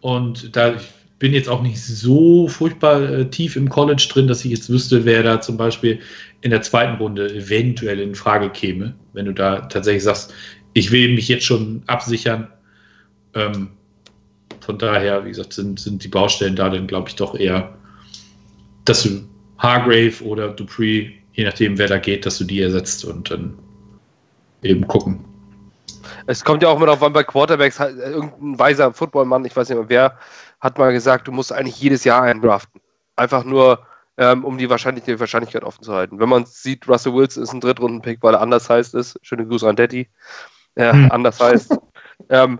Und 0.01 0.55
da 0.55 0.75
ich 0.75 0.87
bin 1.19 1.33
jetzt 1.33 1.49
auch 1.49 1.61
nicht 1.61 1.81
so 1.83 2.47
furchtbar 2.47 3.01
äh, 3.01 3.29
tief 3.29 3.57
im 3.57 3.69
College 3.69 4.07
drin, 4.11 4.27
dass 4.27 4.45
ich 4.45 4.51
jetzt 4.51 4.69
wüsste, 4.69 5.03
wer 5.03 5.21
da 5.21 5.41
zum 5.41 5.57
Beispiel 5.57 5.99
in 6.41 6.51
der 6.51 6.61
zweiten 6.61 6.95
Runde 6.95 7.29
eventuell 7.33 7.99
in 7.99 8.15
Frage 8.15 8.49
käme, 8.49 8.95
wenn 9.13 9.25
du 9.25 9.33
da 9.33 9.59
tatsächlich 9.61 10.03
sagst, 10.03 10.33
ich 10.73 10.91
will 10.91 11.13
mich 11.13 11.27
jetzt 11.27 11.43
schon 11.43 11.83
absichern. 11.87 12.47
Ähm, 13.35 13.69
von 14.61 14.77
daher, 14.77 15.25
wie 15.25 15.29
gesagt, 15.29 15.53
sind, 15.53 15.79
sind 15.79 16.03
die 16.03 16.07
Baustellen 16.07 16.55
da 16.55 16.69
dann, 16.69 16.87
glaube 16.87 17.09
ich, 17.09 17.15
doch 17.15 17.35
eher, 17.35 17.73
dass 18.85 19.03
du 19.03 19.21
Hargrave 19.57 20.23
oder 20.23 20.49
Dupree, 20.49 21.11
je 21.33 21.43
nachdem, 21.43 21.77
wer 21.77 21.87
da 21.87 21.97
geht, 21.97 22.25
dass 22.25 22.37
du 22.37 22.45
die 22.45 22.61
ersetzt 22.61 23.03
und 23.03 23.29
dann 23.29 23.57
eben 24.63 24.87
gucken. 24.87 25.19
Es 26.27 26.43
kommt 26.43 26.63
ja 26.63 26.69
auch 26.69 26.77
immer 26.77 26.85
darauf 26.85 27.03
an, 27.03 27.13
bei 27.13 27.23
Quarterbacks, 27.23 27.79
halt, 27.79 27.97
irgendein 27.97 28.57
weiser 28.59 28.93
Footballmann, 28.93 29.45
ich 29.45 29.55
weiß 29.55 29.69
nicht 29.69 29.77
mehr 29.77 29.89
wer, 29.89 30.17
hat 30.59 30.77
mal 30.77 30.91
gesagt, 30.91 31.27
du 31.27 31.31
musst 31.31 31.51
eigentlich 31.51 31.79
jedes 31.79 32.03
Jahr 32.03 32.23
einen 32.23 32.41
draften. 32.41 32.81
Einfach 33.15 33.43
nur, 33.43 33.85
ähm, 34.17 34.43
um 34.43 34.57
die, 34.57 34.69
Wahrscheinlich 34.69 35.05
die 35.05 35.19
Wahrscheinlichkeit 35.19 35.63
offen 35.63 35.83
zu 35.83 35.93
halten. 35.93 36.19
Wenn 36.19 36.29
man 36.29 36.45
sieht, 36.45 36.87
Russell 36.87 37.13
Wilson 37.13 37.43
ist 37.43 37.53
ein 37.53 37.61
Drittrunden-Pick, 37.61 38.21
weil 38.21 38.35
er 38.35 38.41
anders 38.41 38.69
heißt 38.69 38.95
ist, 38.95 39.19
schöne 39.21 39.47
Grüße 39.47 39.67
an 39.67 39.75
Daddy, 39.75 40.09
äh, 40.75 40.91
hm. 40.91 41.11
anders 41.11 41.39
heißt, 41.39 41.77
ähm, 42.29 42.59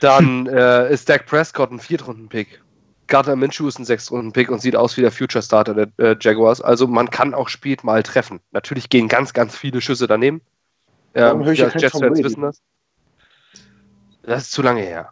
dann 0.00 0.46
äh, 0.46 0.92
ist 0.92 1.08
Dak 1.08 1.26
Prescott 1.26 1.70
ein 1.70 1.80
Viertrunden-Pick. 1.80 2.62
Gardner 3.06 3.36
Minshew 3.36 3.66
ist 3.66 3.78
ein 3.78 3.84
Sechstrunden-Pick 3.84 4.50
und 4.50 4.60
sieht 4.60 4.76
aus 4.76 4.96
wie 4.96 5.00
der 5.02 5.10
Future 5.10 5.42
Starter 5.42 5.74
der 5.74 5.88
äh, 5.98 6.16
Jaguars. 6.18 6.60
Also 6.60 6.86
man 6.86 7.10
kann 7.10 7.34
auch 7.34 7.48
spät 7.48 7.82
mal 7.82 8.02
treffen. 8.02 8.40
Natürlich 8.52 8.88
gehen 8.88 9.08
ganz, 9.08 9.32
ganz 9.32 9.56
viele 9.56 9.80
Schüsse 9.80 10.06
daneben. 10.06 10.40
Ähm, 11.14 11.42
die 11.42 11.50
Jets-Fans 11.50 12.22
wissen 12.22 12.42
das. 12.42 12.62
Das 14.22 14.42
ist 14.44 14.52
zu 14.52 14.62
lange 14.62 14.82
her. 14.82 15.10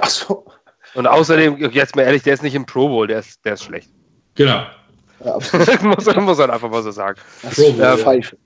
Ach 0.00 0.08
so. 0.08 0.46
Und 0.94 1.06
außerdem, 1.06 1.56
jetzt 1.72 1.96
mal 1.96 2.02
ehrlich, 2.02 2.22
der 2.22 2.34
ist 2.34 2.42
nicht 2.42 2.54
im 2.54 2.66
Pro 2.66 2.88
Bowl, 2.88 3.06
der 3.06 3.20
ist, 3.20 3.44
der 3.44 3.54
ist 3.54 3.64
schlecht. 3.64 3.90
Genau. 4.34 4.66
Ja, 5.24 5.34
muss, 5.82 6.06
muss 6.16 6.38
man 6.38 6.50
einfach 6.50 6.70
mal 6.70 6.82
so 6.82 6.90
sagen. 6.90 7.18
Das 7.42 7.58
ist 7.58 7.76
Ja, 7.76 7.96
Pfeife. 7.96 8.36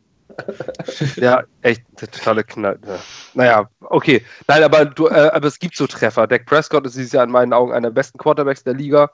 Ja, 1.16 1.44
echt 1.60 1.82
eine 1.98 2.10
totale 2.10 2.44
Knall. 2.44 2.78
Ja. 2.86 2.98
Naja, 3.34 3.70
okay. 3.80 4.24
Nein, 4.48 4.62
aber, 4.62 4.86
du, 4.86 5.08
äh, 5.08 5.30
aber 5.32 5.48
es 5.48 5.58
gibt 5.58 5.76
so 5.76 5.86
Treffer. 5.86 6.26
Dak 6.26 6.46
Prescott 6.46 6.86
ist 6.86 6.96
dieses 6.96 7.12
Jahr 7.12 7.24
in 7.24 7.30
meinen 7.30 7.52
Augen 7.52 7.72
einer 7.72 7.88
der 7.88 7.94
besten 7.94 8.18
Quarterbacks 8.18 8.64
der 8.64 8.74
Liga. 8.74 9.10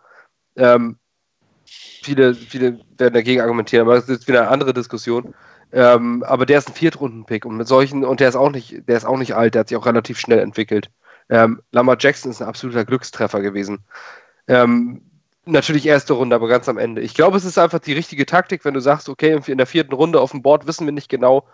Ähm, 0.57 0.97
viele, 1.65 2.35
viele 2.35 2.79
werden 2.97 3.15
dagegen 3.15 3.41
argumentieren, 3.41 3.87
aber 3.87 3.97
das 3.97 4.09
ist 4.09 4.29
wieder 4.29 4.43
eine 4.43 4.51
andere 4.51 4.73
Diskussion. 4.73 5.35
Ähm, 5.73 6.25
aber 6.27 6.47
der 6.47 6.59
ist 6.59 6.69
ein 6.69 6.75
Viertrunden-Pick 6.75 7.45
und 7.45 7.57
mit 7.57 7.69
solchen, 7.69 8.05
und 8.05 8.21
der 8.21 8.29
ist 8.29 8.37
auch 8.37 8.51
nicht, 8.51 8.89
der 8.89 8.97
ist 8.97 9.05
auch 9.05 9.19
nicht 9.19 9.35
alt, 9.35 9.55
der 9.55 9.61
hat 9.61 9.69
sich 9.69 9.77
auch 9.77 9.87
relativ 9.87 10.19
schnell 10.19 10.39
entwickelt. 10.39 10.91
Ähm, 11.31 11.63
Lamar 11.73 11.97
Jackson 11.99 12.31
ist 12.31 12.41
ein 12.41 12.49
absoluter 12.49 12.85
Glückstreffer 12.85 13.41
gewesen. 13.41 13.81
Ähm, 14.47 15.03
natürlich 15.45 15.87
erste 15.87 16.15
Runde, 16.15 16.37
aber 16.37 16.49
ganz 16.49 16.69
am 16.69 16.79
Ende. 16.79 17.03
Ich 17.03 17.15
glaube, 17.15 17.37
es 17.37 17.45
ist 17.45 17.59
einfach 17.59 17.79
die 17.81 17.93
richtige 17.93 18.27
Taktik, 18.27 18.65
wenn 18.65 18.75
du 18.75 18.81
sagst, 18.81 19.09
okay, 19.09 19.41
in 19.47 19.59
der 19.59 19.67
vierten 19.67 19.95
Runde 19.95 20.21
auf 20.21 20.31
dem 20.31 20.43
Board 20.43 20.67
wissen 20.67 20.87
wir 20.87 20.93
nicht 20.93 21.09
genau, 21.09 21.47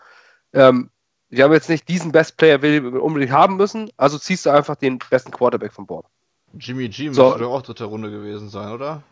ähm, 0.53 0.91
wir 1.31 1.45
haben 1.45 1.53
jetzt 1.53 1.69
nicht 1.69 1.89
diesen 1.89 2.13
Best 2.13 2.37
Player, 2.37 2.59
den 2.59 2.93
wir 2.93 3.03
unbedingt 3.03 3.33
haben 3.33 3.57
müssen, 3.57 3.91
also 3.97 4.19
ziehst 4.19 4.47
du 4.47 4.51
einfach 4.51 4.77
den 4.77 4.99
besten 5.11 5.33
Quarterback 5.33 5.73
vom 5.73 5.87
Board. 5.87 6.07
Jimmy 6.57 6.89
G 6.89 7.11
So. 7.13 7.25
müsste 7.25 7.41
doch 7.41 7.53
auch 7.53 7.63
dritte 7.63 7.85
Runde 7.85 8.11
gewesen 8.11 8.49
sein, 8.49 8.71
oder? 8.73 9.03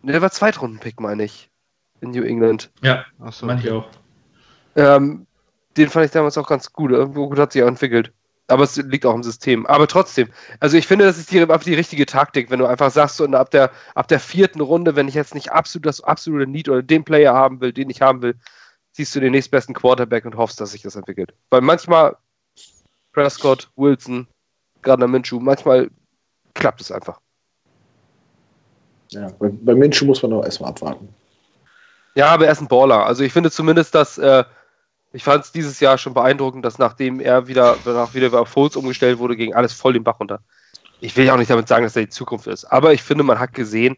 Ne, 0.00 0.12
Der 0.12 0.22
war 0.22 0.30
Zweitrunden-Pick, 0.30 1.00
meine 1.00 1.24
ich, 1.24 1.50
in 2.00 2.12
New 2.12 2.22
England. 2.22 2.70
Ja, 2.80 3.04
Achso. 3.20 3.44
meine 3.44 3.60
ich 3.60 3.70
auch. 3.70 3.86
Ähm, 4.76 5.26
den 5.76 5.88
fand 5.90 6.06
ich 6.06 6.12
damals 6.12 6.38
auch 6.38 6.48
ganz 6.48 6.72
gut. 6.72 6.90
Irgendwo 6.90 7.28
gut 7.28 7.38
hat 7.38 7.52
sich 7.52 7.62
auch 7.62 7.68
entwickelt. 7.68 8.12
Aber 8.52 8.64
es 8.64 8.76
liegt 8.76 9.06
auch 9.06 9.14
im 9.14 9.22
System. 9.22 9.66
Aber 9.66 9.88
trotzdem, 9.88 10.28
also 10.60 10.76
ich 10.76 10.86
finde, 10.86 11.04
das 11.06 11.18
ist 11.18 11.32
die, 11.32 11.46
die 11.46 11.74
richtige 11.74 12.06
Taktik, 12.06 12.50
wenn 12.50 12.58
du 12.58 12.66
einfach 12.66 12.90
sagst, 12.90 13.16
so 13.16 13.24
ab 13.24 13.50
der, 13.50 13.70
ab 13.94 14.08
der 14.08 14.20
vierten 14.20 14.60
Runde, 14.60 14.94
wenn 14.94 15.08
ich 15.08 15.14
jetzt 15.14 15.34
nicht 15.34 15.50
absolut 15.50 15.86
das 15.86 16.02
absolute 16.02 16.50
Need 16.50 16.68
oder 16.68 16.82
den 16.82 17.04
Player 17.04 17.34
haben 17.34 17.60
will, 17.60 17.72
den 17.72 17.90
ich 17.90 18.02
haben 18.02 18.22
will, 18.22 18.34
ziehst 18.92 19.14
du 19.14 19.20
den 19.20 19.32
nächstbesten 19.32 19.74
Quarterback 19.74 20.24
und 20.24 20.36
hoffst, 20.36 20.60
dass 20.60 20.72
sich 20.72 20.82
das 20.82 20.96
entwickelt. 20.96 21.32
Weil 21.50 21.62
manchmal 21.62 22.16
Prescott, 23.12 23.70
Wilson, 23.76 24.26
Gardner 24.82 25.08
Minshew, 25.08 25.40
manchmal 25.40 25.90
klappt 26.54 26.80
es 26.80 26.92
einfach. 26.92 27.20
Ja, 29.10 29.28
bei, 29.38 29.48
bei 29.50 29.74
Minshew 29.74 30.06
muss 30.06 30.22
man 30.22 30.32
noch 30.32 30.44
erstmal 30.44 30.70
abwarten. 30.70 31.08
Ja, 32.14 32.28
aber 32.28 32.46
er 32.46 32.52
ist 32.52 32.60
ein 32.60 32.68
Baller. 32.68 33.06
Also 33.06 33.24
ich 33.24 33.32
finde 33.32 33.50
zumindest, 33.50 33.94
dass 33.94 34.18
äh, 34.18 34.44
ich 35.12 35.24
fand 35.24 35.44
es 35.44 35.52
dieses 35.52 35.80
Jahr 35.80 35.98
schon 35.98 36.14
beeindruckend, 36.14 36.64
dass 36.64 36.78
nachdem 36.78 37.20
er 37.20 37.46
wieder, 37.46 37.78
danach 37.84 38.14
wieder 38.14 38.32
auf 38.40 38.48
Foles 38.48 38.76
umgestellt 38.76 39.18
wurde, 39.18 39.36
ging 39.36 39.54
alles 39.54 39.72
voll 39.72 39.92
den 39.92 40.04
Bach 40.04 40.20
runter. 40.20 40.40
Ich 41.00 41.16
will 41.16 41.24
ja 41.26 41.34
auch 41.34 41.38
nicht 41.38 41.50
damit 41.50 41.68
sagen, 41.68 41.84
dass 41.84 41.96
er 41.96 42.02
die 42.02 42.08
Zukunft 42.08 42.46
ist, 42.46 42.64
aber 42.64 42.92
ich 42.92 43.02
finde, 43.02 43.24
man 43.24 43.38
hat 43.38 43.52
gesehen, 43.52 43.96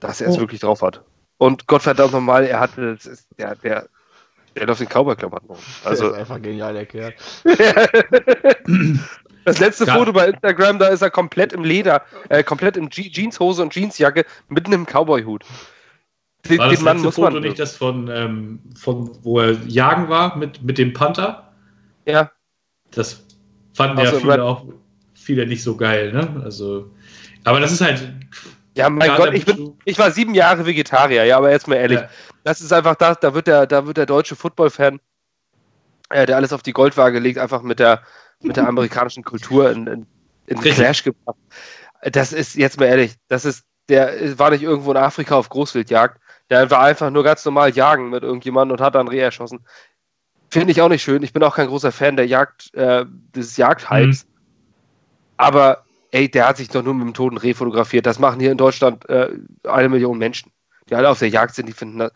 dass 0.00 0.20
er 0.20 0.28
es 0.28 0.36
Ja. 0.36 0.40
wirklich 0.40 0.60
drauf 0.60 0.82
hat. 0.82 1.02
Und 1.38 1.66
Gottverdammt 1.66 2.12
nochmal, 2.12 2.44
er 2.44 2.60
hatte, 2.60 2.94
das 2.94 3.06
ist, 3.06 3.28
der, 3.38 3.56
der, 3.56 3.88
der 4.56 4.66
läuft 4.66 4.80
in 4.80 4.88
Cowboy-Klamotten 4.88 5.48
rum. 5.48 5.58
Also, 5.84 6.04
Also, 6.06 6.16
einfach 6.16 6.40
genial 6.40 6.76
erklärt. 6.76 7.14
das 9.44 9.58
letzte 9.58 9.84
Ja. 9.84 9.94
Foto 9.94 10.12
bei 10.12 10.28
Instagram, 10.28 10.78
da 10.78 10.88
ist 10.88 11.02
er 11.02 11.10
komplett 11.10 11.52
im 11.52 11.64
Leder, 11.64 12.02
äh, 12.28 12.42
komplett 12.42 12.76
in 12.76 12.88
Je 12.90 13.10
Jeanshose 13.10 13.62
und 13.62 13.74
Jeansjacke, 13.74 14.24
mitten 14.48 14.72
im 14.72 14.86
Cowboy-Hut. 14.86 15.44
Den, 16.48 16.58
War 16.58 16.68
das 16.70 16.78
den 16.78 16.84
letzte 16.86 17.12
Foto 17.12 17.40
nicht 17.40 17.58
das 17.58 17.76
von, 17.76 18.08
ähm, 18.08 18.60
von, 18.74 19.10
wo 19.22 19.40
er 19.40 19.52
jagen 19.66 20.08
war 20.08 20.36
mit, 20.36 20.62
mit 20.62 20.78
dem 20.78 20.92
Panther? 20.92 21.52
Ja, 22.06 22.30
Das 22.92 23.22
fanden 23.74 23.98
Also, 23.98 24.16
ja 24.16 24.20
viele 24.20 24.44
auch 24.44 24.64
viele 25.14 25.46
nicht 25.46 25.62
so 25.62 25.76
geil, 25.76 26.12
ne? 26.12 26.40
Also, 26.42 26.90
aber 27.44 27.60
das 27.60 27.72
ist 27.72 27.80
halt. 27.80 28.12
Ja, 28.76 28.88
mein 28.88 29.14
Gott, 29.16 29.34
ich, 29.34 29.44
bin, 29.44 29.76
ich 29.84 29.98
war 29.98 30.10
sieben 30.10 30.34
Jahre 30.34 30.64
Vegetarier, 30.64 31.24
ja, 31.24 31.36
aber 31.36 31.50
jetzt 31.50 31.68
mal 31.68 31.74
ehrlich, 31.74 32.00
Ja. 32.00 32.08
das 32.44 32.60
ist 32.60 32.72
einfach 32.72 32.94
das, 32.94 33.18
da 33.20 33.34
wird 33.34 33.46
der, 33.46 33.66
da 33.66 33.86
wird 33.86 33.96
der 33.96 34.06
deutsche 34.06 34.36
Football-Fan, 34.36 35.00
äh, 36.08 36.26
der 36.26 36.36
alles 36.36 36.52
auf 36.52 36.62
die 36.62 36.72
Goldwaage 36.72 37.18
legt, 37.18 37.38
einfach 37.38 37.62
mit 37.62 37.80
der, 37.80 38.02
mit 38.40 38.56
der 38.56 38.66
amerikanischen 38.66 39.24
Kultur 39.24 39.70
in, 39.70 39.86
in, 39.86 40.06
in. 40.46 40.60
Clash 40.60 41.02
gebracht. 41.02 41.36
Das 42.02 42.32
ist, 42.32 42.54
jetzt 42.54 42.78
mal 42.78 42.86
ehrlich, 42.86 43.16
das 43.28 43.44
ist, 43.44 43.64
der 43.88 44.38
war 44.38 44.50
nicht 44.50 44.62
irgendwo 44.62 44.92
in 44.92 44.96
Afrika 44.96 45.34
auf 45.34 45.48
Großwildjagd, 45.48 46.19
der 46.50 46.70
war 46.70 46.80
einfach 46.82 47.10
nur 47.10 47.24
ganz 47.24 47.44
normal 47.44 47.70
jagen 47.70 48.10
mit 48.10 48.22
irgendjemandem 48.22 48.76
und 48.76 48.84
hat 48.84 48.94
dann 48.96 49.08
Reh 49.08 49.20
erschossen. 49.20 49.64
Finde 50.50 50.72
ich 50.72 50.82
auch 50.82 50.88
nicht 50.88 51.02
schön. 51.02 51.22
Ich 51.22 51.32
bin 51.32 51.42
auch 51.44 51.54
kein 51.54 51.68
großer 51.68 51.92
Fan 51.92 52.16
der 52.16 52.26
Jagd, 52.26 52.74
äh, 52.74 53.04
des 53.34 53.56
Jagdhypes. 53.56 54.26
Aber 55.36 55.84
ey, 56.10 56.28
der 56.28 56.48
hat 56.48 56.56
sich 56.56 56.68
doch 56.68 56.82
nur 56.82 56.94
mit 56.94 57.06
dem 57.06 57.14
toten 57.14 57.36
Reh 57.38 57.54
fotografiert. 57.54 58.04
Das 58.06 58.18
machen 58.18 58.40
hier 58.40 58.50
in 58.50 58.58
Deutschland 58.58 59.08
äh, 59.08 59.30
eine 59.64 59.88
Million 59.88 60.18
Menschen, 60.18 60.50
die 60.88 60.94
alle 60.96 61.08
auf 61.08 61.20
der 61.20 61.28
Jagd 61.28 61.54
sind, 61.54 61.66
die 61.66 61.72
finden 61.72 61.98
das. 61.98 62.12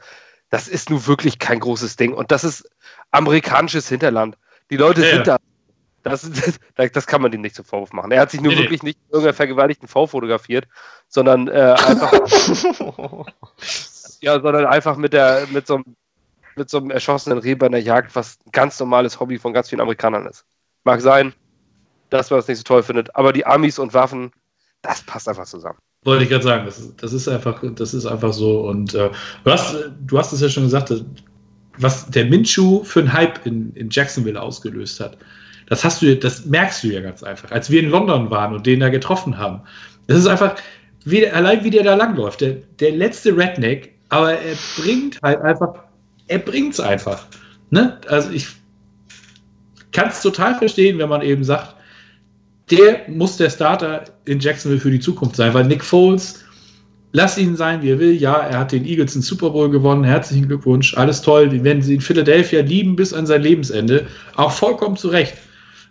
Das 0.51 0.69
ist 0.69 0.91
nun 0.91 1.07
wirklich 1.07 1.39
kein 1.39 1.59
großes 1.61 1.97
Ding. 1.97 2.13
Und 2.13 2.31
das 2.31 2.45
ist 2.45 2.69
amerikanisches 3.13 3.89
Hinterland. 3.89 4.37
Die 4.71 4.77
Leute 4.77 5.03
Ja, 5.03 5.11
sind 5.15 5.27
da. 5.27 5.37
Das, 6.03 6.29
das, 6.75 6.93
das 6.93 7.07
kann 7.07 7.23
man 7.23 7.33
ihm 7.33 7.41
nicht 7.41 7.55
zum 7.55 7.65
Vorwurf 7.65 7.93
machen. 7.93 8.11
Er 8.13 8.21
hat 8.21 8.31
sich 8.31 8.41
nur 8.41 8.53
Nee, 8.53 8.59
nee. 8.59 8.65
wirklich 8.65 8.83
nicht 8.83 8.99
in 8.99 9.15
irgendeiner 9.15 9.35
vergewaltigten 9.35 9.89
Frau 9.89 10.07
fotografiert, 10.07 10.67
sondern 11.09 11.49
äh, 11.49 11.75
einfach, 11.79 12.13
ja, 14.25 14.41
sondern 14.41 14.67
einfach 14.67 14.97
mit 14.97 15.13
der, 15.13 15.47
mit 15.49 15.67
so 15.67 15.77
einem, 15.77 15.97
mit 16.57 16.71
so 16.71 16.79
einem 16.79 16.91
erschossenen 16.91 17.39
Reh 17.39 17.55
bei 17.55 17.67
einer 17.67 17.79
Jagd, 17.79 18.15
was 18.17 18.39
ein 18.47 18.53
ganz 18.53 18.79
normales 18.81 19.21
Hobby 19.21 19.39
von 19.39 19.53
ganz 19.53 19.69
vielen 19.71 19.81
Amerikanern 19.81 20.27
ist. 20.27 20.45
Mag 20.85 21.01
sein, 21.01 21.35
dass 22.11 22.31
man 22.31 22.39
das 22.39 22.49
nicht 22.49 22.59
so 22.59 22.65
toll 22.65 22.83
findet, 22.83 23.15
aber 23.17 23.33
die 23.33 23.47
Amis 23.47 23.79
und 23.79 23.95
Waffen, 23.95 24.33
das 24.83 25.03
passt 25.03 25.29
einfach 25.29 25.47
zusammen. 25.47 25.79
Wollte 26.05 26.25
ich 26.25 26.31
gerade 26.31 26.45
sagen, 26.45 26.67
das, 26.67 26.79
ist- 26.79 27.03
das 27.03 27.13
ist 27.13 27.29
einfach, 27.29 27.63
das 27.75 27.95
ist 27.95 28.07
einfach 28.07 28.33
so. 28.33 28.61
Und 28.69 28.95
äh, 28.95 29.11
du 29.45 29.51
hast, 29.51 29.77
du 30.07 30.19
hast 30.19 30.33
es 30.33 30.41
ja 30.41 30.49
schon 30.49 30.65
gesagt, 30.65 30.93
was 31.79 32.07
der 32.11 32.27
Minshew 32.27 32.85
für 32.85 33.01
einen 33.01 33.13
Hype 33.13 33.45
in, 33.47 33.73
in 33.75 33.89
Jacksonville 33.91 34.41
ausgelöst 34.41 35.01
hat. 35.01 35.19
Das 35.67 35.83
hast 35.85 36.03
du, 36.03 36.17
das 36.17 36.45
merkst 36.47 36.85
du 36.85 36.89
ja 36.89 37.01
ganz 37.01 37.23
einfach. 37.23 37.51
Als 37.51 37.71
wir 37.71 37.81
in 37.81 37.91
London 37.91 38.31
waren 38.31 38.55
und 38.55 38.67
den 38.67 38.81
da 38.81 38.91
getroffen 38.91 39.39
haben, 39.39 39.63
das 40.07 40.19
ist 40.19 40.27
einfach, 40.27 40.57
wie, 41.05 41.21
der- 41.21 41.35
allein 41.35 41.65
wie 41.65 41.71
der 41.71 41.83
da 41.83 41.95
langläuft. 41.95 42.43
Der, 42.43 42.53
der 42.81 42.93
letzte 42.93 43.37
Redneck, 43.37 43.94
aber 44.15 44.39
er 44.39 44.55
bringt 44.77 45.21
halt 45.23 45.41
einfach, 45.43 45.75
er 46.29 46.39
bringt's 46.39 46.79
einfach. 46.79 47.27
Ne? 47.71 47.99
Also 48.07 48.31
ich 48.31 48.47
kann 49.91 50.09
es 50.09 50.23
total 50.23 50.57
verstehen, 50.57 50.99
wenn 50.99 51.09
man 51.09 51.21
eben 51.21 51.43
sagt, 51.43 51.75
der 52.71 53.09
muss 53.09 53.39
der 53.39 53.51
Starter 53.51 54.05
in 54.25 54.39
Jacksonville 54.39 54.81
für 54.81 54.93
die 54.93 55.01
Zukunft 55.01 55.35
sein, 55.35 55.53
weil 55.53 55.65
Nick 55.65 55.83
Foles, 55.83 56.45
lass 57.11 57.37
ihn 57.37 57.57
sein, 57.57 57.83
wie 57.83 57.91
er 57.91 57.99
will. 57.99 58.13
Ja, 58.13 58.35
er 58.35 58.61
hat 58.61 58.71
den 58.71 58.85
Eagles 58.85 59.17
einen 59.17 59.23
Super 59.23 59.51
Bowl 59.51 59.69
gewonnen. 59.69 60.05
Herzlichen 60.05 60.47
Glückwunsch. 60.47 60.97
Alles 60.97 61.21
toll. 61.21 61.49
Die 61.49 61.65
werden 61.65 61.83
sie 61.83 61.97
in 61.97 62.01
Philadelphia 62.01 62.61
lieben 62.61 62.95
bis 62.95 63.13
an 63.13 63.27
sein 63.27 63.43
Lebensende. 63.43 64.07
Auch 64.37 64.53
vollkommen 64.53 64.97
zu 64.97 65.09
Recht. 65.09 65.35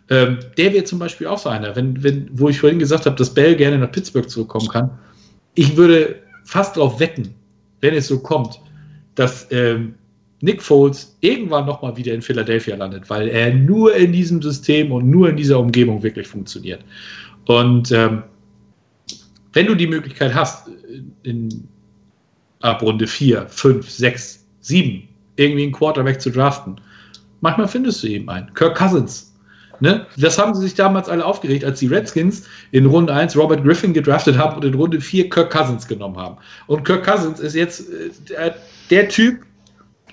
Ähm, 0.09 0.39
der 0.57 0.71
wäre 0.71 0.85
zum 0.85 0.99
Beispiel 0.99 1.27
auch 1.27 1.39
so 1.39 1.49
einer, 1.49 1.75
wenn, 1.75 2.01
wenn, 2.01 2.29
wo 2.31 2.47
ich 2.47 2.61
vorhin 2.61 2.79
gesagt 2.79 3.05
habe, 3.05 3.17
dass 3.17 3.33
Bell 3.33 3.57
gerne 3.57 3.77
nach 3.77 3.91
Pittsburgh 3.91 4.29
zurückkommen 4.29 4.69
kann. 4.69 4.91
Ich 5.55 5.75
würde 5.75 6.15
fast 6.45 6.77
darauf 6.77 7.01
wetten, 7.01 7.35
wenn 7.84 7.93
es 7.93 8.07
so 8.07 8.18
kommt, 8.18 8.61
dass 9.15 9.45
ähm, 9.51 9.95
Nick 10.39 10.64
Foles 10.64 11.18
irgendwann 11.19 11.65
nochmal 11.65 11.95
wieder 11.97 12.14
in 12.14 12.22
Philadelphia 12.22 12.77
landet, 12.77 13.10
weil 13.10 13.27
er 13.27 13.53
nur 13.53 13.93
in 13.93 14.14
diesem 14.14 14.41
System 14.41 14.91
und 14.93 15.10
nur 15.10 15.30
in 15.30 15.35
dieser 15.35 15.60
Umgebung 15.60 16.01
wirklich 16.01 16.27
funktioniert. 16.27 16.84
Und 17.45 17.91
ähm, 17.91 18.23
wenn 19.51 19.68
du 19.68 19.76
die 19.76 19.88
Möglichkeit 19.88 20.34
hast, 20.34 20.69
in 21.23 21.68
ab 22.61 22.81
Runde 22.81 23.05
4, 23.05 23.47
5, 23.47 23.89
6, 23.89 24.45
7 24.61 25.03
irgendwie 25.35 25.64
einen 25.64 25.73
Quarterback 25.73 26.22
zu 26.22 26.30
draften, 26.30 26.80
manchmal 27.41 27.68
findest 27.68 28.01
du 28.01 28.07
eben 28.07 28.30
einen. 28.30 28.53
Kirk 28.53 28.77
Cousins. 28.77 29.32
Ne? 29.79 30.05
Das 30.17 30.37
haben 30.37 30.53
sie 30.53 30.61
sich 30.61 30.75
damals 30.75 31.09
alle 31.09 31.25
aufgeregt, 31.25 31.65
als 31.65 31.79
die 31.79 31.87
Redskins 31.87 32.43
in 32.71 32.85
Runde 32.85 33.13
1 33.13 33.35
Robert 33.35 33.63
Griffin 33.63 33.93
gedraftet 33.93 34.37
haben 34.37 34.55
und 34.55 34.65
in 34.65 34.73
Runde 34.73 35.01
4 35.01 35.29
Kirk 35.29 35.51
Cousins 35.51 35.87
genommen 35.87 36.17
haben. 36.17 36.37
Und 36.67 36.85
Kirk 36.85 37.03
Cousins 37.03 37.39
ist 37.39 37.55
jetzt 37.55 37.81
äh, 37.91 38.09
der, 38.29 38.55
der 38.89 39.09
Typ, 39.09 39.41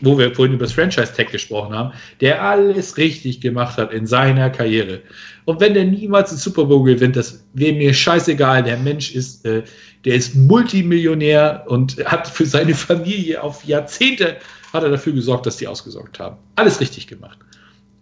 wo 0.01 0.19
wir 0.19 0.35
vorhin 0.35 0.55
über 0.55 0.65
das 0.65 0.73
Franchise-Tag 0.73 1.31
gesprochen 1.31 1.75
haben, 1.75 1.93
der 2.21 2.43
alles 2.43 2.97
richtig 2.97 3.41
gemacht 3.41 3.77
hat 3.77 3.93
in 3.93 4.07
seiner 4.07 4.49
Karriere. 4.49 5.03
Und 5.45 5.61
wenn 5.61 5.75
der 5.75 5.85
niemals 5.85 6.31
einen 6.31 6.39
Super 6.39 6.65
Bowl 6.65 6.85
gewinnt, 6.85 7.17
das 7.17 7.45
wäre 7.53 7.75
mir 7.75 7.93
scheißegal. 7.93 8.63
Der 8.63 8.79
Mensch 8.79 9.15
ist, 9.15 9.45
äh, 9.45 9.63
der 10.07 10.15
ist 10.15 10.35
Multimillionär 10.35 11.65
und 11.69 12.03
hat 12.07 12.27
für 12.27 12.47
seine 12.47 12.75
Familie 12.75 13.43
auf 13.43 13.65
Jahrzehnte 13.65 14.37
hat 14.73 14.85
er 14.85 14.91
dafür 14.91 15.13
gesorgt, 15.13 15.47
dass 15.47 15.57
die 15.57 15.67
ausgesorgt 15.67 16.19
haben. 16.19 16.37
Alles 16.57 16.81
richtig 16.81 17.07
gemacht. 17.07 17.39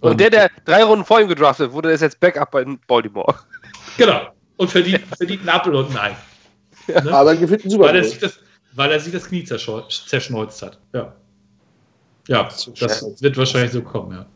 Und, 0.00 0.20
der, 0.20 0.30
der 0.30 0.50
drei 0.64 0.84
Runden 0.84 1.04
vor 1.04 1.20
ihm 1.20 1.28
gedraftet 1.28 1.72
wurde, 1.72 1.90
ist 1.90 2.00
jetzt 2.02 2.20
Backup 2.20 2.50
bei 2.50 2.64
Baltimore. 2.86 3.34
Genau. 3.96 4.28
Und 4.56 4.70
verdient, 4.70 5.02
verdient 5.16 5.40
einen 5.40 5.48
Apfel 5.48 5.74
und 5.74 5.90
ein 5.90 5.96
Ei. 5.98 6.16
Ne? 7.02 7.12
Aber 7.12 7.30
er 7.30 7.36
gewinnt 7.36 7.62
einen 7.62 7.70
Super 7.70 7.84
weil, 7.86 7.96
er 7.96 8.04
sich 8.04 8.18
das, 8.18 8.38
weil 8.74 8.90
er 8.92 9.00
sich 9.00 9.12
das 9.12 9.26
Knie 9.26 9.44
zerschneuzt 9.44 10.62
hat. 10.62 10.78
Ja. 10.92 11.14
Ja, 12.28 12.44
das 12.44 13.22
wird 13.22 13.36
wahrscheinlich 13.36 13.72
so 13.72 13.82
kommen, 13.82 14.12
ja. 14.12 14.26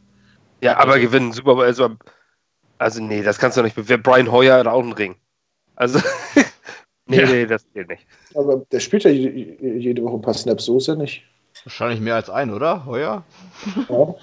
Ja, 0.62 0.78
aber 0.78 0.98
gewinnen 0.98 1.32
Super 1.32 1.54
Bowl. 1.54 1.64
Also, 1.64 1.90
also 2.78 3.02
nee, 3.02 3.22
das 3.22 3.38
kannst 3.38 3.56
du 3.56 3.62
nicht 3.62 3.76
bewerten. 3.76 4.02
Brian 4.02 4.30
Hoyer 4.32 4.58
hat 4.58 4.66
auch 4.66 4.82
einen 4.82 4.92
Ring. 4.92 5.16
Also, 5.76 6.00
Nee, 7.06 7.20
Ja. 7.20 7.26
nee, 7.26 7.46
das 7.46 7.64
geht 7.74 7.88
nicht. 7.88 8.06
Aber 8.34 8.58
der 8.70 8.80
spielt 8.80 9.04
ja 9.04 9.10
je- 9.10 9.56
jede 9.60 10.02
Woche 10.02 10.14
ein 10.16 10.22
paar 10.22 10.34
Snaps, 10.34 10.64
so 10.66 10.76
ist 10.78 10.88
er 10.88 10.96
nicht. 10.96 11.24
Wahrscheinlich 11.64 12.00
mehr 12.00 12.14
als 12.14 12.30
ein, 12.30 12.52
oder? 12.52 12.86
Heuer? 12.86 13.24
Ja. 13.88 14.14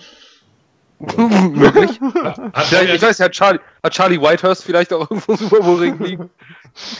Möglich. 1.17 1.99
Hat 2.01 2.65
Vielleicht, 2.65 2.95
ich 2.95 3.01
weiß, 3.01 3.19
hat 3.21 3.31
Charlie, 3.31 3.59
hat 3.83 3.93
Charlie 3.93 4.21
Whitehurst 4.21 4.63
vielleicht 4.63 4.91
auch 4.91 5.09
irgendwo 5.09 5.31
einen 5.31 5.39
Super 5.39 5.63
Bowl 5.63 5.79
Ring 5.79 5.97
liegen? 6.03 6.29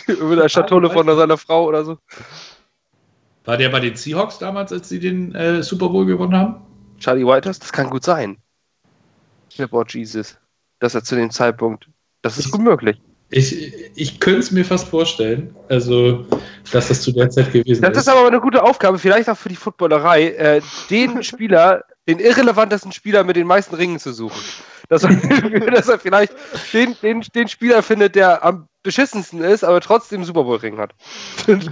Über 0.07 0.38
der 0.38 0.49
Schatulle 0.49 0.89
von 0.89 1.05
seiner 1.05 1.38
Frau 1.38 1.65
oder 1.65 1.84
so. 1.84 1.97
War 3.43 3.57
der 3.57 3.69
bei 3.69 3.80
den 3.80 3.95
Seahawks 3.95 4.38
damals, 4.38 4.71
als 4.71 4.89
sie 4.89 4.99
den 4.99 5.35
äh, 5.35 5.61
Super 5.63 5.89
Bowl 5.89 6.05
gewonnen 6.05 6.35
haben? 6.35 6.55
Charlie 6.99 7.26
Whitehurst, 7.26 7.61
das 7.61 7.73
kann 7.73 7.89
gut 7.89 8.03
sein. 8.03 8.38
Oh 9.71 9.84
Jesus. 9.88 10.38
Dass 10.80 10.95
er 10.95 11.03
zu 11.03 11.15
dem 11.15 11.30
Zeitpunkt. 11.31 11.89
Das 12.21 12.38
ist 12.38 12.51
gut 12.51 12.61
möglich. 12.61 13.01
Ich, 13.31 13.73
ich 13.95 14.19
könnte 14.19 14.39
es 14.39 14.51
mir 14.51 14.65
fast 14.65 14.88
vorstellen, 14.88 15.55
also, 15.67 16.26
dass 16.71 16.88
das 16.88 17.01
zu 17.03 17.11
der 17.11 17.30
Zeit 17.30 17.53
gewesen 17.53 17.81
Das 17.81 17.95
ist 17.95 18.09
aber 18.09 18.26
eine 18.26 18.39
gute 18.39 18.63
Aufgabe, 18.63 18.97
vielleicht 18.97 19.30
auch 19.30 19.38
für 19.38 19.49
die 19.49 19.55
Footballerei, 19.55 20.30
äh, 20.30 20.61
den 20.89 21.21
Spieler, 21.23 21.84
den 22.10 22.19
irrelevantesten 22.19 22.91
Spieler 22.91 23.23
mit 23.23 23.36
den 23.36 23.45
meisten 23.45 23.76
Ringen 23.76 23.99
zu 23.99 24.11
suchen. 24.14 24.41
Dass 24.90 25.03
er, 25.03 25.11
dass 25.72 25.88
er 25.88 25.99
vielleicht 25.99 26.34
den, 26.73 26.95
den, 27.03 27.22
den 27.36 27.48
Spieler 27.48 27.84
findet, 27.84 28.15
der 28.15 28.44
am 28.44 28.68
beschissensten 28.81 29.41
ist, 29.44 29.64
aber 29.64 29.80
trotzdem 29.80 30.23
Super 30.23 30.44
Bowl 30.44 30.57
Ring 30.57 30.77
hat. 30.80 30.94
das, 31.48 31.65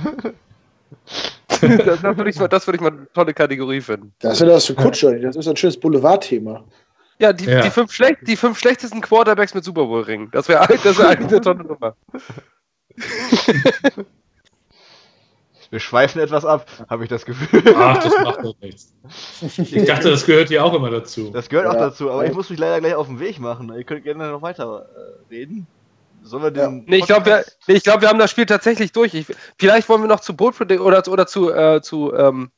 das 1.60 2.04
würde 2.04 2.30
ich, 2.30 2.38
mal- 2.38 2.48
das 2.48 2.68
würde 2.68 2.76
ich 2.76 2.82
mal 2.82 2.92
eine 2.92 3.12
tolle 3.14 3.34
Kategorie 3.34 3.82
finden. 3.82 4.14
Das 4.20 4.34
ist 4.34 4.40
ja 4.42 4.46
das 4.46 4.66
für 4.66 4.76
Kutscher. 4.76 5.18
Das 5.20 5.36
ist 5.36 5.48
ein 5.48 5.58
schönes 5.58 5.80
Boulevardthema. 5.80 6.64
Ja, 7.20 7.34
die, 7.34 7.46
Ja. 7.46 7.62
Die, 7.62 7.72
fünf 7.72 7.92
schlecht, 7.92 8.20
die 8.28 8.36
fünf 8.36 8.60
schlechtesten 8.60 9.02
Quarterbacks 9.02 9.56
mit 9.56 9.64
Super 9.64 9.86
Bowl 9.86 10.04
Ringen. 10.04 10.30
Das 10.32 10.48
wäre 10.48 10.68
das 10.84 11.00
wär 11.00 11.10
eigentlich 11.10 11.32
eine 11.32 11.42
tolle 11.42 11.64
Nummer. 11.64 11.96
Wir 15.70 15.80
schweifen 15.80 16.22
etwas 16.22 16.46
ab, 16.46 16.66
habe 16.90 17.04
ich 17.04 17.10
das 17.10 17.26
Gefühl. 17.26 17.62
Ach, 17.76 18.02
das 18.02 18.14
macht 18.24 18.44
doch 18.44 18.56
nichts. 18.62 18.94
Ich 19.58 19.86
dachte, 19.86 20.10
das 20.10 20.26
gehört 20.26 20.48
hier 20.48 20.64
auch 20.64 20.74
immer 20.74 20.90
dazu. 20.90 21.30
Das 21.32 21.50
gehört 21.50 21.68
auch 21.68 21.74
Ja. 21.74 21.80
dazu, 21.90 22.10
aber 22.10 22.26
ich 22.26 22.34
muss 22.34 22.50
mich 22.50 22.58
leider 22.60 22.80
gleich 22.80 22.96
auf 22.96 23.08
den 23.08 23.20
Weg 23.20 23.40
machen. 23.40 23.72
Ihr 23.76 23.84
könnt 23.84 24.04
gerne 24.04 24.30
noch 24.32 24.42
weiter 24.42 24.88
äh, 24.96 25.34
reden. 25.34 25.68
Sollen 26.24 26.44
wir 26.44 26.52
Ja. 26.62 26.68
den. 26.70 26.86
Nee, 26.88 26.98
ich 26.98 27.06
glaube, 27.06 27.26
wir, 27.26 27.44
nee, 27.68 27.76
ich 27.76 27.84
glaub, 27.84 28.02
wir 28.02 28.08
haben 28.10 28.20
das 28.20 28.32
Spiel 28.32 28.46
tatsächlich 28.46 28.92
durch. 28.94 29.14
Ich, 29.14 29.28
vielleicht 29.58 29.90
wollen 29.90 30.02
wir 30.02 30.08
noch 30.08 30.22
zu 30.22 30.34
Predict 30.36 30.80
oder, 30.82 31.04
zu- 31.04 31.12
oder 31.12 31.28
zu, 31.28 31.52
äh, 31.54 31.82
zu, 31.82 32.14
ähm, 32.14 32.52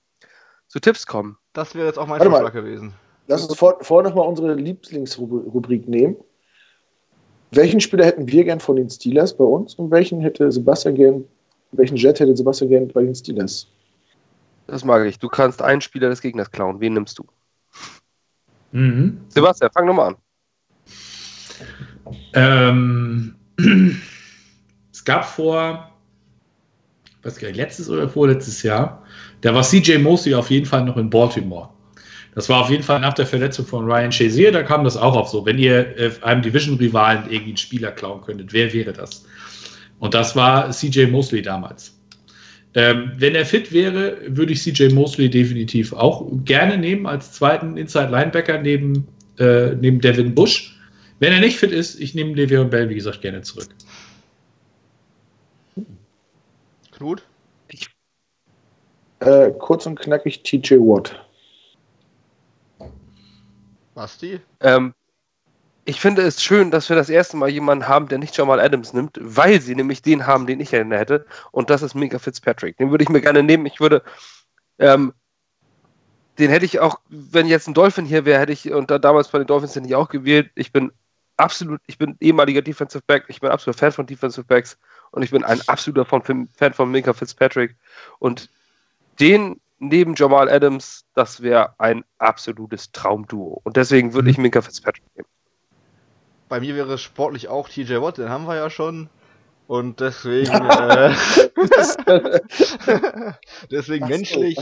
zu 0.68 0.80
Tipps 0.80 1.07
kommen. 1.07 1.38
Das 1.53 1.73
wäre 1.76 1.88
jetzt 1.88 1.98
auch 1.98 2.06
mein 2.07 2.19
Warte 2.19 2.30
mal. 2.30 2.41
Vorschlag 2.41 2.53
gewesen. 2.61 2.94
Lass 3.27 3.44
uns 3.45 3.57
vor, 3.57 3.77
vorher 3.81 4.10
nochmal 4.10 4.27
unsere 4.27 4.53
Lieblingsrubrik 4.53 5.88
nehmen. 5.88 6.15
Welchen 7.52 7.80
Spieler 7.80 8.06
hätten 8.06 8.27
wir 8.27 8.44
gern 8.44 8.60
von 8.60 8.76
den 8.76 8.90
Steelers 8.90 9.36
bei 9.36 9.44
uns 9.44 9.73
und 9.76 9.90
welchen 9.91 10.22
hätte 10.22 10.52
Sebastian 10.52 10.95
gern, 10.95 11.26
welchen 11.71 11.97
Jet 11.97 12.19
hätte 12.19 12.35
Sebastian 12.35 12.69
gern 12.69 12.87
bei 12.87 13.01
den 13.01 13.15
Steelers? 13.15 13.67
Das 14.67 14.83
mag 14.83 15.05
ich. 15.05 15.17
Du 15.17 15.27
kannst 15.27 15.61
einen 15.61 15.81
Spieler 15.81 16.09
des 16.09 16.21
Gegners 16.21 16.51
klauen. 16.51 16.79
Wen 16.79 16.93
nimmst 16.93 17.17
du? 17.17 17.25
Mhm. 18.71 19.21
Sebastian, 19.29 19.71
fang 19.73 19.85
nochmal 19.85 20.09
an. 20.09 20.15
Ähm, 22.33 23.35
es 24.91 25.03
gab 25.03 25.25
vor, 25.25 25.91
was 27.23 27.37
gar 27.37 27.47
nicht, 27.47 27.57
letztes 27.57 27.89
oder 27.89 28.07
vorletztes 28.07 28.63
Jahr, 28.63 29.03
da 29.41 29.53
war 29.53 29.63
CJ 29.63 29.97
Mosley 29.97 30.35
auf 30.35 30.49
jeden 30.49 30.65
Fall 30.65 30.83
noch 30.85 30.97
in 30.97 31.09
Baltimore. 31.09 31.69
Das 32.35 32.47
war 32.47 32.61
auf 32.61 32.69
jeden 32.69 32.83
Fall 32.83 32.99
nach 32.99 33.13
der 33.13 33.25
Verletzung 33.25 33.65
von 33.65 33.85
Ryan 33.85 34.11
Shazier, 34.11 34.51
da 34.51 34.63
kam 34.63 34.83
das 34.83 34.95
auch 34.95 35.15
auf 35.15 35.29
so. 35.29 35.45
Wenn 35.45 35.57
ihr 35.57 35.97
äh, 35.97 36.11
einem 36.21 36.41
Division-Rivalen 36.41 37.23
irgendwie 37.25 37.49
einen 37.49 37.57
Spieler 37.57 37.91
klauen 37.91 38.21
könntet, 38.21 38.53
wer 38.53 38.71
wäre 38.71 38.93
das? 38.93 39.25
Und 39.99 40.13
das 40.13 40.35
war 40.35 40.71
CJ 40.71 41.07
Mosley 41.07 41.41
damals. 41.41 41.95
Ähm, 42.76 43.11
wenn 43.17 43.35
er 43.35 43.45
fit 43.45 43.71
wäre, 43.71 44.17
würde 44.27 44.53
ich 44.53 44.61
CJ 44.61 44.93
Mosley 44.93 45.30
definitiv 45.30 45.91
auch 45.93 46.27
gerne 46.45 46.77
nehmen 46.77 47.07
als 47.07 47.31
zweiten 47.34 47.77
Inside 47.77 48.09
Linebacker 48.09 48.61
neben, 48.61 49.07
äh, 49.39 49.76
neben 49.76 49.99
Devin 49.99 50.35
Bush. 50.35 50.80
Wenn 51.19 51.34
er 51.34 51.39
nicht 51.39 51.57
fit 51.57 51.71
ist, 51.71 51.99
ich 51.99 52.13
nehme 52.15 52.34
Le'Veon 52.34 52.65
Bell, 52.65 52.89
wie 52.89 52.95
gesagt, 52.95 53.21
gerne 53.21 53.41
zurück. 53.41 53.69
Knut? 56.91 57.23
Äh, 59.21 59.51
kurz 59.51 59.85
und 59.85 59.99
knackig 59.99 60.43
TJ 60.43 60.76
Watt. 60.76 61.26
Basti? 63.95 64.39
Ähm, 64.61 64.93
ich 65.89 65.99
finde 65.99 66.21
es 66.21 66.43
schön, 66.43 66.69
dass 66.69 66.87
wir 66.89 66.95
das 66.95 67.09
erste 67.09 67.35
Mal 67.35 67.49
jemanden 67.49 67.87
haben, 67.87 68.07
der 68.07 68.19
nicht 68.19 68.37
Jamal 68.37 68.59
Adams 68.59 68.93
nimmt, 68.93 69.17
weil 69.19 69.59
sie 69.59 69.73
nämlich 69.73 70.03
den 70.03 70.27
haben, 70.27 70.45
den 70.45 70.59
ich 70.59 70.69
gerne 70.69 70.99
hätte. 70.99 71.25
Und 71.51 71.71
das 71.71 71.81
ist 71.81 71.95
Minka 71.95 72.19
Fitzpatrick. 72.19 72.77
Den 72.77 72.91
würde 72.91 73.03
ich 73.03 73.09
mir 73.09 73.21
gerne 73.21 73.41
nehmen. 73.41 73.65
Ich 73.65 73.79
würde, 73.79 74.03
ähm, 74.77 75.13
den 76.37 76.51
hätte 76.51 76.65
ich 76.65 76.79
auch, 76.79 76.99
wenn 77.09 77.47
jetzt 77.47 77.67
ein 77.67 77.73
Dolphin 77.73 78.05
hier 78.05 78.23
wäre, 78.25 78.39
hätte 78.39 78.51
ich, 78.51 78.71
und 78.71 78.91
da 78.91 78.99
damals 78.99 79.29
bei 79.29 79.39
den 79.39 79.47
Dolphins 79.47 79.75
hätte 79.75 79.87
ich 79.87 79.95
auch 79.95 80.09
gewählt. 80.09 80.51
Ich 80.53 80.71
bin 80.71 80.91
absolut, 81.37 81.81
ich 81.87 81.97
bin 81.97 82.15
ehemaliger 82.19 82.61
Defensive 82.61 83.03
Back, 83.07 83.25
ich 83.27 83.41
bin 83.41 83.49
absoluter 83.49 83.79
Fan 83.79 83.91
von 83.91 84.05
Defensive 84.05 84.45
Backs 84.45 84.77
und 85.09 85.23
ich 85.23 85.31
bin 85.31 85.43
ein 85.43 85.59
absoluter 85.67 86.05
Fan 86.05 86.73
von 86.73 86.91
Minka 86.91 87.13
Fitzpatrick. 87.13 87.75
Und 88.19 88.51
den 89.19 89.59
neben 89.79 90.13
Jamal 90.13 90.51
Adams, 90.51 91.05
das 91.15 91.41
wäre 91.41 91.73
ein 91.79 92.05
absolutes 92.19 92.91
Traumduo. 92.91 93.59
Und 93.63 93.75
deswegen 93.75 94.13
würde 94.13 94.29
ich 94.29 94.37
Minka 94.37 94.61
Fitzpatrick 94.61 95.03
nehmen. 95.15 95.27
Bei 96.49 96.59
mir 96.59 96.76
wäre 96.76 96.93
es 96.93 97.01
sportlich 97.01 97.47
auch 97.47 97.69
TJ 97.69 98.01
Watt, 98.01 98.17
den 98.17 98.30
haben 98.30 98.45
wir 98.45 98.55
ja 98.55 98.69
schon. 98.69 99.09
Und 99.67 99.99
deswegen, 99.99 100.51
äh, 100.51 101.13
deswegen 103.71 104.07
menschlich, 104.07 104.57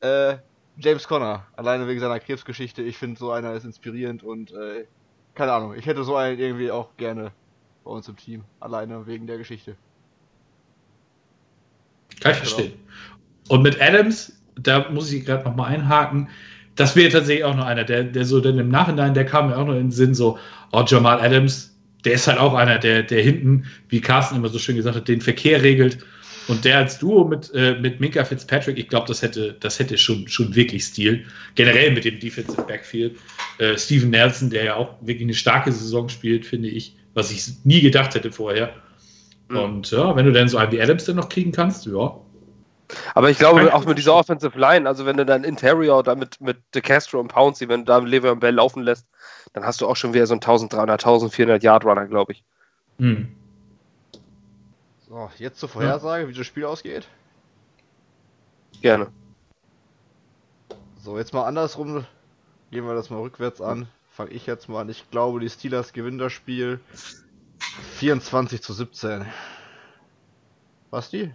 äh, 0.00 0.38
James 0.76 1.06
Conner. 1.06 1.46
Alleine 1.54 1.86
wegen 1.86 2.00
seiner 2.00 2.18
Krebsgeschichte. 2.18 2.82
Ich 2.82 2.98
finde, 2.98 3.18
so 3.18 3.30
einer 3.30 3.54
ist 3.54 3.64
inspirierend 3.64 4.24
und, 4.24 4.50
äh, 4.52 4.86
keine 5.36 5.52
Ahnung, 5.52 5.74
ich 5.76 5.86
hätte 5.86 6.02
so 6.02 6.16
einen 6.16 6.38
irgendwie 6.38 6.72
auch 6.72 6.96
gerne 6.96 7.30
bei 7.84 7.92
uns 7.92 8.08
im 8.08 8.16
Team. 8.16 8.42
Alleine 8.58 9.06
wegen 9.06 9.28
der 9.28 9.38
Geschichte. 9.38 9.76
Kann 12.20 12.32
ich 12.32 12.38
verstehen. 12.38 12.72
Und 13.48 13.62
mit 13.62 13.80
Adams, 13.80 14.42
da 14.56 14.90
muss 14.90 15.12
ich 15.12 15.24
gerade 15.24 15.44
nochmal 15.44 15.72
einhaken, 15.72 16.28
das 16.76 16.96
wäre 16.96 17.10
tatsächlich 17.10 17.44
auch 17.44 17.56
noch 17.56 17.66
einer, 17.66 17.84
der, 17.84 18.04
der 18.04 18.24
so 18.24 18.40
dann 18.40 18.58
im 18.58 18.68
Nachhinein, 18.68 19.14
der 19.14 19.24
kam 19.24 19.48
mir 19.48 19.56
auch 19.56 19.66
noch 19.66 19.74
in 19.74 19.86
den 19.86 19.90
Sinn, 19.92 20.14
so, 20.14 20.38
oh, 20.72 20.84
Jamal 20.86 21.20
Adams, 21.20 21.76
der 22.04 22.14
ist 22.14 22.26
halt 22.26 22.38
auch 22.38 22.54
einer, 22.54 22.78
der, 22.78 23.02
der 23.02 23.22
hinten, 23.22 23.64
wie 23.88 24.00
Carsten 24.00 24.36
immer 24.36 24.48
so 24.48 24.58
schön 24.58 24.76
gesagt 24.76 24.96
hat, 24.96 25.08
den 25.08 25.20
Verkehr 25.20 25.62
regelt. 25.62 25.98
Und 26.46 26.64
der 26.66 26.78
als 26.78 26.98
Duo 26.98 27.24
mit, 27.24 27.50
äh, 27.54 27.78
mit 27.80 28.00
Minka 28.00 28.22
Fitzpatrick, 28.22 28.76
ich 28.76 28.88
glaube, 28.88 29.06
das 29.08 29.22
hätte, 29.22 29.56
das 29.60 29.78
hätte 29.78 29.96
schon, 29.96 30.28
schon 30.28 30.54
wirklich 30.54 30.84
Stil. 30.84 31.24
Generell 31.54 31.92
mit 31.92 32.04
dem 32.04 32.20
Defensive 32.20 32.62
Backfield. 32.62 33.16
Äh, 33.58 33.78
Steven 33.78 34.10
Nelson, 34.10 34.50
der 34.50 34.64
ja 34.64 34.74
auch 34.74 34.94
wirklich 35.00 35.24
eine 35.24 35.34
starke 35.34 35.72
Saison 35.72 36.10
spielt, 36.10 36.44
finde 36.44 36.68
ich, 36.68 36.96
was 37.14 37.30
ich 37.30 37.46
nie 37.64 37.80
gedacht 37.80 38.14
hätte 38.14 38.30
vorher. 38.30 38.74
Mhm. 39.48 39.56
Und 39.56 39.90
ja, 39.90 40.14
wenn 40.14 40.26
du 40.26 40.32
dann 40.32 40.48
so 40.48 40.58
einen 40.58 40.72
wie 40.72 40.82
Adams 40.82 41.04
dann 41.04 41.16
noch 41.16 41.30
kriegen 41.30 41.52
kannst, 41.52 41.86
ja, 41.86 42.14
Aber 43.14 43.30
ich 43.30 43.38
glaube, 43.38 43.74
auch 43.74 43.84
mit 43.86 43.98
dieser 43.98 44.14
Offensive 44.14 44.58
Line, 44.58 44.88
also 44.88 45.06
wenn 45.06 45.16
du 45.16 45.24
dann 45.24 45.44
Interior 45.44 46.02
da 46.02 46.14
mit, 46.14 46.40
mit 46.40 46.58
De 46.74 46.82
Castro 46.82 47.18
und 47.20 47.28
Pouncey, 47.28 47.68
wenn 47.68 47.80
du 47.80 47.86
da 47.86 47.98
Le'Veon 47.98 48.36
Bell 48.36 48.54
laufen 48.54 48.82
lässt, 48.82 49.06
dann 49.52 49.64
hast 49.64 49.80
du 49.80 49.86
auch 49.86 49.96
schon 49.96 50.12
wieder 50.12 50.26
so 50.26 50.34
einen 50.34 50.42
1300, 50.42 51.04
1400 51.04 51.62
Yard 51.62 51.84
Runner, 51.84 52.06
glaube 52.06 52.32
ich. 52.32 52.44
Hm. 52.98 53.34
So, 55.08 55.30
jetzt 55.38 55.60
zur 55.60 55.68
Vorhersage, 55.68 56.28
wie 56.28 56.32
das 56.32 56.46
Spiel 56.46 56.64
ausgeht. 56.64 57.08
Gerne. 58.82 59.08
So, 61.02 61.18
jetzt 61.18 61.32
mal 61.32 61.44
andersrum. 61.44 62.04
Gehen 62.70 62.86
wir 62.86 62.94
das 62.94 63.10
mal 63.10 63.20
rückwärts 63.20 63.60
an. 63.60 63.86
Fange 64.10 64.30
ich 64.30 64.46
jetzt 64.46 64.68
mal 64.68 64.80
an. 64.80 64.88
Ich 64.88 65.10
glaube, 65.10 65.40
die 65.40 65.48
Steelers 65.48 65.92
gewinnen 65.92 66.18
das 66.18 66.32
Spiel 66.32 66.80
24 67.98 68.62
zu 68.62 68.72
17. 68.72 69.26
Basti? 70.90 71.34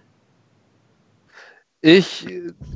Ich 1.81 2.27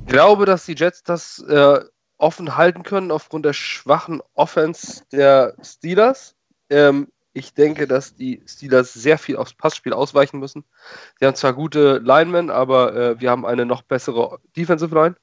glaube, 0.07 0.45
dass 0.45 0.65
die 0.65 0.75
Jets 0.75 1.03
das 1.03 1.39
äh, 1.39 1.81
offen 2.17 2.55
halten 2.55 2.83
können 2.83 3.11
aufgrund 3.11 3.45
der 3.45 3.53
schwachen 3.53 4.21
Offense 4.33 5.03
der 5.11 5.55
Steelers. 5.61 6.35
Ähm, 6.69 7.09
ich 7.33 7.53
denke, 7.53 7.87
dass 7.87 8.15
die 8.15 8.41
Steelers 8.47 8.93
sehr 8.93 9.17
viel 9.17 9.35
aufs 9.35 9.55
Passspiel 9.55 9.91
ausweichen 9.91 10.39
müssen. 10.39 10.63
Sie 11.19 11.25
haben 11.25 11.35
zwar 11.35 11.53
gute 11.53 11.97
Linemen, 11.97 12.49
aber 12.49 12.95
äh, 12.95 13.19
wir 13.19 13.31
haben 13.31 13.45
eine 13.45 13.65
noch 13.65 13.81
bessere 13.81 14.39
Defensive 14.55 14.93
Line. 14.93 15.15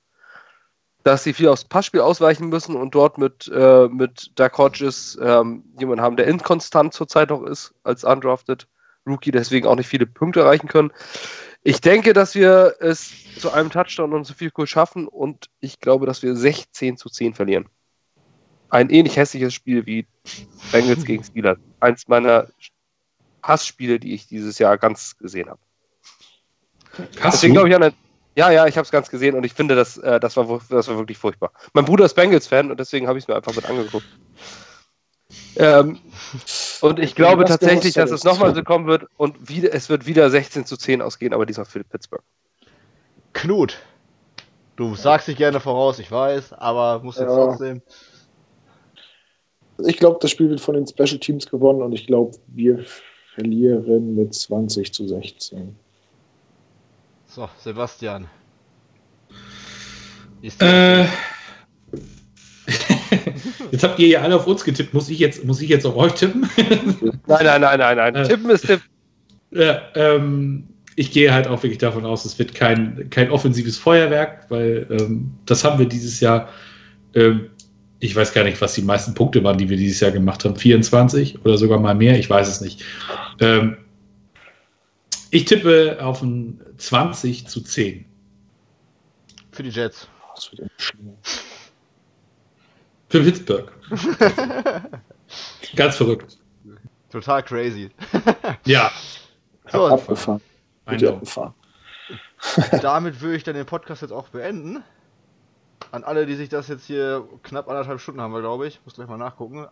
Dass 1.02 1.24
sie 1.24 1.32
viel 1.32 1.48
aufs 1.48 1.64
Passspiel 1.64 2.00
ausweichen 2.00 2.50
müssen 2.50 2.76
und 2.76 2.94
dort 2.94 3.16
mit, 3.16 3.50
äh, 3.54 3.88
mit 3.88 4.32
Dark 4.34 4.58
Hodges 4.58 5.18
ähm, 5.22 5.64
jemanden 5.78 6.02
haben, 6.02 6.16
der 6.16 6.26
inkonstant 6.26 6.92
zurzeit 6.92 7.30
noch 7.30 7.42
ist 7.44 7.72
als 7.84 8.04
undrafted 8.04 8.66
Rookie, 9.06 9.30
deswegen 9.30 9.66
auch 9.66 9.76
nicht 9.76 9.88
viele 9.88 10.04
Punkte 10.04 10.40
erreichen 10.40 10.68
können. 10.68 10.92
Ich 11.62 11.80
denke, 11.80 12.12
dass 12.14 12.34
wir 12.34 12.76
es 12.80 13.12
zu 13.38 13.52
einem 13.52 13.70
Touchdown 13.70 14.14
und 14.14 14.24
so 14.24 14.32
viel 14.32 14.50
Goal 14.50 14.66
schaffen 14.66 15.06
und 15.06 15.50
ich 15.60 15.78
glaube, 15.78 16.06
dass 16.06 16.22
wir 16.22 16.34
16 16.34 16.96
zu 16.96 17.10
10 17.10 17.34
verlieren. 17.34 17.68
Ein 18.70 18.88
ähnlich 18.88 19.16
hässliches 19.16 19.52
Spiel 19.52 19.84
wie 19.84 20.06
Bengals 20.72 21.04
gegen 21.04 21.22
Steelers. 21.22 21.58
Eins 21.80 22.08
meiner 22.08 22.48
Hassspiele, 23.42 23.98
die 23.98 24.14
ich 24.14 24.26
dieses 24.26 24.58
Jahr 24.58 24.78
ganz 24.78 25.16
gesehen 25.18 25.50
habe. 25.50 25.60
Deswegen 27.22 27.54
glaube 27.54 27.68
ich 27.68 27.74
an 27.74 27.92
Ja, 28.36 28.50
ja, 28.50 28.66
ich 28.66 28.76
habe 28.76 28.84
es 28.84 28.90
ganz 28.90 29.10
gesehen 29.10 29.34
und 29.34 29.44
ich 29.44 29.52
finde, 29.52 29.74
das, 29.74 29.98
äh, 29.98 30.18
das, 30.18 30.36
war, 30.36 30.60
das 30.70 30.88
war 30.88 30.96
wirklich 30.96 31.18
furchtbar. 31.18 31.52
Mein 31.72 31.84
Bruder 31.84 32.06
ist 32.06 32.14
Bengals-Fan 32.14 32.70
und 32.70 32.80
deswegen 32.80 33.06
habe 33.06 33.18
ich 33.18 33.24
es 33.24 33.28
mir 33.28 33.36
einfach 33.36 33.54
mit 33.54 33.68
angeguckt. 33.68 34.06
Ähm, 35.56 35.98
und 36.80 36.98
ich 36.98 37.14
glaube 37.14 37.44
tatsächlich, 37.44 37.94
dass 37.94 38.10
es 38.10 38.24
nochmal 38.24 38.54
so 38.54 38.62
kommen 38.62 38.86
wird 38.86 39.04
und 39.16 39.48
wieder, 39.48 39.74
es 39.74 39.88
wird 39.88 40.06
wieder 40.06 40.30
16 40.30 40.64
zu 40.64 40.76
10 40.76 41.02
ausgehen, 41.02 41.32
aber 41.34 41.46
diesmal 41.46 41.66
für 41.66 41.84
Pittsburgh. 41.84 42.22
Knut. 43.32 43.78
Du 44.76 44.94
sagst 44.94 45.28
dich 45.28 45.36
gerne 45.36 45.60
voraus, 45.60 45.98
ich 45.98 46.10
weiß, 46.10 46.54
aber 46.54 47.00
musst 47.02 47.20
jetzt 47.20 47.30
Ja. 47.30 47.46
trotzdem. 47.46 47.82
Ich 49.86 49.96
glaube, 49.98 50.18
das 50.20 50.30
Spiel 50.30 50.50
wird 50.50 50.60
von 50.60 50.74
den 50.74 50.86
Special 50.86 51.18
Teams 51.18 51.46
gewonnen 51.46 51.82
und 51.82 51.92
ich 51.92 52.06
glaube, 52.06 52.36
wir 52.46 52.84
verlieren 53.34 54.14
mit 54.14 54.34
20 54.34 54.92
zu 54.92 55.06
16. 55.06 55.76
So, 57.26 57.48
Sebastian. 57.58 58.28
Ist 60.42 60.62
Äh, 60.62 61.06
jetzt 63.70 63.82
habt 63.82 63.98
ihr 63.98 64.08
ja 64.08 64.20
alle 64.22 64.36
auf 64.36 64.46
uns 64.46 64.64
getippt. 64.64 64.94
Muss 64.94 65.08
ich 65.08 65.18
jetzt, 65.18 65.44
muss 65.44 65.60
ich 65.60 65.68
jetzt 65.68 65.86
auf 65.86 65.96
euch 65.96 66.12
tippen? 66.14 66.48
Nein, 66.56 67.44
nein, 67.44 67.60
nein, 67.60 67.78
nein, 67.78 67.96
nein. 67.96 68.14
Äh. 68.14 68.28
Tippen 68.28 68.50
ist 68.50 68.66
Tipp. 68.66 68.80
ja, 69.50 69.82
ähm, 69.94 70.68
ich 70.96 71.12
gehe 71.12 71.32
halt 71.32 71.46
auch 71.46 71.62
wirklich 71.62 71.78
davon 71.78 72.04
aus, 72.04 72.24
es 72.24 72.38
wird 72.38 72.54
kein, 72.54 73.08
kein 73.10 73.30
offensives 73.30 73.78
Feuerwerk, 73.78 74.46
weil 74.50 74.86
ähm, 74.90 75.32
das 75.46 75.64
haben 75.64 75.78
wir 75.78 75.86
dieses 75.86 76.20
Jahr. 76.20 76.48
Ähm, 77.14 77.50
ich 78.00 78.16
weiß 78.16 78.32
gar 78.32 78.44
nicht, 78.44 78.60
was 78.60 78.74
die 78.74 78.82
meisten 78.82 79.14
Punkte 79.14 79.44
waren, 79.44 79.58
die 79.58 79.68
wir 79.68 79.76
dieses 79.76 80.00
Jahr 80.00 80.10
gemacht 80.10 80.44
haben. 80.44 80.56
24 80.56 81.44
oder 81.44 81.58
sogar 81.58 81.78
mal 81.78 81.94
mehr, 81.94 82.18
ich 82.18 82.30
weiß 82.30 82.48
es 82.48 82.60
nicht. 82.60 82.82
Ähm, 83.40 83.76
ich 85.30 85.44
tippe 85.44 85.98
auf 86.00 86.22
ein 86.22 86.60
20 86.78 87.46
zu 87.46 87.60
10. 87.60 88.04
Für 89.52 89.62
die 89.62 89.70
Jets. 89.70 90.08
Das 90.34 90.50
wird. 90.52 90.70
Für 93.10 93.20
Pittsburgh. 93.22 93.72
Ganz 95.76 95.96
verrückt. 95.96 96.38
Total 97.10 97.42
crazy. 97.42 97.90
Ja. 98.64 98.90
So, 99.70 99.86
Abgefahren. 99.88 100.40
Abgefahren. 100.86 101.54
damit 102.82 103.20
würde 103.20 103.36
ich 103.36 103.42
dann 103.42 103.56
den 103.56 103.66
Podcast 103.66 104.02
jetzt 104.02 104.12
auch 104.12 104.28
beenden. 104.28 104.84
An 105.90 106.04
alle, 106.04 106.24
die 106.24 106.36
sich 106.36 106.48
das 106.48 106.68
jetzt 106.68 106.86
hier 106.86 107.26
knapp 107.42 107.68
anderthalb 107.68 108.00
Stunden 108.00 108.20
haben 108.20 108.32
wir, 108.32 108.40
glaube 108.40 108.68
ich, 108.68 108.80
muss 108.84 108.94
gleich 108.94 109.08
mal 109.08 109.16
nachgucken, 109.16 109.66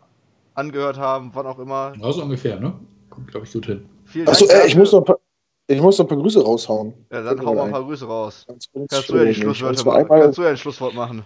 angehört 0.55 0.99
haben, 0.99 1.31
wann 1.33 1.47
auch 1.47 1.61
immer. 1.61 1.93
Ja, 1.97 2.13
so 2.13 2.23
ungefähr, 2.23 2.59
ne? 2.59 2.75
Kommt, 3.09 3.29
glaube 3.31 3.47
ich, 3.47 3.53
gut 3.53 3.67
hin. 3.67 3.89
Vielen 4.05 4.27
Achso, 4.27 4.47
Dank 4.47 4.65
äh, 4.65 4.67
ich, 4.67 4.77
muss 4.77 4.91
noch 4.91 5.01
ein 5.01 5.05
paar, 5.05 5.19
ich 5.69 5.81
muss 5.81 5.97
noch 5.99 6.07
ein 6.07 6.09
paar 6.09 6.19
Grüße 6.19 6.43
raushauen. 6.43 6.93
Ja, 7.13 7.23
dann 7.23 7.47
hau 7.47 7.55
mal 7.55 7.67
ein 7.67 7.71
paar 7.71 7.85
Grüße 7.85 8.05
raus. 8.05 8.47
Kannst 8.49 9.11
du 9.11 9.17
ja 9.17 9.25
die 9.27 9.35
Schlusswörter 9.35 9.85
machen. 9.85 10.09
Kannst 10.09 10.39
du 10.39 10.43
ja 10.43 10.49
ein 10.51 10.57
Schlusswort 10.57 10.95
machen. 10.95 11.25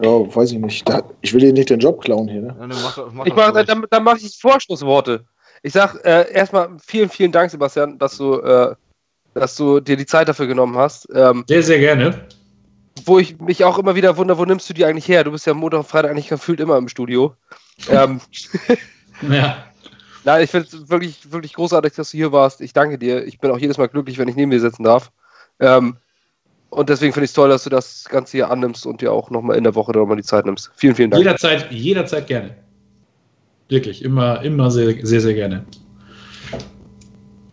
Ja, 0.00 0.34
weiß 0.36 0.52
ich 0.52 0.58
nicht. 0.58 0.88
Da, 0.88 1.02
ich 1.22 1.32
will 1.32 1.40
dir 1.40 1.52
nicht 1.52 1.70
den 1.70 1.80
Job 1.80 2.00
klauen 2.02 2.28
hier, 2.28 2.42
ne? 2.42 2.48
Ja, 2.58 2.66
dann 2.66 2.82
mach, 2.82 2.98
mach 3.12 3.26
Ich 3.26 3.34
mach, 3.34 3.54
ruhig. 3.54 3.66
dann, 3.66 3.84
dann 3.90 4.04
mache 4.04 4.18
ich 4.18 4.38
Vorschlussworte. 4.38 5.24
Ich 5.62 5.72
sag 5.72 6.04
äh, 6.04 6.30
erstmal 6.32 6.76
vielen, 6.84 7.08
vielen 7.08 7.32
Dank, 7.32 7.50
Sebastian, 7.50 7.98
dass 7.98 8.16
du, 8.16 8.40
äh, 8.40 8.74
dass 9.34 9.56
du 9.56 9.80
dir 9.80 9.96
die 9.96 10.06
Zeit 10.06 10.28
dafür 10.28 10.46
genommen 10.46 10.76
hast. 10.76 11.08
Ähm, 11.14 11.44
Sehr, 11.48 11.62
sehr 11.62 11.78
gerne. 11.78 12.26
wo 13.04 13.18
ich 13.18 13.38
mich 13.40 13.64
auch 13.64 13.78
immer 13.78 13.94
wieder 13.94 14.16
wundere, 14.16 14.38
wo 14.38 14.44
nimmst 14.44 14.68
du 14.70 14.74
die 14.74 14.84
eigentlich 14.84 15.08
her? 15.08 15.24
Du 15.24 15.30
bist 15.32 15.46
ja 15.46 15.54
Montag 15.54 15.78
und 15.80 15.86
Freitag 15.88 16.10
eigentlich 16.10 16.28
gefühlt 16.28 16.60
immer 16.60 16.76
im 16.76 16.88
Studio. 16.88 17.34
ähm, 17.90 18.20
Ja. 19.22 19.64
nein, 20.24 20.42
ich 20.44 20.50
finde 20.50 20.66
es 20.70 20.88
wirklich, 20.90 21.32
wirklich 21.32 21.54
großartig, 21.54 21.94
dass 21.94 22.10
du 22.10 22.18
hier 22.18 22.32
warst. 22.32 22.60
Ich 22.60 22.72
danke 22.74 22.98
dir. 22.98 23.24
Ich 23.24 23.38
bin 23.38 23.50
auch 23.50 23.58
jedes 23.58 23.78
Mal 23.78 23.88
glücklich, 23.88 24.18
wenn 24.18 24.28
ich 24.28 24.36
neben 24.36 24.50
dir 24.50 24.60
sitzen 24.60 24.82
darf. 24.84 25.10
Ähm, 25.58 25.96
und 26.76 26.90
deswegen 26.90 27.14
finde 27.14 27.24
ich 27.24 27.30
es 27.30 27.34
toll, 27.34 27.48
dass 27.48 27.64
du 27.64 27.70
das 27.70 28.04
Ganze 28.04 28.32
hier 28.32 28.50
annimmst 28.50 28.84
und 28.84 29.00
dir 29.00 29.10
auch 29.10 29.30
nochmal 29.30 29.56
in 29.56 29.64
der 29.64 29.74
Woche 29.74 29.92
nochmal 29.92 30.18
die 30.18 30.22
Zeit 30.22 30.44
nimmst. 30.44 30.70
Vielen, 30.76 30.94
vielen 30.94 31.10
Dank. 31.10 31.22
Jederzeit, 31.22 31.72
jederzeit 31.72 32.26
gerne. 32.26 32.54
Wirklich, 33.70 34.04
immer, 34.04 34.42
immer 34.42 34.70
sehr, 34.70 34.94
sehr, 35.06 35.22
sehr 35.22 35.32
gerne. 35.32 35.64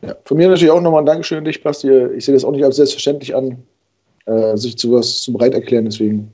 Ja, 0.02 0.14
von 0.26 0.36
mir 0.36 0.50
natürlich 0.50 0.72
auch 0.72 0.82
nochmal 0.82 1.04
ein 1.04 1.06
Dankeschön 1.06 1.38
an 1.38 1.46
dich, 1.46 1.64
Basti. 1.64 1.90
Ich 2.18 2.26
sehe 2.26 2.34
das 2.34 2.44
auch 2.44 2.52
nicht 2.52 2.66
als 2.66 2.76
selbstverständlich 2.76 3.34
an, 3.34 3.64
äh, 4.26 4.58
sich 4.58 4.78
zu 4.78 4.92
was 4.92 5.22
zu 5.22 5.32
bereit 5.32 5.54
erklären. 5.54 5.86
Deswegen 5.86 6.30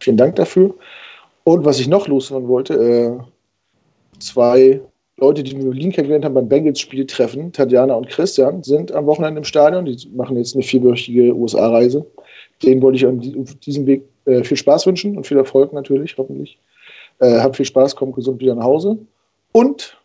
vielen 0.00 0.18
Dank 0.18 0.36
dafür. 0.36 0.74
Und 1.44 1.64
was 1.64 1.80
ich 1.80 1.88
noch 1.88 2.08
loswerden 2.08 2.46
wollte, 2.46 2.74
äh, 2.74 4.18
zwei 4.18 4.82
Leute, 5.18 5.42
die 5.42 5.52
wir 5.52 5.60
in 5.60 5.70
Berlin 5.70 5.92
kennengelernt 5.92 6.26
haben 6.26 6.34
beim 6.34 6.48
Bengals-Spiel 6.48 7.06
treffen, 7.06 7.50
Tatjana 7.50 7.94
und 7.94 8.08
Christian, 8.08 8.62
sind 8.62 8.92
am 8.92 9.06
Wochenende 9.06 9.38
im 9.38 9.44
Stadion. 9.44 9.86
Die 9.86 9.96
machen 10.14 10.36
jetzt 10.36 10.54
eine 10.54 10.62
vierwöchige 10.62 11.34
USA-Reise. 11.34 12.04
Denen 12.62 12.82
wollte 12.82 12.96
ich 12.96 13.06
auf 13.06 13.54
diesem 13.64 13.86
Weg 13.86 14.02
äh, 14.26 14.44
viel 14.44 14.58
Spaß 14.58 14.86
wünschen 14.86 15.16
und 15.16 15.26
viel 15.26 15.38
Erfolg 15.38 15.72
natürlich, 15.72 16.16
hoffentlich. 16.18 16.58
Äh, 17.20 17.38
habt 17.38 17.56
viel 17.56 17.64
Spaß, 17.64 17.96
kommt 17.96 18.14
gesund 18.14 18.40
wieder 18.40 18.54
nach 18.54 18.64
Hause. 18.64 18.98
Und 19.52 19.96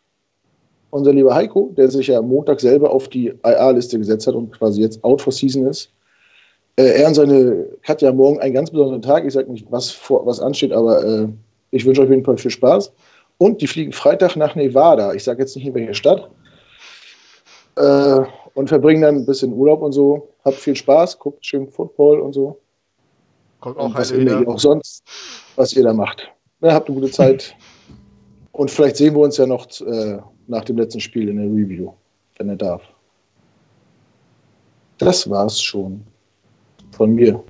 unser 0.92 1.12
lieber 1.12 1.36
Heiko, 1.36 1.74
der 1.76 1.90
sich 1.90 2.08
ja 2.08 2.22
Montag 2.22 2.62
selber 2.62 2.92
auf 2.92 3.10
die 3.10 3.34
IA-Liste 3.46 3.98
gesetzt 3.98 4.28
hat 4.28 4.36
und 4.36 4.52
quasi 4.52 4.82
jetzt 4.82 5.04
out 5.04 5.22
for 5.22 5.34
season 5.34 5.66
ist. 5.66 5.92
Äh, 6.78 7.02
er 7.02 7.08
und 7.10 7.16
seine 7.16 7.66
Katja 7.82 8.14
morgen 8.14 8.40
einen 8.40 8.54
ganz 8.54 8.72
besonderen 8.72 9.02
Tag. 9.02 9.26
Ich 9.26 9.34
sage 9.34 9.52
nicht, 9.52 9.70
was, 9.70 9.92
vor, 9.92 10.26
was 10.26 10.40
ansteht, 10.40 10.72
aber 10.72 11.04
äh, 11.04 11.28
ich 11.72 11.86
wünsche 11.86 12.02
euch 12.02 12.08
auf 12.08 12.12
jeden 12.12 12.24
Fall 12.24 12.38
viel 12.38 12.52
Spaß. 12.52 12.94
Und 13.42 13.60
die 13.60 13.66
fliegen 13.66 13.92
Freitag 13.92 14.36
nach 14.36 14.54
Nevada. 14.54 15.16
Ich 15.16 15.24
sage 15.24 15.42
jetzt 15.42 15.56
nicht 15.56 15.66
in 15.66 15.74
welche 15.74 15.96
Stadt. 15.96 16.30
Äh, 17.76 18.20
und 18.54 18.68
verbringen 18.68 19.02
dann 19.02 19.16
ein 19.16 19.26
bisschen 19.26 19.52
Urlaub 19.52 19.82
und 19.82 19.94
so. 19.94 20.30
Habt 20.46 20.58
viel 20.58 20.76
Spaß, 20.76 21.18
guckt 21.18 21.44
schön 21.44 21.68
Football 21.68 22.20
und 22.20 22.34
so. 22.34 22.60
Kommt 23.60 23.78
Und 23.78 23.82
auch 23.82 23.96
was 23.96 24.12
heute 24.12 24.22
immer 24.22 24.42
ihr 24.42 24.48
auch 24.48 24.60
sonst, 24.60 25.04
was 25.56 25.74
ihr 25.74 25.82
da 25.82 25.92
macht. 25.92 26.32
Ja, 26.62 26.74
habt 26.74 26.88
eine 26.88 27.00
gute 27.00 27.12
Zeit. 27.12 27.56
Und 28.52 28.70
vielleicht 28.70 28.98
sehen 28.98 29.16
wir 29.16 29.22
uns 29.22 29.38
ja 29.38 29.48
noch 29.48 29.66
äh, 29.82 30.20
nach 30.46 30.64
dem 30.66 30.78
letzten 30.78 31.00
Spiel 31.00 31.28
in 31.28 31.38
der 31.38 31.48
Review, 31.48 31.94
wenn 32.38 32.50
er 32.50 32.58
darf. 32.58 32.84
Das 35.00 35.28
war's 35.28 35.60
schon 35.60 36.06
von 36.92 37.16
mir. 37.16 37.44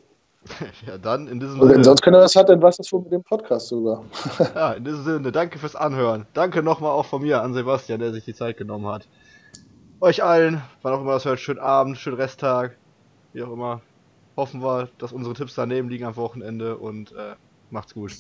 Ja, 0.87 0.97
dann 0.97 1.27
in 1.27 1.39
diesem 1.39 1.59
Und 1.59 1.67
wenn 1.67 1.75
Sinne. 1.75 1.83
sonst 1.83 2.01
keiner 2.01 2.19
das 2.19 2.35
hat, 2.35 2.49
dann 2.49 2.61
war 2.61 2.69
es 2.69 2.77
das 2.77 2.91
wohl 2.91 3.01
mit 3.01 3.11
dem 3.11 3.23
Podcast 3.23 3.67
sogar. 3.67 4.03
Ja, 4.55 4.73
in 4.73 4.83
diesem 4.83 5.03
Sinne, 5.03 5.31
danke 5.31 5.59
fürs 5.59 5.75
Anhören. 5.75 6.25
Danke 6.33 6.63
nochmal 6.63 6.91
auch 6.91 7.05
von 7.05 7.21
mir 7.21 7.41
an 7.41 7.53
Sebastian, 7.53 7.99
der 7.99 8.11
sich 8.11 8.25
die 8.25 8.33
Zeit 8.33 8.57
genommen 8.57 8.87
hat. 8.87 9.07
Euch 9.99 10.23
allen, 10.23 10.61
wann 10.81 10.93
auch 10.93 11.01
immer 11.01 11.13
das 11.13 11.25
hört, 11.25 11.39
schönen 11.39 11.59
Abend, 11.59 11.97
schönen 11.97 12.17
Resttag, 12.17 12.77
wie 13.33 13.43
auch 13.43 13.51
immer. 13.53 13.81
Hoffen 14.35 14.63
wir, 14.63 14.89
dass 14.97 15.11
unsere 15.11 15.35
Tipps 15.35 15.53
daneben 15.55 15.89
liegen 15.89 16.05
am 16.05 16.15
Wochenende 16.15 16.77
und 16.77 17.11
äh, 17.11 17.35
macht's 17.69 17.93
gut. 17.93 18.13